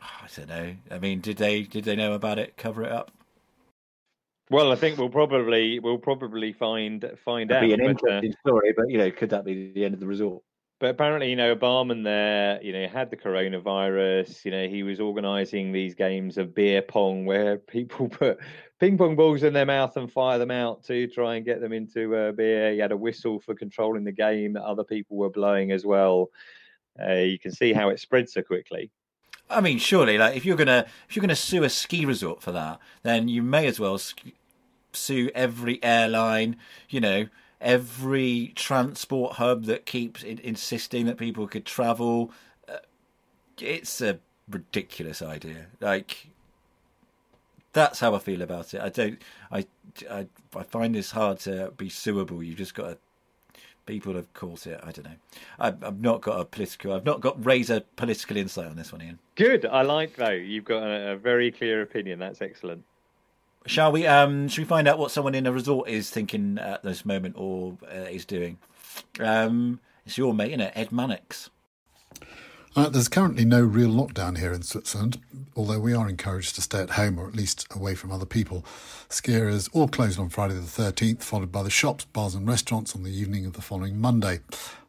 I 0.00 0.28
don't 0.36 0.48
know. 0.48 0.76
I 0.90 0.98
mean, 0.98 1.20
did 1.20 1.38
they 1.38 1.62
did 1.62 1.84
they 1.84 1.96
know 1.96 2.12
about 2.12 2.38
it? 2.38 2.56
Cover 2.56 2.84
it 2.84 2.92
up? 2.92 3.10
Well, 4.50 4.70
I 4.70 4.76
think 4.76 4.98
we'll 4.98 5.08
probably 5.08 5.80
we'll 5.80 5.98
probably 5.98 6.52
find 6.52 7.04
find 7.24 7.50
It'd 7.50 7.62
out. 7.62 7.66
Be 7.66 7.72
an 7.72 7.80
but, 7.80 7.86
uh, 7.86 7.90
interesting 7.90 8.32
uh, 8.32 8.48
story, 8.48 8.72
but 8.76 8.88
you 8.88 8.98
know, 8.98 9.10
could 9.10 9.30
that 9.30 9.44
be 9.44 9.72
the 9.72 9.84
end 9.84 9.94
of 9.94 10.00
the 10.00 10.06
resort? 10.06 10.42
But 10.82 10.90
apparently, 10.90 11.30
you 11.30 11.36
know, 11.36 11.54
barman 11.54 12.02
there, 12.02 12.60
you 12.60 12.72
know, 12.72 12.88
had 12.88 13.08
the 13.08 13.16
coronavirus. 13.16 14.44
You 14.44 14.50
know, 14.50 14.66
he 14.66 14.82
was 14.82 14.98
organising 14.98 15.70
these 15.70 15.94
games 15.94 16.38
of 16.38 16.56
beer 16.56 16.82
pong 16.82 17.24
where 17.24 17.58
people 17.58 18.08
put 18.10 18.38
ping 18.80 18.98
pong 18.98 19.14
balls 19.14 19.44
in 19.44 19.52
their 19.52 19.64
mouth 19.64 19.96
and 19.96 20.10
fire 20.10 20.40
them 20.40 20.50
out 20.50 20.82
to 20.86 21.06
try 21.06 21.36
and 21.36 21.44
get 21.44 21.60
them 21.60 21.72
into 21.72 22.16
uh, 22.16 22.32
beer. 22.32 22.72
He 22.72 22.80
had 22.80 22.90
a 22.90 22.96
whistle 22.96 23.38
for 23.38 23.54
controlling 23.54 24.02
the 24.02 24.10
game 24.10 24.54
that 24.54 24.64
other 24.64 24.82
people 24.82 25.16
were 25.16 25.30
blowing 25.30 25.70
as 25.70 25.86
well. 25.86 26.30
Uh, 27.00 27.12
you 27.12 27.38
can 27.38 27.52
see 27.52 27.72
how 27.72 27.90
it 27.90 28.00
spread 28.00 28.28
so 28.28 28.42
quickly. 28.42 28.90
I 29.48 29.60
mean, 29.60 29.78
surely, 29.78 30.18
like 30.18 30.36
if 30.36 30.44
you're 30.44 30.56
gonna 30.56 30.86
if 31.08 31.14
you're 31.14 31.20
gonna 31.20 31.36
sue 31.36 31.62
a 31.62 31.68
ski 31.68 32.04
resort 32.04 32.42
for 32.42 32.50
that, 32.50 32.80
then 33.04 33.28
you 33.28 33.40
may 33.40 33.68
as 33.68 33.78
well 33.78 34.00
sue 34.92 35.30
every 35.32 35.78
airline. 35.84 36.56
You 36.88 37.00
know, 37.00 37.28
every 37.62 38.52
transport 38.54 39.34
hub 39.34 39.64
that 39.64 39.86
keeps 39.86 40.22
insisting 40.22 41.06
that 41.06 41.16
people 41.16 41.46
could 41.46 41.64
travel. 41.64 42.32
Uh, 42.68 42.78
it's 43.58 44.00
a 44.00 44.18
ridiculous 44.50 45.22
idea. 45.22 45.66
Like 45.80 46.28
that's 47.72 48.00
how 48.00 48.14
I 48.14 48.18
feel 48.18 48.42
about 48.42 48.74
it. 48.74 48.80
I 48.80 48.88
don't. 48.90 49.20
I, 49.50 49.66
I, 50.10 50.26
I 50.54 50.62
find 50.64 50.94
this 50.94 51.10
hard 51.10 51.38
to 51.40 51.72
be 51.76 51.88
suable. 51.88 52.42
You've 52.42 52.58
just 52.58 52.74
got 52.74 52.88
to 52.88 52.98
people 53.86 54.14
have 54.14 54.32
caught 54.34 54.66
it. 54.66 54.80
I 54.82 54.92
don't 54.92 55.04
know. 55.04 55.16
I've, 55.58 55.82
I've, 55.82 56.00
not 56.00 56.20
got 56.20 56.40
a 56.40 56.44
political. 56.44 56.92
I've 56.92 57.04
not 57.04 57.20
got 57.20 57.44
razor 57.44 57.80
political 57.96 58.36
insight 58.36 58.66
on 58.66 58.76
this 58.76 58.92
one, 58.92 59.02
Iain. 59.02 59.18
Good. 59.34 59.66
I 59.66 59.82
like 59.82 60.16
though. 60.16 60.30
You've 60.30 60.64
got 60.64 60.82
a, 60.82 61.12
a 61.12 61.16
very 61.16 61.50
clear 61.50 61.82
opinion. 61.82 62.18
That's 62.18 62.42
excellent. 62.42 62.84
Shall 63.66 63.92
we? 63.92 64.06
Um, 64.06 64.46
we 64.46 64.64
find 64.64 64.88
out 64.88 64.98
what 64.98 65.10
someone 65.10 65.34
in 65.34 65.46
a 65.46 65.52
resort 65.52 65.88
is 65.88 66.10
thinking 66.10 66.58
at 66.58 66.82
this 66.82 67.04
moment 67.04 67.36
or 67.38 67.76
uh, 67.84 68.08
is 68.10 68.24
doing? 68.24 68.58
Um, 69.20 69.80
it's 70.04 70.18
your 70.18 70.34
mate, 70.34 70.48
isn't 70.48 70.60
it? 70.60 70.72
Ed 70.74 70.92
Mannix. 70.92 71.50
Uh, 72.74 72.88
there's 72.88 73.08
currently 73.08 73.44
no 73.44 73.60
real 73.60 73.90
lockdown 73.90 74.38
here 74.38 74.52
in 74.52 74.62
Switzerland, 74.62 75.20
although 75.54 75.78
we 75.78 75.92
are 75.92 76.08
encouraged 76.08 76.54
to 76.54 76.62
stay 76.62 76.80
at 76.80 76.90
home 76.90 77.18
or 77.18 77.28
at 77.28 77.36
least 77.36 77.66
away 77.70 77.94
from 77.94 78.10
other 78.10 78.24
people. 78.24 78.64
Skiers 79.10 79.68
all 79.74 79.88
closed 79.88 80.18
on 80.18 80.30
Friday 80.30 80.54
the 80.54 80.60
13th, 80.60 81.22
followed 81.22 81.52
by 81.52 81.62
the 81.62 81.68
shops, 81.68 82.06
bars, 82.06 82.34
and 82.34 82.48
restaurants 82.48 82.96
on 82.96 83.02
the 83.02 83.10
evening 83.10 83.44
of 83.44 83.52
the 83.52 83.60
following 83.60 84.00
Monday. 84.00 84.40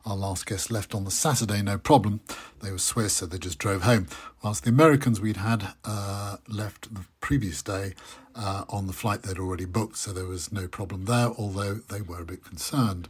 Our 0.05 0.17
last 0.17 0.45
guest 0.45 0.69
left 0.69 0.93
on 0.93 1.05
the 1.05 1.11
Saturday, 1.11 1.61
no 1.61 1.77
problem. 1.77 2.19
They 2.61 2.71
were 2.71 2.77
Swiss, 2.77 3.13
so 3.13 3.25
they 3.25 3.37
just 3.37 3.57
drove 3.57 3.83
home. 3.83 4.07
Whilst 4.43 4.65
the 4.65 4.69
Americans 4.69 5.21
we'd 5.21 5.37
had 5.37 5.75
uh, 5.85 6.37
left 6.49 6.93
the 6.93 7.05
previous 7.21 7.61
day 7.61 7.93
uh, 8.35 8.65
on 8.67 8.87
the 8.87 8.93
flight 8.93 9.23
they'd 9.23 9.39
already 9.39 9.63
booked, 9.63 9.95
so 9.95 10.11
there 10.11 10.25
was 10.25 10.51
no 10.51 10.67
problem 10.67 11.05
there, 11.05 11.29
although 11.37 11.75
they 11.75 12.01
were 12.01 12.19
a 12.19 12.25
bit 12.25 12.43
concerned. 12.43 13.07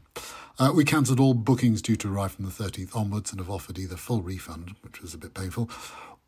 Uh, 0.59 0.71
we 0.75 0.85
cancelled 0.85 1.19
all 1.19 1.33
bookings 1.33 1.81
due 1.81 1.95
to 1.95 2.13
arrive 2.13 2.33
from 2.33 2.45
the 2.45 2.51
13th 2.51 2.95
onwards 2.95 3.31
and 3.31 3.39
have 3.39 3.49
offered 3.49 3.79
either 3.79 3.97
full 3.97 4.21
refund, 4.21 4.75
which 4.81 5.01
was 5.01 5.15
a 5.15 5.17
bit 5.17 5.33
painful, 5.33 5.67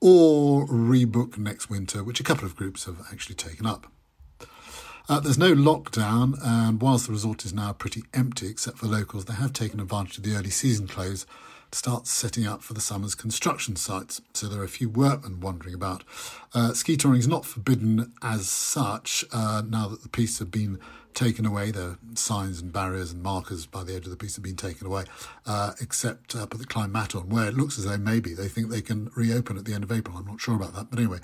or 0.01 0.65
rebook 0.65 1.37
next 1.37 1.69
winter, 1.69 2.03
which 2.03 2.19
a 2.19 2.23
couple 2.23 2.45
of 2.45 2.55
groups 2.55 2.85
have 2.85 3.05
actually 3.11 3.35
taken 3.35 3.67
up. 3.67 3.91
Uh, 5.07 5.19
there's 5.19 5.37
no 5.37 5.53
lockdown, 5.53 6.35
and 6.43 6.81
whilst 6.81 7.05
the 7.05 7.11
resort 7.11 7.45
is 7.45 7.53
now 7.53 7.71
pretty 7.73 8.03
empty 8.13 8.47
except 8.47 8.79
for 8.79 8.87
locals, 8.87 9.25
they 9.25 9.35
have 9.35 9.53
taken 9.53 9.79
advantage 9.79 10.17
of 10.17 10.23
the 10.23 10.35
early 10.35 10.49
season 10.49 10.87
close 10.87 11.27
to 11.75 11.79
start 11.79 12.07
setting 12.07 12.47
up 12.47 12.63
for 12.63 12.73
the 12.73 12.81
summer's 12.81 13.15
construction 13.15 13.75
sites. 13.75 14.21
So 14.33 14.47
there 14.47 14.61
are 14.61 14.65
a 14.65 14.69
few 14.69 14.89
workmen 14.89 15.41
wandering 15.41 15.75
about. 15.75 16.03
Uh, 16.53 16.73
ski 16.73 16.95
touring 16.95 17.19
is 17.19 17.27
not 17.27 17.45
forbidden 17.45 18.13
as 18.21 18.47
such 18.47 19.25
uh, 19.33 19.61
now 19.67 19.89
that 19.89 20.01
the 20.01 20.09
pistes 20.09 20.39
have 20.39 20.51
been 20.51 20.79
taken 21.13 21.45
away. 21.45 21.71
The 21.71 21.97
signs 22.13 22.61
and 22.61 22.71
barriers 22.71 23.11
and 23.11 23.21
markers 23.21 23.65
by 23.65 23.83
the 23.83 23.93
edge 23.93 24.05
of 24.05 24.11
the 24.11 24.17
piste 24.17 24.37
have 24.37 24.43
been 24.43 24.55
taken 24.55 24.87
away, 24.87 25.03
uh, 25.45 25.73
except 25.81 26.35
up 26.35 26.53
at 26.53 26.59
the 26.61 26.87
Matterhorn, 26.87 27.29
where 27.29 27.47
it 27.47 27.55
looks 27.55 27.77
as 27.77 27.85
though 27.85 27.97
maybe 27.97 28.33
they 28.33 28.47
think 28.47 28.69
they 28.69 28.81
can 28.81 29.11
reopen 29.15 29.57
at 29.57 29.65
the 29.65 29.73
end 29.73 29.83
of 29.83 29.91
April. 29.91 30.17
I'm 30.17 30.25
not 30.25 30.39
sure 30.39 30.55
about 30.55 30.73
that, 30.75 30.89
but 30.89 30.99
anyway, 30.99 31.19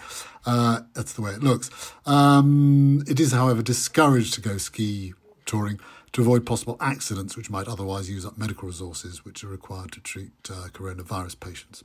uh, 0.46 0.82
that's 0.94 1.14
the 1.14 1.22
way 1.22 1.32
it 1.32 1.44
looks. 1.44 1.70
Um, 2.06 3.04
it 3.08 3.20
is, 3.20 3.32
however, 3.32 3.62
discouraged 3.62 4.34
to 4.34 4.42
go 4.42 4.58
ski 4.58 5.14
touring 5.46 5.80
to 6.14 6.22
avoid 6.22 6.46
possible 6.46 6.78
accidents 6.80 7.38
which 7.38 7.50
might 7.50 7.68
otherwise 7.68 8.10
use 8.10 8.26
up 8.26 8.38
medical 8.38 8.68
resources 8.68 9.24
which 9.24 9.44
are 9.44 9.48
required 9.48 9.92
to 9.92 10.00
treat 10.02 10.32
uh, 10.50 10.68
coronavirus 10.74 11.40
patients. 11.40 11.84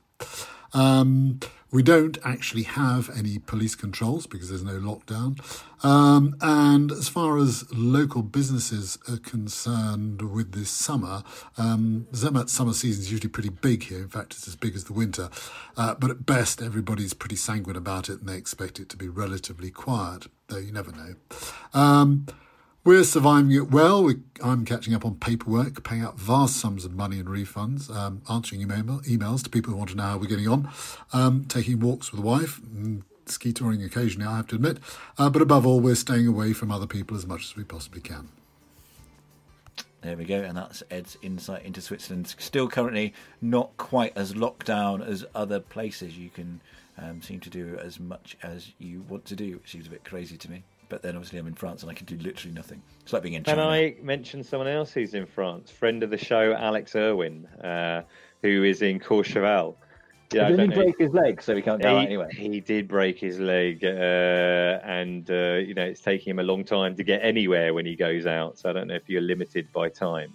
Um, 0.72 1.40
we 1.70 1.82
don't 1.82 2.18
actually 2.24 2.62
have 2.62 3.10
any 3.16 3.38
police 3.38 3.74
controls 3.74 4.26
because 4.26 4.48
there's 4.48 4.62
no 4.62 4.78
lockdown. 4.78 5.38
Um, 5.84 6.36
and 6.40 6.90
as 6.92 7.08
far 7.08 7.38
as 7.38 7.64
local 7.72 8.22
businesses 8.22 8.98
are 9.08 9.18
concerned 9.18 10.22
with 10.22 10.52
this 10.52 10.70
summer, 10.70 11.22
um, 11.58 12.06
summer 12.12 12.72
season 12.72 13.02
is 13.02 13.10
usually 13.10 13.28
pretty 13.28 13.48
big 13.48 13.84
here. 13.84 13.98
In 13.98 14.08
fact, 14.08 14.34
it's 14.34 14.48
as 14.48 14.56
big 14.56 14.74
as 14.74 14.84
the 14.84 14.92
winter. 14.92 15.28
Uh, 15.76 15.94
but 15.94 16.10
at 16.10 16.26
best, 16.26 16.62
everybody's 16.62 17.14
pretty 17.14 17.36
sanguine 17.36 17.76
about 17.76 18.08
it 18.08 18.20
and 18.20 18.28
they 18.28 18.36
expect 18.36 18.78
it 18.80 18.88
to 18.90 18.96
be 18.96 19.08
relatively 19.08 19.70
quiet, 19.70 20.26
though 20.48 20.58
you 20.58 20.72
never 20.72 20.92
know. 20.92 21.14
Um, 21.74 22.26
we're 22.86 23.02
surviving 23.02 23.50
it 23.50 23.72
well. 23.72 24.04
We, 24.04 24.18
I'm 24.42 24.64
catching 24.64 24.94
up 24.94 25.04
on 25.04 25.16
paperwork, 25.16 25.82
paying 25.82 26.02
out 26.02 26.20
vast 26.20 26.56
sums 26.56 26.84
of 26.84 26.92
money 26.92 27.18
in 27.18 27.26
refunds, 27.26 27.94
um, 27.94 28.22
answering 28.30 28.62
email, 28.62 29.00
emails 29.00 29.42
to 29.42 29.50
people 29.50 29.72
who 29.72 29.76
want 29.76 29.90
to 29.90 29.96
know 29.96 30.04
how 30.04 30.18
we're 30.18 30.26
getting 30.28 30.46
on, 30.46 30.70
um, 31.12 31.44
taking 31.46 31.80
walks 31.80 32.12
with 32.12 32.20
the 32.20 32.26
wife, 32.26 32.60
and 32.60 33.02
ski 33.26 33.52
touring 33.52 33.82
occasionally, 33.82 34.28
I 34.28 34.36
have 34.36 34.46
to 34.48 34.54
admit. 34.54 34.78
Uh, 35.18 35.28
but 35.28 35.42
above 35.42 35.66
all, 35.66 35.80
we're 35.80 35.96
staying 35.96 36.28
away 36.28 36.52
from 36.52 36.70
other 36.70 36.86
people 36.86 37.16
as 37.16 37.26
much 37.26 37.42
as 37.46 37.56
we 37.56 37.64
possibly 37.64 38.00
can. 38.00 38.28
There 40.02 40.16
we 40.16 40.24
go, 40.24 40.40
and 40.42 40.56
that's 40.56 40.84
Ed's 40.88 41.18
insight 41.22 41.64
into 41.64 41.80
Switzerland. 41.80 42.36
Still 42.38 42.68
currently 42.68 43.14
not 43.42 43.76
quite 43.78 44.16
as 44.16 44.36
locked 44.36 44.66
down 44.66 45.02
as 45.02 45.24
other 45.34 45.58
places. 45.58 46.16
You 46.16 46.30
can 46.30 46.60
um, 46.96 47.20
seem 47.20 47.40
to 47.40 47.50
do 47.50 47.80
as 47.82 47.98
much 47.98 48.36
as 48.44 48.70
you 48.78 49.00
want 49.08 49.24
to 49.24 49.34
do, 49.34 49.54
which 49.54 49.72
seems 49.72 49.88
a 49.88 49.90
bit 49.90 50.04
crazy 50.04 50.36
to 50.36 50.48
me 50.48 50.62
but 50.88 51.02
then 51.02 51.16
obviously 51.16 51.38
I'm 51.38 51.46
in 51.46 51.54
France 51.54 51.82
and 51.82 51.90
I 51.90 51.94
can 51.94 52.06
do 52.06 52.16
literally 52.18 52.54
nothing. 52.54 52.82
It's 53.02 53.12
like 53.12 53.22
being 53.22 53.34
in 53.34 53.44
China. 53.44 53.62
Can 53.62 53.68
I 53.68 53.96
mention 54.02 54.42
someone 54.42 54.68
else 54.68 54.92
who's 54.92 55.14
in 55.14 55.26
France? 55.26 55.70
Friend 55.70 56.02
of 56.02 56.10
the 56.10 56.18
show, 56.18 56.52
Alex 56.52 56.94
Irwin, 56.94 57.46
uh, 57.62 58.02
who 58.42 58.64
is 58.64 58.82
in 58.82 59.00
Courchevel. 59.00 59.74
Yeah, 60.32 60.48
did 60.48 60.60
he 60.60 60.66
break 60.68 60.98
his 60.98 61.12
leg 61.12 61.40
so 61.40 61.54
he 61.54 61.62
can't 61.62 61.80
go 61.80 62.00
he, 62.00 62.06
anyway? 62.06 62.28
He 62.32 62.60
did 62.60 62.88
break 62.88 63.18
his 63.18 63.38
leg, 63.38 63.84
uh, 63.84 64.80
and 64.82 65.30
uh, 65.30 65.54
you 65.54 65.74
know 65.74 65.84
it's 65.84 66.00
taking 66.00 66.30
him 66.30 66.38
a 66.40 66.42
long 66.42 66.64
time 66.64 66.96
to 66.96 67.04
get 67.04 67.20
anywhere 67.22 67.72
when 67.74 67.86
he 67.86 67.94
goes 67.94 68.26
out. 68.26 68.58
So 68.58 68.68
I 68.68 68.72
don't 68.72 68.88
know 68.88 68.94
if 68.94 69.08
you're 69.08 69.22
limited 69.22 69.70
by 69.72 69.88
time, 69.88 70.34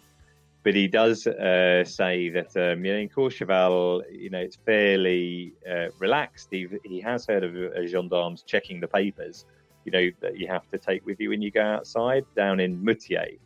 but 0.64 0.76
he 0.76 0.88
does 0.88 1.28
uh, 1.28 1.84
say 1.84 2.30
that 2.30 2.56
um, 2.56 2.86
you 2.86 2.94
know 2.94 3.00
in 3.00 3.10
Courchevel, 3.10 4.04
you 4.12 4.30
know 4.30 4.40
it's 4.40 4.56
fairly 4.56 5.54
uh, 5.70 5.88
relaxed. 6.00 6.48
He, 6.52 6.68
he 6.86 7.02
has 7.02 7.26
heard 7.26 7.44
of 7.44 7.56
uh, 7.56 7.86
gendarmes 7.86 8.44
checking 8.44 8.80
the 8.80 8.88
papers, 8.88 9.46
you 9.86 9.92
know 9.92 10.10
that 10.22 10.38
you 10.38 10.48
have 10.48 10.68
to 10.70 10.78
take 10.78 11.06
with 11.06 11.20
you 11.20 11.30
when 11.30 11.42
you 11.42 11.52
go 11.52 11.62
outside 11.62 12.26
down 12.36 12.60
in 12.60 12.84
Moutiers. 12.84 13.38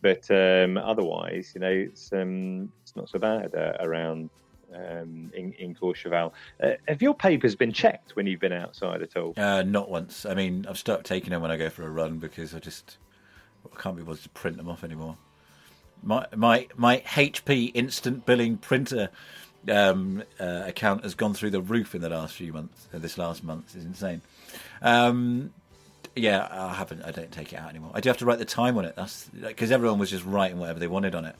But 0.00 0.28
um, 0.30 0.76
otherwise, 0.78 1.52
you 1.54 1.60
know, 1.60 1.70
it's 1.70 2.12
um, 2.12 2.72
it's 2.82 2.96
not 2.96 3.08
so 3.08 3.18
bad 3.18 3.54
uh, 3.54 3.76
around 3.80 4.30
um, 4.74 5.30
in, 5.34 5.52
in 5.52 5.74
Courchevel. 5.74 6.32
Uh, 6.62 6.72
have 6.88 7.02
your 7.02 7.14
papers 7.14 7.54
been 7.54 7.72
checked 7.72 8.16
when 8.16 8.26
you've 8.26 8.40
been 8.40 8.52
outside 8.52 9.02
at 9.02 9.16
all? 9.16 9.34
Uh, 9.36 9.62
not 9.62 9.90
once. 9.90 10.26
I 10.26 10.34
mean, 10.34 10.66
I've 10.68 10.78
stopped 10.78 11.04
taking 11.04 11.30
them 11.30 11.42
when 11.42 11.50
I 11.50 11.56
go 11.56 11.70
for 11.70 11.84
a 11.84 11.90
run 11.90 12.18
because 12.18 12.54
I 12.54 12.58
just 12.58 12.98
I 13.72 13.80
can't 13.80 13.96
be 13.96 14.02
bothered 14.02 14.22
to 14.22 14.28
print 14.30 14.56
them 14.56 14.68
off 14.68 14.84
anymore. 14.84 15.16
My 16.02 16.26
my 16.34 16.66
my 16.76 16.98
HP 16.98 17.70
instant 17.74 18.26
billing 18.26 18.56
printer 18.56 19.10
um, 19.70 20.22
uh, 20.40 20.64
account 20.66 21.04
has 21.04 21.14
gone 21.14 21.34
through 21.34 21.50
the 21.50 21.60
roof 21.60 21.94
in 21.94 22.00
the 22.00 22.08
last 22.08 22.34
few 22.34 22.52
months. 22.52 22.88
Uh, 22.92 22.98
this 22.98 23.18
last 23.18 23.44
month 23.44 23.76
is 23.76 23.84
insane. 23.84 24.22
Um, 24.80 25.52
yeah, 26.14 26.48
I 26.50 26.74
haven't. 26.74 27.02
I 27.02 27.10
don't 27.10 27.32
take 27.32 27.52
it 27.52 27.56
out 27.56 27.70
anymore. 27.70 27.90
I 27.94 28.00
do 28.00 28.08
have 28.08 28.18
to 28.18 28.24
write 28.24 28.38
the 28.38 28.44
time 28.44 28.76
on 28.78 28.84
it. 28.84 28.96
That's 28.96 29.26
because 29.26 29.70
like, 29.70 29.74
everyone 29.74 29.98
was 29.98 30.10
just 30.10 30.24
writing 30.24 30.58
whatever 30.58 30.78
they 30.78 30.88
wanted 30.88 31.14
on 31.14 31.24
it 31.24 31.36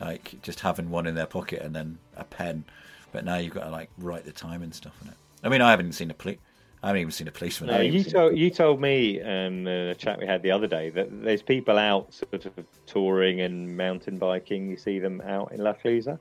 like 0.00 0.40
just 0.42 0.60
having 0.60 0.90
one 0.90 1.06
in 1.06 1.14
their 1.14 1.26
pocket 1.26 1.62
and 1.62 1.74
then 1.74 1.98
a 2.16 2.24
pen. 2.24 2.64
But 3.12 3.24
now 3.24 3.36
you've 3.36 3.54
got 3.54 3.64
to 3.64 3.70
like 3.70 3.90
write 3.98 4.24
the 4.24 4.32
time 4.32 4.62
and 4.62 4.74
stuff 4.74 4.94
on 5.02 5.08
it. 5.08 5.16
I 5.42 5.48
mean, 5.48 5.60
I 5.60 5.70
haven't 5.70 5.92
seen 5.92 6.10
a 6.10 6.14
police. 6.14 6.38
I 6.82 6.88
haven't 6.88 7.00
even 7.00 7.10
seen 7.10 7.26
a 7.26 7.32
policeman. 7.32 7.70
No, 7.70 7.80
you 7.80 8.04
told 8.04 8.36
you 8.36 8.50
told 8.50 8.80
me 8.80 9.20
um, 9.20 9.66
in 9.66 9.88
a 9.88 9.94
chat 9.96 10.20
we 10.20 10.26
had 10.26 10.42
the 10.42 10.52
other 10.52 10.68
day 10.68 10.90
that 10.90 11.08
there's 11.24 11.42
people 11.42 11.76
out 11.76 12.14
sort 12.14 12.46
of 12.46 12.52
touring 12.86 13.40
and 13.40 13.76
mountain 13.76 14.18
biking. 14.18 14.70
You 14.70 14.76
see 14.76 15.00
them 15.00 15.20
out 15.22 15.50
in 15.50 15.58
La 15.58 15.72
Clusaz. 15.72 16.18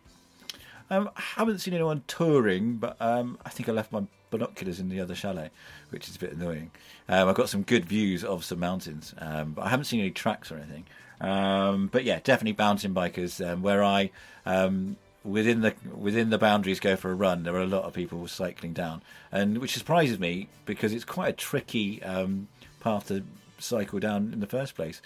Um, 0.89 1.11
I 1.15 1.21
haven't 1.21 1.59
seen 1.59 1.73
anyone 1.75 2.03
touring, 2.07 2.77
but 2.77 2.99
um, 2.99 3.37
I 3.45 3.49
think 3.49 3.69
I 3.69 3.71
left 3.73 3.91
my 3.91 4.03
binoculars 4.29 4.79
in 4.79 4.89
the 4.89 4.99
other 4.99 5.15
chalet, 5.15 5.49
which 5.89 6.07
is 6.07 6.15
a 6.15 6.19
bit 6.19 6.33
annoying. 6.33 6.71
Um, 7.07 7.29
I've 7.29 7.35
got 7.35 7.49
some 7.49 7.63
good 7.63 7.85
views 7.85 8.23
of 8.23 8.43
some 8.43 8.59
mountains, 8.59 9.13
um, 9.19 9.53
but 9.53 9.63
I 9.63 9.69
haven't 9.69 9.85
seen 9.85 9.99
any 9.99 10.11
tracks 10.11 10.51
or 10.51 10.57
anything. 10.57 10.85
Um, 11.19 11.87
but 11.87 12.03
yeah, 12.03 12.19
definitely 12.23 12.53
bouncing 12.53 12.93
bikers. 12.93 13.45
Um, 13.45 13.61
where 13.61 13.83
I 13.83 14.11
um, 14.45 14.97
within 15.23 15.61
the 15.61 15.73
within 15.95 16.29
the 16.29 16.37
boundaries 16.37 16.79
go 16.79 16.95
for 16.95 17.11
a 17.11 17.15
run, 17.15 17.43
there 17.43 17.55
are 17.55 17.61
a 17.61 17.67
lot 17.67 17.83
of 17.83 17.93
people 17.93 18.27
cycling 18.27 18.73
down, 18.73 19.01
and 19.31 19.57
which 19.57 19.73
surprises 19.73 20.19
me 20.19 20.49
because 20.65 20.93
it's 20.93 21.05
quite 21.05 21.29
a 21.29 21.33
tricky 21.33 22.01
um, 22.03 22.47
path 22.79 23.07
to 23.07 23.23
cycle 23.59 23.99
down 23.99 24.31
in 24.33 24.39
the 24.39 24.47
first 24.47 24.75
place. 24.75 25.01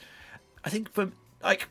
I 0.64 0.70
think 0.70 0.92
for 0.92 1.12
like, 1.44 1.68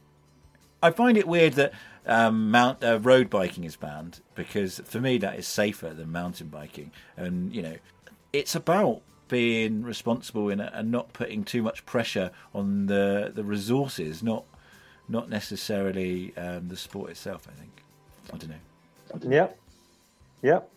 I 0.82 0.90
find 0.90 1.16
it 1.16 1.26
weird 1.26 1.54
that 1.54 1.72
um, 2.06 2.50
mount 2.50 2.82
uh, 2.82 2.98
road 3.00 3.28
biking 3.30 3.64
is 3.64 3.76
banned 3.76 4.20
because 4.34 4.80
for 4.84 5.00
me 5.00 5.18
that 5.18 5.38
is 5.38 5.46
safer 5.46 5.90
than 5.90 6.10
mountain 6.10 6.48
biking, 6.48 6.90
and 7.16 7.54
you 7.54 7.62
know, 7.62 7.76
it's 8.32 8.54
about 8.54 9.02
being 9.28 9.82
responsible 9.82 10.48
in 10.48 10.60
it 10.60 10.72
and 10.74 10.90
not 10.90 11.12
putting 11.12 11.44
too 11.44 11.62
much 11.62 11.86
pressure 11.86 12.30
on 12.54 12.86
the 12.86 13.30
the 13.34 13.44
resources, 13.44 14.22
not 14.22 14.44
not 15.08 15.28
necessarily 15.28 16.36
um, 16.36 16.68
the 16.68 16.76
sport 16.76 17.10
itself. 17.10 17.46
I 17.48 17.58
think. 17.58 17.70
I 18.32 18.36
don't 18.36 18.50
know. 18.50 19.36
Yep. 19.36 19.58
Yep. 20.42 20.70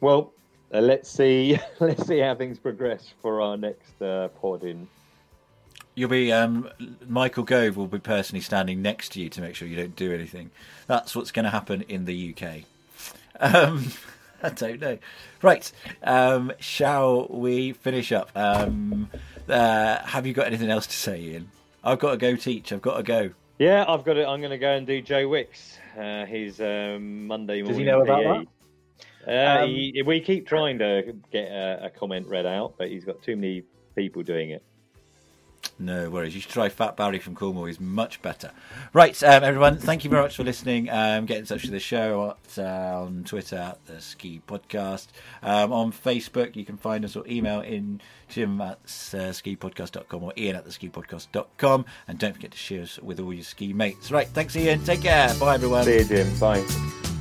Well, 0.00 0.32
uh, 0.72 0.80
let's 0.80 1.10
see. 1.10 1.58
let's 1.80 2.06
see 2.06 2.18
how 2.18 2.34
things 2.34 2.58
progress 2.58 3.12
for 3.20 3.40
our 3.40 3.56
next 3.56 4.00
uh, 4.00 4.28
pod 4.40 4.64
in. 4.64 4.88
You'll 5.98 6.08
be 6.08 6.32
um, 6.32 6.70
Michael 7.08 7.42
Gove 7.42 7.76
will 7.76 7.88
be 7.88 7.98
personally 7.98 8.40
standing 8.40 8.80
next 8.80 9.10
to 9.12 9.20
you 9.20 9.28
to 9.30 9.40
make 9.40 9.56
sure 9.56 9.66
you 9.66 9.74
don't 9.74 9.96
do 9.96 10.14
anything. 10.14 10.52
That's 10.86 11.16
what's 11.16 11.32
going 11.32 11.42
to 11.42 11.50
happen 11.50 11.82
in 11.88 12.04
the 12.04 12.36
UK. 12.36 12.62
Um, 13.40 13.90
I 14.42 14.50
don't 14.50 14.80
know. 14.80 14.98
Right. 15.42 15.72
Um, 16.04 16.52
shall 16.60 17.26
we 17.26 17.72
finish 17.72 18.12
up? 18.12 18.30
Um, 18.36 19.10
uh, 19.48 19.98
have 20.04 20.24
you 20.24 20.34
got 20.34 20.46
anything 20.46 20.70
else 20.70 20.86
to 20.86 20.96
say, 20.96 21.32
Iain? 21.32 21.50
I've 21.82 21.98
got 21.98 22.12
to 22.12 22.16
go 22.16 22.36
teach. 22.36 22.72
I've 22.72 22.80
got 22.80 22.98
to 22.98 23.02
go. 23.02 23.30
Yeah, 23.58 23.84
I've 23.88 24.04
got 24.04 24.16
it. 24.18 24.28
I'm 24.28 24.40
going 24.40 24.52
to 24.52 24.58
go 24.58 24.70
and 24.70 24.86
do 24.86 25.02
Joe 25.02 25.26
Wicks. 25.26 25.78
Uh, 25.98 26.26
his 26.26 26.60
um, 26.60 27.26
Monday 27.26 27.62
morning. 27.62 27.66
Does 27.66 27.76
he 27.76 27.82
know 27.82 28.02
about 28.02 28.46
that? 29.26 29.60
Uh, 29.60 29.64
um, 29.64 29.68
he, 29.68 30.00
we 30.06 30.20
keep 30.20 30.46
trying 30.46 30.78
to 30.78 31.12
get 31.32 31.48
a, 31.48 31.86
a 31.86 31.90
comment 31.90 32.28
read 32.28 32.46
out, 32.46 32.74
but 32.78 32.86
he's 32.86 33.04
got 33.04 33.20
too 33.20 33.34
many 33.34 33.64
people 33.96 34.22
doing 34.22 34.50
it. 34.50 34.62
No 35.78 36.10
worries. 36.10 36.34
You 36.34 36.40
should 36.40 36.50
try 36.50 36.68
Fat 36.68 36.96
Barry 36.96 37.18
from 37.20 37.34
Cornwall. 37.34 37.66
He's 37.66 37.78
much 37.80 38.20
better. 38.20 38.50
Right, 38.92 39.20
um, 39.22 39.44
everyone. 39.44 39.78
Thank 39.78 40.02
you 40.02 40.10
very 40.10 40.22
much 40.22 40.36
for 40.36 40.42
listening. 40.42 40.90
Um, 40.90 41.24
get 41.24 41.38
in 41.38 41.46
touch 41.46 41.62
with 41.62 41.70
the 41.70 41.80
show 41.80 42.36
at, 42.56 42.58
uh, 42.58 43.02
on 43.02 43.24
Twitter 43.24 43.74
the 43.86 44.00
Ski 44.00 44.40
Podcast. 44.46 45.08
Um, 45.42 45.72
on 45.72 45.92
Facebook, 45.92 46.56
you 46.56 46.64
can 46.64 46.76
find 46.76 47.04
us 47.04 47.14
or 47.14 47.24
email 47.28 47.60
in 47.60 48.00
Jim 48.28 48.60
at 48.60 48.78
uh, 48.78 49.30
skipodcast.com 49.30 50.22
or 50.22 50.32
Iain 50.36 50.56
at 50.56 50.64
the 50.64 50.70
skipodcast.com. 50.70 51.84
And 52.08 52.18
don't 52.18 52.34
forget 52.34 52.50
to 52.50 52.58
share 52.58 52.82
us 52.82 52.98
with 52.98 53.20
all 53.20 53.32
your 53.32 53.44
ski 53.44 53.72
mates. 53.72 54.10
Right, 54.10 54.28
thanks, 54.28 54.56
Iain. 54.56 54.82
Take 54.82 55.02
care. 55.02 55.32
Bye, 55.38 55.54
everyone. 55.54 55.84
See 55.84 55.98
you, 55.98 56.04
Jim. 56.04 56.38
Bye. 56.38 57.17